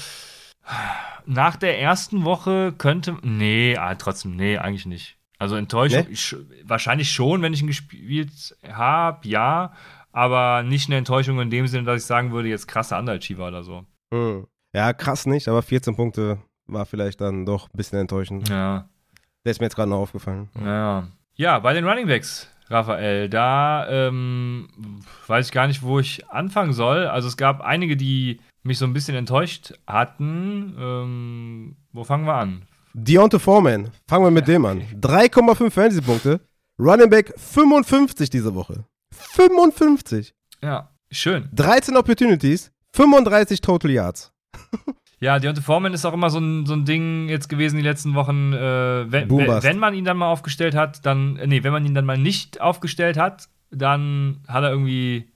nach 1.26 1.56
der 1.56 1.80
ersten 1.80 2.24
Woche 2.24 2.74
könnte. 2.76 3.16
Nee, 3.22 3.76
ah, 3.76 3.94
trotzdem, 3.94 4.36
nee, 4.36 4.58
eigentlich 4.58 4.86
nicht. 4.86 5.18
Also 5.38 5.56
Enttäuschung, 5.56 6.04
nee? 6.04 6.12
ich, 6.12 6.36
wahrscheinlich 6.64 7.10
schon, 7.10 7.42
wenn 7.42 7.52
ich 7.52 7.60
ihn 7.60 7.66
gespielt 7.66 8.56
habe, 8.66 9.26
ja, 9.28 9.72
aber 10.12 10.62
nicht 10.62 10.88
eine 10.88 10.96
Enttäuschung 10.96 11.40
in 11.40 11.50
dem 11.50 11.66
Sinne, 11.66 11.84
dass 11.84 12.02
ich 12.02 12.06
sagen 12.06 12.32
würde, 12.32 12.48
jetzt 12.48 12.68
krasser 12.68 12.98
Underachiever 12.98 13.48
oder 13.48 13.62
so. 13.62 13.84
Hm. 14.12 14.46
Ja, 14.72 14.92
krass 14.92 15.26
nicht, 15.26 15.48
aber 15.48 15.62
14 15.62 15.96
Punkte 15.96 16.38
war 16.66 16.86
vielleicht 16.86 17.20
dann 17.20 17.44
doch 17.44 17.68
ein 17.68 17.76
bisschen 17.76 17.98
enttäuschend. 17.98 18.48
Ja. 18.48 18.88
Der 19.44 19.50
ist 19.50 19.60
mir 19.60 19.66
jetzt 19.66 19.76
gerade 19.76 19.90
noch 19.90 19.98
aufgefallen. 19.98 20.48
Ja. 20.58 21.08
Ja, 21.36 21.58
bei 21.58 21.72
den 21.72 21.86
Running 21.86 22.06
Backs, 22.06 22.48
Raphael, 22.68 23.28
da 23.28 23.86
ähm, 23.88 24.68
weiß 25.26 25.46
ich 25.46 25.52
gar 25.52 25.66
nicht, 25.66 25.82
wo 25.82 25.98
ich 25.98 26.28
anfangen 26.30 26.72
soll. 26.72 27.06
Also 27.06 27.28
es 27.28 27.36
gab 27.36 27.60
einige, 27.60 27.96
die 27.96 28.40
mich 28.62 28.78
so 28.78 28.86
ein 28.86 28.92
bisschen 28.92 29.14
enttäuscht 29.16 29.74
hatten. 29.86 30.74
Ähm, 30.78 31.76
wo 31.92 32.04
fangen 32.04 32.26
wir 32.26 32.34
an? 32.34 32.66
Deontay 32.94 33.38
Foreman, 33.38 33.90
fangen 34.08 34.24
wir 34.24 34.30
mit 34.30 34.48
dem 34.48 34.64
an. 34.64 34.82
3,5 35.00 35.70
Fantasy-Punkte. 35.70 36.40
Running 36.78 37.10
Back 37.10 37.34
55 37.36 38.30
diese 38.30 38.54
Woche. 38.54 38.84
55. 39.12 40.34
Ja, 40.62 40.90
schön. 41.10 41.48
13 41.52 41.96
Opportunities, 41.96 42.72
35 42.92 43.60
Total 43.60 43.90
Yards. 43.90 44.32
Ja, 45.24 45.38
Deontay 45.38 45.62
Foreman 45.62 45.94
ist 45.94 46.04
auch 46.04 46.12
immer 46.12 46.28
so 46.28 46.38
ein, 46.38 46.66
so 46.66 46.74
ein 46.74 46.84
Ding 46.84 47.30
jetzt 47.30 47.48
gewesen 47.48 47.78
die 47.78 47.82
letzten 47.82 48.12
Wochen. 48.14 48.52
Äh, 48.52 49.10
wenn, 49.10 49.30
wenn, 49.30 49.78
man 49.78 49.94
ihn 49.94 50.04
dann 50.04 50.18
mal 50.18 50.28
aufgestellt 50.28 50.74
hat, 50.74 51.06
dann, 51.06 51.38
äh, 51.38 51.46
nee, 51.46 51.64
wenn 51.64 51.72
man 51.72 51.86
ihn 51.86 51.94
dann 51.94 52.04
mal 52.04 52.18
nicht 52.18 52.60
aufgestellt 52.60 53.16
hat, 53.16 53.48
dann 53.70 54.42
hat 54.46 54.64
er 54.64 54.70
irgendwie 54.70 55.30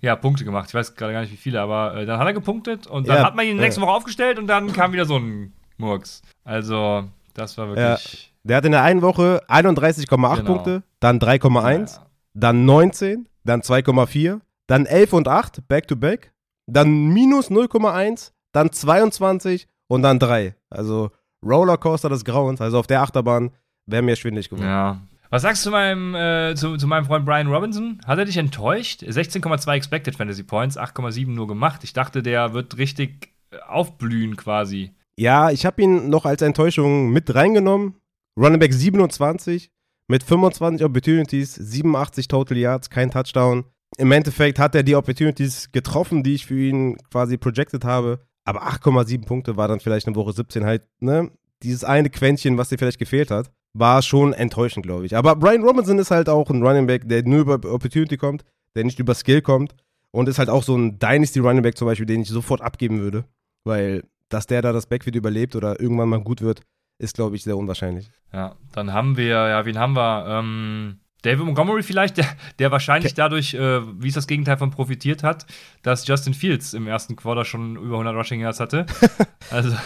ja, 0.00 0.16
Punkte 0.16 0.46
gemacht. 0.46 0.70
Ich 0.70 0.74
weiß 0.74 0.94
gerade 0.94 1.12
gar 1.12 1.20
nicht, 1.20 1.34
wie 1.34 1.36
viele, 1.36 1.60
aber 1.60 1.96
äh, 1.96 2.06
dann 2.06 2.18
hat 2.18 2.28
er 2.28 2.32
gepunktet 2.32 2.86
und 2.86 3.08
dann 3.08 3.18
ja, 3.18 3.24
hat 3.24 3.36
man 3.36 3.46
ihn 3.46 3.58
nächste 3.58 3.82
Woche 3.82 3.90
aufgestellt 3.90 4.38
und 4.38 4.46
dann 4.46 4.72
kam 4.72 4.94
wieder 4.94 5.04
so 5.04 5.18
ein 5.18 5.52
Murks. 5.76 6.22
Also, 6.44 7.04
das 7.34 7.58
war 7.58 7.68
wirklich. 7.68 8.24
Ja, 8.24 8.30
der 8.44 8.56
hat 8.56 8.64
in 8.64 8.72
der 8.72 8.84
einen 8.84 9.02
Woche 9.02 9.42
31,8 9.48 10.08
genau. 10.08 10.36
Punkte, 10.44 10.82
dann 10.98 11.18
3,1, 11.18 11.96
ja. 11.96 12.06
dann 12.32 12.64
19, 12.64 13.28
dann 13.44 13.60
2,4, 13.60 14.40
dann 14.66 14.86
11 14.86 15.12
und 15.12 15.28
8, 15.28 15.68
back 15.68 15.88
to 15.88 15.96
back, 15.96 16.32
dann 16.66 17.08
minus 17.08 17.50
0,1, 17.50 18.32
dann 18.52 18.72
22 18.72 19.66
und 19.88 20.02
dann 20.02 20.18
3. 20.18 20.54
Also 20.70 21.10
Rollercoaster 21.44 22.08
des 22.08 22.24
Grauens. 22.24 22.60
Also 22.60 22.78
auf 22.78 22.86
der 22.86 23.02
Achterbahn 23.02 23.50
wäre 23.86 24.02
mir 24.02 24.16
schwindlig 24.16 24.48
geworden. 24.48 24.66
Ja. 24.66 25.00
Was 25.30 25.42
sagst 25.42 25.64
du 25.64 25.68
zu 25.68 25.70
meinem, 25.70 26.14
äh, 26.14 26.54
zu, 26.56 26.76
zu, 26.76 26.88
meinem 26.88 27.04
Freund 27.04 27.24
Brian 27.24 27.46
Robinson? 27.46 28.00
Hat 28.04 28.18
er 28.18 28.24
dich 28.24 28.36
enttäuscht? 28.36 29.04
16,2 29.04 29.74
Expected 29.74 30.16
Fantasy 30.16 30.42
Points, 30.42 30.76
8,7 30.76 31.28
nur 31.28 31.46
gemacht. 31.46 31.84
Ich 31.84 31.92
dachte, 31.92 32.22
der 32.22 32.52
wird 32.52 32.78
richtig 32.78 33.28
aufblühen 33.68 34.36
quasi. 34.36 34.92
Ja, 35.16 35.50
ich 35.50 35.66
habe 35.66 35.82
ihn 35.82 36.08
noch 36.08 36.24
als 36.24 36.42
Enttäuschung 36.42 37.10
mit 37.10 37.32
reingenommen. 37.32 37.94
Running 38.36 38.58
Back 38.58 38.72
27 38.72 39.70
mit 40.08 40.24
25 40.24 40.84
Opportunities, 40.84 41.54
87 41.54 42.26
Total 42.26 42.56
Yards, 42.56 42.90
kein 42.90 43.10
Touchdown. 43.10 43.64
Im 43.98 44.10
Endeffekt 44.12 44.58
hat 44.58 44.74
er 44.74 44.82
die 44.82 44.96
Opportunities 44.96 45.70
getroffen, 45.70 46.22
die 46.22 46.34
ich 46.34 46.46
für 46.46 46.58
ihn 46.58 46.96
quasi 47.10 47.36
projected 47.36 47.84
habe. 47.84 48.20
Aber 48.50 48.66
8,7 48.66 49.24
Punkte 49.24 49.56
war 49.56 49.68
dann 49.68 49.78
vielleicht 49.78 50.08
in 50.08 50.16
Woche 50.16 50.32
17 50.32 50.64
halt, 50.64 50.88
ne? 50.98 51.30
Dieses 51.62 51.84
eine 51.84 52.10
Quäntchen, 52.10 52.58
was 52.58 52.70
dir 52.70 52.78
vielleicht 52.78 52.98
gefehlt 52.98 53.30
hat, 53.30 53.52
war 53.74 54.02
schon 54.02 54.32
enttäuschend, 54.32 54.84
glaube 54.84 55.06
ich. 55.06 55.16
Aber 55.16 55.36
Brian 55.36 55.62
Robinson 55.62 55.98
ist 56.00 56.10
halt 56.10 56.28
auch 56.28 56.50
ein 56.50 56.60
Running 56.60 56.86
Back, 56.88 57.08
der 57.08 57.22
nur 57.22 57.40
über 57.40 57.54
Opportunity 57.72 58.16
kommt, 58.16 58.44
der 58.74 58.84
nicht 58.84 58.98
über 58.98 59.14
Skill 59.14 59.40
kommt. 59.40 59.76
Und 60.10 60.28
ist 60.28 60.40
halt 60.40 60.48
auch 60.48 60.64
so 60.64 60.76
ein 60.76 60.98
Dynasty 60.98 61.38
Running 61.38 61.62
Back 61.62 61.78
zum 61.78 61.86
Beispiel, 61.86 62.06
den 62.06 62.22
ich 62.22 62.28
sofort 62.28 62.60
abgeben 62.60 62.98
würde. 62.98 63.24
Weil 63.62 64.02
dass 64.30 64.46
der 64.46 64.62
da 64.62 64.72
das 64.72 64.86
Backfield 64.86 65.14
überlebt 65.14 65.54
oder 65.54 65.80
irgendwann 65.80 66.08
mal 66.08 66.20
gut 66.20 66.40
wird, 66.40 66.62
ist, 66.98 67.14
glaube 67.14 67.36
ich, 67.36 67.44
sehr 67.44 67.56
unwahrscheinlich. 67.56 68.10
Ja, 68.32 68.56
dann 68.72 68.92
haben 68.92 69.16
wir, 69.16 69.26
ja, 69.26 69.64
wen 69.64 69.78
haben 69.78 69.94
wir? 69.94 70.26
Ähm, 70.26 71.00
David 71.22 71.44
Montgomery 71.44 71.82
vielleicht, 71.82 72.16
der, 72.16 72.26
der 72.58 72.70
wahrscheinlich 72.70 73.14
dadurch, 73.14 73.54
äh, 73.54 73.80
wie 74.02 74.08
es 74.08 74.14
das 74.14 74.26
Gegenteil 74.26 74.56
von 74.56 74.70
profitiert 74.70 75.22
hat, 75.22 75.46
dass 75.82 76.06
Justin 76.06 76.34
Fields 76.34 76.74
im 76.74 76.86
ersten 76.86 77.16
Quarter 77.16 77.44
schon 77.44 77.76
über 77.76 77.94
100 77.94 78.14
Rushing 78.14 78.40
Yards 78.40 78.60
hatte. 78.60 78.86
also. 79.50 79.76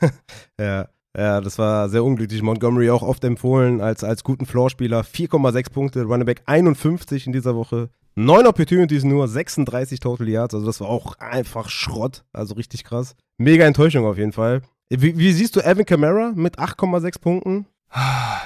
ja. 0.60 0.88
Ja, 1.16 1.40
das 1.40 1.58
war 1.58 1.88
sehr 1.88 2.04
unglücklich. 2.04 2.40
Montgomery 2.40 2.88
auch 2.90 3.02
oft 3.02 3.24
empfohlen 3.24 3.80
als, 3.80 4.04
als 4.04 4.22
guten 4.22 4.46
Floorspieler. 4.46 5.02
4,6 5.02 5.72
Punkte, 5.72 6.04
Running 6.04 6.24
Back 6.24 6.42
51 6.46 7.26
in 7.26 7.32
dieser 7.32 7.56
Woche. 7.56 7.90
Neun 8.14 8.46
Opportunities 8.46 9.02
nur, 9.02 9.26
36 9.26 9.98
Total 9.98 10.28
Yards. 10.28 10.54
Also 10.54 10.66
das 10.66 10.80
war 10.80 10.88
auch 10.88 11.18
einfach 11.18 11.68
Schrott. 11.68 12.24
Also 12.32 12.54
richtig 12.54 12.84
krass. 12.84 13.16
Mega 13.38 13.64
Enttäuschung 13.64 14.06
auf 14.06 14.18
jeden 14.18 14.32
Fall. 14.32 14.62
Wie, 14.88 15.18
wie 15.18 15.32
siehst 15.32 15.56
du 15.56 15.60
Evan 15.60 15.84
Kamara 15.84 16.32
mit 16.34 16.58
8,6 16.58 17.20
Punkten? 17.20 17.66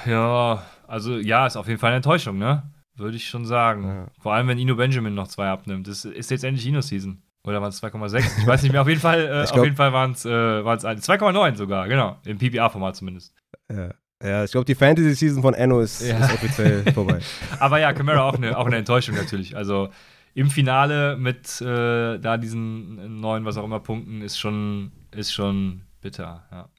Ja, 0.05 0.63
also 0.87 1.17
ja, 1.17 1.45
ist 1.47 1.55
auf 1.57 1.67
jeden 1.67 1.79
Fall 1.79 1.89
eine 1.89 1.97
Enttäuschung, 1.97 2.37
ne? 2.37 2.63
Würde 2.97 3.17
ich 3.17 3.27
schon 3.27 3.45
sagen. 3.45 3.83
Ja. 3.87 4.07
Vor 4.21 4.33
allem, 4.33 4.47
wenn 4.47 4.57
Ino 4.57 4.75
Benjamin 4.75 5.13
noch 5.13 5.27
zwei 5.27 5.49
abnimmt. 5.49 5.87
Das 5.87 6.05
ist 6.05 6.31
jetzt 6.31 6.43
endlich 6.43 6.65
Ino-Season. 6.65 7.21
Oder 7.45 7.61
waren 7.61 7.69
es 7.69 7.83
2,6? 7.83 8.39
Ich 8.39 8.47
weiß 8.47 8.63
nicht 8.63 8.71
mehr. 8.71 8.81
Auf 8.81 8.87
jeden 8.87 9.01
Fall, 9.01 9.19
äh, 9.19 9.43
Ich 9.43 9.49
glaub- 9.49 9.59
auf 9.59 9.63
jeden 9.65 9.75
Fall 9.75 9.93
waren 9.93 10.11
es 10.13 10.25
äh, 10.25 10.29
2,9 10.29 11.55
sogar, 11.55 11.87
genau. 11.87 12.17
Im 12.25 12.37
PPA-Format 12.37 12.95
zumindest. 12.95 13.33
Ja, 13.71 13.89
ja 14.23 14.43
ich 14.45 14.51
glaube, 14.51 14.65
die 14.65 14.73
Fantasy-Season 14.75 15.41
von 15.41 15.53
Enno 15.53 15.81
ist, 15.81 16.01
Ja. 16.07 16.17
ist 16.19 16.33
offiziell 16.33 16.83
vorbei. 16.93 17.19
Aber 17.59 17.79
ja, 17.79 17.93
Camara 17.93 18.21
auch 18.23 18.35
eine, 18.35 18.57
auch 18.57 18.65
eine 18.65 18.77
Enttäuschung 18.77 19.15
natürlich. 19.15 19.55
Also 19.55 19.89
im 20.33 20.49
Finale 20.49 21.17
mit 21.17 21.61
äh, 21.61 22.17
da 22.17 22.37
diesen 22.37 23.19
neun, 23.19 23.45
was 23.45 23.57
auch 23.57 23.63
immer, 23.65 23.79
Punkten 23.79 24.21
ist 24.21 24.39
schon, 24.39 24.91
ist 25.11 25.31
schon 25.33 25.81
bitter, 26.01 26.43
ja. 26.51 26.69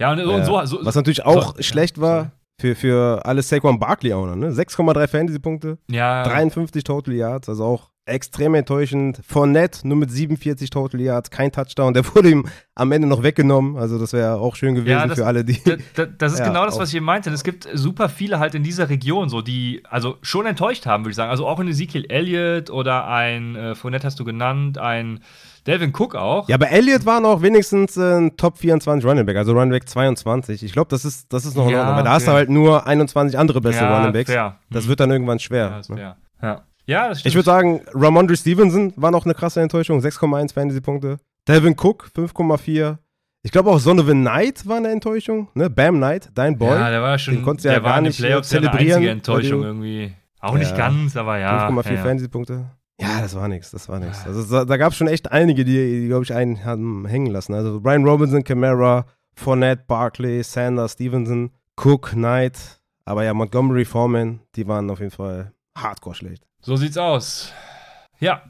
Ja, 0.00 0.12
und, 0.12 0.18
Ja. 0.18 0.24
und 0.26 0.44
so, 0.44 0.64
so. 0.66 0.84
Was 0.84 0.96
natürlich 0.96 1.24
auch 1.24 1.56
so- 1.56 1.62
schlecht 1.62 2.00
war 2.00 2.32
für, 2.60 2.74
für 2.74 3.24
alle 3.24 3.42
Saquon 3.42 3.78
Barkley 3.78 4.12
auch 4.12 4.26
noch, 4.26 4.36
ne? 4.36 4.50
6,3 4.50 5.08
Fantasy-Punkte, 5.08 5.78
Ja, 5.90 6.22
53 6.24 6.84
Total 6.84 7.14
Yards, 7.14 7.48
also 7.48 7.64
auch 7.64 7.90
extrem 8.06 8.54
enttäuschend. 8.54 9.20
Fournette 9.26 9.86
nur 9.88 9.96
mit 9.96 10.10
47 10.10 10.68
Total 10.70 11.00
Yards, 11.00 11.30
kein 11.30 11.50
Touchdown. 11.52 11.94
Der 11.94 12.04
wurde 12.14 12.30
ihm 12.30 12.46
am 12.74 12.92
Ende 12.92 13.08
noch 13.08 13.22
weggenommen, 13.22 13.76
also 13.76 13.98
das 13.98 14.12
wäre 14.12 14.36
auch 14.36 14.56
schön 14.56 14.74
gewesen 14.74 14.90
Ja, 14.90 15.06
das- 15.06 15.18
für 15.18 15.26
alle, 15.26 15.44
die. 15.44 15.60
Da- 15.64 15.76
da- 15.94 16.06
Das 16.06 16.32
ist 16.32 16.38
Ja, 16.44 16.46
genau 16.48 16.66
das, 16.66 16.78
was 16.78 16.90
ich 16.90 16.96
eben 16.96 17.06
meinte. 17.06 17.30
Es 17.30 17.44
gibt 17.44 17.68
super 17.72 18.08
viele 18.08 18.38
halt 18.38 18.54
in 18.54 18.62
dieser 18.62 18.88
Region, 18.88 19.28
so 19.28 19.40
die 19.42 19.82
also 19.88 20.16
schon 20.22 20.46
enttäuscht 20.46 20.86
haben, 20.86 21.04
würde 21.04 21.10
ich 21.10 21.16
sagen. 21.16 21.30
Also 21.30 21.46
auch 21.46 21.60
in 21.60 21.68
Ezekiel 21.68 22.04
Elliott 22.10 22.70
oder 22.70 23.06
ein 23.06 23.56
äh, 23.56 23.74
Fournette 23.74 24.06
hast 24.06 24.20
du 24.20 24.24
genannt, 24.24 24.76
ein 24.78 25.20
Delvin 25.66 25.92
Cook 25.96 26.14
auch. 26.14 26.46
Ja, 26.48 26.56
aber 26.56 26.68
Elliott 26.70 27.06
war 27.06 27.20
noch 27.20 27.40
wenigstens 27.40 27.96
äh, 27.96 28.18
ein 28.18 28.36
Top 28.36 28.58
24 28.58 29.02
Running 29.08 29.24
Back, 29.24 29.36
also 29.38 29.52
Running 29.52 29.70
Back 29.70 29.88
22. 29.88 30.62
Ich 30.62 30.72
glaube, 30.74 30.88
das 30.90 31.06
ist, 31.06 31.32
das 31.32 31.46
ist 31.46 31.56
noch 31.56 31.64
in 31.66 31.72
Ja, 31.72 31.78
Ordnung, 31.80 31.96
weil 31.96 32.04
da 32.04 32.10
hast 32.12 32.26
du 32.26 32.32
halt 32.32 32.50
nur 32.50 32.86
21 32.86 33.38
andere 33.38 33.62
beste 33.62 33.82
Ja, 33.82 33.96
Running 33.96 34.12
Backs. 34.12 34.30
fair. 34.30 34.58
Das 34.70 34.82
Hm. 34.84 34.88
wird 34.90 35.00
dann 35.00 35.10
irgendwann 35.10 35.38
schwer. 35.38 35.70
Ja, 35.70 35.78
ist 35.78 35.88
ne? 35.88 35.96
fair. 35.96 36.16
Ja. 36.42 36.62
Ja, 36.86 37.08
das 37.08 37.20
stimmt. 37.20 37.30
Ich 37.30 37.34
würde 37.36 37.46
sagen, 37.46 37.80
Ramondre 37.94 38.36
Stevenson 38.36 38.92
war 38.96 39.10
noch 39.10 39.24
eine 39.24 39.34
krasse 39.34 39.60
Enttäuschung, 39.60 40.00
6,1 40.00 40.52
Fantasy-Punkte. 40.52 41.18
Delvin 41.48 41.74
Cook, 41.78 42.10
5,4. 42.16 42.98
Ich 43.42 43.52
glaube 43.52 43.70
auch 43.70 43.80
Donovan 43.82 44.22
Knight 44.22 44.66
war 44.66 44.78
eine 44.78 44.88
Enttäuschung, 44.88 45.48
ne? 45.54 45.68
Bam 45.68 45.96
Knight, 45.96 46.30
dein 46.34 46.56
Boy. 46.56 46.70
Ja, 46.78 46.88
der 46.90 47.02
war 47.02 47.18
schon, 47.18 47.34
Den 47.34 47.42
konntest 47.42 47.66
du 47.66 47.68
der 47.68 47.78
ja 47.78 47.84
war 47.84 47.92
gar 47.92 48.00
nicht, 48.00 48.18
äh, 48.18 48.22
Playoffs 48.22 48.50
ja 48.52 48.58
eine 48.60 48.70
zelebrieren, 48.70 49.04
Enttäuschung 49.04 49.62
irgendwie. 49.62 50.14
Auch 50.40 50.54
nicht 50.54 50.70
Ja. 50.70 50.76
ganz, 50.76 51.16
aber 51.16 51.38
ja. 51.38 51.68
5,4 51.68 51.90
ja, 51.90 51.96
ja. 51.96 52.02
Fantasy-Punkte. 52.02 52.64
Ja, 53.00 53.20
das 53.20 53.34
war 53.34 53.48
nichts, 53.48 53.70
das 53.70 53.88
war 53.88 53.98
nichts. 53.98 54.24
Also 54.26 54.44
da, 54.50 54.64
da 54.64 54.76
gab 54.76 54.92
es 54.92 54.98
schon 54.98 55.08
echt 55.08 55.30
einige, 55.32 55.64
die, 55.64 56.02
die 56.02 56.06
glaube 56.06 56.24
ich, 56.24 56.32
einen 56.32 56.64
haben 56.64 57.06
hängen 57.06 57.26
lassen. 57.32 57.52
Also 57.52 57.80
Brian 57.80 58.04
Robinson, 58.06 58.44
Camara, 58.44 59.04
Fournette, 59.34 59.82
Barkley, 59.86 60.42
Sanders, 60.42 60.92
Stevenson, 60.92 61.50
Cook, 61.76 62.12
Knight, 62.12 62.80
aber 63.04 63.24
ja, 63.24 63.34
Montgomery, 63.34 63.84
Foreman, 63.84 64.40
die 64.54 64.66
waren 64.68 64.88
auf 64.90 65.00
jeden 65.00 65.10
Fall 65.10 65.52
hardcore 65.76 66.14
schlecht. 66.14 66.46
So 66.64 66.76
sieht's 66.76 66.96
aus. 66.96 67.52
Ja. 68.20 68.42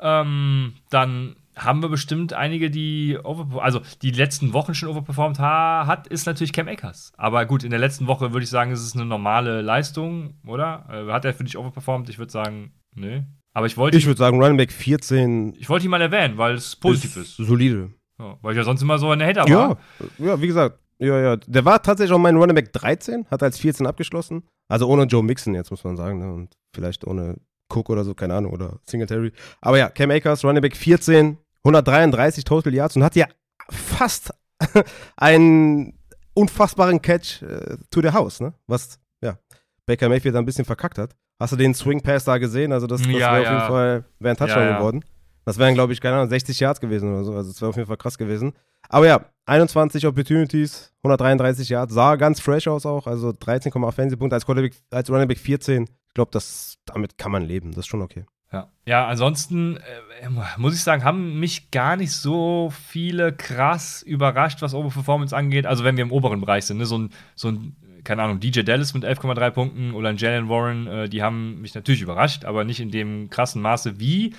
Ähm, 0.00 0.74
dann 0.90 1.36
haben 1.56 1.82
wir 1.82 1.88
bestimmt 1.88 2.32
einige, 2.32 2.70
die 2.70 3.18
also 3.58 3.80
die 4.02 4.10
letzten 4.10 4.52
Wochen 4.52 4.74
schon 4.74 4.88
overperformed 4.88 5.38
ha 5.38 5.84
hat, 5.86 6.06
ist 6.08 6.26
natürlich 6.26 6.52
Cam 6.52 6.66
Akers. 6.68 7.12
Aber 7.16 7.44
gut, 7.46 7.62
in 7.62 7.70
der 7.70 7.78
letzten 7.78 8.06
Woche 8.08 8.32
würde 8.32 8.42
ich 8.44 8.50
sagen, 8.50 8.72
ist 8.72 8.80
es 8.80 8.94
eine 8.96 9.04
normale 9.04 9.60
Leistung, 9.60 10.34
oder? 10.46 10.86
Äh, 10.90 11.12
hat 11.12 11.24
er 11.24 11.34
für 11.34 11.44
dich 11.44 11.56
overperformed? 11.56 12.08
Ich 12.08 12.18
würde 12.18 12.32
sagen, 12.32 12.72
nö. 12.94 13.20
Aber 13.52 13.66
ich 13.66 13.76
wollte, 13.76 13.96
Ich 13.98 14.06
würde 14.06 14.18
sagen, 14.18 14.40
Running 14.42 14.56
Back 14.56 14.72
14 14.72 15.54
ich 15.58 15.68
wollte 15.68 15.84
ihn 15.84 15.90
mal 15.90 16.00
erwähnen, 16.00 16.36
weil 16.38 16.54
es 16.54 16.74
positiv 16.76 17.16
ist. 17.16 17.36
solide. 17.36 17.90
Ja, 18.18 18.38
weil 18.42 18.52
ich 18.52 18.58
ja 18.58 18.64
sonst 18.64 18.82
immer 18.82 18.98
so 18.98 19.10
ein 19.10 19.22
Hater 19.22 19.46
Ja, 19.48 19.70
war. 19.70 19.78
ja, 20.18 20.40
wie 20.40 20.46
gesagt, 20.46 20.78
ja, 21.00 21.20
ja. 21.20 21.36
Der 21.36 21.64
war 21.64 21.82
tatsächlich 21.82 22.14
auch 22.14 22.18
mein 22.18 22.36
Running 22.36 22.54
Back 22.54 22.72
13, 22.72 23.26
hat 23.30 23.42
als 23.42 23.58
14 23.58 23.86
abgeschlossen. 23.86 24.42
Also 24.68 24.86
ohne 24.88 25.04
Joe 25.04 25.22
Mixon 25.22 25.54
jetzt, 25.54 25.70
muss 25.70 25.84
man 25.84 25.96
sagen. 25.96 26.18
Ne? 26.18 26.32
Und 26.32 26.56
vielleicht 26.74 27.06
ohne 27.06 27.36
Cook 27.68 27.88
oder 27.90 28.04
so, 28.04 28.14
keine 28.14 28.34
Ahnung, 28.34 28.52
oder 28.52 28.78
Singletary. 28.88 29.32
Aber 29.60 29.78
ja, 29.78 29.88
Cam 29.88 30.10
Akers, 30.10 30.44
Running 30.44 30.62
Back 30.62 30.76
14, 30.76 31.38
133 31.64 32.44
Total 32.44 32.74
Yards 32.74 32.96
und 32.96 33.04
hat 33.04 33.16
ja 33.16 33.26
fast 33.70 34.32
einen 35.16 35.98
unfassbaren 36.34 37.00
Catch 37.00 37.42
äh, 37.42 37.76
to 37.90 38.02
the 38.02 38.10
house, 38.12 38.40
ne? 38.40 38.52
Was, 38.66 39.00
ja, 39.22 39.38
Baker 39.86 40.08
Mayfield 40.08 40.34
da 40.34 40.38
ein 40.38 40.46
bisschen 40.46 40.64
verkackt 40.64 40.98
hat. 40.98 41.16
Hast 41.40 41.52
du 41.52 41.56
den 41.56 41.74
Swing 41.74 42.02
Pass 42.02 42.24
da 42.24 42.36
gesehen? 42.38 42.72
Also 42.72 42.86
das, 42.86 43.00
das 43.00 43.10
Ja, 43.10 43.32
wäre 43.32 43.40
auf 43.40 43.44
ja. 43.44 43.52
jeden 43.52 43.66
Fall, 43.66 44.04
wäre 44.18 44.34
ein 44.34 44.36
Touchdown 44.36 44.62
ja. 44.62 44.76
geworden. 44.76 45.04
Das 45.44 45.58
wären, 45.58 45.74
glaube 45.74 45.92
ich, 45.92 46.00
keine 46.00 46.16
Ahnung, 46.16 46.28
60 46.28 46.60
Yards 46.60 46.80
gewesen 46.80 47.12
oder 47.12 47.24
so. 47.24 47.34
Also 47.34 47.50
das 47.50 47.60
wäre 47.60 47.70
auf 47.70 47.76
jeden 47.76 47.88
Fall 47.88 47.96
krass 47.96 48.18
gewesen. 48.18 48.52
Aber 48.88 49.06
ja, 49.06 49.24
21 49.46 50.06
Opportunities, 50.06 50.92
133 50.98 51.68
Yards, 51.68 51.92
sah 51.92 52.16
ganz 52.16 52.40
fresh 52.40 52.68
aus 52.68 52.86
auch, 52.86 53.06
also 53.06 53.30
13,8 53.30 53.92
Fantasy-Punkte 53.92 54.34
als, 54.34 54.46
Quarterback- 54.46 54.76
als 54.90 55.10
Running 55.10 55.28
Back 55.28 55.38
14. 55.38 55.84
Ich 55.84 56.14
glaube, 56.14 56.38
damit 56.86 57.18
kann 57.18 57.32
man 57.32 57.42
leben, 57.42 57.70
das 57.70 57.80
ist 57.80 57.86
schon 57.86 58.02
okay. 58.02 58.24
Ja, 58.52 58.68
ja 58.84 59.06
ansonsten 59.06 59.76
äh, 59.76 60.28
muss 60.56 60.74
ich 60.74 60.82
sagen, 60.82 61.04
haben 61.04 61.38
mich 61.38 61.70
gar 61.70 61.96
nicht 61.96 62.12
so 62.12 62.72
viele 62.88 63.32
krass 63.32 64.02
überrascht, 64.02 64.60
was 64.60 64.74
Overperformance 64.74 65.36
angeht. 65.36 65.66
Also 65.66 65.84
wenn 65.84 65.96
wir 65.96 66.02
im 66.02 66.12
oberen 66.12 66.40
Bereich 66.40 66.64
sind, 66.64 66.78
ne? 66.78 66.86
so 66.86 66.98
ein, 66.98 67.10
so 67.36 67.48
ein 67.48 67.76
keine 68.04 68.22
Ahnung, 68.22 68.40
DJ 68.40 68.62
Dallas 68.62 68.94
mit 68.94 69.04
11,3 69.04 69.50
Punkten 69.50 69.92
oder 69.92 70.08
ein 70.08 70.16
Jalen 70.16 70.48
Warren, 70.48 70.86
äh, 70.86 71.08
die 71.08 71.22
haben 71.22 71.60
mich 71.60 71.74
natürlich 71.74 72.02
überrascht, 72.02 72.44
aber 72.44 72.64
nicht 72.64 72.80
in 72.80 72.90
dem 72.90 73.30
krassen 73.30 73.62
Maße 73.62 74.00
wie. 74.00 74.34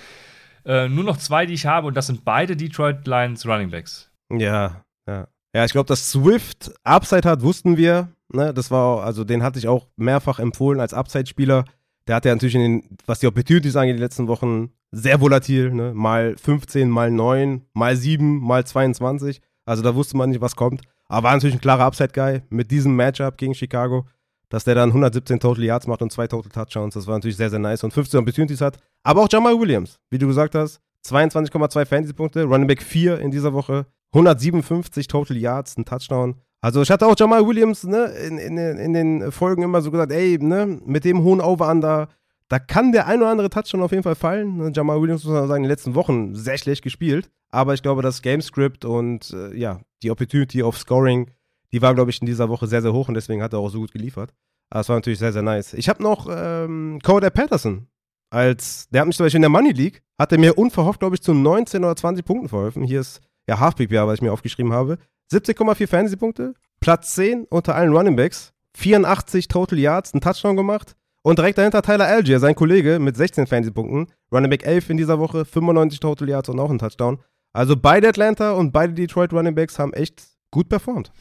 Äh, 0.64 0.88
nur 0.88 1.04
noch 1.04 1.16
zwei, 1.16 1.46
die 1.46 1.54
ich 1.54 1.66
habe, 1.66 1.86
und 1.86 1.96
das 1.96 2.06
sind 2.06 2.24
beide 2.24 2.56
Detroit 2.56 3.06
Lions 3.06 3.46
Running 3.46 3.70
Backs. 3.70 4.10
Ja, 4.30 4.84
ja. 5.06 5.28
Ja, 5.54 5.66
ich 5.66 5.72
glaube, 5.72 5.86
dass 5.86 6.10
Swift 6.10 6.72
Upside 6.82 7.28
hat, 7.28 7.42
wussten 7.42 7.76
wir. 7.76 8.08
Ne? 8.32 8.54
Das 8.54 8.70
war, 8.70 9.04
also 9.04 9.22
den 9.24 9.42
hatte 9.42 9.58
ich 9.58 9.68
auch 9.68 9.86
mehrfach 9.96 10.38
empfohlen 10.38 10.80
als 10.80 10.94
Upside-Spieler. 10.94 11.66
Der 12.06 12.16
hat 12.16 12.24
ja 12.24 12.32
natürlich, 12.34 12.54
in 12.54 12.60
den, 12.62 12.98
was 13.06 13.20
die 13.20 13.26
Opportunities 13.26 13.76
angeht, 13.76 13.96
die 13.96 14.02
letzten 14.02 14.28
Wochen 14.28 14.70
sehr 14.90 15.20
volatil. 15.20 15.70
Ne? 15.70 15.92
Mal 15.94 16.36
15, 16.38 16.88
mal 16.88 17.10
9, 17.10 17.66
mal 17.74 17.96
7, 17.96 18.38
mal 18.40 18.64
22. 18.64 19.42
Also 19.66 19.82
da 19.82 19.94
wusste 19.94 20.16
man 20.16 20.30
nicht, 20.30 20.40
was 20.40 20.56
kommt. 20.56 20.80
Aber 21.06 21.28
war 21.28 21.34
natürlich 21.34 21.56
ein 21.56 21.60
klarer 21.60 21.84
Upside-Guy 21.84 22.42
mit 22.48 22.70
diesem 22.70 22.96
Matchup 22.96 23.36
gegen 23.36 23.54
Chicago, 23.54 24.06
dass 24.52 24.64
der 24.64 24.74
dann 24.74 24.90
117 24.90 25.40
Total 25.40 25.64
Yards 25.64 25.86
macht 25.86 26.02
und 26.02 26.12
zwei 26.12 26.26
Total 26.26 26.52
Touchdowns. 26.52 26.92
Das 26.92 27.06
war 27.06 27.14
natürlich 27.14 27.38
sehr, 27.38 27.48
sehr 27.48 27.58
nice 27.58 27.84
und 27.84 27.94
15 27.94 28.20
Opportunities 28.20 28.60
hat. 28.60 28.76
Aber 29.02 29.22
auch 29.22 29.28
Jamal 29.30 29.58
Williams, 29.58 29.98
wie 30.10 30.18
du 30.18 30.26
gesagt 30.26 30.54
hast, 30.54 30.78
22,2 31.06 31.86
Fantasy-Punkte, 31.86 32.44
Running 32.44 32.66
Back 32.66 32.82
4 32.82 33.18
in 33.20 33.30
dieser 33.30 33.54
Woche, 33.54 33.86
157 34.12 35.06
Total 35.08 35.38
Yards, 35.38 35.78
ein 35.78 35.86
Touchdown. 35.86 36.34
Also 36.60 36.82
ich 36.82 36.90
hatte 36.90 37.06
auch 37.06 37.14
Jamal 37.18 37.46
Williams 37.46 37.84
ne, 37.84 38.04
in, 38.26 38.36
in, 38.36 38.58
in 38.58 38.92
den 38.92 39.32
Folgen 39.32 39.62
immer 39.62 39.80
so 39.80 39.90
gesagt, 39.90 40.12
ey, 40.12 40.36
ne, 40.38 40.78
mit 40.84 41.06
dem 41.06 41.22
hohen 41.22 41.40
Over-Under, 41.40 42.08
da 42.48 42.58
kann 42.58 42.92
der 42.92 43.06
ein 43.06 43.22
oder 43.22 43.30
andere 43.30 43.48
Touchdown 43.48 43.80
auf 43.80 43.92
jeden 43.92 44.02
Fall 44.02 44.16
fallen. 44.16 44.58
Ne, 44.58 44.70
Jamal 44.74 45.00
Williams, 45.00 45.24
muss 45.24 45.32
man 45.32 45.48
sagen, 45.48 45.64
in 45.64 45.68
den 45.68 45.72
letzten 45.72 45.94
Wochen 45.94 46.34
sehr 46.34 46.58
schlecht 46.58 46.82
gespielt. 46.82 47.30
Aber 47.50 47.72
ich 47.72 47.82
glaube, 47.82 48.02
das 48.02 48.20
Gamescript 48.20 48.84
und 48.84 49.30
äh, 49.32 49.56
ja, 49.56 49.80
die 50.02 50.10
Opportunity 50.10 50.62
of 50.62 50.76
Scoring, 50.76 51.30
die 51.72 51.82
war, 51.82 51.94
glaube 51.94 52.10
ich, 52.10 52.20
in 52.20 52.26
dieser 52.26 52.48
Woche 52.48 52.66
sehr, 52.66 52.82
sehr 52.82 52.92
hoch 52.92 53.08
und 53.08 53.14
deswegen 53.14 53.42
hat 53.42 53.52
er 53.52 53.58
auch 53.58 53.70
so 53.70 53.80
gut 53.80 53.92
geliefert. 53.92 54.32
Aber 54.70 54.80
es 54.80 54.88
war 54.88 54.96
natürlich 54.96 55.18
sehr, 55.18 55.32
sehr 55.32 55.42
nice. 55.42 55.74
Ich 55.74 55.88
habe 55.88 56.02
noch 56.02 56.28
ähm, 56.30 56.98
Cody 57.02 57.30
Patterson 57.30 57.88
als, 58.30 58.88
der 58.88 59.02
hat 59.02 59.06
mich 59.06 59.16
zum 59.16 59.26
Beispiel 59.26 59.38
in 59.38 59.42
der 59.42 59.50
Money 59.50 59.72
League, 59.72 60.02
hat 60.18 60.32
er 60.32 60.38
mir 60.38 60.56
unverhofft, 60.56 61.00
glaube 61.00 61.14
ich, 61.14 61.22
zu 61.22 61.34
19 61.34 61.84
oder 61.84 61.94
20 61.94 62.24
Punkten 62.24 62.48
verholfen. 62.48 62.82
Hier 62.82 63.00
ist 63.00 63.20
ja 63.46 63.60
Half 63.60 63.76
PPA, 63.76 64.06
was 64.06 64.14
ich 64.14 64.22
mir 64.22 64.32
aufgeschrieben 64.32 64.72
habe. 64.72 64.98
17,4 65.30 65.86
Fantasy-Punkte, 65.86 66.54
Platz 66.80 67.14
10 67.14 67.44
unter 67.44 67.74
allen 67.74 67.94
Running 67.94 68.16
Backs, 68.16 68.52
84 68.74 69.48
Total 69.48 69.78
Yards, 69.78 70.14
einen 70.14 70.22
Touchdown 70.22 70.56
gemacht. 70.56 70.96
Und 71.22 71.38
direkt 71.38 71.58
dahinter 71.58 71.82
Tyler 71.82 72.06
Algier, 72.06 72.40
sein 72.40 72.54
Kollege, 72.54 72.98
mit 72.98 73.16
16 73.16 73.46
Fantasy-Punkten. 73.46 74.12
Running 74.32 74.50
Back 74.50 74.66
11 74.66 74.90
in 74.90 74.96
dieser 74.96 75.18
Woche, 75.18 75.44
95 75.44 76.00
Total 76.00 76.28
Yards 76.28 76.48
und 76.48 76.58
auch 76.58 76.70
einen 76.70 76.78
Touchdown. 76.78 77.18
Also 77.52 77.76
beide 77.76 78.08
Atlanta 78.08 78.52
und 78.52 78.72
beide 78.72 78.94
Detroit 78.94 79.32
Running 79.32 79.54
Backs 79.54 79.78
haben 79.78 79.92
echt 79.92 80.22
gut 80.50 80.68
performt. 80.68 81.12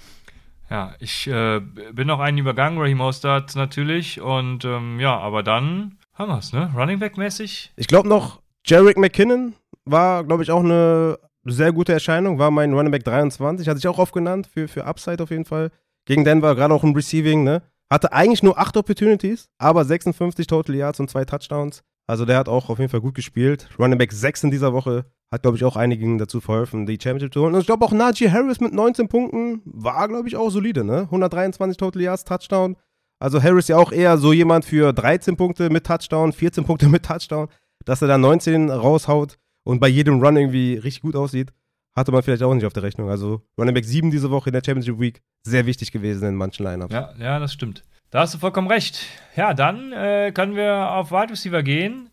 Ja, 0.72 0.96
ich 1.00 1.28
äh, 1.28 1.60
bin 1.60 2.08
noch 2.08 2.22
einen 2.22 2.38
übergangen, 2.38 2.80
Raheem 2.80 3.00
Mostert 3.00 3.58
natürlich. 3.58 4.22
Und 4.22 4.64
ähm, 4.64 5.02
ja, 5.02 5.18
aber 5.20 5.44
dann 5.44 5.98
haben 6.14 6.32
wir 6.32 6.38
es, 6.38 6.54
ne? 6.54 6.72
Running 6.74 6.98
Back-mäßig. 6.98 7.74
Ich 7.76 7.88
glaube 7.88 8.08
noch, 8.08 8.42
Jarek 8.66 8.98
McKinnon 8.98 9.54
war, 9.84 10.24
glaube 10.24 10.44
ich, 10.44 10.52
auch 10.52 10.64
eine 10.64 11.20
sehr 11.44 11.74
gute 11.74 11.92
Erscheinung, 11.92 12.40
war 12.40 12.52
mein 12.52 12.72
Running 12.72 12.92
Back 12.92 13.04
23, 13.04 13.68
hatte 13.68 13.80
ich 13.80 13.88
auch 13.90 13.98
oft 13.98 14.14
genannt, 14.14 14.48
für, 14.48 14.70
für 14.70 14.86
Upside 14.86 15.22
auf 15.22 15.30
jeden 15.30 15.44
Fall. 15.44 15.72
Gegen 16.06 16.24
Denver, 16.24 16.56
gerade 16.56 16.74
auch 16.74 16.86
im 16.86 16.94
Receiving, 16.94 17.44
ne? 17.44 17.64
Hatte 17.90 18.14
eigentlich 18.14 18.42
nur 18.42 18.58
8 18.58 18.78
Opportunities, 18.78 19.50
aber 19.58 19.84
56 19.84 20.48
Total 20.48 20.74
Yards 20.74 21.02
und 21.02 21.10
zwei 21.10 21.26
Touchdowns. 21.26 21.84
Also 22.08 22.24
der 22.24 22.38
hat 22.38 22.48
auch 22.48 22.70
auf 22.70 22.80
jeden 22.80 22.90
Fall 22.90 23.02
gut 23.02 23.16
gespielt. 23.16 23.68
Running 23.78 23.98
Back 23.98 24.14
6 24.14 24.46
in 24.46 24.52
dieser 24.52 24.72
Woche 24.72 25.04
hat, 25.32 25.44
glaube 25.44 25.58
ich, 25.58 25.64
auch 25.64 25.78
einigen 25.78 26.18
dazu 26.18 26.42
verholfen, 26.42 26.86
die 26.86 27.00
Championship 27.02 27.34
zu 27.34 27.42
holen. 27.42 27.54
Und 27.54 27.62
ich 27.62 27.66
glaube 27.66 27.86
auch 27.86 27.94
Najee 27.94 28.30
Harris 28.30 28.60
mit 28.60 28.74
19 28.74 29.08
Punkten 29.08 29.62
war, 29.66 30.08
glaube 30.08 30.28
ich, 30.28 30.36
auch 30.36 30.50
solide, 30.50 30.84
ne? 30.84 31.04
123 31.04 31.78
Total 31.78 32.02
Yards, 32.02 32.26
Touchdown. 32.26 32.76
Also 33.20 33.42
Harris 33.42 33.68
ja 33.68 33.78
auch 33.78 33.92
eher 33.92 34.18
so 34.18 34.34
jemand 34.34 34.66
für 34.66 34.94
13 34.94 35.38
Punkte 35.38 35.70
mit 35.70 35.86
Touchdown, 35.86 36.34
14 36.34 36.66
Punkte 36.66 36.90
mit 36.90 37.06
Touchdown, 37.06 37.48
dass 37.86 38.02
er 38.02 38.08
da 38.08 38.18
19 38.18 38.70
raushaut 38.70 39.38
und 39.64 39.80
bei 39.80 39.88
jedem 39.88 40.22
Run 40.22 40.38
irgendwie 40.38 40.76
richtig 40.76 41.02
gut 41.02 41.16
aussieht, 41.16 41.54
hatte 41.96 42.12
man 42.12 42.24
vielleicht 42.24 42.44
auch 42.44 42.54
nicht 42.54 42.66
auf 42.66 42.74
der 42.74 42.84
Rechnung. 42.84 43.10
Also 43.10 43.42
Running 43.58 43.76
Back 43.76 43.86
7 43.86 44.12
diese 44.12 44.32
Woche 44.32 44.50
in 44.50 44.54
der 44.54 44.64
Championship 44.66 45.00
Week, 45.00 45.22
sehr 45.44 45.66
wichtig 45.66 45.92
gewesen 45.92 46.28
in 46.28 46.36
manchen 46.36 46.66
Lineups. 46.66 46.94
Ja, 46.94 47.14
ja, 47.20 47.40
das 47.40 47.54
stimmt. 47.54 47.84
Da 48.10 48.20
hast 48.20 48.34
du 48.34 48.40
vollkommen 48.40 48.68
recht. 48.68 49.06
Ja, 49.38 49.54
dann 49.54 49.94
äh, 49.94 50.32
können 50.34 50.56
wir 50.56 50.92
auf 50.92 51.12
Wide 51.12 51.32
Receiver 51.32 51.64
gehen. 51.64 52.10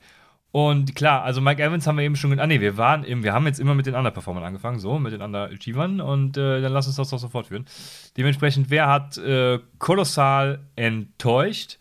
Und 0.67 0.95
klar, 0.97 1.23
also 1.23 1.41
Mike 1.41 1.63
Evans 1.63 1.87
haben 1.87 1.97
wir 1.99 2.05
eben 2.05 2.17
schon. 2.17 2.39
Ah, 2.41 2.47
nee, 2.47 2.61
wir 2.61 2.77
waren 2.77 3.05
eben, 3.05 3.23
wir 3.23 3.33
haben 3.33 3.47
jetzt 3.47 3.61
immer 3.61 3.75
mit 3.75 3.87
den 3.87 3.95
Underperformern 3.95 4.43
angefangen, 4.43 4.79
so, 4.81 4.99
mit 4.99 5.13
den 5.13 5.21
Underachievern. 5.23 6.01
Und 6.01 6.37
äh, 6.37 6.61
dann 6.63 6.73
lass 6.73 6.87
uns 6.87 6.97
das 6.97 7.11
doch 7.11 7.19
so 7.19 7.29
fortführen. 7.29 7.67
Dementsprechend, 8.17 8.71
wer 8.71 8.89
hat 8.89 9.17
äh, 9.19 9.59
kolossal 9.79 10.61
enttäuscht? 10.75 11.79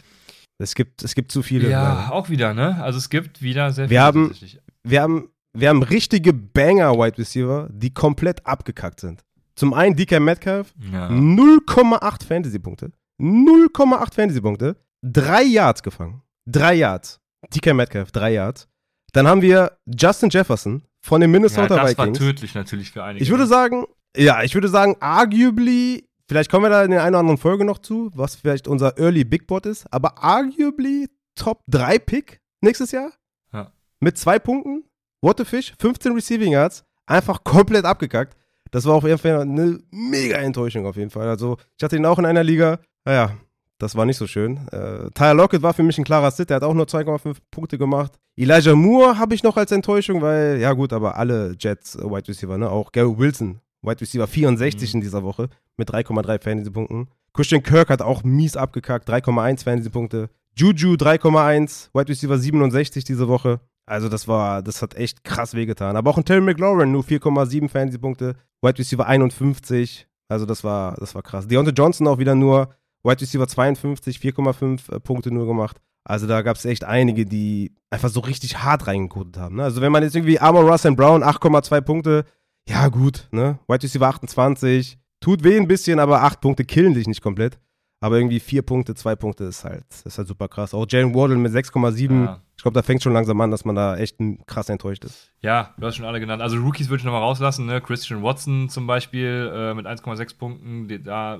Es 0.59 0.75
gibt, 0.75 1.03
es 1.03 1.15
gibt 1.15 1.32
zu 1.32 1.41
viele. 1.43 1.69
Ja, 1.69 1.82
leider. 1.93 2.13
auch 2.13 2.30
wieder, 2.30 2.53
ne? 2.53 2.82
Also 2.84 2.97
es 2.97 3.09
gibt 3.09 3.41
wieder 3.41 3.71
sehr 3.71 3.86
Wir 3.86 3.89
viele. 3.89 4.01
haben- 4.01 4.28
tatsächlich. 4.30 4.59
wir 4.84 5.01
haben, 5.01 5.30
wir 5.53 5.69
haben 5.69 5.84
richtige 5.84 6.34
Banger-Wide 6.34 7.17
Receiver, 7.17 7.69
die 7.71 7.93
komplett 7.93 8.45
abgekackt 8.45 8.99
sind. 8.99 9.23
Zum 9.55 9.73
einen 9.73 9.95
DK 9.95 10.19
Metcalf, 10.19 10.73
Ja. 10.91 11.09
0,8 11.09 12.23
Fantasy-Punkte. 12.28 12.91
0,8 13.19 14.13
Fantasy-Punkte. 14.13 14.75
Drei 15.03 15.43
Yards 15.43 15.82
gefangen. 15.84 16.21
Drei 16.47 16.75
Yards. 16.75 17.19
DK 17.49 17.73
Metcalf, 17.73 18.11
drei 18.11 18.33
Yards. 18.33 18.67
Dann 19.13 19.27
haben 19.27 19.41
wir 19.41 19.77
Justin 19.85 20.29
Jefferson 20.29 20.83
von 21.01 21.21
den 21.21 21.31
ja, 21.31 21.39
Minnesota 21.39 21.67
das 21.67 21.97
war 21.97 22.05
Vikings. 22.05 22.17
tödlich 22.17 22.55
natürlich 22.55 22.91
für 22.91 23.03
einige. 23.03 23.23
Ich 23.23 23.29
würde 23.29 23.47
sagen, 23.47 23.85
ja, 24.15 24.43
ich 24.43 24.53
würde 24.53 24.67
sagen, 24.67 24.95
arguably, 24.99 26.07
vielleicht 26.27 26.51
kommen 26.51 26.65
wir 26.65 26.69
da 26.69 26.83
in 26.83 26.91
der 26.91 27.01
einen 27.01 27.15
oder 27.15 27.19
anderen 27.19 27.37
Folge 27.37 27.65
noch 27.65 27.79
zu, 27.79 28.11
was 28.13 28.35
vielleicht 28.35 28.67
unser 28.67 28.97
Early 28.97 29.23
Big 29.23 29.47
Board 29.47 29.65
ist, 29.65 29.85
aber 29.91 30.21
arguably 30.23 31.07
Top 31.35 31.63
3 31.67 31.99
Pick 31.99 32.41
nächstes 32.61 32.91
Jahr. 32.91 33.11
Ja. 33.53 33.71
Mit 33.99 34.17
zwei 34.17 34.39
Punkten. 34.39 34.83
What 35.21 35.39
the 35.39 35.45
Fish, 35.45 35.73
15 35.79 36.13
Receiving 36.13 36.51
Yards, 36.51 36.83
einfach 37.07 37.43
komplett 37.43 37.85
abgekackt. 37.85 38.37
Das 38.69 38.85
war 38.85 38.95
auf 38.95 39.03
jeden 39.03 39.17
Fall 39.17 39.41
eine 39.41 39.79
mega 39.89 40.37
Enttäuschung 40.37 40.85
auf 40.85 40.95
jeden 40.95 41.09
Fall. 41.09 41.27
Also, 41.27 41.57
ich 41.77 41.83
hatte 41.83 41.95
ihn 41.95 42.05
auch 42.05 42.19
in 42.19 42.25
einer 42.25 42.43
Liga. 42.43 42.79
Naja, 43.03 43.35
das 43.80 43.95
war 43.95 44.05
nicht 44.05 44.17
so 44.17 44.28
schön. 44.28 44.67
Äh, 44.71 45.11
Tyler 45.13 45.34
Lockett 45.36 45.61
war 45.61 45.73
für 45.73 45.84
mich 45.84 45.97
ein 45.97 46.03
klarer 46.03 46.32
Sit, 46.32 46.49
der 46.49 46.57
hat 46.57 46.63
auch 46.63 46.73
nur 46.73 46.86
2,5 46.86 47.38
Punkte 47.51 47.78
gemacht. 47.78 48.13
Elijah 48.36 48.75
Moore 48.75 49.17
habe 49.17 49.36
ich 49.36 49.43
noch 49.43 49.57
als 49.57 49.71
Enttäuschung, 49.71 50.21
weil, 50.21 50.59
ja 50.59 50.73
gut, 50.73 50.93
aber 50.93 51.17
alle 51.17 51.55
Jets 51.59 51.95
äh, 51.95 52.03
Wide 52.03 52.28
Receiver, 52.28 52.57
ne? 52.57 52.69
Auch 52.69 52.91
Gary 52.91 53.17
Wilson, 53.17 53.59
Wide 53.82 54.01
Receiver 54.01 54.28
64 54.28 54.93
Mhm. 54.93 54.97
in 54.97 55.01
dieser 55.01 55.23
Woche 55.23 55.49
mit 55.78 55.89
3,3 55.91 56.41
Fantasy-Punkten. 56.41 57.07
Christian 57.34 57.61
Kirk 57.63 57.89
hat 57.89 58.01
auch 58.01 58.23
mies 58.23 58.57
abgekackt, 58.57 59.07
3,1 59.09 59.63
Fantasy-Punkte. 59.63 60.30
Juju 60.55 60.95
3,1, 60.95 61.89
Wide 61.93 62.09
Receiver 62.09 62.38
67 62.38 63.03
diese 63.03 63.28
Woche. 63.28 63.59
Also 63.86 64.09
das 64.09 64.28
war, 64.28 64.63
das 64.63 64.82
hat 64.82 64.95
echt 64.95 65.23
krass 65.23 65.53
wehgetan. 65.53 65.95
Aber 65.95 66.09
auch 66.09 66.17
ein 66.17 66.25
Terry 66.25 66.41
McLaurin, 66.41 66.91
nur 66.91 67.03
4,7 67.03 67.69
Fantasy-Punkte, 67.69 68.36
Wide 68.61 68.80
Receiver 68.80 69.05
51. 69.05 70.07
Also 70.30 70.45
das 70.45 70.63
war, 70.63 70.95
das 70.95 71.15
war 71.15 71.21
krass. 71.21 71.47
Deontay 71.47 71.71
Johnson 71.73 72.07
auch 72.07 72.17
wieder 72.17 72.36
nur 72.36 72.69
Wide 73.03 73.21
Receiver 73.21 73.47
52, 73.47 74.17
4,5 74.17 74.91
äh, 74.91 74.99
Punkte 74.99 75.31
nur 75.31 75.47
gemacht. 75.47 75.77
Also 76.03 76.25
da 76.25 76.41
gab 76.41 76.55
es 76.55 76.65
echt 76.65 76.85
einige, 76.85 77.25
die 77.25 77.75
einfach 77.89 78.09
so 78.09 78.21
richtig 78.21 78.59
hart 78.59 78.87
reingekotet 78.87 79.37
haben. 79.37 79.57
Ne? 79.57 79.63
Also 79.63 79.81
wenn 79.81 79.91
man 79.91 80.03
jetzt 80.03 80.15
irgendwie 80.15 80.39
Armor 80.39 80.63
Russell 80.63 80.95
Brown 80.95 81.23
8,2 81.23 81.81
Punkte, 81.81 82.25
ja 82.67 82.87
gut, 82.87 83.27
ne? 83.31 83.59
Wide 83.67 83.83
Receiver 83.83 84.07
28, 84.07 84.97
tut 85.19 85.43
weh 85.43 85.57
ein 85.57 85.67
bisschen, 85.67 85.99
aber 85.99 86.23
8 86.23 86.41
Punkte 86.41 86.65
killen 86.65 86.93
dich 86.93 87.07
nicht 87.07 87.21
komplett. 87.21 87.59
Aber 87.99 88.17
irgendwie 88.17 88.39
4 88.39 88.61
Punkte, 88.61 88.93
2 88.93 89.15
Punkte 89.15 89.45
ist 89.45 89.63
halt, 89.63 89.85
ist 90.05 90.17
halt 90.17 90.27
super 90.27 90.47
krass. 90.47 90.73
Auch 90.73 90.85
Jalen 90.87 91.15
Wardle 91.15 91.37
mit 91.37 91.51
6,7. 91.51 92.25
Ja. 92.25 92.41
Ich 92.55 92.61
glaube, 92.61 92.75
da 92.75 92.83
fängt 92.83 93.01
schon 93.01 93.13
langsam 93.13 93.41
an, 93.41 93.49
dass 93.49 93.65
man 93.65 93.75
da 93.75 93.97
echt 93.97 94.17
krass 94.45 94.69
enttäuscht 94.69 95.03
ist. 95.03 95.31
Ja, 95.41 95.73
du 95.77 95.87
hast 95.87 95.95
schon 95.95 96.05
alle 96.05 96.19
genannt. 96.19 96.41
Also 96.41 96.57
Rookies 96.57 96.89
würde 96.89 96.99
ich 96.99 97.05
nochmal 97.05 97.21
rauslassen, 97.21 97.65
ne? 97.65 97.81
Christian 97.81 98.21
Watson 98.21 98.69
zum 98.69 98.85
Beispiel 98.85 99.51
äh, 99.53 99.73
mit 99.73 99.87
1,6 99.87 100.37
Punkten. 100.37 101.03
Da, 101.03 101.39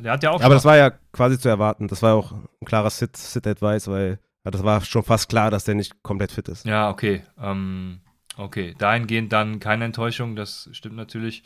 der 0.00 0.12
hat 0.12 0.22
ja 0.22 0.30
auch 0.30 0.40
Aber 0.40 0.54
das 0.54 0.64
war 0.64 0.76
ja 0.76 0.90
quasi 1.12 1.38
zu 1.38 1.48
erwarten. 1.48 1.88
Das 1.88 2.02
war 2.02 2.14
auch 2.14 2.32
ein 2.32 2.64
klarer 2.64 2.90
Sit- 2.90 3.16
Sit-Advice, 3.16 3.88
weil 3.88 4.18
das 4.44 4.62
war 4.62 4.80
schon 4.82 5.02
fast 5.02 5.28
klar, 5.28 5.50
dass 5.50 5.64
der 5.64 5.74
nicht 5.74 6.02
komplett 6.02 6.32
fit 6.32 6.48
ist. 6.48 6.66
Ja, 6.66 6.90
okay. 6.90 7.22
Ähm, 7.40 8.00
okay. 8.36 8.74
Dahingehend 8.78 9.32
dann 9.32 9.60
keine 9.60 9.86
Enttäuschung, 9.86 10.36
das 10.36 10.68
stimmt 10.72 10.96
natürlich. 10.96 11.42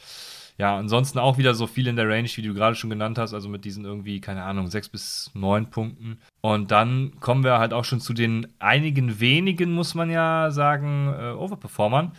Ja, 0.57 0.76
ansonsten 0.76 1.20
auch 1.20 1.38
wieder 1.38 1.55
so 1.55 1.68
viel 1.68 1.86
in 1.86 1.94
der 1.94 2.09
Range, 2.09 2.28
wie 2.34 2.42
du 2.42 2.53
gerade 2.53 2.74
schon 2.74 2.90
genannt 2.90 3.16
hast, 3.16 3.32
also 3.32 3.49
mit 3.49 3.64
diesen 3.64 3.84
irgendwie, 3.84 4.20
keine 4.20 4.42
Ahnung, 4.42 4.66
sechs 4.66 4.88
bis 4.88 5.30
neun 5.32 5.70
Punkten. 5.70 6.18
Und 6.40 6.72
dann 6.72 7.20
kommen 7.20 7.44
wir 7.44 7.61
halt 7.61 7.72
auch 7.72 7.84
schon 7.84 8.01
zu 8.01 8.12
den 8.12 8.49
einigen 8.59 9.20
wenigen, 9.20 9.70
muss 9.70 9.94
man 9.94 10.11
ja 10.11 10.51
sagen, 10.51 11.14
äh, 11.16 11.30
Overperformern. 11.30 12.11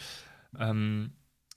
Ähm, 0.57 1.11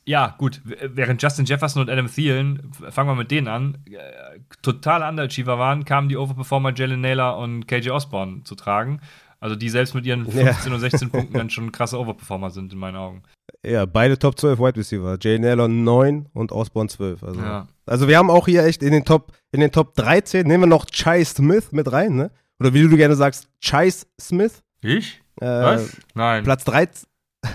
ja, 0.05 0.35
gut, 0.37 0.61
während 0.65 1.23
Justin 1.23 1.45
Jefferson 1.45 1.83
und 1.83 1.89
Adam 1.89 2.09
Thielen, 2.13 2.73
fangen 2.73 3.09
wir 3.09 3.15
mit 3.15 3.31
denen 3.31 3.47
an, 3.47 3.79
äh, 3.87 4.32
total 4.57 5.03
Underachiever 5.09 5.59
waren, 5.59 5.85
kamen 5.85 6.09
die 6.09 6.17
Overperformer 6.17 6.73
Jalen 6.75 7.01
Naylor 7.01 7.39
und 7.39 7.67
KJ 7.67 7.91
Osborne 7.91 8.43
zu 8.45 8.55
tragen. 8.55 9.01
Also 9.41 9.57
die 9.57 9.69
selbst 9.71 9.95
mit 9.95 10.07
ihren 10.07 10.25
Ja. 10.27 10.53
15 10.53 10.73
und 10.73 10.81
16 10.81 11.11
Punkten 11.11 11.35
dann 11.37 11.51
schon 11.51 11.73
krasse 11.73 11.99
Overperformer 11.99 12.51
sind 12.51 12.73
in 12.73 12.79
meinen 12.79 12.97
Augen. 12.97 13.23
Ja, 13.65 13.87
beide 13.87 14.17
Top 14.19 14.39
12 14.39 14.59
Wide 14.61 14.77
Receiver. 14.77 15.19
Jalen 15.21 15.45
Allen 15.45 15.83
9 15.85 16.29
und 16.33 16.53
Osborne 16.53 16.89
12. 16.89 17.25
Also, 17.25 17.41
Ja. 17.41 17.67
also 17.87 18.07
wir 18.07 18.19
haben 18.19 18.31
auch 18.31 18.47
hier 18.47 18.65
echt 18.65 18.83
in 18.85 18.93
den 18.93 19.05
Top, 19.05 19.33
in 19.51 19.61
den 19.61 19.73
Top 19.73 19.95
13, 19.95 20.47
nehmen 20.47 20.65
wir 20.65 20.69
noch 20.69 20.87
Chai 20.87 21.25
Smith 21.25 21.73
mit 21.73 21.91
rein, 21.91 22.15
ne? 22.15 22.31
Oder 22.61 22.73
wie 22.73 22.83
du 22.89 22.97
gerne 22.97 23.17
sagst, 23.17 23.49
Chai 23.61 23.91
Smith. 24.21 24.63
Ich? 24.81 25.21
Äh, 25.41 25.47
Was? 25.47 25.97
Nein. 26.15 26.45
Platz 26.45 26.63
13. 26.65 27.09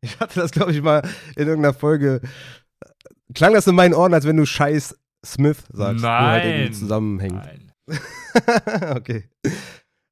ich 0.00 0.18
hatte 0.20 0.40
das, 0.40 0.50
glaube 0.52 0.72
ich, 0.72 0.80
mal 0.82 1.02
in 1.36 1.46
irgendeiner 1.48 1.74
Folge. 1.74 2.20
Klang 3.34 3.54
das 3.54 3.66
in 3.66 3.74
meinen 3.74 3.94
Ohren, 3.94 4.14
als 4.14 4.26
wenn 4.26 4.36
du 4.36 4.46
Scheiß 4.46 4.96
Smith 5.24 5.64
sagst. 5.72 6.02
Nur 6.02 6.10
halt 6.10 6.44
irgendwie 6.44 6.64
Nein. 6.64 6.74
zusammenhängt. 6.74 7.34
Nein. 7.34 7.72
okay. 8.96 9.24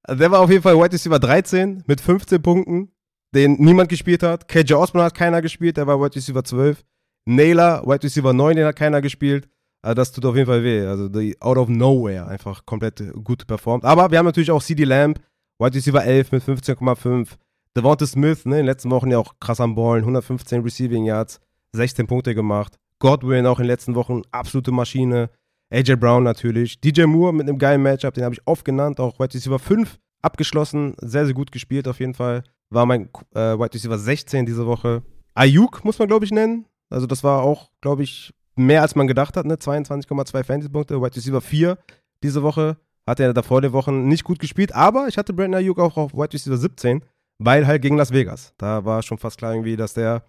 Also 0.03 0.19
der 0.19 0.31
war 0.31 0.41
auf 0.41 0.51
jeden 0.51 0.63
Fall 0.63 0.77
Wide 0.77 0.93
Receiver 0.93 1.19
13 1.19 1.85
mit 1.87 2.01
15 2.01 2.43
Punkten, 2.43 2.93
den 3.35 3.55
niemand 3.55 3.89
gespielt 3.89 4.23
hat. 4.23 4.49
KJ 4.49 4.75
Osborne 4.75 5.07
hat 5.07 5.15
keiner 5.15 5.43
gespielt, 5.43 5.77
der 5.77 5.87
war 5.87 6.01
Wide 6.01 6.17
Receiver 6.17 6.43
12. 6.43 6.85
Naylor, 7.27 7.83
Wide 7.87 8.03
Receiver 8.03 8.33
9, 8.33 8.57
den 8.57 8.67
hat 8.67 8.77
keiner 8.77 9.01
gespielt. 9.01 9.49
Also 9.83 9.95
das 9.95 10.13
tut 10.13 10.25
auf 10.27 10.37
jeden 10.37 10.47
Fall 10.47 10.63
weh. 10.63 10.85
Also 10.87 11.09
die 11.09 11.41
out 11.41 11.57
of 11.57 11.69
nowhere 11.69 12.27
einfach 12.27 12.67
komplett 12.67 13.03
gut 13.25 13.47
performt. 13.47 13.85
Aber 13.85 14.11
wir 14.11 14.19
haben 14.19 14.27
natürlich 14.27 14.51
auch 14.51 14.63
CD 14.63 14.85
Lamb, 14.85 15.21
Wide 15.59 15.75
Receiver 15.75 16.05
11 16.05 16.33
mit 16.33 16.43
15,5. 16.43 17.29
Devonta 17.77 18.05
Smith, 18.05 18.47
ne, 18.47 18.57
in 18.57 18.61
den 18.61 18.67
letzten 18.67 18.91
Wochen 18.91 19.11
ja 19.11 19.19
auch 19.19 19.35
krass 19.39 19.61
am 19.61 19.77
Ballen, 19.77 20.03
115 20.03 20.63
Receiving 20.63 21.05
Yards, 21.05 21.41
16 21.73 22.09
Punkte 22.09 22.35
gemacht. 22.35 22.77
Godwin 23.01 23.47
auch 23.47 23.59
in 23.59 23.65
den 23.65 23.71
letzten 23.71 23.97
Wochen 23.97 24.23
absolute 24.31 24.71
Maschine. 24.71 25.31
AJ 25.71 25.97
Brown 25.97 26.23
natürlich. 26.23 26.81
DJ 26.81 27.05
Moore 27.05 27.33
mit 27.33 27.49
einem 27.49 27.59
geilen 27.59 27.83
Matchup, 27.83 28.15
den 28.15 28.25
habe 28.25 28.35
ich 28.35 28.41
oft 28.45 28.65
genannt. 28.65 29.01
Auch 29.01 29.19
Wide 29.19 29.35
Receiver 29.35 29.59
5 29.59 29.99
abgeschlossen. 30.23 30.95
Sehr, 31.01 31.25
sehr 31.25 31.35
gut 31.35 31.51
gespielt 31.51 31.89
auf 31.89 32.01
jeden 32.01 32.15
Fall. 32.15 32.43
War 32.71 32.87
mein 32.87 33.09
äh, 33.35 33.59
Wide 33.59 33.75
Receiver 33.75 33.99
16 33.99 34.47
diese 34.47 34.67
Woche. 34.67 35.03
Ayuk 35.35 35.85
muss 35.85 35.99
man, 35.99 36.09
glaube 36.09 36.25
ich, 36.25 36.31
nennen. 36.31 36.67
Also 36.91 37.07
das 37.07 37.25
war 37.25 37.43
auch, 37.43 37.71
glaube 37.81 38.03
ich, 38.03 38.35
mehr 38.57 38.83
als 38.83 38.95
man 38.95 39.07
gedacht 39.07 39.37
hat. 39.37 39.47
Ne? 39.47 39.55
22,2 39.55 40.45
Fantasy-Punkte. 40.45 41.01
Wide 41.01 41.17
Receiver 41.17 41.41
4 41.41 41.79
diese 42.23 42.43
Woche. 42.43 42.77
Hat 43.07 43.19
er 43.19 43.33
davor 43.33 43.61
der 43.61 43.73
Wochen 43.73 44.09
nicht 44.09 44.25
gut 44.25 44.39
gespielt. 44.39 44.75
Aber 44.75 45.09
ich 45.09 45.17
hatte 45.17 45.33
Brandon 45.33 45.61
Ayuk 45.61 45.79
auch 45.79 45.97
auf 45.97 46.13
Wide 46.13 46.33
Receiver 46.33 46.57
17, 46.57 47.03
weil 47.39 47.67
halt 47.67 47.81
gegen 47.81 47.97
Las 47.97 48.13
Vegas. 48.13 48.53
Da 48.59 48.85
war 48.85 49.03
schon 49.03 49.19
fast 49.19 49.39
klar 49.39 49.55
irgendwie, 49.55 49.77
dass 49.77 49.95
der 49.95 50.23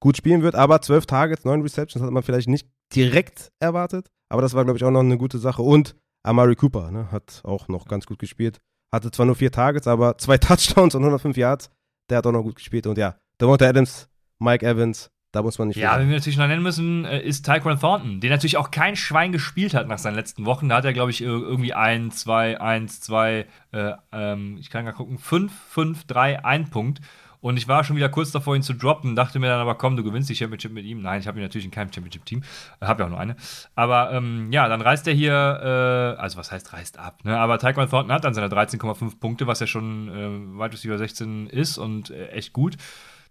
gut 0.00 0.16
spielen 0.16 0.42
wird. 0.42 0.54
Aber 0.54 0.80
12 0.80 1.06
Targets, 1.06 1.44
9 1.44 1.62
Receptions 1.62 2.04
hat 2.04 2.10
man 2.12 2.22
vielleicht 2.22 2.48
nicht 2.48 2.68
direkt 2.94 3.50
erwartet. 3.60 4.08
Aber 4.30 4.42
das 4.42 4.54
war, 4.54 4.64
glaube 4.64 4.76
ich, 4.78 4.84
auch 4.84 4.90
noch 4.90 5.00
eine 5.00 5.18
gute 5.18 5.38
Sache. 5.38 5.62
Und 5.62 5.96
Amari 6.22 6.54
Cooper 6.56 6.90
ne, 6.90 7.10
hat 7.10 7.40
auch 7.44 7.68
noch 7.68 7.86
ganz 7.86 8.06
gut 8.06 8.18
gespielt. 8.18 8.58
Hatte 8.92 9.10
zwar 9.10 9.26
nur 9.26 9.34
vier 9.36 9.52
Targets, 9.52 9.86
aber 9.86 10.18
zwei 10.18 10.38
Touchdowns 10.38 10.94
und 10.94 11.02
105 11.02 11.36
Yards. 11.36 11.70
Der 12.10 12.18
hat 12.18 12.26
auch 12.26 12.32
noch 12.32 12.42
gut 12.42 12.56
gespielt. 12.56 12.86
Und 12.86 12.98
ja, 12.98 13.16
Devonta 13.40 13.66
Adams, 13.66 14.08
Mike 14.38 14.66
Evans, 14.66 15.10
da 15.32 15.42
muss 15.42 15.58
man 15.58 15.68
nicht 15.68 15.76
Ja, 15.76 15.98
wen 16.00 16.08
wir 16.08 16.16
natürlich 16.16 16.38
noch 16.38 16.46
nennen 16.48 16.62
müssen, 16.62 17.04
äh, 17.04 17.20
ist 17.20 17.44
Tyquan 17.44 17.78
Thornton, 17.78 18.20
der 18.20 18.30
natürlich 18.30 18.56
auch 18.56 18.70
kein 18.70 18.96
Schwein 18.96 19.30
gespielt 19.32 19.74
hat 19.74 19.86
nach 19.86 19.98
seinen 19.98 20.14
letzten 20.14 20.46
Wochen. 20.46 20.70
Da 20.70 20.76
hat 20.76 20.86
er, 20.86 20.94
glaube 20.94 21.10
ich, 21.10 21.20
ir- 21.22 21.26
irgendwie 21.26 21.74
1, 21.74 22.16
2, 22.16 22.58
1, 22.60 23.00
2, 23.02 23.46
äh, 23.72 23.92
ähm, 24.12 24.56
ich 24.58 24.70
kann 24.70 24.86
gar 24.86 24.94
gucken, 24.94 25.18
5, 25.18 25.52
5, 25.68 26.04
3, 26.06 26.44
1 26.44 26.70
Punkt. 26.70 27.00
Und 27.40 27.56
ich 27.56 27.68
war 27.68 27.84
schon 27.84 27.96
wieder 27.96 28.08
kurz 28.08 28.32
davor, 28.32 28.56
ihn 28.56 28.62
zu 28.62 28.72
droppen, 28.72 29.14
dachte 29.14 29.38
mir 29.38 29.46
dann 29.48 29.60
aber, 29.60 29.76
komm, 29.76 29.96
du 29.96 30.02
gewinnst 30.02 30.28
die 30.28 30.34
Championship 30.34 30.72
mit 30.72 30.84
ihm. 30.84 31.00
Nein, 31.02 31.20
ich 31.20 31.28
habe 31.28 31.38
ihn 31.38 31.42
natürlich 31.42 31.64
in 31.64 31.70
keinem 31.70 31.92
Championship-Team. 31.92 32.42
Äh, 32.80 32.86
habe 32.86 33.00
ja 33.02 33.06
auch 33.06 33.10
nur 33.10 33.20
eine. 33.20 33.36
Aber 33.76 34.12
ähm, 34.12 34.50
ja, 34.50 34.68
dann 34.68 34.80
reißt 34.80 35.06
er 35.06 35.14
hier, 35.14 35.32
äh, 35.32 36.20
also 36.20 36.36
was 36.38 36.50
heißt 36.50 36.72
reißt 36.72 36.98
ab, 36.98 37.24
ne? 37.24 37.38
Aber 37.38 37.58
Tyquan 37.58 37.88
Thornton 37.88 38.12
hat 38.12 38.24
dann 38.24 38.34
seine 38.34 38.48
13,5 38.48 39.20
Punkte, 39.20 39.46
was 39.46 39.60
ja 39.60 39.66
schon 39.66 40.08
äh, 40.08 40.58
Wide 40.60 40.72
Receiver 40.72 40.98
16 40.98 41.46
ist 41.46 41.78
und 41.78 42.10
äh, 42.10 42.28
echt 42.30 42.52
gut. 42.52 42.76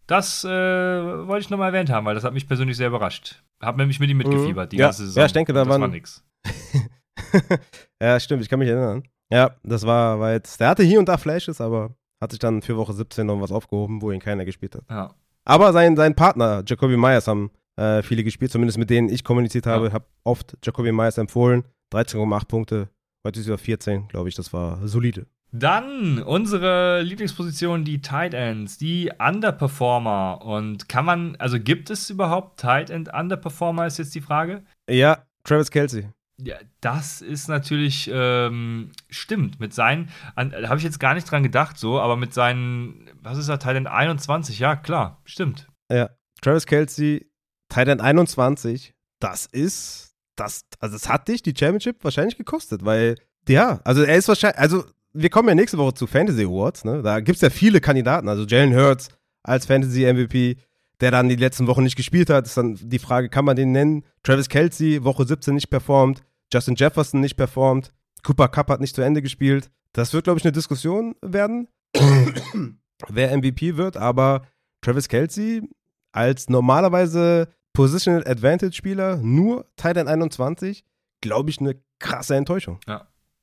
Das 0.07 0.45
äh, 0.45 0.47
wollte 0.49 1.41
ich 1.41 1.49
nochmal 1.49 1.73
erwähnt 1.73 1.89
haben, 1.89 2.05
weil 2.05 2.15
das 2.15 2.23
hat 2.23 2.33
mich 2.33 2.47
persönlich 2.47 2.77
sehr 2.77 2.87
überrascht. 2.87 3.43
Hab 3.59 3.75
nämlich 3.75 3.99
mit 3.99 4.09
ihm 4.09 4.17
mitgefiebert, 4.17 4.71
die 4.71 4.77
Ja. 4.77 4.85
ganze 4.85 5.05
Saison. 5.05 5.19
Ja, 5.21 5.25
ich 5.25 5.33
denke, 5.33 5.51
da 5.51 5.59
das 5.65 5.69
waren- 5.69 5.81
war 5.81 5.87
nix. 5.89 6.23
ja, 8.01 8.19
stimmt, 8.19 8.41
ich 8.43 8.49
kann 8.49 8.59
mich 8.59 8.69
erinnern. 8.69 9.03
Ja, 9.29 9.51
das 9.63 9.85
war, 9.85 10.19
war 10.19 10.31
jetzt, 10.31 10.59
der 10.61 10.69
hatte 10.69 10.83
hier 10.83 10.99
und 10.99 11.09
da 11.09 11.17
Flashes, 11.17 11.59
aber 11.59 11.95
hat 12.21 12.31
sich 12.31 12.39
dann 12.39 12.61
für 12.61 12.77
Woche 12.77 12.93
17 12.93 13.25
noch 13.25 13.39
was 13.41 13.51
aufgehoben, 13.51 14.01
wo 14.01 14.11
ihn 14.11 14.19
keiner 14.19 14.45
gespielt 14.45 14.75
hat. 14.75 14.83
Ja. 14.89 15.13
Aber 15.45 15.71
sein, 15.73 15.95
sein 15.95 16.15
Partner, 16.15 16.63
Jacoby 16.65 16.97
Myers, 16.97 17.27
haben 17.27 17.51
äh, 17.77 18.01
viele 18.01 18.23
gespielt, 18.23 18.51
zumindest 18.51 18.77
mit 18.77 18.89
denen 18.89 19.09
ich 19.09 19.23
kommuniziert 19.23 19.65
habe. 19.65 19.87
Ja. 19.87 19.93
Habe 19.93 20.05
oft 20.23 20.57
Jacoby 20.63 20.91
Myers 20.91 21.17
empfohlen. 21.17 21.63
13,8 21.93 22.47
Punkte. 22.47 22.89
Heute 23.25 23.39
ist 23.39 23.47
über 23.47 23.57
14, 23.57 24.07
glaube 24.07 24.29
ich. 24.29 24.35
Das 24.35 24.51
war 24.51 24.85
solide. 24.87 25.27
Dann 25.53 26.21
unsere 26.21 27.01
Lieblingsposition, 27.01 27.85
die 27.85 28.01
Tight 28.01 28.33
Ends, 28.33 28.77
die 28.77 29.11
Underperformer. 29.17 30.41
Und 30.43 30.89
kann 30.89 31.05
man, 31.05 31.35
also 31.37 31.59
gibt 31.59 31.89
es 31.89 32.09
überhaupt 32.09 32.59
Tight 32.59 32.89
End 32.89 33.13
Underperformer, 33.13 33.87
ist 33.87 33.97
jetzt 33.97 34.13
die 34.13 34.21
Frage? 34.21 34.63
Ja, 34.89 35.23
Travis 35.43 35.71
Kelsey. 35.71 36.09
Ja, 36.39 36.57
das 36.81 37.21
ist 37.21 37.47
natürlich, 37.47 38.09
ähm, 38.13 38.91
stimmt, 39.09 39.59
mit 39.59 39.73
seinen, 39.73 40.09
habe 40.35 40.77
ich 40.77 40.83
jetzt 40.83 40.99
gar 40.99 41.15
nicht 41.15 41.29
dran 41.29 41.41
gedacht 41.41 41.79
so, 41.79 41.99
aber 41.99 42.15
mit 42.15 42.33
seinen, 42.33 43.09
was 43.21 43.39
ist 43.39 43.49
er, 43.49 43.75
End 43.75 43.87
21, 43.87 44.59
ja, 44.59 44.75
klar, 44.75 45.19
stimmt. 45.25 45.67
Ja, 45.91 46.11
Travis 46.41 46.67
Kelsey, 46.67 47.31
End 47.75 48.01
21. 48.01 48.93
Das 49.19 49.47
ist, 49.47 50.15
das, 50.35 50.65
also 50.79 50.95
das 50.95 51.09
hat 51.09 51.27
dich 51.27 51.41
die 51.41 51.55
Championship 51.57 52.03
wahrscheinlich 52.03 52.37
gekostet, 52.37 52.85
weil, 52.85 53.15
ja, 53.47 53.79
also 53.83 54.03
er 54.03 54.17
ist 54.17 54.27
wahrscheinlich, 54.27 54.59
also 54.59 54.85
wir 55.13 55.31
kommen 55.31 55.49
ja 55.49 55.55
nächste 55.55 55.79
Woche 55.79 55.95
zu 55.95 56.05
Fantasy 56.05 56.43
Awards, 56.43 56.85
ne? 56.85 57.01
Da 57.01 57.19
gibt 57.19 57.37
es 57.37 57.41
ja 57.41 57.49
viele 57.49 57.81
Kandidaten, 57.81 58.29
also 58.29 58.45
Jalen 58.45 58.75
Hurts 58.75 59.09
als 59.41 59.65
Fantasy 59.65 60.05
MVP, 60.05 60.57
der 61.01 61.11
dann 61.11 61.29
die 61.29 61.35
letzten 61.35 61.67
Wochen 61.67 61.83
nicht 61.83 61.95
gespielt 61.95 62.29
hat, 62.29 62.45
ist 62.45 62.57
dann 62.57 62.77
die 62.81 62.99
Frage, 62.99 63.29
kann 63.29 63.45
man 63.45 63.55
den 63.55 63.71
nennen? 63.71 64.03
Travis 64.23 64.49
Kelsey, 64.49 65.03
Woche 65.03 65.25
17 65.25 65.53
nicht 65.53 65.69
performt, 65.69 66.23
Justin 66.51 66.75
Jefferson 66.75 67.21
nicht 67.21 67.37
performt, 67.37 67.93
Cooper 68.23 68.47
Cup 68.47 68.69
hat 68.69 68.81
nicht 68.81 68.95
zu 68.95 69.01
Ende 69.01 69.21
gespielt. 69.21 69.69
Das 69.93 70.13
wird, 70.13 70.25
glaube 70.25 70.39
ich, 70.39 70.45
eine 70.45 70.51
Diskussion 70.51 71.15
werden, 71.21 71.67
wer 73.07 73.37
MVP 73.37 73.77
wird, 73.77 73.97
aber 73.97 74.47
Travis 74.81 75.07
Kelsey 75.07 75.67
als 76.11 76.49
normalerweise 76.49 77.49
Positional 77.73 78.27
Advantage 78.27 78.73
Spieler 78.73 79.17
nur 79.17 79.65
Tight 79.75 79.97
End 79.97 80.09
21, 80.09 80.83
glaube 81.21 81.49
ich, 81.49 81.59
eine 81.59 81.79
krasse 81.99 82.35
Enttäuschung. 82.35 82.79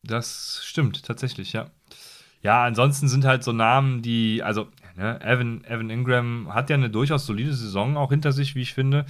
Das 0.02 0.60
stimmt, 0.64 1.04
tatsächlich, 1.04 1.52
ja. 1.52 1.70
Ja, 2.40 2.64
ansonsten 2.64 3.08
sind 3.08 3.24
halt 3.24 3.42
so 3.42 3.52
Namen, 3.52 4.02
die, 4.02 4.42
also, 4.42 4.68
ne, 4.96 5.20
Evan, 5.22 5.64
Evan 5.64 5.90
Ingram 5.90 6.52
hat 6.54 6.70
ja 6.70 6.76
eine 6.76 6.90
durchaus 6.90 7.26
solide 7.26 7.52
Saison 7.54 7.96
auch 7.96 8.10
hinter 8.10 8.32
sich, 8.32 8.54
wie 8.54 8.62
ich 8.62 8.74
finde. 8.74 9.04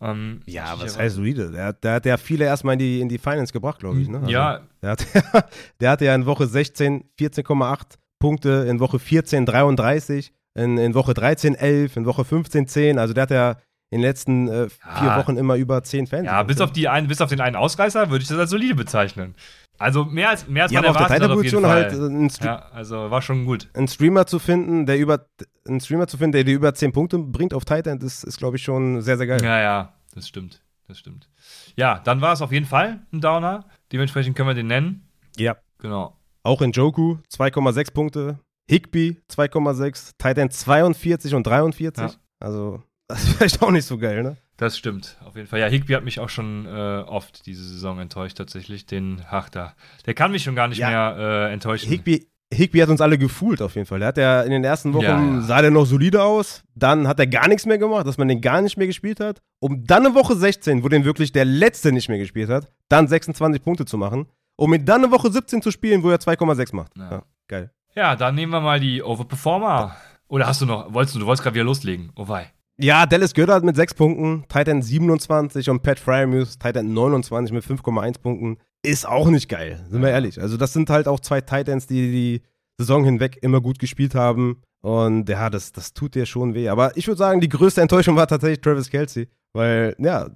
Ähm, 0.00 0.40
Ja, 0.46 0.74
was 0.78 0.96
heißt 0.98 1.16
solide? 1.16 1.50
Der, 1.50 1.64
hat- 1.66 1.82
der 1.84 1.94
hat 1.94 2.06
ja 2.06 2.16
viele 2.16 2.44
erstmal 2.44 2.74
in 2.74 2.78
die, 2.78 3.00
in 3.00 3.08
die 3.08 3.18
Finance 3.18 3.52
gebracht, 3.52 3.80
glaube 3.80 4.00
ich. 4.00 4.08
Ne? 4.08 4.18
Also, 4.18 4.30
Ja, 4.30 4.60
Der, 4.82 4.90
hat, 4.90 5.06
der 5.80 5.90
hatte 5.90 6.04
ja 6.04 6.14
in 6.14 6.24
Woche 6.26 6.46
16 6.46 7.04
14,8 7.18 7.80
Punkte, 8.20 8.66
in 8.68 8.80
Woche 8.80 8.98
14 8.98 9.44
33, 9.46 10.32
in, 10.54 10.78
in 10.78 10.94
Woche 10.94 11.14
13 11.14 11.54
11, 11.54 11.96
in 11.96 12.04
Woche 12.06 12.24
15 12.24 12.66
10. 12.68 12.98
Also 12.98 13.14
der 13.14 13.22
hat 13.22 13.30
ja 13.30 13.50
in 13.90 13.98
den 13.98 14.02
letzten 14.02 14.48
äh, 14.48 14.68
vier 14.68 15.06
Ja. 15.06 15.16
Wochen 15.18 15.36
immer 15.36 15.56
über 15.56 15.82
10 15.82 16.06
Fans. 16.06 16.26
ja 16.26 16.42
bis, 16.42 16.60
auf 16.60 16.72
die 16.72 16.88
ein, 16.88 17.08
bis 17.08 17.20
auf 17.20 17.30
den 17.30 17.40
einen 17.40 17.56
Ausreißer 17.56 18.10
würde 18.10 18.22
ich 18.22 18.28
das 18.28 18.38
als 18.38 18.50
solide 18.50 18.74
bezeichnen. 18.74 19.34
Also 19.78 20.04
mehr 20.04 20.30
als, 20.30 20.48
mehr 20.48 20.64
als 20.64 20.72
ja, 20.72 20.80
man 20.80 20.90
aber 20.90 21.00
auf 21.00 21.06
der 21.06 21.16
Titan-Position 21.16 21.66
halt 21.66 21.92
äh, 21.92 21.96
einen, 21.96 22.30
Ja, 22.40 22.66
also 22.72 23.10
war 23.10 23.22
schon 23.22 23.44
gut. 23.44 23.68
einen 23.74 23.88
Streamer 23.88 24.26
zu 24.26 24.38
finden, 24.38 24.86
der 24.86 24.98
über 24.98 25.26
einen 25.66 25.80
Streamer 25.80 26.08
zu 26.08 26.16
finden, 26.18 26.32
der 26.32 26.44
dir 26.44 26.54
über 26.54 26.74
10 26.74 26.92
Punkte 26.92 27.18
bringt 27.18 27.54
auf 27.54 27.64
Titan, 27.64 27.98
ist, 27.98 28.24
ist 28.24 28.38
glaube 28.38 28.56
ich, 28.56 28.62
schon 28.62 29.00
sehr, 29.02 29.16
sehr 29.16 29.26
geil. 29.26 29.42
Ja, 29.42 29.60
ja, 29.60 29.92
das 30.14 30.26
stimmt. 30.28 30.62
Das 30.88 30.98
stimmt. 30.98 31.28
Ja, 31.76 32.00
dann 32.02 32.20
war 32.22 32.32
es 32.32 32.40
auf 32.42 32.50
jeden 32.50 32.64
Fall 32.66 33.00
ein 33.12 33.20
Downer. 33.20 33.66
Dementsprechend 33.92 34.34
können 34.36 34.48
wir 34.48 34.54
den 34.54 34.66
nennen. 34.68 35.08
ja. 35.36 35.56
Genau. 35.80 36.16
Auch 36.42 36.60
in 36.60 36.72
Joku 36.72 37.18
2,6 37.32 37.92
Punkte. 37.92 38.38
Higby 38.68 39.20
2,6. 39.30 40.12
Titan 40.18 40.50
42 40.50 41.34
und 41.34 41.46
43. 41.46 42.02
Ja. 42.02 42.10
Also, 42.40 42.82
das 43.08 43.22
ist 43.22 43.28
vielleicht 43.36 43.62
auch 43.62 43.70
nicht 43.70 43.84
so 43.84 43.96
geil, 43.96 44.22
ne? 44.24 44.36
Das 44.58 44.76
stimmt, 44.76 45.16
auf 45.24 45.36
jeden 45.36 45.46
Fall. 45.48 45.60
Ja, 45.60 45.66
Higby 45.68 45.92
hat 45.94 46.04
mich 46.04 46.18
auch 46.20 46.28
schon 46.28 46.66
äh, 46.66 46.68
oft 47.06 47.46
diese 47.46 47.62
Saison 47.62 48.00
enttäuscht, 48.00 48.36
tatsächlich. 48.36 48.84
Den, 48.86 49.22
ach 49.30 49.48
da, 49.48 49.72
der 50.04 50.14
kann 50.14 50.32
mich 50.32 50.42
schon 50.42 50.54
gar 50.56 50.68
nicht 50.68 50.78
Ja. 50.78 50.88
mehr 50.90 51.16
äh, 51.48 51.52
enttäuschen. 51.52 51.88
Higby, 51.88 52.26
Higby 52.52 52.80
hat 52.80 52.88
uns 52.88 53.00
alle 53.00 53.18
gefühlt 53.18 53.62
auf 53.62 53.76
jeden 53.76 53.86
Fall. 53.86 54.00
Der 54.00 54.08
hat 54.08 54.16
ja 54.18 54.42
in 54.42 54.50
den 54.50 54.64
ersten 54.64 54.94
Wochen 54.94 55.04
Ja, 55.04 55.22
ja. 55.22 55.40
sah 55.42 55.62
der 55.62 55.70
noch 55.70 55.84
solide 55.84 56.22
aus. 56.24 56.64
Dann 56.74 57.06
hat 57.06 57.20
er 57.20 57.26
gar 57.28 57.46
nichts 57.46 57.66
mehr 57.66 57.78
gemacht, 57.78 58.06
dass 58.06 58.18
man 58.18 58.26
den 58.26 58.40
gar 58.40 58.60
nicht 58.60 58.76
mehr 58.76 58.86
gespielt 58.88 59.20
hat. 59.20 59.40
Um 59.60 59.84
dann 59.84 60.04
eine 60.06 60.14
Woche 60.16 60.34
16, 60.34 60.82
wo 60.82 60.88
den 60.88 61.04
wirklich 61.04 61.30
der 61.30 61.44
Letzte 61.44 61.92
nicht 61.92 62.08
mehr 62.08 62.18
gespielt 62.18 62.48
hat, 62.50 62.72
dann 62.88 63.06
26 63.06 63.62
Punkte 63.62 63.84
zu 63.84 63.96
machen. 63.96 64.26
Um 64.56 64.74
ihn 64.74 64.84
dann 64.84 65.04
eine 65.04 65.12
Woche 65.12 65.30
17 65.30 65.62
zu 65.62 65.70
spielen, 65.70 66.02
wo 66.02 66.10
er 66.10 66.18
2,6 66.18 66.74
macht. 66.74 66.96
Ja. 66.96 67.10
Ja, 67.10 67.22
geil. 67.46 67.70
Ja, 67.94 68.16
dann 68.16 68.34
nehmen 68.34 68.50
wir 68.50 68.60
mal 68.60 68.80
die 68.80 69.04
Overperformer. 69.04 69.94
Oder 70.26 70.48
hast 70.48 70.60
du 70.60 70.66
noch, 70.66 70.92
wolltest 70.92 71.14
du, 71.14 71.20
du 71.20 71.26
wolltest 71.26 71.44
gerade 71.44 71.54
wieder 71.54 71.64
loslegen? 71.64 72.10
Oh 72.16 72.26
wei. 72.28 72.50
Ja, 72.80 73.06
Dallas 73.06 73.34
Goddard 73.34 73.64
mit 73.64 73.74
6 73.76 73.94
Punkten, 73.94 74.44
Titan 74.48 74.82
27 74.82 75.68
und 75.68 75.82
Pat 75.82 75.98
Fryermuth, 75.98 76.60
Titan 76.60 76.92
29 76.92 77.52
mit 77.52 77.64
5,1 77.64 78.20
Punkten. 78.20 78.58
Ist 78.82 79.06
auch 79.08 79.28
nicht 79.28 79.48
geil, 79.48 79.84
sind 79.90 80.00
wir 80.00 80.10
ehrlich. 80.10 80.40
Also, 80.40 80.56
das 80.56 80.72
sind 80.72 80.88
halt 80.88 81.08
auch 81.08 81.18
zwei 81.18 81.40
Titans, 81.40 81.88
die 81.88 82.10
die 82.12 82.42
Saison 82.78 83.04
hinweg 83.04 83.38
immer 83.42 83.60
gut 83.60 83.80
gespielt 83.80 84.14
haben. 84.14 84.62
Und 84.80 85.28
ja, 85.28 85.50
das, 85.50 85.72
das 85.72 85.92
tut 85.92 86.14
dir 86.14 86.24
schon 86.24 86.54
weh. 86.54 86.68
Aber 86.68 86.96
ich 86.96 87.08
würde 87.08 87.18
sagen, 87.18 87.40
die 87.40 87.48
größte 87.48 87.80
Enttäuschung 87.80 88.14
war 88.14 88.28
tatsächlich 88.28 88.60
Travis 88.60 88.88
Kelsey. 88.88 89.28
Weil, 89.52 89.96
ja, 89.98 90.28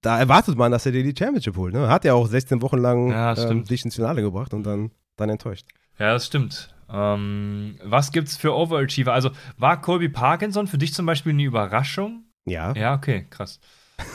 da- 0.00 0.18
erwartet 0.18 0.56
man, 0.56 0.72
dass 0.72 0.86
er 0.86 0.92
dir 0.92 1.02
die 1.02 1.14
Championship 1.16 1.56
holt. 1.58 1.74
Ne? 1.74 1.88
Hat 1.88 2.06
ja 2.06 2.14
auch 2.14 2.26
16 2.26 2.62
Wochen 2.62 2.78
lang 2.78 3.10
Ja, 3.10 3.36
ähm, 3.50 3.64
dich 3.64 3.84
ins 3.84 3.96
Finale 3.96 4.22
gebracht 4.22 4.54
und 4.54 4.62
dann, 4.64 4.92
dann 5.16 5.28
enttäuscht. 5.28 5.66
Ja, 5.98 6.14
das 6.14 6.24
stimmt. 6.26 6.74
Ähm, 6.92 7.76
was 7.82 8.12
gibt's 8.12 8.36
für 8.36 8.54
Overachiever? 8.54 9.12
Also, 9.12 9.30
war 9.56 9.80
Colby 9.80 10.08
Parkinson 10.08 10.66
für 10.66 10.78
dich 10.78 10.92
zum 10.94 11.06
Beispiel 11.06 11.32
eine 11.32 11.44
Überraschung? 11.44 12.24
Ja. 12.44 12.72
Ja, 12.74 12.94
okay, 12.94 13.26
krass. 13.30 13.60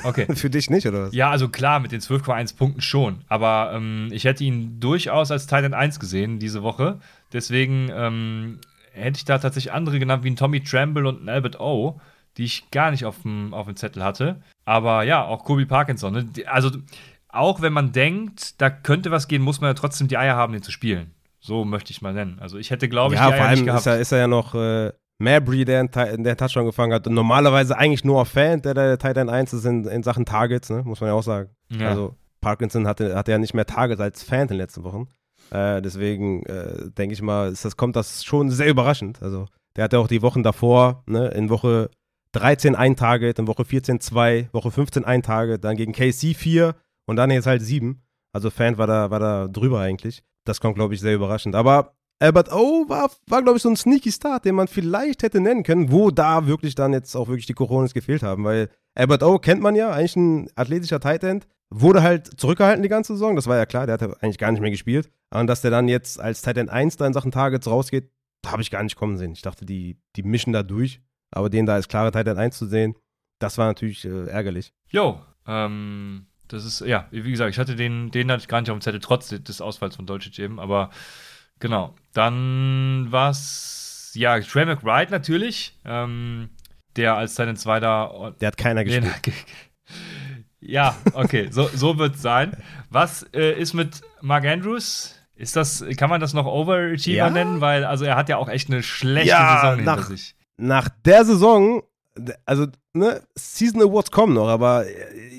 Okay. 0.03 0.25
Für 0.35 0.49
dich 0.49 0.69
nicht, 0.69 0.85
oder 0.85 1.03
was? 1.03 1.13
Ja, 1.13 1.29
also 1.31 1.47
klar, 1.49 1.79
mit 1.79 1.91
den 1.91 2.01
12,1 2.01 2.57
Punkten 2.57 2.81
schon. 2.81 3.21
Aber 3.27 3.71
ähm, 3.73 4.09
ich 4.11 4.25
hätte 4.25 4.43
ihn 4.43 4.79
durchaus 4.79 5.31
als 5.31 5.47
Titan 5.47 5.73
1 5.73 5.99
gesehen 5.99 6.39
diese 6.39 6.63
Woche. 6.63 6.99
Deswegen 7.31 7.89
ähm, 7.93 8.59
hätte 8.91 9.17
ich 9.17 9.25
da 9.25 9.37
tatsächlich 9.37 9.73
andere 9.73 9.99
genannt, 9.99 10.23
wie 10.23 10.31
ein 10.31 10.35
Tommy 10.35 10.63
Tremble 10.63 11.07
und 11.07 11.23
ein 11.23 11.29
Albert 11.29 11.59
O, 11.59 11.99
die 12.37 12.43
ich 12.43 12.69
gar 12.71 12.91
nicht 12.91 13.05
auf 13.05 13.21
dem, 13.21 13.53
auf 13.53 13.65
dem 13.67 13.75
Zettel 13.75 14.03
hatte. 14.03 14.41
Aber 14.65 15.03
ja, 15.03 15.23
auch 15.23 15.43
Kobe 15.43 15.65
Parkinson. 15.65 16.13
Ne? 16.13 16.25
Also, 16.47 16.71
auch 17.29 17.61
wenn 17.61 17.73
man 17.73 17.91
denkt, 17.91 18.59
da 18.61 18.69
könnte 18.69 19.11
was 19.11 19.27
gehen, 19.27 19.41
muss 19.41 19.61
man 19.61 19.69
ja 19.69 19.73
trotzdem 19.73 20.07
die 20.07 20.17
Eier 20.17 20.35
haben, 20.35 20.53
den 20.53 20.63
zu 20.63 20.71
spielen. 20.71 21.11
So 21.47 21.65
möchte 21.65 21.91
ich 21.91 22.01
mal 22.01 22.13
nennen. 22.13 22.37
Also, 22.39 22.57
ich 22.57 22.69
hätte, 22.69 22.87
glaube 22.89 23.15
ich, 23.15 23.19
ja, 23.19 23.27
die 23.31 23.35
vor 23.37 23.41
Eier 23.45 23.49
nicht 23.51 23.57
allem 23.59 23.65
gehabt. 23.65 23.79
ist 23.81 23.87
er, 23.87 23.99
ist 23.99 24.11
er 24.11 24.17
ja 24.19 24.27
noch 24.27 24.53
äh, 24.53 24.91
Mabry, 25.19 25.65
der 25.65 25.89
Ti- 25.89 26.21
der 26.21 26.37
Touchdown 26.37 26.65
gefangen 26.65 26.93
hat. 26.93 27.07
Und 27.07 27.13
normalerweise 27.15 27.75
eigentlich 27.77 28.03
nur 28.05 28.21
auf 28.21 28.27
Fan, 28.27 28.61
der 28.61 28.73
der 28.75 28.99
Titan 28.99 29.29
1 29.29 29.53
ist 29.53 29.65
in, 29.65 29.85
in 29.85 30.03
Sachen 30.03 30.25
Targets, 30.25 30.69
ne? 30.69 30.83
muss 30.85 31.01
man 31.01 31.07
ja 31.09 31.13
auch 31.15 31.23
sagen. 31.23 31.49
ja. 31.71 31.89
Also 31.89 32.15
Parkinson 32.39 32.85
hatte, 32.87 33.15
hatte 33.15 33.31
ja 33.31 33.39
nicht 33.39 33.55
mehr 33.55 33.65
Targets 33.65 33.99
als 33.99 34.21
Fan 34.23 34.41
in 34.41 34.47
den 34.49 34.57
letzten 34.57 34.83
Wochen. 34.83 35.07
Äh, 35.49 35.81
deswegen 35.81 36.43
äh, 36.45 36.91
denke 36.91 37.13
ich 37.13 37.21
mal, 37.23 37.51
ist 37.51 37.65
das, 37.65 37.75
kommt 37.77 37.95
das 37.95 38.23
schon 38.23 38.51
sehr 38.51 38.67
überraschend. 38.67 39.21
Also 39.23 39.47
der 39.75 39.85
hatte 39.85 39.97
auch 39.99 40.07
die 40.07 40.21
Wochen 40.21 40.43
davor, 40.43 41.03
ne? 41.07 41.29
in 41.29 41.49
Woche 41.49 41.89
13 42.33 42.75
ein 42.75 42.95
Target, 42.95 43.39
in 43.39 43.47
Woche 43.47 43.65
14 43.65 43.99
zwei, 44.01 44.49
Woche 44.51 44.69
15 44.69 45.03
ein 45.05 45.23
Target, 45.23 45.63
dann 45.63 45.77
gegen 45.77 45.93
KC 45.93 46.35
4 46.35 46.75
und 47.05 47.15
dann 47.15 47.31
jetzt 47.31 47.47
halt 47.47 47.61
7. 47.63 48.01
Also 48.33 48.49
Fan 48.51 48.77
war 48.77 48.85
da, 48.87 49.09
war 49.09 49.19
da 49.19 49.47
drüber 49.47 49.79
eigentlich. 49.79 50.23
Das 50.47 50.61
kommt, 50.61 50.75
glaube 50.75 50.93
ich, 50.93 51.01
sehr 51.01 51.15
überraschend. 51.15 51.55
Aber 51.55 51.93
Albert 52.19 52.51
O 52.51 52.85
war, 52.87 53.11
war 53.27 53.43
glaube 53.43 53.57
ich, 53.57 53.63
so 53.63 53.69
ein 53.69 53.75
sneaky 53.75 54.11
Start, 54.11 54.45
den 54.45 54.55
man 54.55 54.67
vielleicht 54.67 55.23
hätte 55.23 55.39
nennen 55.39 55.63
können, 55.63 55.91
wo 55.91 56.09
da 56.09 56.47
wirklich 56.47 56.73
dann 56.73 56.93
jetzt 56.93 57.15
auch 57.15 57.27
wirklich 57.27 57.45
die 57.45 57.53
Coronas 57.53 57.93
gefehlt 57.93 58.23
haben, 58.23 58.43
weil 58.43 58.69
Albert 58.95 59.23
O 59.23 59.37
kennt 59.37 59.61
man 59.61 59.75
ja, 59.75 59.91
eigentlich 59.91 60.15
ein 60.15 60.49
athletischer 60.55 60.99
Tight 60.99 61.23
End, 61.23 61.47
wurde 61.69 62.01
halt 62.01 62.39
zurückgehalten 62.39 62.81
die 62.81 62.89
ganze 62.89 63.13
Saison, 63.13 63.35
das 63.35 63.45
war 63.45 63.57
ja 63.57 63.65
klar, 63.65 63.85
der 63.85 63.99
hat 63.99 64.23
eigentlich 64.23 64.37
gar 64.37 64.51
nicht 64.51 64.61
mehr 64.61 64.71
gespielt. 64.71 65.11
Und 65.29 65.47
dass 65.47 65.61
der 65.61 65.71
dann 65.71 65.87
jetzt 65.87 66.19
als 66.19 66.41
Tight 66.41 66.57
End 66.57 66.69
1 66.69 66.97
da 66.97 67.05
in 67.05 67.13
Sachen 67.13 67.31
Targets 67.31 67.67
rausgeht, 67.67 68.09
habe 68.45 68.61
ich 68.61 68.71
gar 68.71 68.83
nicht 68.83 68.95
kommen 68.95 69.17
sehen. 69.17 69.33
Ich 69.33 69.41
dachte, 69.41 69.65
die, 69.65 69.99
die 70.15 70.23
mischen 70.23 70.53
da 70.53 70.63
durch, 70.63 71.01
aber 71.31 71.49
den 71.49 71.65
da 71.65 71.73
als 71.73 71.87
klare 71.87 72.11
Tight 72.11 72.27
End 72.27 72.39
1 72.39 72.57
zu 72.57 72.65
sehen, 72.65 72.95
das 73.39 73.57
war 73.57 73.67
natürlich 73.67 74.05
äh, 74.05 74.27
ärgerlich. 74.27 74.73
Jo, 74.89 75.19
ähm, 75.45 76.26
das 76.47 76.65
ist, 76.65 76.79
ja, 76.81 77.07
wie 77.11 77.29
gesagt, 77.31 77.51
ich 77.51 77.59
hatte 77.59 77.75
den, 77.75 78.11
den 78.11 78.31
hatte 78.31 78.41
ich 78.41 78.47
gar 78.47 78.61
nicht 78.61 78.69
auf 78.69 78.77
dem 78.77 78.81
Zettel, 78.81 78.99
trotz 78.99 79.29
des 79.29 79.61
Ausfalls 79.61 79.95
von 79.95 80.05
Dolce 80.05 80.29
eben, 80.41 80.59
aber 80.59 80.89
genau. 81.59 81.95
Dann 82.13 83.07
war's, 83.09 84.11
ja, 84.15 84.39
Trey 84.39 84.65
McBride 84.65 85.11
natürlich, 85.11 85.77
ähm, 85.85 86.49
der 86.95 87.15
als 87.15 87.35
seinen 87.35 87.55
Zweiter 87.57 88.35
Der 88.41 88.47
hat 88.47 88.57
keiner 88.57 88.83
gespielt. 88.83 89.13
Ja, 90.59 90.95
okay, 91.13 91.47
so, 91.51 91.69
so 91.73 91.97
wird 91.97 92.15
es 92.15 92.21
sein. 92.21 92.57
Was 92.89 93.23
äh, 93.33 93.53
ist 93.59 93.73
mit 93.73 94.01
Mark 94.21 94.43
Andrews? 94.45 95.15
Ist 95.35 95.55
das, 95.55 95.85
kann 95.97 96.09
man 96.09 96.19
das 96.19 96.33
noch 96.33 96.45
Overachiever 96.47 97.15
Ja. 97.15 97.29
nennen? 97.29 97.61
Weil, 97.61 97.85
also 97.85 98.05
er 98.05 98.15
hat 98.15 98.27
ja 98.27 98.37
auch 98.37 98.49
echt 98.49 98.69
eine 98.69 98.81
schlechte 98.81 99.29
Ja, 99.29 99.61
Saison 99.61 99.75
hinter 99.77 99.95
nach- 99.95 100.07
sich. 100.07 100.35
Nach 100.57 100.89
der 101.05 101.23
Saison, 101.25 101.83
also, 102.45 102.65
ne, 102.93 103.21
Season 103.35 103.81
Awards 103.83 104.09
kommen 104.09 104.33
noch, 104.33 104.47
aber 104.47 104.85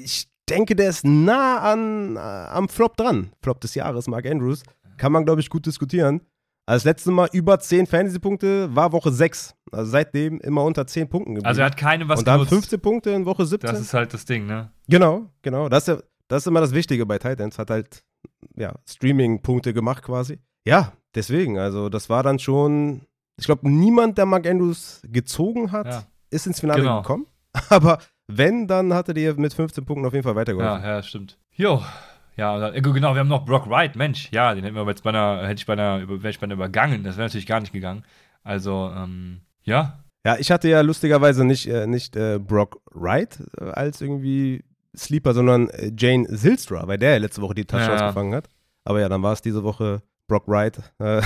ich 0.05 0.28
denke, 0.51 0.75
der 0.77 0.89
ist 0.91 1.05
nah 1.05 1.59
an, 1.59 2.17
äh, 2.17 2.19
am 2.19 2.69
Flop 2.69 2.97
dran. 2.97 3.31
Flop 3.43 3.61
des 3.61 3.75
Jahres, 3.75 4.09
Mark 4.09 4.27
Andrews. 4.27 4.63
Kann 4.97 5.13
man, 5.13 5.25
glaube 5.25 5.41
ich, 5.41 5.49
gut 5.51 5.65
diskutieren. 5.67 6.21
Also 6.67 6.81
das 6.83 6.85
letzte 6.85 7.11
Mal 7.13 7.29
über 7.33 7.59
10 7.59 7.87
Fantasy-Punkte 7.87 8.75
war 8.77 8.93
Woche 8.93 9.11
6. 9.11 9.55
Also 9.73 9.91
seitdem 9.91 10.39
immer 10.41 10.65
unter 10.65 10.87
10 10.87 11.09
Punkten 11.09 11.35
geblieben. 11.37 11.47
Also 11.47 11.61
er 11.63 11.67
hat 11.67 11.77
keine 11.79 12.09
was 12.09 12.19
Und 12.19 12.29
dann 12.29 12.35
genutzt. 12.37 12.51
15 12.53 12.81
Punkte 12.81 13.11
in 13.11 13.25
Woche 13.25 13.47
17. 13.47 13.71
Das 13.71 13.81
ist 13.81 13.95
halt 13.95 14.13
das 14.13 14.25
Ding, 14.27 14.47
ne? 14.47 14.71
Genau, 14.89 15.31
genau. 15.43 15.69
Das 15.71 15.89
ist, 15.89 15.97
ja, 15.97 16.03
das 16.29 16.43
ist 16.43 16.47
immer 16.47 16.61
das 16.61 16.73
Wichtige 16.75 17.07
bei 17.07 17.19
Titans. 17.19 17.59
Hat 17.59 17.71
halt, 17.71 18.05
ja, 18.57 18.75
Streaming-Punkte 18.87 19.73
gemacht 19.73 20.03
quasi. 20.03 20.39
Ja, 20.67 20.93
deswegen. 21.15 21.59
Also, 21.59 21.89
das 21.89 22.11
war 22.11 22.23
dann 22.23 22.39
schon. 22.39 23.03
Ich 23.39 23.47
glaube, 23.47 23.71
niemand, 23.71 24.19
der 24.19 24.27
Mark 24.27 24.47
Andrews 24.47 25.01
gezogen 25.09 25.73
hat, 25.73 25.87
Ja. 25.87 26.03
ist 26.31 26.47
ins 26.47 26.61
Finale 26.61 26.81
Genau. 26.83 27.01
gekommen. 27.01 27.27
Aber 27.71 27.99
wenn, 28.29 28.67
dann 28.69 28.93
hatte 28.95 29.15
der 29.15 29.35
mit 29.39 29.53
15 29.55 29.85
Punkten 29.85 30.07
auf 30.07 30.13
jeden 30.13 30.23
Fall 30.23 30.33
Ja, 30.35 30.37
weitergeholfen. 30.37 30.85
ja, 30.85 31.03
stimmt. 31.03 31.39
Jo. 31.55 31.83
Ja, 32.37 32.69
äh, 32.69 32.81
genau, 32.81 33.15
wir 33.15 33.21
haben 33.21 33.29
noch 33.29 33.45
Brock 33.45 33.69
Wright, 33.69 33.97
Mensch, 33.97 34.31
ja, 34.31 34.55
den 34.55 34.63
hätten 34.63 34.77
wir 34.77 34.87
jetzt 34.87 35.03
bei 35.03 35.11
einer, 35.11 35.43
hätte 35.47 35.59
ich 35.61 35.67
bei 35.67 35.73
einer, 35.73 35.99
über- 35.99 36.23
wäre 36.23 36.31
ich 36.31 36.39
bei 36.39 36.45
einer 36.45 36.55
übergangen. 36.55 37.03
Das 37.03 37.17
wäre 37.17 37.27
natürlich 37.27 37.47
gar 37.47 37.59
nicht 37.61 37.73
gegangen. 37.73 38.05
Also, 38.45 38.93
ähm, 38.97 39.41
ja. 39.65 39.99
Ja, 40.25 40.37
ich 40.39 40.51
hatte 40.53 40.69
ja 40.69 40.81
lustigerweise 40.83 41.45
nicht, 41.45 41.67
äh, 41.67 41.87
nicht 41.87 42.15
äh, 42.17 42.39
Brock 42.39 42.81
Wright 42.93 43.41
äh, 43.61 43.65
als 43.71 44.01
irgendwie 44.01 44.63
Sleeper, 44.97 45.35
sondern 45.35 45.69
äh, 45.71 45.91
Jane 45.97 46.27
Silstra, 46.29 46.87
weil 46.87 46.99
der 46.99 47.11
ja 47.13 47.17
letzte 47.19 47.43
Woche 47.43 47.55
die 47.55 47.65
Touchdowns 47.65 48.01
Ja. 48.01 48.09
gefangen 48.09 48.35
hat. 48.35 48.49
Aber 48.85 49.01
ja, 49.01 49.09
dann 49.09 49.23
war 49.23 49.33
es 49.33 49.43
diese 49.43 49.65
Woche 49.65 50.03
Brock 50.29 50.47
Wright. 50.47 50.79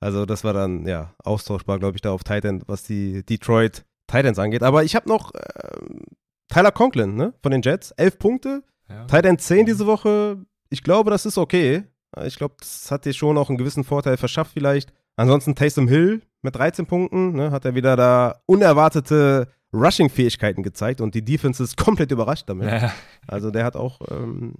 Also 0.00 0.26
das 0.26 0.42
war 0.42 0.52
dann, 0.52 0.84
ja, 0.84 1.14
austauschbar, 1.22 1.78
glaube 1.78 1.96
ich, 1.96 2.00
da 2.00 2.10
auf 2.10 2.24
Titan, 2.24 2.60
was 2.66 2.82
die 2.82 3.24
Detroit 3.24 3.84
Titans 4.06 4.38
angeht. 4.38 4.62
Aber 4.62 4.84
ich 4.84 4.94
habe 4.96 5.08
noch 5.08 5.32
ähm, 5.34 6.00
Tyler 6.48 6.72
Conklin, 6.72 7.14
ne, 7.14 7.34
von 7.42 7.52
den 7.52 7.62
Jets. 7.62 7.92
Elf 7.92 8.18
Punkte, 8.18 8.62
ja. 8.88 9.04
Titan 9.06 9.38
10 9.38 9.66
diese 9.66 9.86
Woche. 9.86 10.38
Ich 10.68 10.82
glaube, 10.82 11.10
das 11.10 11.26
ist 11.26 11.38
okay. 11.38 11.84
Ich 12.24 12.36
glaube, 12.36 12.56
das 12.60 12.90
hat 12.90 13.04
dir 13.06 13.14
schon 13.14 13.38
auch 13.38 13.48
einen 13.48 13.58
gewissen 13.58 13.84
Vorteil 13.84 14.16
verschafft 14.16 14.52
vielleicht. 14.52 14.92
Ansonsten 15.16 15.54
Taysom 15.54 15.88
Hill 15.88 16.22
mit 16.42 16.56
13 16.56 16.86
Punkten, 16.86 17.32
ne, 17.32 17.50
hat 17.50 17.64
er 17.64 17.74
wieder 17.74 17.96
da 17.96 18.40
unerwartete 18.46 19.48
Rushing-Fähigkeiten 19.72 20.62
gezeigt 20.62 21.00
und 21.00 21.14
die 21.14 21.24
Defense 21.24 21.62
ist 21.62 21.76
komplett 21.82 22.10
überrascht 22.10 22.48
damit. 22.48 22.68
Ja, 22.68 22.92
Also 23.26 23.50
der 23.50 23.64
hat 23.64 23.76
auch 23.76 24.00
ähm, 24.10 24.54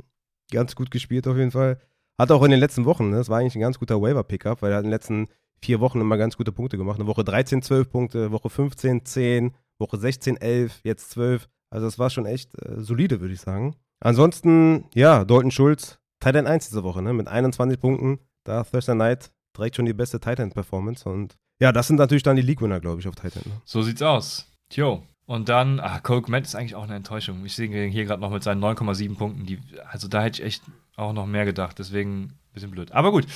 ganz 0.50 0.74
gut 0.74 0.90
gespielt 0.90 1.26
auf 1.26 1.36
jeden 1.36 1.50
Fall. 1.50 1.78
Hat 2.18 2.30
auch 2.30 2.42
in 2.42 2.50
den 2.50 2.60
letzten 2.60 2.84
Wochen, 2.84 3.10
ne, 3.10 3.16
das 3.16 3.28
war 3.28 3.38
eigentlich 3.38 3.56
ein 3.56 3.60
ganz 3.60 3.78
guter 3.78 4.00
Waiver-Pickup, 4.00 4.62
weil 4.62 4.70
er 4.70 4.76
hat 4.78 4.84
in 4.84 4.88
den 4.90 4.94
letzten 4.94 5.28
vier 5.62 5.80
Wochen 5.80 6.00
immer 6.00 6.16
ganz 6.16 6.36
gute 6.36 6.52
Punkte 6.52 6.76
gemacht. 6.76 6.98
Eine 6.98 7.06
Woche 7.06 7.24
13, 7.24 7.62
12 7.62 7.90
Punkte, 7.90 8.32
Woche 8.32 8.50
15, 8.50 9.04
10, 9.04 9.54
Woche 9.78 9.96
16, 9.96 10.36
11, 10.36 10.80
jetzt 10.84 11.10
12. 11.10 11.48
Also 11.70 11.86
das 11.86 11.98
war 11.98 12.10
schon 12.10 12.26
echt 12.26 12.54
äh, 12.62 12.80
solide, 12.80 13.20
würde 13.20 13.34
ich 13.34 13.40
sagen. 13.40 13.76
Ansonsten, 14.00 14.84
ja, 14.94 15.24
Dalton 15.24 15.50
Schulz, 15.50 15.98
Titan 16.20 16.46
1 16.46 16.68
diese 16.68 16.82
Woche, 16.82 17.02
ne, 17.02 17.12
mit 17.12 17.28
21 17.28 17.80
Punkten. 17.80 18.18
Da 18.44 18.64
Thursday 18.64 18.96
Night 18.96 19.30
direkt 19.56 19.76
schon 19.76 19.86
die 19.86 19.92
beste 19.92 20.18
Titan-Performance 20.18 21.08
und 21.08 21.36
ja, 21.60 21.70
das 21.70 21.86
sind 21.86 21.96
natürlich 21.96 22.24
dann 22.24 22.34
die 22.34 22.42
League-Winner, 22.42 22.80
glaube 22.80 23.00
ich, 23.00 23.06
auf 23.06 23.14
Titan. 23.14 23.42
Ne? 23.46 23.52
so 23.64 23.82
sieht's 23.82 24.02
aus. 24.02 24.48
Tjo. 24.68 25.04
Und 25.26 25.48
dann, 25.48 25.78
ah, 25.78 26.00
Cole 26.00 26.22
Kmet 26.22 26.44
ist 26.44 26.56
eigentlich 26.56 26.74
auch 26.74 26.82
eine 26.82 26.96
Enttäuschung. 26.96 27.44
Ich 27.46 27.54
sehe 27.54 27.68
ihn 27.68 27.90
hier 27.92 28.04
gerade 28.04 28.20
noch 28.20 28.30
mit 28.30 28.42
seinen 28.42 28.62
9,7 28.62 29.16
Punkten. 29.16 29.46
Die, 29.46 29.60
also 29.88 30.08
da 30.08 30.22
hätte 30.22 30.42
ich 30.42 30.46
echt 30.46 30.62
auch 30.96 31.12
noch 31.12 31.26
mehr 31.26 31.44
gedacht. 31.44 31.78
Deswegen 31.78 32.22
ein 32.24 32.38
bisschen 32.54 32.70
blöd. 32.70 32.92
Aber 32.92 33.10
gut, 33.12 33.26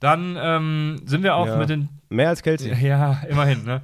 dann 0.00 0.36
ähm, 0.40 1.00
sind 1.04 1.22
wir 1.22 1.34
auch 1.36 1.46
Ja. 1.46 1.56
mit 1.56 1.68
den 1.70 1.88
Mehr 2.08 2.28
als 2.28 2.42
Kelsey. 2.42 2.72
Ja, 2.86 3.22
immerhin, 3.28 3.64
ne? 3.64 3.82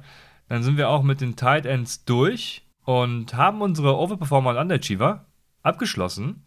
Dann 0.49 0.63
sind 0.63 0.77
wir 0.77 0.89
auch 0.89 1.03
mit 1.03 1.21
den 1.21 1.35
Tight 1.35 1.65
Ends 1.65 2.05
durch 2.05 2.65
und 2.85 3.33
haben 3.33 3.61
unsere 3.61 3.97
Overperformer 3.97 4.51
und 4.51 4.57
Underachiever 4.57 5.25
abgeschlossen. 5.61 6.45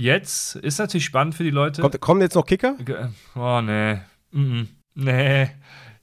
Jetzt 0.00 0.54
ist 0.56 0.78
natürlich 0.78 1.04
spannend 1.06 1.34
für 1.34 1.44
die 1.44 1.50
Leute. 1.50 1.82
Kommt, 1.82 2.00
kommen 2.00 2.20
jetzt 2.20 2.34
noch 2.34 2.46
Kicker? 2.46 2.76
Oh, 3.34 3.60
nee. 3.60 3.94
Mm 4.30 4.38
-mm. 4.40 4.66
Nee. 4.94 5.50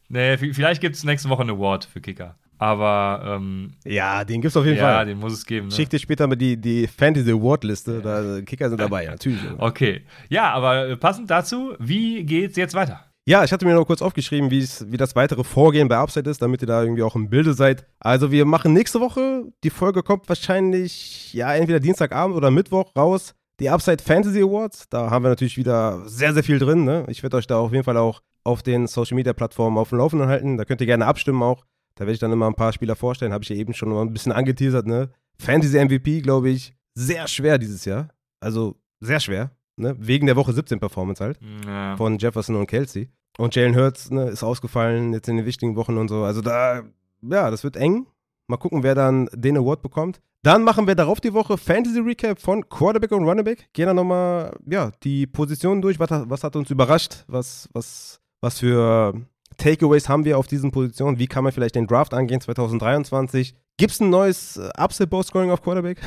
Nee, 0.07 0.37
vielleicht 0.37 0.81
gibt 0.81 0.95
es 0.95 1.03
nächste 1.03 1.29
Woche 1.29 1.41
einen 1.41 1.51
Award 1.51 1.85
für 1.85 2.01
Kicker. 2.01 2.37
Aber, 2.57 3.37
ähm, 3.37 3.73
Ja, 3.85 4.23
den 4.23 4.41
gibt's 4.41 4.55
auf 4.57 4.65
jeden 4.65 4.77
ja, 4.77 4.83
Fall. 4.95 5.05
den 5.05 5.19
muss 5.19 5.33
es 5.33 5.45
geben. 5.45 5.67
Ne? 5.67 5.73
Schick 5.73 5.89
dir 5.89 5.99
später 5.99 6.25
mal 6.27 6.35
die, 6.35 6.55
die 6.55 6.87
Fantasy 6.87 7.31
Award 7.31 7.63
Liste, 7.63 8.01
da 8.01 8.41
Kicker 8.41 8.69
sind 8.69 8.79
dabei, 8.79 9.03
ja, 9.05 9.11
natürlich. 9.11 9.39
Okay. 9.57 10.01
Ja, 10.29 10.51
aber 10.53 10.87
äh, 10.89 10.97
passend 10.97 11.29
dazu, 11.29 11.73
wie 11.79 12.23
geht's 12.23 12.55
jetzt 12.57 12.73
weiter? 12.75 13.01
Ja, 13.27 13.43
ich 13.43 13.51
hatte 13.51 13.65
mir 13.65 13.73
noch 13.73 13.85
kurz 13.87 14.03
aufgeschrieben, 14.03 14.51
wie 14.51 14.59
es- 14.59 14.85
wie 14.91 14.97
das 14.97 15.15
weitere 15.15 15.43
Vorgehen 15.43 15.87
bei 15.87 15.97
Upside 15.97 16.29
ist, 16.29 16.41
damit 16.43 16.61
ihr 16.61 16.67
da 16.67 16.83
irgendwie 16.83 17.01
auch 17.01 17.15
im 17.15 17.27
Bilde 17.29 17.55
seid. 17.55 17.85
Also 17.99 18.31
wir 18.31 18.45
machen 18.45 18.71
nächste 18.73 18.99
Woche, 19.01 19.45
die 19.63 19.71
Folge 19.71 20.03
kommt 20.03 20.29
wahrscheinlich, 20.29 21.33
ja, 21.33 21.53
entweder 21.55 21.79
Dienstagabend 21.79 22.35
oder 22.37 22.51
Mittwoch 22.51 22.91
raus, 22.95 23.33
die 23.59 23.69
Upside 23.69 24.03
Fantasy 24.03 24.41
Awards. 24.43 24.87
Da 24.89 25.09
haben 25.09 25.23
wir 25.25 25.29
natürlich 25.29 25.57
wieder 25.57 26.03
sehr, 26.07 26.33
sehr 26.33 26.43
viel 26.43 26.59
drin. 26.59 26.83
Ne? 26.85 27.05
Ich 27.09 27.23
werde 27.23 27.37
euch 27.37 27.47
da 27.47 27.57
auf 27.57 27.71
jeden 27.71 27.83
Fall 27.83 27.97
auch 27.97 28.21
auf 28.43 28.61
den 28.61 28.85
Social 28.85 29.15
Media 29.15 29.33
Plattformen 29.33 29.77
auf 29.79 29.89
dem 29.89 29.97
Laufenden 29.97 30.27
halten. 30.27 30.57
Da 30.57 30.65
könnt 30.65 30.81
ihr 30.81 30.87
gerne 30.87 31.07
abstimmen 31.07 31.41
auch. 31.41 31.65
Da 31.95 32.01
werde 32.01 32.13
ich 32.13 32.19
dann 32.19 32.31
immer 32.31 32.47
ein 32.47 32.55
paar 32.55 32.73
Spieler 32.73 32.95
vorstellen, 32.95 33.31
habe 33.33 33.43
ich 33.43 33.49
ja 33.49 33.55
eben 33.55 33.73
schon 33.73 33.89
mal 33.89 34.01
ein 34.01 34.13
bisschen 34.13 34.31
angeteasert. 34.31 34.85
Ne? 34.85 35.09
Fantasy 35.39 35.77
MVP, 35.83 36.21
glaube 36.21 36.49
ich, 36.49 36.73
sehr 36.93 37.27
schwer 37.27 37.57
dieses 37.57 37.85
Jahr. 37.85 38.09
Also 38.39 38.75
sehr 38.99 39.19
schwer. 39.19 39.51
Ne? 39.77 39.95
Wegen 39.99 40.25
der 40.27 40.35
Woche 40.35 40.53
17 40.53 40.79
Performance 40.79 41.23
halt 41.23 41.39
Ja. 41.65 41.95
von 41.97 42.17
Jefferson 42.17 42.55
und 42.55 42.67
Kelsey. 42.67 43.09
Und 43.37 43.53
Jalen 43.55 43.75
Hurts 43.75 44.11
ne, 44.11 44.29
ist 44.29 44.43
ausgefallen 44.43 45.11
jetzt 45.13 45.27
in 45.27 45.35
den 45.37 45.45
wichtigen 45.45 45.75
Wochen 45.75 45.97
und 45.97 46.07
so. 46.07 46.23
Also 46.23 46.41
da, 46.41 46.83
ja, 47.21 47.51
das 47.51 47.63
wird 47.65 47.75
eng. 47.75 48.05
Mal 48.47 48.57
gucken, 48.57 48.83
wer 48.83 48.95
dann 48.95 49.27
den 49.33 49.57
Award 49.57 49.81
bekommt. 49.81 50.21
Dann 50.43 50.63
machen 50.63 50.85
wir 50.87 50.95
darauf 50.95 51.19
die 51.19 51.33
Woche 51.33 51.57
Fantasy 51.57 51.99
Recap 51.99 52.39
von 52.39 52.69
Quarterback 52.69 53.11
und 53.11 53.23
Runnerback. 53.27 53.67
Gehen 53.73 53.87
dann 53.87 53.95
nochmal, 53.95 54.55
ja, 54.67 54.91
die 55.03 55.25
Positionen 55.27 55.81
durch. 55.81 55.99
Was, 55.99 56.11
hat- 56.11 56.29
was 56.29 56.43
hat 56.43 56.55
uns 56.55 56.69
überrascht? 56.69 57.23
Was, 57.27 57.67
was, 57.73 58.21
was 58.41 58.59
für 58.59 59.13
Takeaways 59.57 60.09
haben 60.09 60.25
wir 60.25 60.37
auf 60.37 60.47
diesen 60.47 60.71
Positionen? 60.71 61.19
Wie 61.19 61.27
kann 61.27 61.43
man 61.43 61.53
vielleicht 61.53 61.75
den 61.75 61.87
Draft 61.87 62.13
angehen 62.13 62.41
2023? 62.41 63.55
Gibt 63.77 63.91
es 63.91 63.99
ein 63.99 64.09
neues 64.09 64.57
äh, 64.57 64.69
Upset 64.77 65.09
Ball 65.09 65.23
Scoring 65.23 65.51
auf 65.51 65.61
Quarterback? 65.61 65.99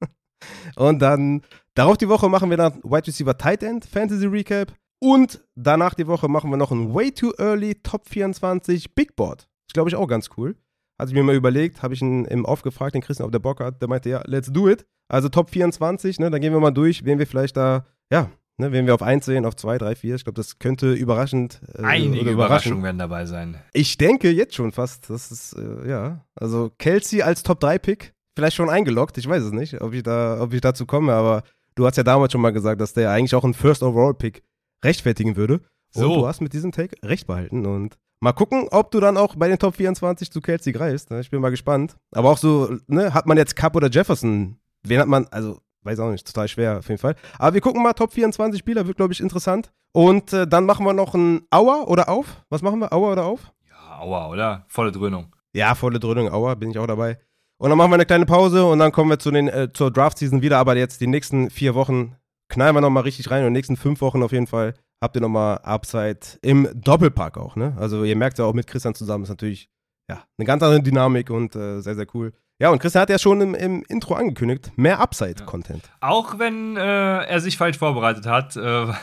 und 0.76 1.00
dann 1.00 1.42
darauf 1.74 1.96
die 1.96 2.08
Woche 2.08 2.28
machen 2.28 2.50
wir 2.50 2.56
dann 2.56 2.82
Wide 2.82 3.06
Receiver 3.06 3.36
Tight 3.36 3.62
End 3.62 3.84
Fantasy 3.84 4.26
Recap. 4.26 4.72
Und 4.98 5.44
danach 5.54 5.94
die 5.94 6.06
Woche 6.06 6.28
machen 6.28 6.50
wir 6.50 6.56
noch 6.56 6.72
ein 6.72 6.94
Way 6.94 7.12
Too 7.12 7.32
Early 7.38 7.74
Top 7.82 8.08
24 8.08 8.94
Big 8.94 9.14
Board. 9.14 9.48
Ist, 9.68 9.74
glaube 9.74 9.88
ich, 9.90 9.96
auch 9.96 10.06
ganz 10.06 10.30
cool. 10.36 10.56
Hatte 10.98 11.10
ich 11.10 11.14
mir 11.14 11.22
mal 11.22 11.34
überlegt, 11.34 11.82
habe 11.82 11.92
ich 11.92 12.00
ihn 12.00 12.24
im 12.24 12.46
aufgefragt, 12.46 12.94
den 12.94 13.02
Christian 13.02 13.26
auf 13.26 13.30
der 13.30 13.38
Bock 13.38 13.60
hat, 13.60 13.82
der 13.82 13.88
meinte, 13.88 14.08
ja, 14.08 14.22
let's 14.24 14.50
do 14.50 14.68
it. 14.68 14.86
Also 15.08 15.28
Top 15.28 15.50
24, 15.50 16.18
ne, 16.18 16.30
dann 16.30 16.40
gehen 16.40 16.52
wir 16.52 16.60
mal 16.60 16.70
durch, 16.70 17.04
wen 17.04 17.18
wir 17.18 17.26
vielleicht 17.26 17.56
da, 17.56 17.84
ja, 18.10 18.30
ne, 18.58 18.72
wen 18.72 18.86
wir 18.86 18.94
auf 18.94 19.02
1 19.02 19.24
sehen, 19.24 19.44
auf 19.44 19.56
2, 19.56 19.78
3, 19.78 19.94
4. 19.94 20.14
Ich 20.16 20.24
glaube, 20.24 20.36
das 20.36 20.58
könnte 20.58 20.92
überraschend 20.92 21.60
äh, 21.74 21.82
Einige 21.82 22.30
Überraschungen 22.30 22.82
werden 22.82 22.98
dabei 22.98 23.26
sein. 23.26 23.56
Ich 23.72 23.96
denke 23.98 24.30
jetzt 24.30 24.54
schon 24.54 24.72
fast, 24.72 25.08
das 25.10 25.30
ist, 25.30 25.52
äh, 25.54 25.88
ja, 25.88 26.24
also 26.34 26.70
Kelsey 26.78 27.22
als 27.22 27.42
Top 27.42 27.60
3 27.60 27.78
Pick, 27.78 28.14
vielleicht 28.34 28.56
schon 28.56 28.70
eingeloggt, 28.70 29.18
ich 29.18 29.28
weiß 29.28 29.42
es 29.42 29.52
nicht, 29.52 29.80
ob 29.80 29.92
ich 29.94 30.02
da, 30.02 30.40
ob 30.40 30.52
ich 30.52 30.60
dazu 30.60 30.86
komme, 30.86 31.12
aber 31.12 31.42
du 31.74 31.86
hast 31.86 31.96
ja 31.96 32.02
damals 32.02 32.32
schon 32.32 32.40
mal 32.40 32.52
gesagt, 32.52 32.80
dass 32.80 32.92
der 32.94 33.10
eigentlich 33.10 33.34
auch 33.34 33.44
einen 33.44 33.54
First 33.54 33.82
Overall 33.82 34.14
Pick 34.14 34.42
rechtfertigen 34.84 35.36
würde. 35.36 35.60
Und 35.94 36.02
So. 36.02 36.14
du 36.16 36.26
hast 36.26 36.40
mit 36.40 36.52
diesem 36.52 36.72
Take 36.72 36.96
recht 37.02 37.26
behalten 37.26 37.64
und 37.66 37.96
mal 38.20 38.32
gucken, 38.32 38.68
ob 38.70 38.90
du 38.90 39.00
dann 39.00 39.16
auch 39.16 39.36
bei 39.36 39.48
den 39.48 39.58
Top 39.58 39.76
24 39.76 40.30
zu 40.30 40.40
Kelsey 40.40 40.72
greifst. 40.72 41.10
ne? 41.10 41.20
Ich 41.20 41.30
bin 41.30 41.40
mal 41.40 41.50
gespannt. 41.50 41.96
Aber 42.12 42.30
auch 42.30 42.38
so, 42.38 42.76
ne, 42.86 43.14
hat 43.14 43.26
man 43.26 43.36
jetzt 43.38 43.56
Cup 43.56 43.76
oder 43.76 43.88
Jefferson? 43.88 44.58
Wen 44.82 45.00
hat 45.00 45.08
man, 45.08 45.26
also, 45.30 45.60
weiß 45.86 46.00
auch 46.00 46.10
nicht, 46.10 46.26
total 46.26 46.48
schwer 46.48 46.78
auf 46.78 46.88
jeden 46.88 47.00
Fall. 47.00 47.14
Aber 47.38 47.54
wir 47.54 47.60
gucken 47.60 47.82
mal, 47.82 47.92
Top 47.92 48.12
24 48.12 48.58
Spieler 48.58 48.86
wird, 48.86 48.96
glaube 48.96 49.12
ich, 49.12 49.20
interessant. 49.20 49.72
Und 49.92 50.32
äh, 50.32 50.46
dann 50.46 50.66
machen 50.66 50.84
wir 50.84 50.92
noch 50.92 51.14
ein 51.14 51.46
Auer 51.50 51.88
oder 51.88 52.08
auf. 52.08 52.44
Was 52.50 52.62
machen 52.62 52.80
wir? 52.80 52.92
Auer 52.92 53.12
oder 53.12 53.24
auf? 53.24 53.52
Ja, 53.68 54.00
aua, 54.00 54.28
oder? 54.28 54.64
Volle 54.68 54.92
Dröhnung. 54.92 55.34
Ja, 55.56 55.74
volle 55.74 55.98
Dröhnung, 55.98 56.28
Aua, 56.30 56.54
bin 56.54 56.70
ich 56.70 56.78
auch 56.78 56.86
dabei. 56.86 57.18
Und 57.58 57.70
dann 57.70 57.78
machen 57.78 57.90
wir 57.90 57.94
eine 57.94 58.04
kleine 58.04 58.26
Pause 58.26 58.66
und 58.66 58.78
dann 58.78 58.92
kommen 58.92 59.08
wir 59.08 59.18
zu 59.18 59.30
den, 59.30 59.48
äh, 59.48 59.72
zur 59.72 59.90
Draft-Season 59.90 60.42
wieder. 60.42 60.58
Aber 60.58 60.76
jetzt 60.76 61.00
die 61.00 61.06
nächsten 61.06 61.48
vier 61.48 61.74
Wochen 61.74 62.14
knallen 62.48 62.74
wir 62.74 62.82
nochmal 62.82 63.04
richtig 63.04 63.30
rein 63.30 63.46
und 63.46 63.54
die 63.54 63.58
nächsten 63.58 63.78
fünf 63.78 64.02
Wochen 64.02 64.22
auf 64.22 64.32
jeden 64.32 64.46
Fall 64.46 64.74
habt 65.02 65.16
ihr 65.16 65.22
nochmal 65.22 65.58
Upside 65.62 66.20
im 66.42 66.68
Doppelpack 66.74 67.38
auch, 67.38 67.56
ne? 67.56 67.74
Also 67.78 68.04
ihr 68.04 68.16
merkt 68.16 68.38
ja 68.38 68.44
auch 68.44 68.52
mit 68.52 68.66
Christian 68.66 68.94
zusammen, 68.94 69.24
ist 69.24 69.30
natürlich 69.30 69.70
ja, 70.10 70.22
eine 70.36 70.46
ganz 70.46 70.62
andere 70.62 70.82
Dynamik 70.82 71.30
und 71.30 71.56
äh, 71.56 71.80
sehr, 71.80 71.94
sehr 71.94 72.06
cool. 72.14 72.32
Ja, 72.58 72.70
und 72.70 72.78
Christian 72.78 73.02
hat 73.02 73.10
ja 73.10 73.18
schon 73.18 73.42
im, 73.42 73.54
im 73.54 73.84
Intro 73.86 74.14
angekündigt, 74.14 74.72
mehr 74.76 74.98
Upside-Content. 74.98 75.82
Auch 76.00 76.38
wenn 76.38 76.78
äh, 76.78 76.80
er 76.80 77.40
sich 77.40 77.58
falsch 77.58 77.76
vorbereitet 77.76 78.24
hat, 78.24 78.56
äh, 78.56 78.62
war, 78.62 78.96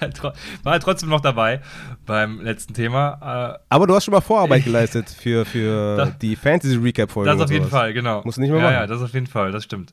er 0.00 0.10
war 0.62 0.72
er 0.72 0.80
trotzdem 0.80 1.10
noch 1.10 1.20
dabei 1.20 1.60
beim 2.06 2.40
letzten 2.40 2.72
Thema. 2.72 3.58
Aber 3.68 3.86
du 3.86 3.94
hast 3.94 4.06
schon 4.06 4.12
mal 4.12 4.22
Vorarbeit 4.22 4.64
geleistet 4.64 5.10
für, 5.10 5.44
für 5.44 5.96
Das- 5.96 6.18
die 6.18 6.34
Fantasy-Recap-Folge. 6.34 7.30
Äh, 7.30 7.34
das 7.34 7.44
auf 7.44 7.50
jeden. 7.50 7.68
Fall, 7.68 7.92
genau. 7.92 8.22
Musst 8.24 8.38
du 8.38 8.40
nicht 8.40 8.50
mehr 8.50 8.60
ja, 8.60 8.64
machen. 8.64 8.74
Ja, 8.74 8.86
das 8.86 9.02
auf 9.02 9.12
jeden 9.12 9.26
Fall, 9.26 9.52
das 9.52 9.64
stimmt. 9.64 9.92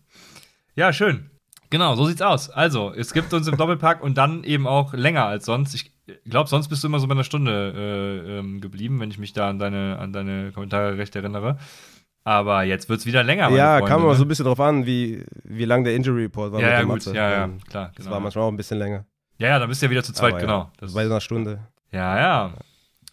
Ja, 0.76 0.94
schön. 0.94 1.30
Genau, 1.70 1.96
so 1.96 2.06
sieht's 2.06 2.22
aus. 2.22 2.50
Also, 2.50 2.94
es 2.94 3.12
gibt 3.12 3.34
uns 3.34 3.46
im 3.46 3.58
Doppelpack 3.58 4.02
und 4.02 4.18
dann 4.18 4.46
eben 4.46 4.68
auch 4.68 4.94
länger 4.94 5.26
als 5.26 5.46
sonst. 5.46 5.74
Ich 5.74 5.92
glaube, 6.30 6.50
sonst 6.50 6.70
bist 6.70 6.82
du 6.82 6.88
immer 6.88 7.00
so 7.00 7.08
bei 7.08 7.14
einer 7.14 7.26
Stunde 7.26 7.74
äh, 7.76 8.40
ähm, 8.40 8.62
geblieben, 8.62 9.02
wenn 9.02 9.12
ich 9.12 9.18
mich 9.18 9.34
da 9.34 9.50
an 9.50 9.60
deine, 9.60 9.98
an 10.00 10.14
deine 10.14 10.54
Kommentare 10.54 10.98
recht 10.98 11.14
erinnere. 11.18 11.58
Aber 12.24 12.64
jetzt 12.64 12.88
wird 12.90 13.00
es 13.00 13.06
wieder 13.06 13.24
länger. 13.24 13.50
Ja, 13.52 13.78
Freunde, 13.78 13.88
kam 13.90 14.02
immer 14.02 14.12
ne? 14.12 14.18
so 14.18 14.26
ein 14.26 14.28
bisschen 14.28 14.46
drauf 14.46 14.60
an, 14.60 14.86
wie, 14.86 15.24
wie 15.44 15.66
lang 15.66 15.84
der 15.84 15.96
Injury 15.96 16.24
Report 16.24 16.52
war. 16.52 16.60
Ja, 16.62 16.68
mit 16.68 16.76
ja, 16.78 16.84
gut. 17.12 17.16
Ja, 17.16 17.32
ja, 17.32 17.50
klar. 17.70 17.92
Das 17.96 18.06
Genau. 18.06 18.12
war 18.16 18.20
manchmal 18.20 18.44
auch 18.46 18.50
ein 18.52 18.58
bisschen 18.58 18.78
länger. 18.78 19.06
Ja, 19.38 19.48
ja, 19.50 19.60
dann 19.60 19.68
bist 19.70 19.82
du 19.82 19.88
ja 19.88 19.90
wieder 19.90 20.04
zu 20.04 20.14
zweit, 20.14 20.34
Aber 20.34 20.42
genau. 20.42 20.60
Ja, 20.60 20.72
Das, 20.80 20.94
bei 20.94 21.02
einer 21.04 21.20
Stunde. 21.22 21.68
ja, 21.92 22.18
ja. 22.20 22.54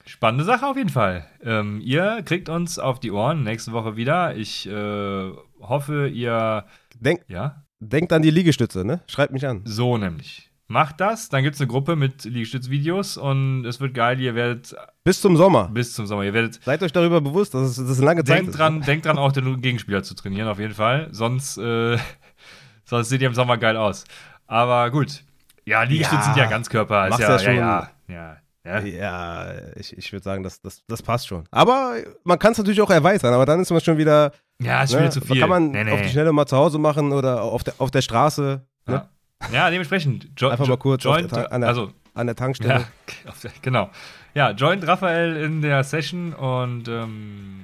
Spannende 0.04 0.44
Sache 0.44 0.66
auf 0.66 0.76
jeden 0.76 0.88
Fall. 0.88 1.26
Ähm, 1.42 1.80
ihr 1.82 2.22
kriegt 2.24 2.48
uns 2.48 2.78
auf 2.78 2.98
die 2.98 3.10
Ohren 3.10 3.42
nächste 3.44 3.72
Woche 3.72 3.96
wieder. 3.96 4.34
Ich 4.36 4.66
äh, 4.66 5.32
hoffe, 5.60 6.08
ihr. 6.08 6.64
Denk, 6.98 7.20
Ja, 7.28 7.62
denkt 7.78 8.12
an 8.14 8.22
die 8.22 8.30
Liegestütze, 8.30 8.86
ne? 8.86 9.00
Schreibt 9.06 9.32
mich 9.34 9.46
an. 9.46 9.60
so 9.64 9.98
nämlich. 9.98 10.47
Macht 10.70 11.00
das, 11.00 11.30
dann 11.30 11.42
gibt 11.42 11.54
es 11.54 11.60
eine 11.62 11.68
Gruppe 11.68 11.96
mit 11.96 12.24
Liegestützvideos 12.24 13.16
und 13.16 13.64
es 13.64 13.80
wird 13.80 13.94
geil. 13.94 14.20
Ihr 14.20 14.34
werdet 14.34 14.74
Bis 15.02 15.20
zum 15.20 15.34
Sommer. 15.36 15.68
bis 15.72 15.94
zum 15.94 16.06
Sommer, 16.06 16.24
ihr 16.24 16.34
werdet 16.34 16.62
Seid 16.62 16.82
euch 16.82 16.92
darüber 16.92 17.22
bewusst, 17.22 17.54
dass 17.54 17.62
es, 17.70 17.76
dass 17.76 17.88
es 17.88 17.96
eine 17.98 18.06
lange 18.06 18.24
Zeit 18.24 18.36
Denkt 18.38 18.50
ist. 18.50 18.58
dran, 18.58 18.82
denkt 18.82 19.06
dran, 19.06 19.16
auch 19.16 19.32
den 19.32 19.62
Gegenspieler 19.62 20.02
zu 20.02 20.14
trainieren, 20.14 20.46
auf 20.46 20.58
jeden 20.58 20.74
Fall. 20.74 21.08
Sonst, 21.10 21.56
äh, 21.56 21.96
sonst 22.84 23.08
seht 23.08 23.22
ihr 23.22 23.28
im 23.28 23.34
Sommer 23.34 23.56
geil 23.56 23.78
aus. 23.78 24.04
Aber 24.46 24.90
gut. 24.90 25.22
Ja, 25.64 25.82
Liegestütze 25.84 26.16
Ja, 26.20 26.22
sind 26.34 26.36
ja 26.36 26.46
Ganzkörper. 26.50 27.04
Ist 27.04 27.10
machst 27.10 27.22
ja, 27.22 27.30
ja 27.32 27.38
schon. 27.38 27.56
ja, 27.56 27.90
ja, 28.08 28.36
ja, 28.64 28.78
ja. 28.80 29.46
Ich, 29.76 29.96
ich 29.96 30.12
würde 30.12 30.22
sagen, 30.24 30.42
das, 30.42 30.60
das, 30.60 30.82
das 30.86 31.02
passt 31.02 31.28
schon. 31.28 31.44
Aber 31.50 31.94
man 32.24 32.38
kann 32.38 32.52
es 32.52 32.58
natürlich 32.58 32.80
auch 32.82 32.90
erweitern, 32.90 33.32
aber 33.32 33.46
dann 33.46 33.60
ist 33.60 33.70
man 33.70 33.80
schon 33.80 33.96
wieder. 33.96 34.32
Ja, 34.60 34.82
ist 34.82 34.92
Ne, 34.92 35.00
wieder 35.00 35.10
zu 35.10 35.20
viel. 35.22 35.40
Kann 35.40 35.48
man 35.48 35.70
Nee, 35.70 35.84
nee. 35.84 35.92
auf 35.92 36.02
die 36.02 36.08
Schnelle 36.10 36.32
mal 36.32 36.44
zu 36.46 36.56
Hause 36.58 36.78
machen 36.78 37.12
oder 37.12 37.40
auf 37.42 37.64
der, 37.64 37.74
auf 37.78 37.90
der 37.90 38.02
Straße, 38.02 38.66
ne? 38.86 38.92
ja. 38.94 39.08
Ja, 39.52 39.70
dementsprechend. 39.70 40.28
Jo 40.36 40.48
Einfach 40.48 40.66
mal 40.66 40.76
kurz 40.76 41.04
Joint, 41.04 41.32
an 41.32 41.60
der- 41.60 41.68
also, 41.68 41.92
an 42.14 42.26
der 42.26 42.36
Tankstelle. 42.36 42.86
ja, 43.24 43.50
genau. 43.62 43.90
Ja, 44.34 44.50
joint 44.50 44.86
Raphael 44.86 45.36
in 45.36 45.62
der 45.62 45.82
Session 45.84 46.32
und 46.34 46.86
ähm, 46.88 47.62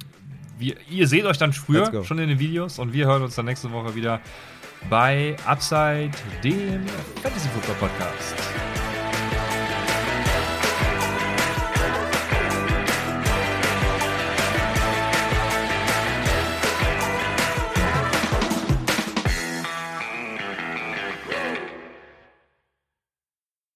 wir, 0.58 0.76
ihr 0.88 1.06
seht 1.08 1.24
euch 1.24 1.38
dann 1.38 1.52
früher 1.52 2.04
schon 2.04 2.18
in 2.18 2.28
den 2.28 2.38
Videos 2.38 2.78
und 2.78 2.92
wir 2.92 3.06
hören 3.06 3.22
uns 3.22 3.34
dann 3.34 3.44
nächste 3.46 3.70
Woche 3.72 3.94
wieder 3.94 4.20
bei 4.88 5.36
Upside, 5.46 6.10
dem 6.42 6.86
Fantasy 7.22 7.48
Football 7.48 7.88
Podcast. 7.88 8.34